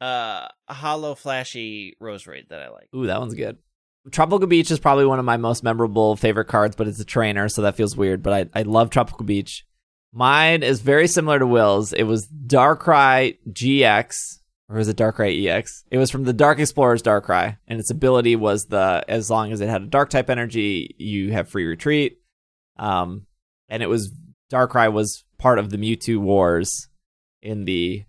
uh 0.00 0.46
hollow 0.68 1.16
flashy 1.16 1.96
Roserade 2.00 2.48
that 2.50 2.62
I 2.62 2.68
like. 2.70 2.88
Ooh, 2.94 3.06
that 3.06 3.20
one's 3.20 3.34
good. 3.34 3.58
Tropical 4.10 4.46
Beach 4.46 4.70
is 4.70 4.78
probably 4.78 5.06
one 5.06 5.18
of 5.18 5.24
my 5.24 5.36
most 5.36 5.62
memorable 5.62 6.16
favorite 6.16 6.46
cards, 6.46 6.76
but 6.76 6.86
it's 6.86 7.00
a 7.00 7.04
trainer, 7.04 7.48
so 7.48 7.62
that 7.62 7.76
feels 7.76 7.96
weird. 7.96 8.22
But 8.22 8.50
I, 8.54 8.60
I 8.60 8.62
love 8.62 8.90
Tropical 8.90 9.24
Beach. 9.24 9.66
Mine 10.12 10.62
is 10.62 10.80
very 10.80 11.06
similar 11.06 11.38
to 11.38 11.46
Will's. 11.46 11.92
It 11.92 12.04
was 12.04 12.26
Darkrai 12.28 13.38
GX, 13.50 14.40
or 14.68 14.76
was 14.76 14.88
it 14.88 14.96
Darkrai 14.96 15.46
EX? 15.46 15.84
It 15.90 15.98
was 15.98 16.10
from 16.10 16.24
the 16.24 16.32
Dark 16.32 16.58
Explorer's 16.58 17.02
Darkrai, 17.02 17.58
and 17.66 17.78
its 17.78 17.90
ability 17.90 18.36
was 18.36 18.66
the 18.66 19.04
as 19.08 19.30
long 19.30 19.52
as 19.52 19.60
it 19.60 19.68
had 19.68 19.82
a 19.82 19.86
Dark 19.86 20.10
type 20.10 20.30
energy, 20.30 20.94
you 20.98 21.32
have 21.32 21.48
free 21.48 21.66
retreat. 21.66 22.20
Um, 22.78 23.26
and 23.68 23.82
it 23.82 23.88
was 23.88 24.12
Darkrai 24.50 24.92
was 24.92 25.24
part 25.36 25.58
of 25.58 25.70
the 25.70 25.76
Mewtwo 25.76 26.18
Wars 26.18 26.88
in 27.42 27.64
the 27.64 28.04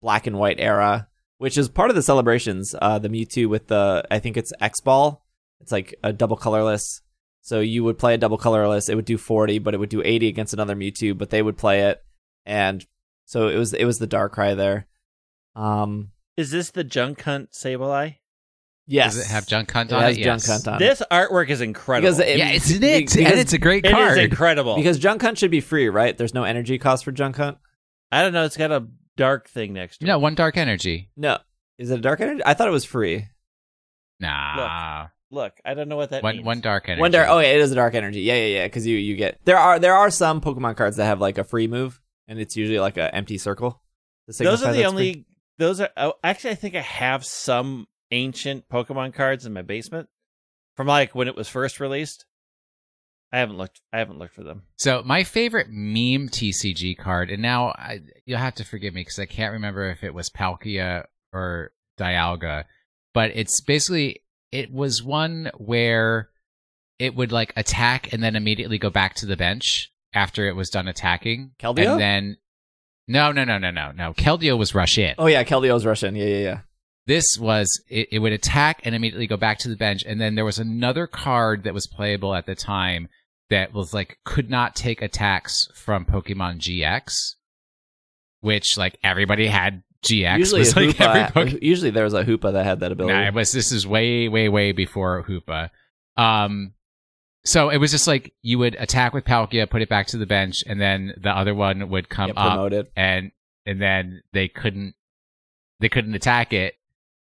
Black 0.00 0.26
and 0.26 0.38
White 0.38 0.58
era, 0.58 1.08
which 1.38 1.58
is 1.58 1.68
part 1.68 1.90
of 1.90 1.96
the 1.96 2.02
celebrations. 2.02 2.74
Uh, 2.80 2.98
the 2.98 3.08
Mewtwo 3.08 3.48
with 3.48 3.68
the 3.68 4.04
I 4.10 4.18
think 4.18 4.36
it's 4.36 4.52
X 4.60 4.80
Ball. 4.80 5.24
It's 5.60 5.72
like 5.72 5.94
a 6.02 6.12
double 6.12 6.36
colorless. 6.36 7.02
So 7.42 7.60
you 7.60 7.82
would 7.84 7.98
play 7.98 8.14
a 8.14 8.18
double 8.18 8.38
colorless. 8.38 8.88
It 8.88 8.94
would 8.94 9.04
do 9.04 9.18
40, 9.18 9.58
but 9.58 9.74
it 9.74 9.78
would 9.78 9.88
do 9.90 10.00
80 10.04 10.28
against 10.28 10.54
another 10.54 10.76
Mewtwo. 10.76 11.16
But 11.18 11.30
they 11.30 11.42
would 11.42 11.56
play 11.58 11.82
it, 11.82 12.02
and 12.46 12.86
so 13.24 13.48
it 13.48 13.56
was 13.56 13.74
it 13.74 13.84
was 13.84 13.98
the 13.98 14.06
Darkrai 14.06 14.56
there. 14.56 14.86
Um, 15.56 16.12
Is 16.36 16.50
this 16.50 16.70
the 16.70 16.84
Junk 16.84 17.20
Hunt 17.22 17.50
Sableye? 17.52 18.16
yes, 18.86 19.14
Does 19.16 19.26
it 19.26 19.32
have 19.32 19.46
Junk 19.46 19.70
Hunt 19.70 19.90
It 19.92 19.94
on 19.96 20.02
has 20.02 20.16
it? 20.16 20.20
Yes. 20.20 20.46
Junk 20.46 20.64
Hunt 20.64 20.68
on 20.68 20.74
it. 20.82 20.86
This 20.86 21.02
artwork 21.10 21.48
is 21.50 21.60
incredible. 21.60 22.08
because 22.10 22.20
it, 22.20 22.38
yeah, 22.38 22.50
it's 22.50 22.68
be- 22.72 22.86
it, 22.86 22.98
because, 23.00 23.16
and 23.16 23.38
it's 23.38 23.52
a 23.52 23.58
great 23.58 23.84
It 23.84 23.88
is 23.88 23.94
card. 23.94 24.18
incredible. 24.18 24.76
because 24.76 24.98
Junk 24.98 25.20
Hunt 25.22 25.36
should 25.38 25.50
be 25.50 25.60
free, 25.60 25.88
right? 25.88 26.16
There's 26.16 26.32
no 26.34 26.44
energy 26.44 26.78
cost 26.78 27.04
for 27.04 27.12
Junk 27.12 27.36
Hunt. 27.36 27.58
I 28.10 28.22
don't 28.22 28.32
know, 28.32 28.44
it's 28.44 28.56
got 28.56 28.70
a 28.72 28.86
dark 29.16 29.48
thing 29.48 29.72
next 29.74 29.98
to 29.98 30.04
it. 30.04 30.08
no, 30.08 30.18
one 30.18 30.34
dark 30.34 30.56
energy. 30.56 31.10
No, 31.16 31.38
is 31.78 31.90
it 31.90 31.98
a 31.98 32.02
dark 32.02 32.20
energy? 32.20 32.42
I 32.46 32.54
thought 32.54 32.68
it 32.68 32.72
was 32.72 32.84
free. 32.84 33.26
Nah, 34.20 35.02
Look, 35.02 35.10
Look 35.32 35.54
i 35.64 35.72
don't 35.72 35.88
know 35.88 35.96
what 35.96 36.10
that 36.10 36.22
one 36.22 36.36
means. 36.36 36.46
one 36.46 36.60
dark 36.60 36.90
energy. 36.90 37.00
One 37.00 37.10
dark. 37.10 37.28
Oh, 37.30 37.38
yeah, 37.38 37.48
it 37.48 37.60
is 37.60 37.72
a 37.72 37.74
dark 37.74 37.94
energy. 37.94 38.20
Yeah, 38.20 38.34
yeah, 38.34 38.58
yeah. 38.58 38.66
Because 38.66 38.86
you 38.86 38.98
you 38.98 39.16
get 39.16 39.40
there 39.44 39.56
are 39.56 39.78
there 39.78 39.94
are 39.94 40.10
some 40.10 40.42
Pokemon 40.42 40.76
cards 40.76 40.98
that 40.98 41.06
have 41.06 41.20
like 41.20 41.38
a 41.38 41.44
free 41.44 41.66
move, 41.66 42.00
and 42.28 42.38
it's 42.38 42.54
usually 42.54 42.78
like 42.78 42.98
an 42.98 43.10
empty 43.14 43.38
circle. 43.38 43.82
Those 44.26 44.62
are 44.62 44.74
the 44.74 44.84
only 44.84 45.12
free. 45.14 45.26
those 45.58 45.80
are 45.80 45.88
oh, 45.96 46.14
actually 46.22 46.50
I 46.50 46.56
think 46.56 46.74
I 46.74 46.82
have 46.82 47.24
some 47.24 47.88
ancient 48.10 48.68
Pokemon 48.68 49.14
cards 49.14 49.46
in 49.46 49.54
my 49.54 49.62
basement 49.62 50.08
from 50.76 50.86
like 50.86 51.14
when 51.14 51.28
it 51.28 51.36
was 51.36 51.48
first 51.48 51.80
released. 51.80 52.26
I 53.32 53.38
haven't 53.38 53.56
looked. 53.56 53.80
I 53.90 53.98
haven't 53.98 54.18
looked 54.18 54.34
for 54.34 54.42
them. 54.42 54.64
So 54.76 55.02
my 55.02 55.24
favorite 55.24 55.68
meme 55.70 56.28
TCG 56.28 56.98
card, 56.98 57.30
and 57.30 57.40
now 57.40 57.68
I, 57.68 58.00
you'll 58.26 58.38
have 58.38 58.56
to 58.56 58.64
forgive 58.64 58.92
me 58.92 59.00
because 59.00 59.18
I 59.18 59.24
can't 59.24 59.54
remember 59.54 59.88
if 59.90 60.04
it 60.04 60.12
was 60.12 60.28
Palkia 60.28 61.04
or 61.32 61.72
Dialga, 61.98 62.64
but 63.14 63.30
it's 63.34 63.62
basically 63.62 64.21
it 64.52 64.70
was 64.70 65.02
one 65.02 65.50
where 65.56 66.28
it 66.98 67.16
would 67.16 67.32
like 67.32 67.52
attack 67.56 68.12
and 68.12 68.22
then 68.22 68.36
immediately 68.36 68.78
go 68.78 68.90
back 68.90 69.14
to 69.14 69.26
the 69.26 69.36
bench 69.36 69.90
after 70.14 70.46
it 70.46 70.54
was 70.54 70.70
done 70.70 70.86
attacking. 70.86 71.52
Keldeo? 71.58 71.92
And 71.92 72.00
then 72.00 72.36
no, 73.08 73.32
no, 73.32 73.44
no, 73.44 73.58
no, 73.58 73.70
no, 73.70 73.92
no. 73.92 74.12
Keldeo 74.12 74.56
was 74.56 74.74
rush 74.74 74.98
in. 74.98 75.14
Oh 75.18 75.26
yeah, 75.26 75.42
Keldeo's 75.42 75.84
Russian. 75.84 76.14
Yeah, 76.14 76.26
yeah, 76.26 76.38
yeah. 76.38 76.60
This 77.06 77.36
was 77.38 77.68
it, 77.88 78.08
it 78.12 78.18
would 78.20 78.32
attack 78.32 78.82
and 78.84 78.94
immediately 78.94 79.26
go 79.26 79.36
back 79.36 79.58
to 79.58 79.68
the 79.68 79.76
bench, 79.76 80.04
and 80.06 80.20
then 80.20 80.34
there 80.34 80.44
was 80.44 80.58
another 80.58 81.06
card 81.06 81.64
that 81.64 81.74
was 81.74 81.86
playable 81.86 82.34
at 82.34 82.46
the 82.46 82.54
time 82.54 83.08
that 83.50 83.72
was 83.72 83.92
like 83.92 84.18
could 84.24 84.48
not 84.48 84.76
take 84.76 85.02
attacks 85.02 85.66
from 85.74 86.04
Pokemon 86.04 86.58
GX, 86.58 87.34
which 88.40 88.76
like 88.78 88.98
everybody 89.02 89.48
had 89.48 89.82
GX. 90.04 90.38
usually, 90.38 90.58
was 90.60 90.76
like 90.76 91.00
every 91.00 91.22
Hoopa, 91.22 91.32
Pokemon. 91.32 91.62
usually 91.62 91.90
there 91.90 92.04
was 92.04 92.14
a 92.14 92.24
Hoopa 92.24 92.52
that 92.52 92.64
had 92.64 92.80
that 92.80 92.92
ability. 92.92 93.14
Nah, 93.14 93.26
it 93.28 93.34
was 93.34 93.52
this 93.52 93.70
is 93.72 93.86
way, 93.86 94.28
way, 94.28 94.48
way 94.48 94.72
before 94.72 95.24
Hoopa. 95.28 95.70
Um, 96.16 96.74
so 97.44 97.70
it 97.70 97.78
was 97.78 97.90
just 97.90 98.06
like 98.06 98.32
you 98.42 98.58
would 98.58 98.74
attack 98.78 99.14
with 99.14 99.24
Palkia, 99.24 99.68
put 99.68 99.82
it 99.82 99.88
back 99.88 100.06
to 100.08 100.16
the 100.18 100.26
bench, 100.26 100.62
and 100.66 100.80
then 100.80 101.14
the 101.20 101.30
other 101.30 101.54
one 101.54 101.88
would 101.90 102.08
come 102.08 102.28
Get 102.28 102.38
up, 102.38 102.52
promoted. 102.52 102.90
and 102.96 103.30
and 103.66 103.80
then 103.80 104.22
they 104.32 104.48
couldn't 104.48 104.94
they 105.80 105.88
couldn't 105.88 106.14
attack 106.14 106.52
it, 106.52 106.74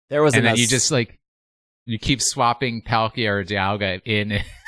There 0.09 0.21
was 0.21 0.33
and 0.35 0.45
an 0.45 0.51
then 0.53 0.57
you 0.57 0.67
just 0.67 0.91
like 0.91 1.19
you 1.85 1.97
keep 1.97 2.21
swapping 2.21 2.81
Palkia 2.83 3.29
or 3.29 3.43
Dialga 3.43 4.01
in. 4.05 4.39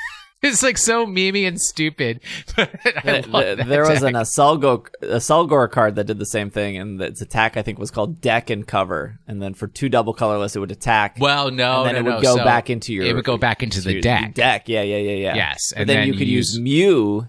it's 0.44 0.62
like 0.62 0.78
so 0.78 1.06
memey 1.06 1.46
and 1.48 1.60
stupid. 1.60 2.20
But 2.56 2.70
I 2.84 3.00
Th- 3.00 3.26
love 3.28 3.42
th- 3.44 3.56
that 3.58 3.66
there 3.68 3.82
was 3.88 4.02
an. 4.02 4.14
Asalgo 4.14 4.86
Asalgor 5.02 5.70
card 5.70 5.96
that 5.96 6.04
did 6.04 6.18
the 6.18 6.26
same 6.26 6.50
thing, 6.50 6.76
and 6.76 7.00
its 7.02 7.20
attack 7.20 7.56
I 7.56 7.62
think 7.62 7.78
was 7.78 7.90
called 7.90 8.20
Deck 8.20 8.50
and 8.50 8.66
Cover, 8.66 9.18
and 9.26 9.42
then 9.42 9.54
for 9.54 9.66
two 9.66 9.88
double 9.88 10.12
colorless 10.14 10.54
it 10.54 10.60
would 10.60 10.70
attack, 10.70 11.16
well, 11.18 11.50
no, 11.50 11.84
and 11.84 11.86
then 11.86 11.94
no, 11.94 12.10
it 12.10 12.12
would 12.14 12.22
no. 12.22 12.34
go 12.34 12.36
So 12.36 12.44
back 12.44 12.70
into 12.70 12.92
your. 12.94 13.04
it 13.06 13.14
would 13.14 13.24
go 13.24 13.36
back 13.36 13.62
into 13.62 13.80
the 13.80 14.00
deck. 14.00 14.34
Deck, 14.34 14.68
yeah, 14.68 14.82
yeah, 14.82 14.98
yeah, 14.98 15.12
yeah. 15.16 15.34
Yes, 15.34 15.72
and 15.76 15.88
then, 15.88 15.98
then 15.98 16.08
you 16.08 16.14
could 16.14 16.28
use 16.28 16.58
Mew, 16.58 17.28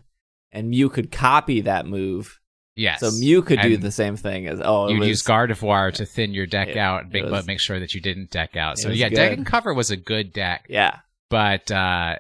and 0.52 0.70
Mew 0.70 0.90
could 0.90 1.12
copy 1.12 1.62
that 1.62 1.86
move, 1.88 2.40
yes. 2.76 3.00
so 3.00 3.10
Mew 3.12 3.42
could 3.42 3.62
do 3.62 3.78
the 3.78 3.92
same 3.92 4.16
thing 4.18 4.48
as 4.48 4.60
oh, 4.64 4.90
You'd 4.90 5.00
was, 5.00 5.08
use 5.08 5.24
Gardevoir 5.24 5.92
to 5.94 6.06
thin 6.06 6.34
your 6.34 6.46
deck 6.46 6.70
It- 6.70 6.78
out, 6.78 7.12
make, 7.12 7.24
was- 7.24 7.32
but 7.32 7.48
make 7.48 7.60
sure 7.60 7.80
that 7.80 7.94
you 7.94 8.02
didn't 8.02 8.30
deck 8.32 8.56
out. 8.56 8.78
So 8.78 8.90
yeah, 8.90 9.10
deck 9.10 9.38
and 9.38 9.46
cover 9.46 9.74
was 9.74 9.90
a 9.92 9.98
good 9.98 10.32
deck, 10.34 10.66
Yeah, 10.70 11.00
but 11.30 11.72
uh, 11.72 12.18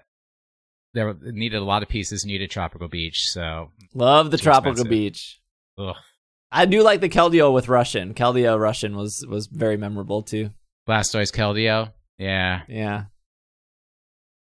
there 0.96 1.14
needed 1.22 1.58
a 1.58 1.64
lot 1.64 1.84
of 1.84 1.90
pieces. 1.90 2.26
Needed 2.26 2.50
Tropical 2.50 2.88
Beach, 2.88 3.28
so 3.30 3.70
love 3.94 4.32
the 4.32 4.38
tropical 4.40 4.72
expensive. 4.72 4.90
beach. 4.90 5.40
ugh. 5.78 5.96
I 6.52 6.66
do 6.66 6.82
like 6.84 7.02
the 7.02 7.10
Keldeo 7.10 7.54
with 7.54 7.68
Rush 7.68 7.96
In. 7.96 8.14
Keldeo 8.14 8.58
Rush 8.60 8.84
In 8.84 8.96
was 8.96 9.24
was 9.30 9.46
very 9.48 9.78
memorable 9.78 10.24
too. 10.24 10.50
Blastoise, 10.88 11.32
Keldeo, 11.34 11.92
yeah, 12.18 12.62
Yeah, 12.70 13.06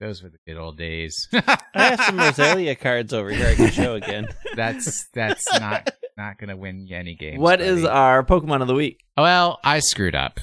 those 0.00 0.22
were 0.22 0.30
the 0.30 0.38
good 0.46 0.56
old 0.58 0.78
days. 0.78 1.28
I 1.32 1.58
have 1.74 2.00
some 2.00 2.16
Roselia 2.18 2.78
cards 2.78 3.12
over 3.12 3.30
here. 3.30 3.48
I 3.48 3.54
can 3.54 3.70
show 3.70 3.94
again. 3.94 4.28
that's 4.56 5.08
that's 5.12 5.46
not 5.60 5.90
not 6.16 6.38
gonna 6.38 6.56
win 6.56 6.86
you 6.86 6.96
any 6.96 7.14
games. 7.16 7.38
what 7.40 7.60
is 7.60 7.82
buddy. 7.82 7.92
our 7.92 8.24
Pokemon 8.24 8.62
of 8.62 8.68
the 8.68 8.74
week? 8.74 9.00
well, 9.16 9.58
I 9.62 9.80
screwed 9.80 10.14
up. 10.14 10.40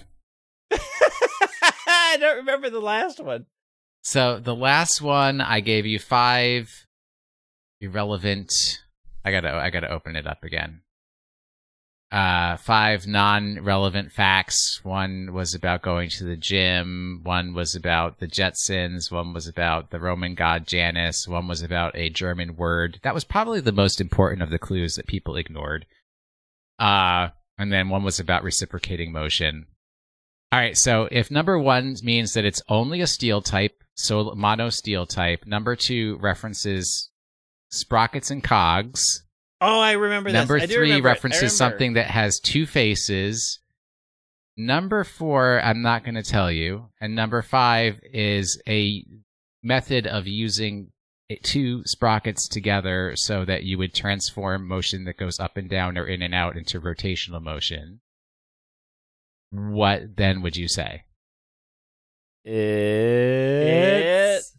I 0.71 2.17
don't 2.19 2.37
remember 2.37 2.69
the 2.69 2.79
last 2.81 3.19
one. 3.19 3.45
So 4.07 4.39
the 4.39 4.55
last 4.55 5.01
one 5.01 5.41
I 5.41 5.59
gave 5.59 5.85
you 5.85 5.99
five 5.99 6.69
irrelevant. 7.81 8.53
I 9.25 9.33
gotta 9.33 9.49
I 9.49 9.69
gotta 9.69 9.91
open 9.91 10.15
it 10.15 10.25
up 10.25 10.45
again. 10.45 10.79
Uh, 12.09 12.55
five 12.55 13.05
non-relevant 13.05 14.13
facts. 14.13 14.79
One 14.81 15.33
was 15.33 15.53
about 15.53 15.81
going 15.81 16.09
to 16.11 16.23
the 16.23 16.37
gym. 16.37 17.19
One 17.23 17.53
was 17.53 17.75
about 17.75 18.19
the 18.19 18.29
Jetsons. 18.29 19.11
One 19.11 19.33
was 19.33 19.45
about 19.45 19.91
the 19.91 19.99
Roman 19.99 20.35
god 20.35 20.65
Janus. 20.67 21.27
One 21.27 21.49
was 21.49 21.61
about 21.61 21.93
a 21.97 22.09
German 22.09 22.55
word. 22.55 23.01
That 23.03 23.13
was 23.13 23.25
probably 23.25 23.59
the 23.59 23.73
most 23.73 23.99
important 23.99 24.41
of 24.41 24.51
the 24.51 24.57
clues 24.57 24.93
that 24.93 25.07
people 25.07 25.35
ignored. 25.35 25.85
Uh, 26.79 27.31
and 27.57 27.73
then 27.73 27.89
one 27.89 28.05
was 28.05 28.21
about 28.21 28.45
reciprocating 28.45 29.11
motion. 29.11 29.65
All 30.53 30.59
right, 30.59 30.77
so 30.77 31.09
if 31.11 31.29
number 31.29 31.59
one 31.59 31.97
means 32.03 32.35
that 32.35 32.45
it's 32.45 32.61
only 32.69 33.01
a 33.01 33.07
steel 33.07 33.41
type, 33.41 33.83
so 33.97 34.33
mono 34.35 34.69
steel 34.69 35.05
type. 35.05 35.45
Number 35.45 35.75
two 35.75 36.17
references 36.21 37.09
sprockets 37.69 38.31
and 38.31 38.43
cogs. 38.43 39.23
Oh, 39.59 39.79
I 39.79 39.93
remember 39.93 40.31
this. 40.31 40.39
Number 40.39 40.59
three 40.59 40.77
remember 40.77 41.07
references 41.07 41.57
something 41.57 41.93
that 41.93 42.07
has 42.07 42.39
two 42.39 42.65
faces. 42.65 43.59
Number 44.55 45.03
four, 45.03 45.61
I'm 45.61 45.81
not 45.81 46.03
going 46.03 46.15
to 46.15 46.23
tell 46.23 46.51
you. 46.51 46.89
And 47.01 47.15
number 47.15 47.41
five 47.41 47.99
is 48.03 48.61
a 48.67 49.03
method 49.63 50.07
of 50.07 50.27
using 50.27 50.91
two 51.43 51.83
sprockets 51.85 52.47
together 52.47 53.13
so 53.15 53.45
that 53.45 53.63
you 53.63 53.77
would 53.77 53.93
transform 53.93 54.67
motion 54.67 55.03
that 55.05 55.17
goes 55.17 55.39
up 55.39 55.57
and 55.57 55.69
down 55.69 55.97
or 55.97 56.05
in 56.05 56.21
and 56.21 56.33
out 56.33 56.55
into 56.55 56.79
rotational 56.79 57.41
motion. 57.41 57.99
What 59.51 60.15
then 60.15 60.41
would 60.41 60.55
you 60.55 60.67
say? 60.67 61.03
It's 62.49 64.53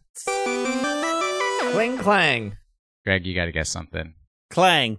Klinklang. 1.73 2.53
Greg, 3.05 3.25
you 3.27 3.35
got 3.35 3.47
to 3.47 3.53
guess 3.53 3.71
something. 3.71 4.13
Clang. 4.51 4.99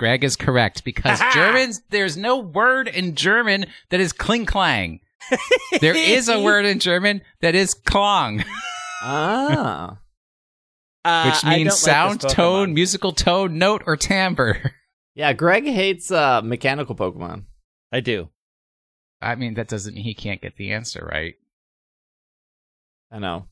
Greg 0.00 0.24
is 0.24 0.34
correct 0.34 0.82
because 0.84 1.20
Germans, 1.32 1.82
there's 1.90 2.16
no 2.16 2.38
word 2.38 2.88
in 2.88 3.14
German 3.14 3.66
that 3.90 4.00
is 4.00 4.12
kling 4.12 4.44
clang. 4.44 5.00
There 5.80 5.94
is 5.94 6.28
a 6.28 6.42
word 6.42 6.64
in 6.66 6.80
German 6.80 7.22
that 7.42 7.54
is 7.54 7.74
klong, 7.74 8.44
Ah, 9.02 9.98
Uh, 11.04 11.30
which 11.30 11.44
means 11.44 11.76
sound, 11.76 12.24
like 12.24 12.32
tone, 12.32 12.74
musical 12.74 13.12
tone, 13.12 13.56
note, 13.58 13.84
or 13.86 13.96
timbre. 13.96 14.72
yeah. 15.14 15.32
Greg 15.32 15.64
hates 15.64 16.10
uh, 16.10 16.42
mechanical 16.42 16.96
Pokemon. 16.96 17.44
I 17.92 18.00
do. 18.00 18.28
I 19.22 19.36
mean, 19.36 19.54
that 19.54 19.68
doesn't 19.68 19.94
mean 19.94 20.02
he 20.02 20.14
can't 20.14 20.42
get 20.42 20.56
the 20.56 20.72
answer 20.72 21.08
right. 21.08 21.36
I 23.10 23.18
know. 23.18 23.46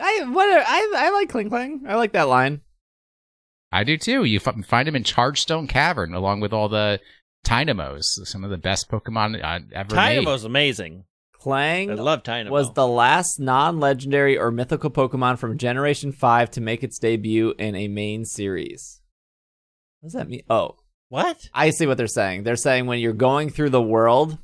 I 0.00 0.24
what 0.30 0.48
I 0.48 0.92
I 0.96 1.10
like 1.10 1.30
Klinklang. 1.30 1.86
I 1.86 1.96
like 1.96 2.12
that 2.12 2.28
line. 2.28 2.62
I 3.72 3.84
do 3.84 3.96
too. 3.96 4.24
You 4.24 4.40
f- 4.44 4.64
find 4.64 4.88
him 4.88 4.96
in 4.96 5.04
Chargestone 5.04 5.66
Cavern 5.68 6.14
along 6.14 6.40
with 6.40 6.52
all 6.52 6.68
the 6.68 7.00
Tynamos, 7.44 8.04
some 8.24 8.44
of 8.44 8.50
the 8.50 8.58
best 8.58 8.90
Pokemon 8.90 9.42
uh, 9.42 9.60
ever 9.72 9.94
made. 9.94 10.16
Tynamo's 10.16 10.44
amazing. 10.44 11.04
Clang 11.32 11.90
I 11.90 11.94
love 11.94 12.22
Tynamo. 12.22 12.50
was 12.50 12.74
the 12.74 12.86
last 12.86 13.40
non-legendary 13.40 14.36
or 14.36 14.50
mythical 14.50 14.90
Pokemon 14.90 15.38
from 15.38 15.56
Generation 15.56 16.12
Five 16.12 16.50
to 16.52 16.60
make 16.60 16.82
its 16.82 16.98
debut 16.98 17.54
in 17.58 17.74
a 17.74 17.88
main 17.88 18.24
series. 18.26 19.00
What 20.00 20.08
does 20.08 20.12
that 20.14 20.28
mean? 20.28 20.42
Oh, 20.50 20.76
what? 21.08 21.48
I 21.54 21.70
see 21.70 21.86
what 21.86 21.96
they're 21.96 22.06
saying. 22.06 22.42
They're 22.42 22.56
saying 22.56 22.86
when 22.86 22.98
you're 22.98 23.12
going 23.12 23.48
through 23.50 23.70
the 23.70 23.80
world, 23.82 24.38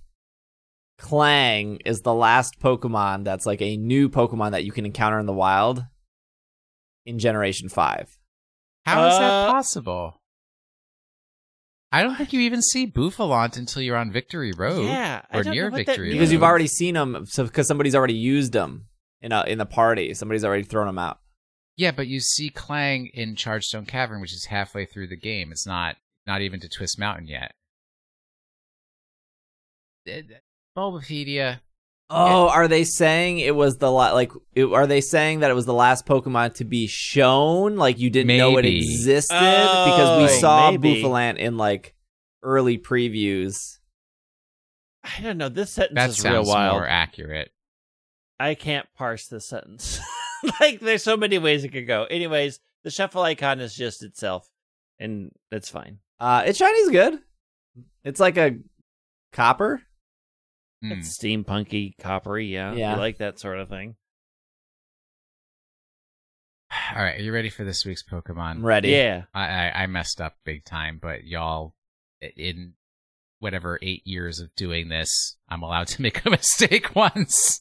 Clang 0.99 1.79
is 1.85 2.01
the 2.01 2.15
last 2.15 2.59
Pokemon 2.61 3.25
that's 3.25 3.47
like 3.47 3.61
a 3.61 3.77
new 3.77 4.09
Pokemon 4.09 4.53
that 4.53 4.65
you 4.65 4.73
can 4.73 4.87
encounter 4.87 5.19
in 5.19 5.27
the 5.27 5.33
wild 5.33 5.85
in 7.05 7.19
Generation 7.19 7.69
5. 7.69 8.19
How 8.87 9.07
is 9.09 9.19
that 9.19 9.31
Uh, 9.31 9.53
possible? 9.53 10.21
I 11.93 12.03
don't 12.03 12.17
think 12.17 12.33
you 12.33 12.41
even 12.41 12.63
see 12.63 12.87
Bouffalant 12.87 13.57
until 13.57 13.81
you're 13.83 13.97
on 13.97 14.11
Victory 14.11 14.53
Road. 14.53 14.85
Yeah, 14.87 15.23
or 15.33 15.45
near 15.45 15.71
know 15.71 15.77
that 15.77 15.87
Victory 15.87 16.09
means. 16.09 16.15
Because 16.19 16.33
you've 16.33 16.43
already 16.43 16.67
seen 16.67 16.95
them, 16.95 17.25
so 17.27 17.45
because 17.45 17.69
somebody's 17.69 17.95
already 17.95 18.15
used 18.15 18.53
them 18.53 18.87
in 19.21 19.33
a 19.33 19.45
in 19.45 19.59
the 19.59 19.67
party, 19.67 20.13
somebody's 20.15 20.45
already 20.45 20.65
thrown 20.65 20.87
them 20.87 20.99
out. 20.99 21.21
Yeah, 21.77 21.93
but 21.93 22.07
you 22.07 22.21
see 22.21 22.49
Clang 22.49 23.07
in 23.15 23.37
Chargestone 23.37 23.87
Cavern, 23.87 24.21
which 24.21 24.33
is 24.33 24.47
halfway 24.47 24.85
through 24.87 25.09
the 25.09 25.17
game. 25.17 25.53
It's 25.53 25.67
not 25.67 25.97
not 26.27 26.41
even 26.43 26.59
to 26.61 26.69
Twist 26.69 26.99
Mountain 26.99 27.29
yet. 27.29 27.53
Bulbapedia. 30.77 31.61
Oh, 32.09 32.49
are 32.49 32.69
they 32.69 32.85
saying 32.85 33.41
it 33.41 33.55
was 33.57 33.79
the 33.79 33.91
la- 33.91 34.13
like? 34.13 34.31
It, 34.55 34.67
are 34.67 34.87
they 34.87 35.01
saying 35.01 35.41
that 35.41 35.51
it 35.51 35.55
was 35.55 35.67
the 35.67 35.75
last 35.75 36.07
Pokemon 36.07 36.55
to 36.55 36.65
be 36.65 36.87
shown? 36.87 37.77
Like 37.77 37.99
you 37.99 38.11
didn't 38.11 38.37
know 38.37 38.59
it 38.59 38.65
existed 38.65 39.35
Oh, 39.37 39.85
because 39.87 40.23
we 40.33 40.39
saw 40.41 40.71
maybe. 40.71 41.03
Bouffalant 41.03 41.39
in 41.39 41.57
like 41.57 41.95
early 42.45 42.79
previews. 42.79 43.79
I 45.03 45.21
don't 45.23 45.39
know. 45.39 45.49
This 45.49 45.73
sentence 45.73 45.95
That 45.97 46.11
is 46.11 46.23
real 46.25 46.45
sounds 46.45 46.49
wild. 46.49 46.73
more 46.75 46.87
accurate. 46.87 47.51
I 48.39 48.55
can't 48.55 48.87
parse 48.97 49.27
this 49.29 49.47
sentence. 49.47 49.99
like, 50.61 50.81
there's 50.81 51.03
so 51.03 51.17
many 51.17 51.39
ways 51.39 51.65
it 51.65 51.71
could 51.71 51.87
go. 51.87 52.05
Anyways, 52.05 52.61
the 52.85 52.91
shuffle 52.91 53.23
icon 53.23 53.61
is 53.61 53.75
just 53.75 54.03
itself, 54.05 54.49
and 54.99 55.33
that's 55.51 55.69
fine. 55.71 55.99
Uh, 56.21 56.43
its 56.47 56.59
shiny's 56.59 56.91
good. 56.91 57.19
It's 58.05 58.21
like 58.21 58.37
a 58.37 58.59
copper. 59.33 59.83
Hmm. 60.87 60.93
It's 60.93 61.19
steampunky, 61.19 61.93
coppery. 61.99 62.47
Yeah, 62.47 62.73
Yeah. 62.75 62.95
you 62.95 62.99
like 63.01 63.19
that 63.19 63.39
sort 63.41 63.59
of 63.59 63.69
thing. 63.69 63.97
All 66.97 67.03
right, 67.03 67.19
are 67.19 67.23
you 67.23 67.33
ready 67.33 67.51
for 67.51 67.65
this 67.65 67.85
week's 67.85 68.05
I'm 68.11 68.21
Pokemon? 68.23 68.63
ready. 68.63 68.91
Yeah. 68.91 69.25
I, 69.35 69.45
I 69.47 69.83
I 69.83 69.87
messed 69.87 70.21
up 70.21 70.35
big 70.45 70.65
time, 70.65 70.99
but 71.01 71.25
y'all, 71.25 71.75
in 72.37 72.75
whatever 73.39 73.79
eight 73.83 74.03
years 74.07 74.41
of 74.41 74.55
doing 74.57 74.89
this, 74.89 75.37
I'm 75.49 75.63
allowed 75.63 75.89
to 75.89 76.03
make 76.07 76.25
a 76.25 76.31
mistake 76.31 76.95
once. 76.95 77.61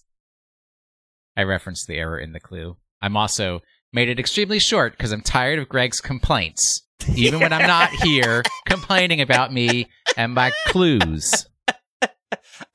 I 1.38 1.44
referenced 1.44 1.88
the 1.88 1.96
error 1.98 2.18
in 2.20 2.32
the 2.34 2.40
clue. 2.40 2.78
I'm 3.02 3.18
also 3.18 3.62
made 3.92 4.10
it 4.10 4.20
extremely 4.20 4.60
short 4.60 4.94
because 4.94 5.12
I'm 5.12 5.22
tired 5.22 5.60
of 5.60 5.70
Greg's 5.70 6.00
complaints, 6.00 6.82
even 7.16 7.40
when 7.40 7.54
I'm 7.54 7.68
not 7.68 7.90
here, 8.04 8.42
complaining 8.66 9.22
about 9.22 9.54
me 9.54 9.88
and 10.18 10.34
my 10.34 10.52
clues. 10.68 11.46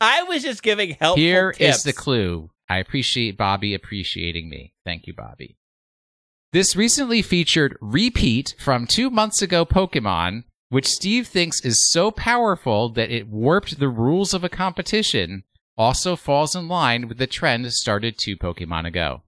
I 0.00 0.22
was 0.24 0.42
just 0.42 0.62
giving 0.62 0.96
help. 1.00 1.18
Here 1.18 1.50
is 1.50 1.76
tips. 1.76 1.82
the 1.84 1.92
clue. 1.92 2.50
I 2.68 2.78
appreciate 2.78 3.36
Bobby 3.36 3.74
appreciating 3.74 4.48
me. 4.48 4.74
Thank 4.84 5.06
you, 5.06 5.12
Bobby. 5.14 5.56
This 6.52 6.74
recently 6.76 7.22
featured 7.22 7.76
repeat 7.80 8.54
from 8.58 8.86
two 8.86 9.10
months 9.10 9.40
ago 9.42 9.64
Pokemon, 9.64 10.44
which 10.68 10.86
Steve 10.86 11.26
thinks 11.28 11.64
is 11.64 11.90
so 11.92 12.10
powerful 12.10 12.88
that 12.90 13.10
it 13.10 13.28
warped 13.28 13.78
the 13.78 13.88
rules 13.88 14.34
of 14.34 14.42
a 14.44 14.48
competition, 14.48 15.44
also 15.76 16.16
falls 16.16 16.54
in 16.54 16.68
line 16.68 17.08
with 17.08 17.18
the 17.18 17.26
trend 17.26 17.72
started 17.72 18.16
two 18.18 18.36
Pokemon 18.36 18.86
ago. 18.86 19.22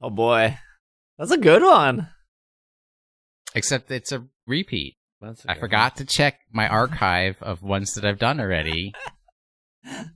Oh 0.00 0.10
boy, 0.10 0.58
that's 1.18 1.30
a 1.30 1.38
good 1.38 1.62
one. 1.62 2.08
Except 3.54 3.90
it's 3.90 4.12
a 4.12 4.26
repeat. 4.46 4.96
Months 5.20 5.46
I 5.48 5.52
ago. 5.52 5.60
forgot 5.60 5.96
to 5.96 6.04
check 6.04 6.40
my 6.52 6.68
archive 6.68 7.42
of 7.42 7.62
ones 7.62 7.94
that 7.94 8.04
I've 8.04 8.18
done 8.18 8.38
already. 8.40 8.92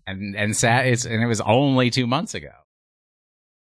And 0.06 0.34
and 0.36 0.56
sa- 0.56 0.78
it's, 0.78 1.04
and 1.04 1.22
it 1.22 1.26
was 1.26 1.40
only 1.40 1.90
two 1.90 2.06
months 2.06 2.34
ago. 2.34 2.50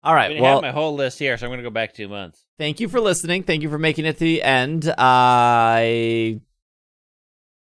All 0.04 0.16
right. 0.16 0.32
I 0.32 0.34
mean, 0.34 0.42
Well, 0.42 0.56
have 0.56 0.62
my 0.62 0.72
whole 0.72 0.96
list 0.96 1.20
here, 1.20 1.38
so 1.38 1.46
I'm 1.46 1.50
going 1.50 1.60
to 1.60 1.64
go 1.64 1.70
back 1.70 1.94
two 1.94 2.08
months. 2.08 2.46
thank 2.58 2.80
you 2.80 2.88
for 2.88 3.00
listening. 3.02 3.44
Thank 3.44 3.62
you 3.64 3.70
for 3.70 3.78
making 3.78 4.06
it 4.06 4.14
to 4.14 4.20
the 4.20 4.42
end. 4.42 4.92
I 4.98 6.40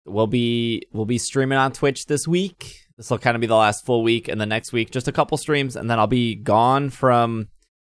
will 0.06 0.26
be 0.26 0.82
will 0.92 1.06
be 1.06 1.18
streaming 1.18 1.58
on 1.58 1.72
Twitch 1.72 2.06
this 2.06 2.26
week. 2.26 2.80
This 2.96 3.10
will 3.10 3.18
kind 3.18 3.34
of 3.34 3.40
be 3.40 3.46
the 3.46 3.56
last 3.56 3.84
full 3.84 4.02
week, 4.02 4.28
and 4.28 4.40
the 4.40 4.46
next 4.46 4.72
week 4.72 4.90
just 4.90 5.08
a 5.08 5.12
couple 5.12 5.36
streams, 5.36 5.76
and 5.76 5.90
then 5.90 5.98
I'll 5.98 6.06
be 6.06 6.34
gone 6.34 6.90
from 6.90 7.48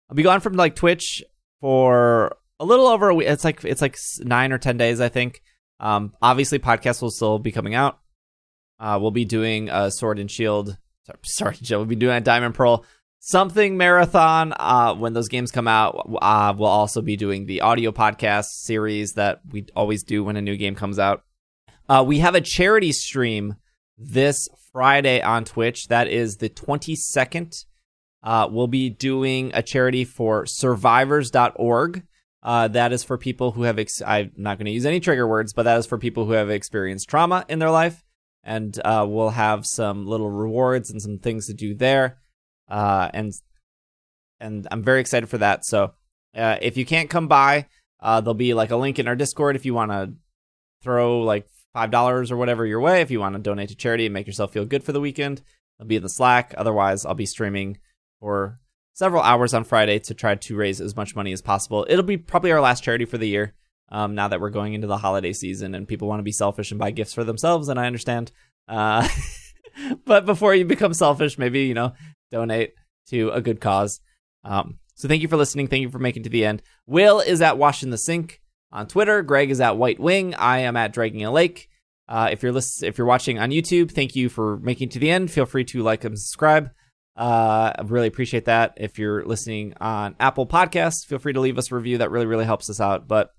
I'll 0.10 0.16
be 0.16 0.24
gone 0.24 0.40
from 0.42 0.54
like 0.54 0.76
Twitch 0.76 1.24
for 1.62 2.36
a 2.60 2.66
little 2.66 2.88
over 2.88 3.10
a 3.10 3.16
week. 3.16 3.28
It's 3.28 3.44
like 3.44 3.64
it's 3.64 3.82
like 3.82 3.98
nine 4.20 4.52
or 4.52 4.58
ten 4.58 4.78
days, 4.78 5.00
I 5.02 5.10
think. 5.10 5.42
Um, 5.80 6.14
obviously, 6.22 6.60
podcasts 6.60 7.02
will 7.02 7.12
still 7.12 7.40
be 7.40 7.52
coming 7.52 7.74
out. 7.76 7.99
Uh, 8.80 8.98
we'll 9.02 9.12
be 9.12 9.26
doing 9.26 9.70
a 9.70 9.92
Sword 9.92 10.20
and 10.20 10.32
Shield. 10.32 10.78
Sorry, 11.06 11.20
Sword 11.24 11.58
and 11.58 11.68
Shield. 11.68 11.80
We'll 11.82 11.90
be 11.90 11.96
doing 11.96 12.18
a 12.18 12.22
Diamond 12.22 12.56
Pearl. 12.56 12.86
Something 13.22 13.76
marathon 13.76 14.54
uh 14.58 14.96
when 14.96 15.12
those 15.12 15.28
games 15.28 15.52
come 15.52 15.68
out 15.68 16.10
uh 16.22 16.54
we'll 16.58 16.70
also 16.70 17.02
be 17.02 17.18
doing 17.18 17.46
the 17.46 17.60
audio 17.60 17.92
podcast 17.92 18.46
series 18.46 19.14
that 19.14 19.42
we 19.52 19.66
always 19.76 20.04
do 20.04 20.24
when 20.24 20.38
a 20.38 20.42
new 20.42 20.56
game 20.56 20.74
comes 20.74 20.98
out. 20.98 21.24
Uh 21.90 22.02
we 22.08 22.20
have 22.20 22.34
a 22.36 22.42
charity 22.42 22.94
stream 22.94 23.56
this 23.98 24.48
friday 24.72 25.22
on 25.22 25.44
twitch. 25.44 25.90
That 25.90 26.08
is 26.08 26.38
the 26.38 26.48
22nd 26.48 27.66
uh 28.24 28.48
we'll 28.50 28.68
be 28.68 28.90
doing 28.90 29.52
a 29.54 29.62
charity 29.62 30.06
for 30.06 30.46
survivors.org 30.46 32.04
uh, 32.42 32.70
that 32.70 32.94
is 32.94 33.04
for 33.04 33.18
people 33.18 33.52
who 33.52 33.64
have 33.64 33.80
ex- 33.80 34.02
i'm 34.06 34.32
not 34.38 34.58
going 34.58 34.66
to 34.66 34.72
use 34.72 34.86
any 34.86 35.02
trigger 35.02 35.28
words 35.28 35.52
but 35.52 35.64
that 35.64 35.78
is 35.78 35.86
for 35.86 35.98
people 35.98 36.26
who 36.26 36.32
have 36.32 36.50
experienced 36.50 37.10
trauma 37.10 37.46
in 37.50 37.60
their 37.60 37.70
life 37.72 38.06
and 38.50 38.80
uh, 38.84 39.06
we'll 39.08 39.30
have 39.30 39.66
some 39.66 40.06
little 40.06 40.30
rewards 40.30 40.90
and 40.90 41.02
some 41.02 41.20
things 41.20 41.48
to 41.48 41.54
do 41.54 41.74
there 41.74 42.18
uh, 42.70 43.10
and 43.14 43.34
and 44.40 44.68
I'm 44.72 44.84
very 44.84 45.02
excited 45.02 45.28
for 45.28 45.40
that. 45.40 45.66
So 45.66 45.94
uh, 46.36 46.58
if 46.62 46.78
you 46.78 46.86
can't 46.86 47.10
come 47.10 47.28
by, 47.28 47.68
uh, 48.00 48.22
there'll 48.22 48.34
be 48.34 48.54
like 48.54 48.72
a 48.72 48.78
link 48.78 49.00
in 49.00 49.08
our 49.08 49.16
Discord 49.16 49.56
if 49.56 49.66
you 49.66 49.74
want 49.74 49.92
to 49.92 50.14
throw 50.82 51.22
like 51.22 51.48
five 51.74 51.92
dollars 51.92 52.32
or 52.32 52.38
whatever 52.38 52.66
your 52.66 52.80
way. 52.80 53.02
If 53.02 53.12
you 53.12 53.20
want 53.20 53.36
to 53.36 53.42
donate 53.42 53.70
to 53.70 53.76
charity 53.76 54.06
and 54.06 54.14
make 54.14 54.28
yourself 54.28 54.54
feel 54.54 54.66
good 54.66 54.84
for 54.84 54.92
the 54.92 55.02
weekend, 55.02 55.42
I'll 55.80 55.88
be 55.88 55.98
in 55.98 56.04
the 56.04 56.10
Slack. 56.10 56.54
Otherwise, 56.58 57.06
I'll 57.06 57.16
be 57.16 57.26
streaming 57.26 57.80
for 58.20 58.60
several 58.94 59.24
hours 59.24 59.54
on 59.54 59.64
Friday 59.64 60.00
to 60.00 60.14
try 60.14 60.36
to 60.36 60.56
raise 60.56 60.80
as 60.80 60.96
much 60.96 61.16
money 61.16 61.34
as 61.34 61.42
possible. 61.42 61.86
It'll 61.90 62.04
be 62.04 62.18
probably 62.18 62.52
our 62.52 62.62
last 62.62 62.84
charity 62.84 63.06
for 63.06 63.18
the 63.18 63.28
year. 63.28 63.54
Um, 63.92 64.16
now 64.16 64.28
that 64.28 64.40
we're 64.40 64.50
going 64.50 64.74
into 64.74 64.88
the 64.88 64.98
holiday 64.98 65.34
season 65.34 65.74
and 65.74 65.88
people 65.88 66.08
want 66.08 66.20
to 66.20 66.24
be 66.24 66.32
selfish 66.32 66.72
and 66.72 66.80
buy 66.80 66.92
gifts 66.92 67.14
for 67.14 67.24
themselves, 67.24 67.70
and 67.70 67.80
I 67.80 67.88
understand. 67.88 68.32
Uh, 68.68 69.08
but 70.06 70.26
before 70.26 70.54
you 70.54 70.66
become 70.66 70.94
selfish, 70.94 71.38
maybe 71.38 71.62
you 71.62 71.74
know 71.74 71.94
donate 72.32 72.74
to 73.08 73.30
a 73.32 73.42
good 73.42 73.60
cause. 73.60 74.02
Um, 74.44 74.80
so 74.96 75.08
thank 75.08 75.22
you 75.22 75.28
for 75.28 75.38
listening. 75.38 75.68
Thank 75.68 75.82
you 75.82 75.90
for 75.90 76.00
making 76.00 76.22
it 76.22 76.26
to 76.26 76.30
the 76.30 76.46
end. 76.46 76.62
Will 76.86 77.20
is 77.20 77.42
at 77.42 77.58
Washing 77.58 77.90
the 77.90 77.98
Sink 77.98 78.42
on 78.72 78.88
Twitter. 78.88 79.24
Greg 79.24 79.50
is 79.50 79.62
at 79.62 79.78
White 79.78 80.00
Wing. 80.00 80.36
I 80.36 80.60
am 80.60 80.76
at 80.78 80.94
Dragging 80.94 81.24
a 81.24 81.32
Lake. 81.32 81.70
Uh, 82.08 82.30
if 82.32 82.42
you're 82.42 82.52
list- 82.52 82.84
if 82.84 82.98
you're 82.98 83.08
watching 83.08 83.40
on 83.40 83.52
YouTube, 83.52 83.92
thank 83.92 84.16
you 84.16 84.30
for 84.30 84.58
making 84.58 84.90
to 84.90 85.00
the 85.00 85.10
end. 85.12 85.32
Feel 85.32 85.46
free 85.46 85.64
to 85.66 85.84
like 85.84 86.04
and 86.04 86.18
subscribe. 86.18 86.72
Uh, 87.16 87.74
I 87.78 87.82
really 87.86 88.08
appreciate 88.08 88.46
that. 88.46 88.74
If 88.78 88.98
you're 88.98 89.26
listening 89.26 89.74
on 89.80 90.16
Apple 90.20 90.48
Podcasts, 90.48 91.06
feel 91.06 91.20
free 91.20 91.34
to 91.34 91.40
leave 91.40 91.58
us 91.58 91.72
a 91.72 91.76
review. 91.76 92.00
That 92.00 92.12
really, 92.12 92.26
really 92.26 92.46
helps 92.46 92.70
us 92.70 92.80
out. 92.80 93.08
But 93.08 93.32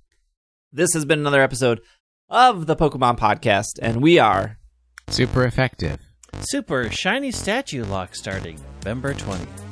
this 0.72 0.90
has 0.94 1.04
been 1.04 1.18
another 1.18 1.42
episode 1.42 1.80
of 2.28 2.66
the 2.66 2.76
Pokemon 2.76 3.18
Podcast, 3.18 3.78
and 3.82 4.00
we 4.00 4.18
are 4.18 4.58
Super 5.08 5.44
effective. 5.44 5.98
Super 6.40 6.88
shiny 6.90 7.32
statue 7.32 7.84
lock 7.84 8.14
starting 8.14 8.60
November 8.76 9.12
20th. 9.14 9.69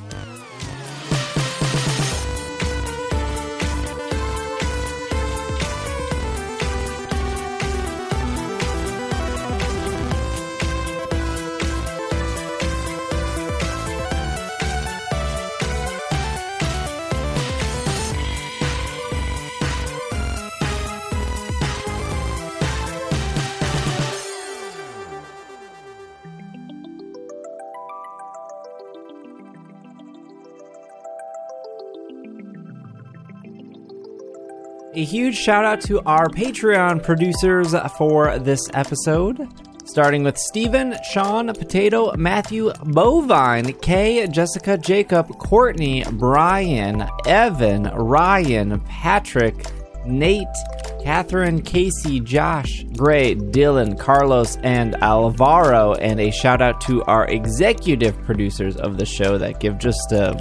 A 34.99 35.05
huge 35.05 35.37
shout 35.37 35.63
out 35.63 35.79
to 35.83 36.01
our 36.01 36.27
Patreon 36.27 37.01
producers 37.01 37.73
for 37.97 38.37
this 38.37 38.59
episode. 38.73 39.47
Starting 39.85 40.25
with 40.25 40.37
Steven, 40.37 40.93
Sean, 41.09 41.47
Potato, 41.53 42.13
Matthew, 42.17 42.73
Bovine, 42.83 43.71
Kay, 43.81 44.27
Jessica, 44.27 44.77
Jacob, 44.77 45.29
Courtney, 45.37 46.03
Brian, 46.11 47.07
Evan, 47.25 47.83
Ryan, 47.83 48.81
Patrick, 48.81 49.65
Nate, 50.05 50.47
Catherine, 51.01 51.61
Casey, 51.61 52.19
Josh, 52.19 52.83
Gray, 52.97 53.35
Dylan, 53.35 53.97
Carlos, 53.97 54.57
and 54.63 55.01
Alvaro. 55.01 55.93
And 55.93 56.19
a 56.19 56.29
shout 56.29 56.61
out 56.61 56.81
to 56.81 57.01
our 57.03 57.25
executive 57.27 58.21
producers 58.23 58.75
of 58.75 58.97
the 58.97 59.05
show 59.05 59.37
that 59.37 59.61
give 59.61 59.77
just 59.77 60.11
uh, 60.11 60.35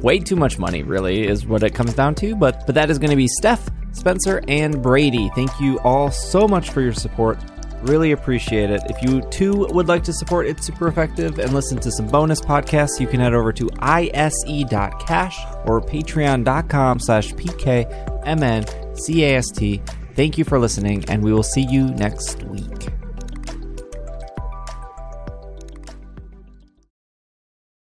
way 0.00 0.18
too 0.18 0.34
much 0.34 0.58
money, 0.58 0.82
really, 0.82 1.24
is 1.24 1.46
what 1.46 1.62
it 1.62 1.72
comes 1.72 1.94
down 1.94 2.16
to. 2.16 2.34
But, 2.34 2.66
but 2.66 2.74
that 2.74 2.90
is 2.90 2.98
going 2.98 3.10
to 3.10 3.16
be 3.16 3.28
Steph, 3.28 3.68
Spencer, 3.92 4.42
and 4.48 4.82
Brady. 4.82 5.30
Thank 5.34 5.50
you 5.60 5.78
all 5.80 6.10
so 6.10 6.48
much 6.48 6.70
for 6.70 6.80
your 6.80 6.92
support. 6.92 7.38
Really 7.82 8.12
appreciate 8.12 8.70
it. 8.70 8.80
If 8.86 9.02
you 9.02 9.22
too 9.30 9.66
would 9.70 9.88
like 9.88 10.04
to 10.04 10.12
support 10.12 10.46
It's 10.46 10.64
Super 10.64 10.86
Effective 10.88 11.38
and 11.40 11.52
listen 11.52 11.78
to 11.78 11.90
some 11.90 12.06
bonus 12.06 12.40
podcasts, 12.40 13.00
you 13.00 13.08
can 13.08 13.18
head 13.20 13.34
over 13.34 13.52
to 13.52 13.68
ise.cash 13.80 15.38
or 15.66 15.80
patreon.com 15.80 17.00
slash 17.00 17.32
pkmncast. 17.32 18.72
Thank 20.14 20.38
you 20.38 20.44
for 20.44 20.58
listening, 20.58 21.04
and 21.08 21.24
we 21.24 21.32
will 21.32 21.42
see 21.42 21.62
you 21.62 21.86
next 21.86 22.42
week. 22.44 23.01